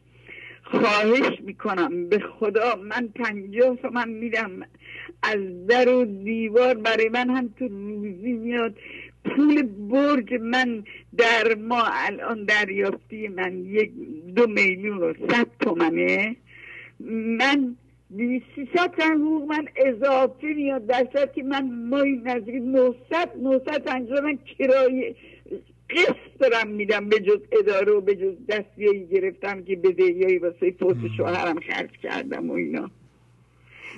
[0.64, 4.62] خواهش می‌کنم به خدا من پنجاه تومن میدم.
[5.24, 8.76] از در و دیوار برای من هم تو روزی میاد.
[9.26, 10.84] پول برج من
[11.18, 13.92] در ما الان دریافتی من یک
[14.36, 16.36] دو میلیون و صد تومنه.
[17.40, 17.76] من
[18.56, 25.16] سیصد تا حقوق من اضافه میاد در که من مای نزدیک 900 950 من کرایه
[25.90, 30.98] قسط دارم میدم به جز اداره و به جز دستیایی گرفتم که بدهیایی واسه فوت
[31.18, 32.90] شوهرم خرج کردم و اینا.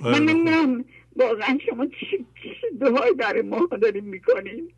[0.02, 0.84] من نمی‌دونم
[1.16, 2.26] واقعا شما چی
[2.80, 4.68] دعای برای ما داریم می‌کنیم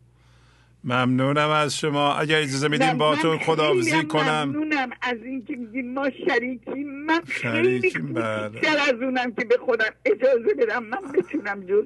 [0.83, 2.15] ممنونم از شما.
[2.15, 4.43] اگر اجازه میدیم با تو خداحافظی کنم.
[4.43, 7.05] ممنونم از اینکه میگیم ما شریکیم.
[7.05, 8.49] من خیلی بله.
[8.49, 11.85] بیشتر از اونم که به خودم اجازه بدم من بتونم جز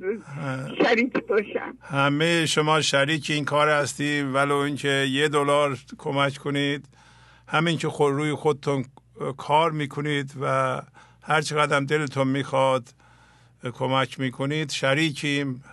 [0.83, 1.77] شریک باشم.
[1.81, 6.85] همه شما شریک این کار هستی ولو اینکه یه دلار کمک کنید.
[7.47, 8.85] همین که خود روی خودتون
[9.37, 10.81] کار می‌کنید و
[11.23, 12.89] هر چقدر دلتون می‌خواد
[13.73, 15.63] کمک می‌کنید شریکیم.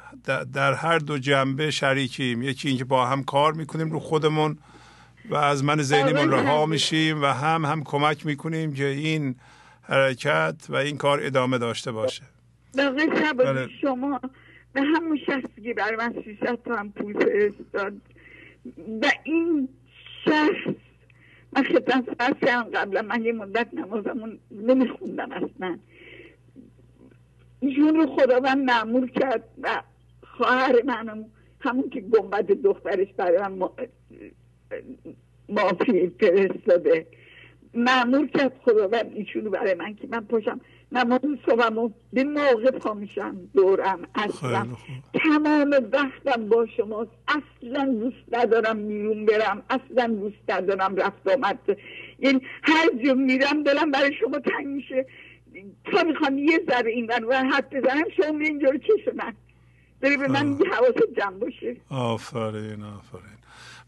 [0.53, 2.43] در هر دو جنبه شریکیم.
[2.43, 4.59] یکی اینکه با هم کار می‌کنیم رو خودمون
[5.31, 9.37] و از من ذهنیمون رها میشیم و هم هم کمک می‌کنیم که این
[9.83, 12.23] حرکت و این کار ادامه داشته باشه.
[12.75, 13.69] بله.
[13.81, 14.21] شما
[14.73, 17.93] به همون شخصی برای من 300 تا هم پول فرستاد.
[19.03, 19.69] و این
[20.25, 20.75] شخص
[21.53, 25.79] من خدمت فرستم قبلا من یه مدت نمازمون نمیخوندم اصلا.
[27.61, 29.83] ایشون رو خداوند معمول کرد و
[30.37, 31.25] خواهر منم.
[31.61, 33.69] همون که گنبد دخترش برای من
[35.49, 37.07] مافی فرستاده.
[37.75, 40.61] معمول کرد خداوند ایشون برای من که من پاشم.
[40.93, 44.67] نماز صبحمو به موقع پا میشم دورم اصلا
[45.15, 47.11] تمام وقتم با شماست.
[47.29, 49.63] اصلا دوست ندارم میرون برم.
[49.71, 51.59] اصلا دوست ندارم رفت آمد.
[52.19, 55.07] یعنی هر جا میرم دلم برای شما تنگ میشه.
[55.85, 59.35] تا می‌خوام یه ذره این و حد بزنم شما رو چه من.
[60.05, 61.77] بری به من یه حواست جمع باشه.
[61.91, 63.39] آفرین آفرین.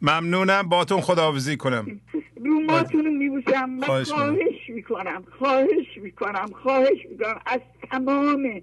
[0.03, 0.69] ممنونم.
[0.69, 2.01] باتون خداحافظی کنم.
[2.45, 5.25] روماتون رو میبوشم من خواهش, خواهش می‌کنم.
[5.39, 6.51] خواهش می‌کنم.
[6.63, 7.41] خواهش می‌کنم.
[7.47, 8.63] از تمام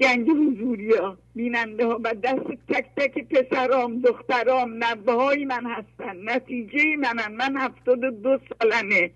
[0.00, 6.16] گنج حضوری ها بیننده ها و دست تک تک پسرام دخترام نبه های من هستن.
[6.24, 7.32] نتیجه منن.
[7.32, 9.10] من هفتاد دو سالمه.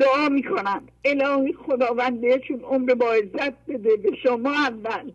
[0.00, 0.82] دعا می‌کنم.
[1.04, 3.96] الهی خداوند بهشون عمر با عزت بده.
[3.96, 5.12] به شما اول.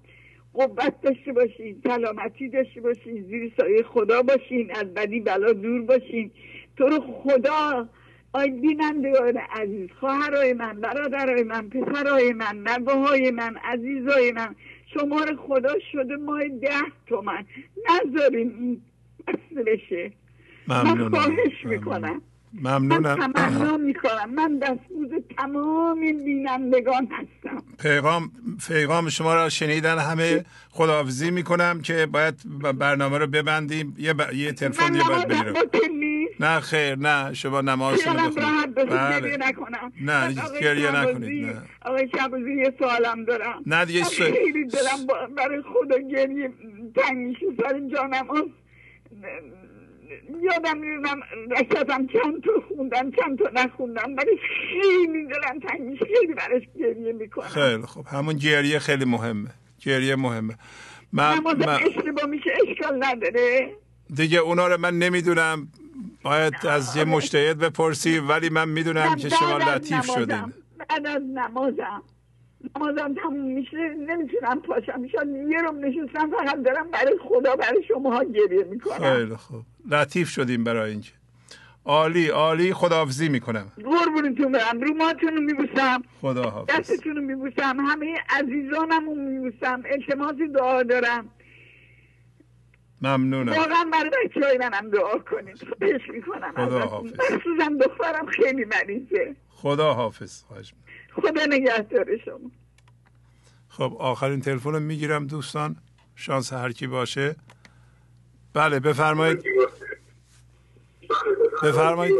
[0.53, 6.31] قوت داشته باشین سلامتی داشته باشین زیر سایه خدا باشین از بدی بلا دور باشین.
[6.77, 7.89] تو رو خدا
[8.33, 14.55] آی بینندگان عزیز خواهرای من برادرای من پسرای من نبه من عزیزای من
[14.93, 16.69] شمار خدا شده ماه ده
[17.07, 17.45] تومن.
[17.89, 18.81] نذارین این
[19.65, 20.11] بشه.
[20.67, 22.21] من خواهش می‌کنم.
[22.53, 23.19] ممنونم.
[23.19, 24.33] من تمنا می‌کنم.
[24.35, 27.63] من دستموز تمام بینندگان هستم.
[27.79, 28.31] پیغام
[28.67, 32.35] پیغام شما را شنیدن همه خداحافظی می‌کنم که باید
[32.77, 33.95] برنامه رو ببندیم.
[33.97, 34.33] یه, ب...
[34.33, 35.53] یه تلفن یه بعد بگیرم.
[36.39, 37.33] نه خیر نه.
[37.33, 39.37] شما نماز رو بله.
[39.37, 39.93] نکنم.
[40.01, 41.61] نه گریه نکنید نه.
[41.81, 43.63] آقای شبازی یه سوالم دارم.
[43.65, 46.51] نه دیگه خیلی دارم برای خدا گریه
[46.95, 48.27] تنگ میشه سر جانم.
[50.41, 51.19] یادم می‌دونم
[51.51, 54.39] رشتم چند تا خوندم چند تا نخوندم ولی
[54.71, 57.47] خیلی دلم تنگ خیلی برش گریه می‌کنم.
[57.47, 59.49] خیلی خب همون گریه خیلی مهمه.
[59.85, 60.57] گریه مهمه.
[61.13, 61.69] من, من...
[61.69, 63.75] اشتباه میشه اشکال نداره.
[64.15, 65.67] دیگه اونا رو من نمی‌دونم.
[66.23, 70.53] باید از یه مشتهد بپرسی ولی من می‌دونم که شما لطیف شدین.
[70.89, 72.03] بعد از نمازم.
[72.75, 75.07] نمازم تموم میشه نمی‌تونم پاشم.
[75.07, 78.97] شاید یه رو نشستم فقط دارم برای خدا برای شما ها گریه می‌کنم.
[78.97, 79.61] خیلی خوب.
[79.89, 81.11] لطیف شدیم برای اینکه.
[81.85, 83.71] عالی عالی خداحافظی می‌کنم.
[83.83, 86.03] قربونتون برم روماتون رو میبوسم.
[86.21, 86.75] خدا حافظ.
[86.75, 87.77] دستتون رو میبوسم.
[87.79, 89.83] همه عزیزانم رو میبوسم.
[89.85, 91.29] التماس دعا دارم.
[93.01, 93.51] ممنونم.
[93.51, 95.57] واقعا برای بچه های منم دعا کنید.
[95.69, 96.51] خودش می‌کنم.
[96.51, 97.13] خدا حافظ.
[97.13, 99.35] مخصوصا دخترم خیلی مریضه.
[99.49, 100.43] خدا حافظ
[101.11, 102.51] خدا نگهدار شما.
[103.69, 105.75] خب آخرین تلفن رو می‌گیرم دوستان.
[106.15, 107.35] شانس هر کی باشه.
[108.53, 109.43] بله بفرمایید.
[111.63, 112.15] بفرمایید.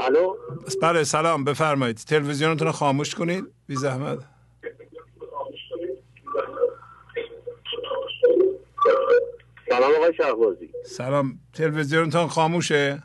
[0.00, 0.36] الو؟
[0.82, 1.96] بله سلام بفرمایید.
[1.96, 3.44] تلویزیونتون رو خاموش کنید.
[3.66, 4.18] بی زحمت.
[9.68, 10.70] سلام آقای شهبازی.
[10.86, 11.38] سلام.
[11.52, 13.02] تلویزیونتون خاموشه؟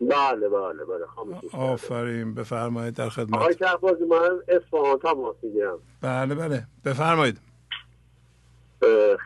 [0.00, 3.34] بله بله بله خاموش آفرین بفرمایید در خدمت.
[3.34, 5.78] آقای شهبازی من اصفهان تماس می‌گیرم.
[6.00, 6.66] بله بله.
[6.84, 7.38] بفرمایید.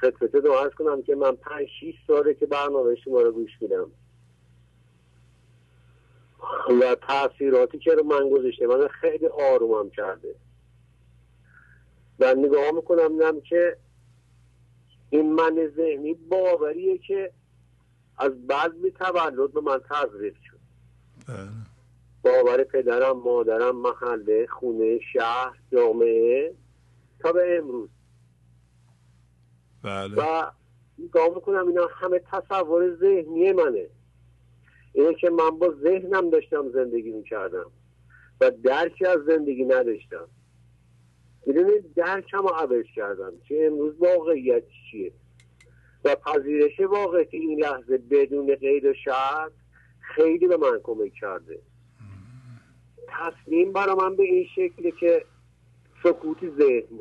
[0.00, 3.90] خدمت رو عرض کنم که من پنج شیش ساله که برنامه شما رو گوش میدم.
[6.80, 10.34] و تاثیراتی که رو من گذاشته من خیلی آرومم کرده.
[12.18, 13.76] و نگاه می‌کنم نم که
[15.10, 17.32] این من ذهنی باوریه که
[18.18, 20.60] از بعد می تولد به من تزریق شد.
[21.28, 21.48] بله.
[22.22, 26.54] باور پدرم مادرم محله خونه شهر جامعه
[27.20, 27.88] تا به امروز.
[29.82, 30.14] بله.
[30.16, 30.50] و
[30.98, 33.86] نگاه می‌کنم اینا همه تصور ذهنی منه.
[34.92, 37.70] اینه که من با ذهنم داشتم زندگی می‌کردم
[38.40, 40.28] و درکی از زندگی نداشتم.
[41.46, 45.12] می‌دونید درکم رو عوض کردم که امروز واقعیت چیه
[46.04, 49.52] و پذیرش واقعیت این لحظه بدون قید و شرط
[50.00, 51.58] خیلی به من کمک کرده.
[53.08, 55.24] تصمیم برای من به این شکله که
[56.02, 57.00] سکوت ذهن.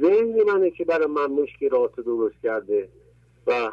[0.00, 2.88] ذهنی منه که برای من مشکلات درست کرده
[3.46, 3.70] و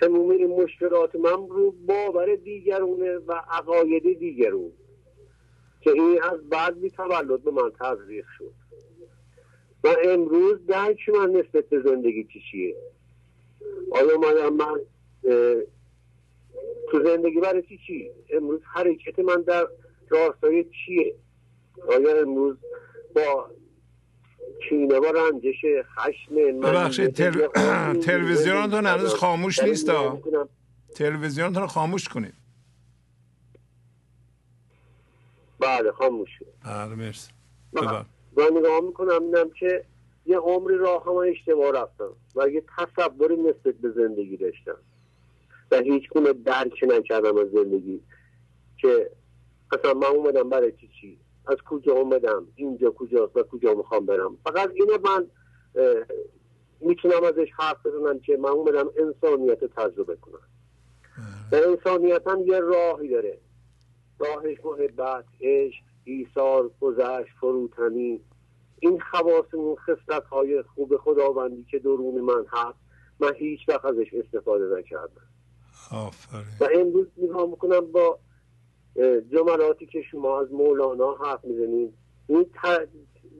[0.00, 4.72] تموم این مشکلات من رو باور دیگرونه و عقاید دیگرون
[5.80, 8.52] که این از بعد بی تولد به من تزریق شد.
[9.84, 12.76] و امروز درک من نسبت به زندگی چی چیه.
[13.90, 14.80] آیا من, من
[16.90, 19.68] تو زندگی برای چی چی؟ امروز حرکت من در
[20.08, 21.14] راستای چیه؟
[21.88, 22.56] آیا امروز
[23.14, 23.50] با
[24.68, 25.64] کینه با رنجش
[25.96, 27.46] خشم ببخشید تل...
[28.06, 29.90] تلویزیونتون هنوز خاموش نیست
[30.94, 32.34] تلویزیونتون رو خاموش کنید.
[35.60, 36.28] بله خاموش
[36.64, 37.30] بله مرسی.
[37.72, 39.84] من نگاه می‌کنم اینم که
[40.26, 44.76] یه عمری راه هم اشتباه رفتم و یه تصوری نسبت به زندگی داشتم
[45.70, 48.00] و هیچ کنه درک نکردم از زندگی
[48.78, 49.10] که
[49.72, 54.36] اصلا من اومدم برای چی چی؟ از کجا اومدم اینجا کجاست و کجا می‌خوام برم.
[54.44, 55.26] فقط اینو من
[56.80, 60.48] می‌تونم ازش حرف بزنم که من اومدم انسانیت تجربه کنم.
[61.52, 63.38] و انسانیت هم یه راهی داره.
[64.18, 68.20] راهش محبت عشق ایثار گذشت فروتنی.
[68.78, 72.78] این خواص اون خصلت های خوب خداوندی که درون من هست
[73.20, 75.26] من هیچ وقت ازش استفاده نکردم.
[76.60, 78.18] و امروز می‌خوام می‌کنم با
[79.32, 81.94] جملاتی که شما از مولانا حرف می‌زنید
[82.26, 82.46] این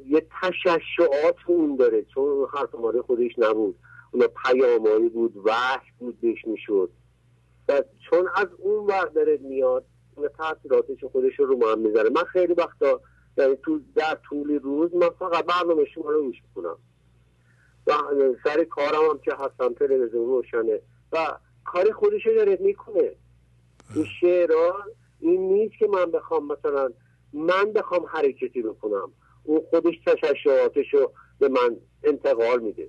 [0.07, 3.77] یه تششعات اون داره چون اون حرف ماره خودش نبود.
[4.13, 6.91] اونا پیامایی بود وحش بود بهش می‌شد.
[8.11, 9.85] چون از اون وقت داره میاد
[10.17, 12.11] اون تاثیراتش خودش رو من می‌ذاره.
[12.11, 13.01] من خیلی وقتا
[13.37, 16.77] یعنی تو در طول روز من فقط برنامه شما رو گوش می‌کنم.
[17.87, 17.93] و
[18.45, 20.81] سر کارم هم که هستم تلویزیون روشنه.
[21.13, 23.13] و کاری خودش داره می‌کنه.
[23.95, 24.85] این شعرها
[25.21, 26.93] این نیست که من بخوام مثلا
[27.33, 29.13] من بخوام حرکتی بکنم.
[29.45, 32.89] اون خودش تششعاتش رو به من انتقال میده.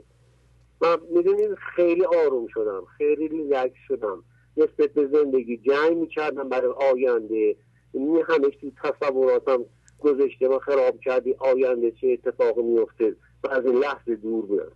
[0.82, 4.24] من می‌دونید خیلی آروم شدم خیلی ریلکس شدم.
[4.58, 7.56] نسبت به زندگی جنگ می‌کردم برای آینده.
[7.92, 9.66] این همش تو تصوراتم
[10.00, 14.72] گذشته و خراب کردی آینده چه اتفاق میفته و از این لحظه دور بودم.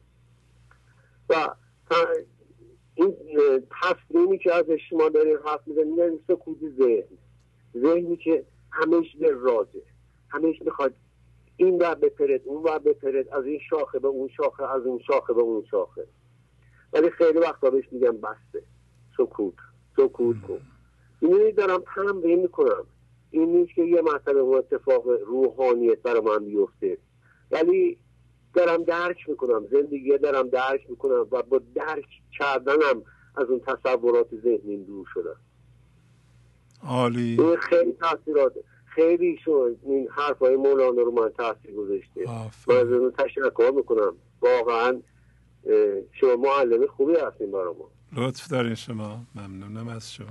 [1.29, 1.55] و
[2.95, 3.15] این
[3.81, 7.17] تصمیمی که از شما دارین حرف می‌زنید یعنی سکوت ذهن.
[7.77, 9.81] ذهنی که همش به رازه.
[10.29, 10.93] همش می‌خواد
[11.57, 15.33] این ور بپرد اون ور بپرد از این شاخه به اون شاخه از اون شاخه
[15.33, 16.07] به اون شاخه.
[16.93, 18.63] ولی خیلی وقتا بهش میگم بسته.
[19.17, 19.53] سکوت.
[19.97, 20.61] سکوت کن.
[21.19, 22.85] اینو دارم تمرین می‌کنم.
[23.31, 26.97] این نیست که یه مسئله اون اتفاق روحانیت برای من بیفته.
[27.51, 27.97] ولی
[28.53, 29.67] دارم درک می‌کنم.
[29.71, 32.07] زندگی دارم درک می‌کنم و با درک
[32.39, 33.03] کردنم
[33.35, 35.39] از اون تصورات ذهنیم دور شدم.
[36.85, 37.41] عالی.
[37.41, 38.53] این خیلی تاثیرات
[38.85, 42.25] خیلی شد این حرفای مولانا رو من تاثیر گذاشته.
[42.67, 44.13] من از اون تشکر می‌کنم.
[44.41, 45.01] واقعا
[46.11, 47.89] شما معلم خوبی هستین برای ما.
[48.13, 49.23] لطف دارین شما.
[49.35, 50.27] ممنونم از شما.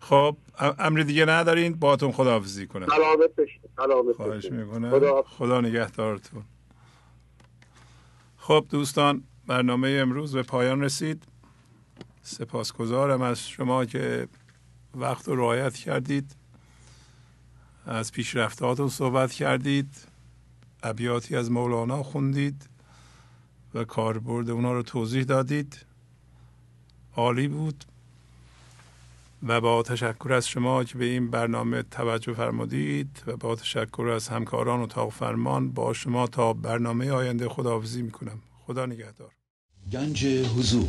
[0.00, 0.36] خب
[0.78, 2.86] امر دیگه ندارین؟ باتون خداحافظی کنم.
[2.86, 4.90] سلامت بشین سلامت خواهش می‌کنم.
[4.90, 6.42] خدا, خدا نگهدارتون.
[8.36, 11.22] خب دوستان برنامه امروز به پایان رسید.
[12.22, 14.28] سپاسگزارم از شما که
[14.94, 16.36] وقت رو رعایت کردید.
[17.86, 19.94] از پیشرفتهاتون صحبت کردید.
[20.82, 22.68] ابیاتی از مولانا خوندید
[23.74, 25.86] و کاربرد اونا رو توضیح دادید.
[27.16, 27.84] عالی بود.
[29.46, 34.28] و با تشکر از شما که به این برنامه توجه فرمودید و با تشکر از
[34.28, 38.38] همکاران و اتاق فرمان با شما تا برنامه آینده خداحافظی می‌کنم.
[38.66, 39.32] خدا نگهدار.
[39.92, 40.88] گنج حضور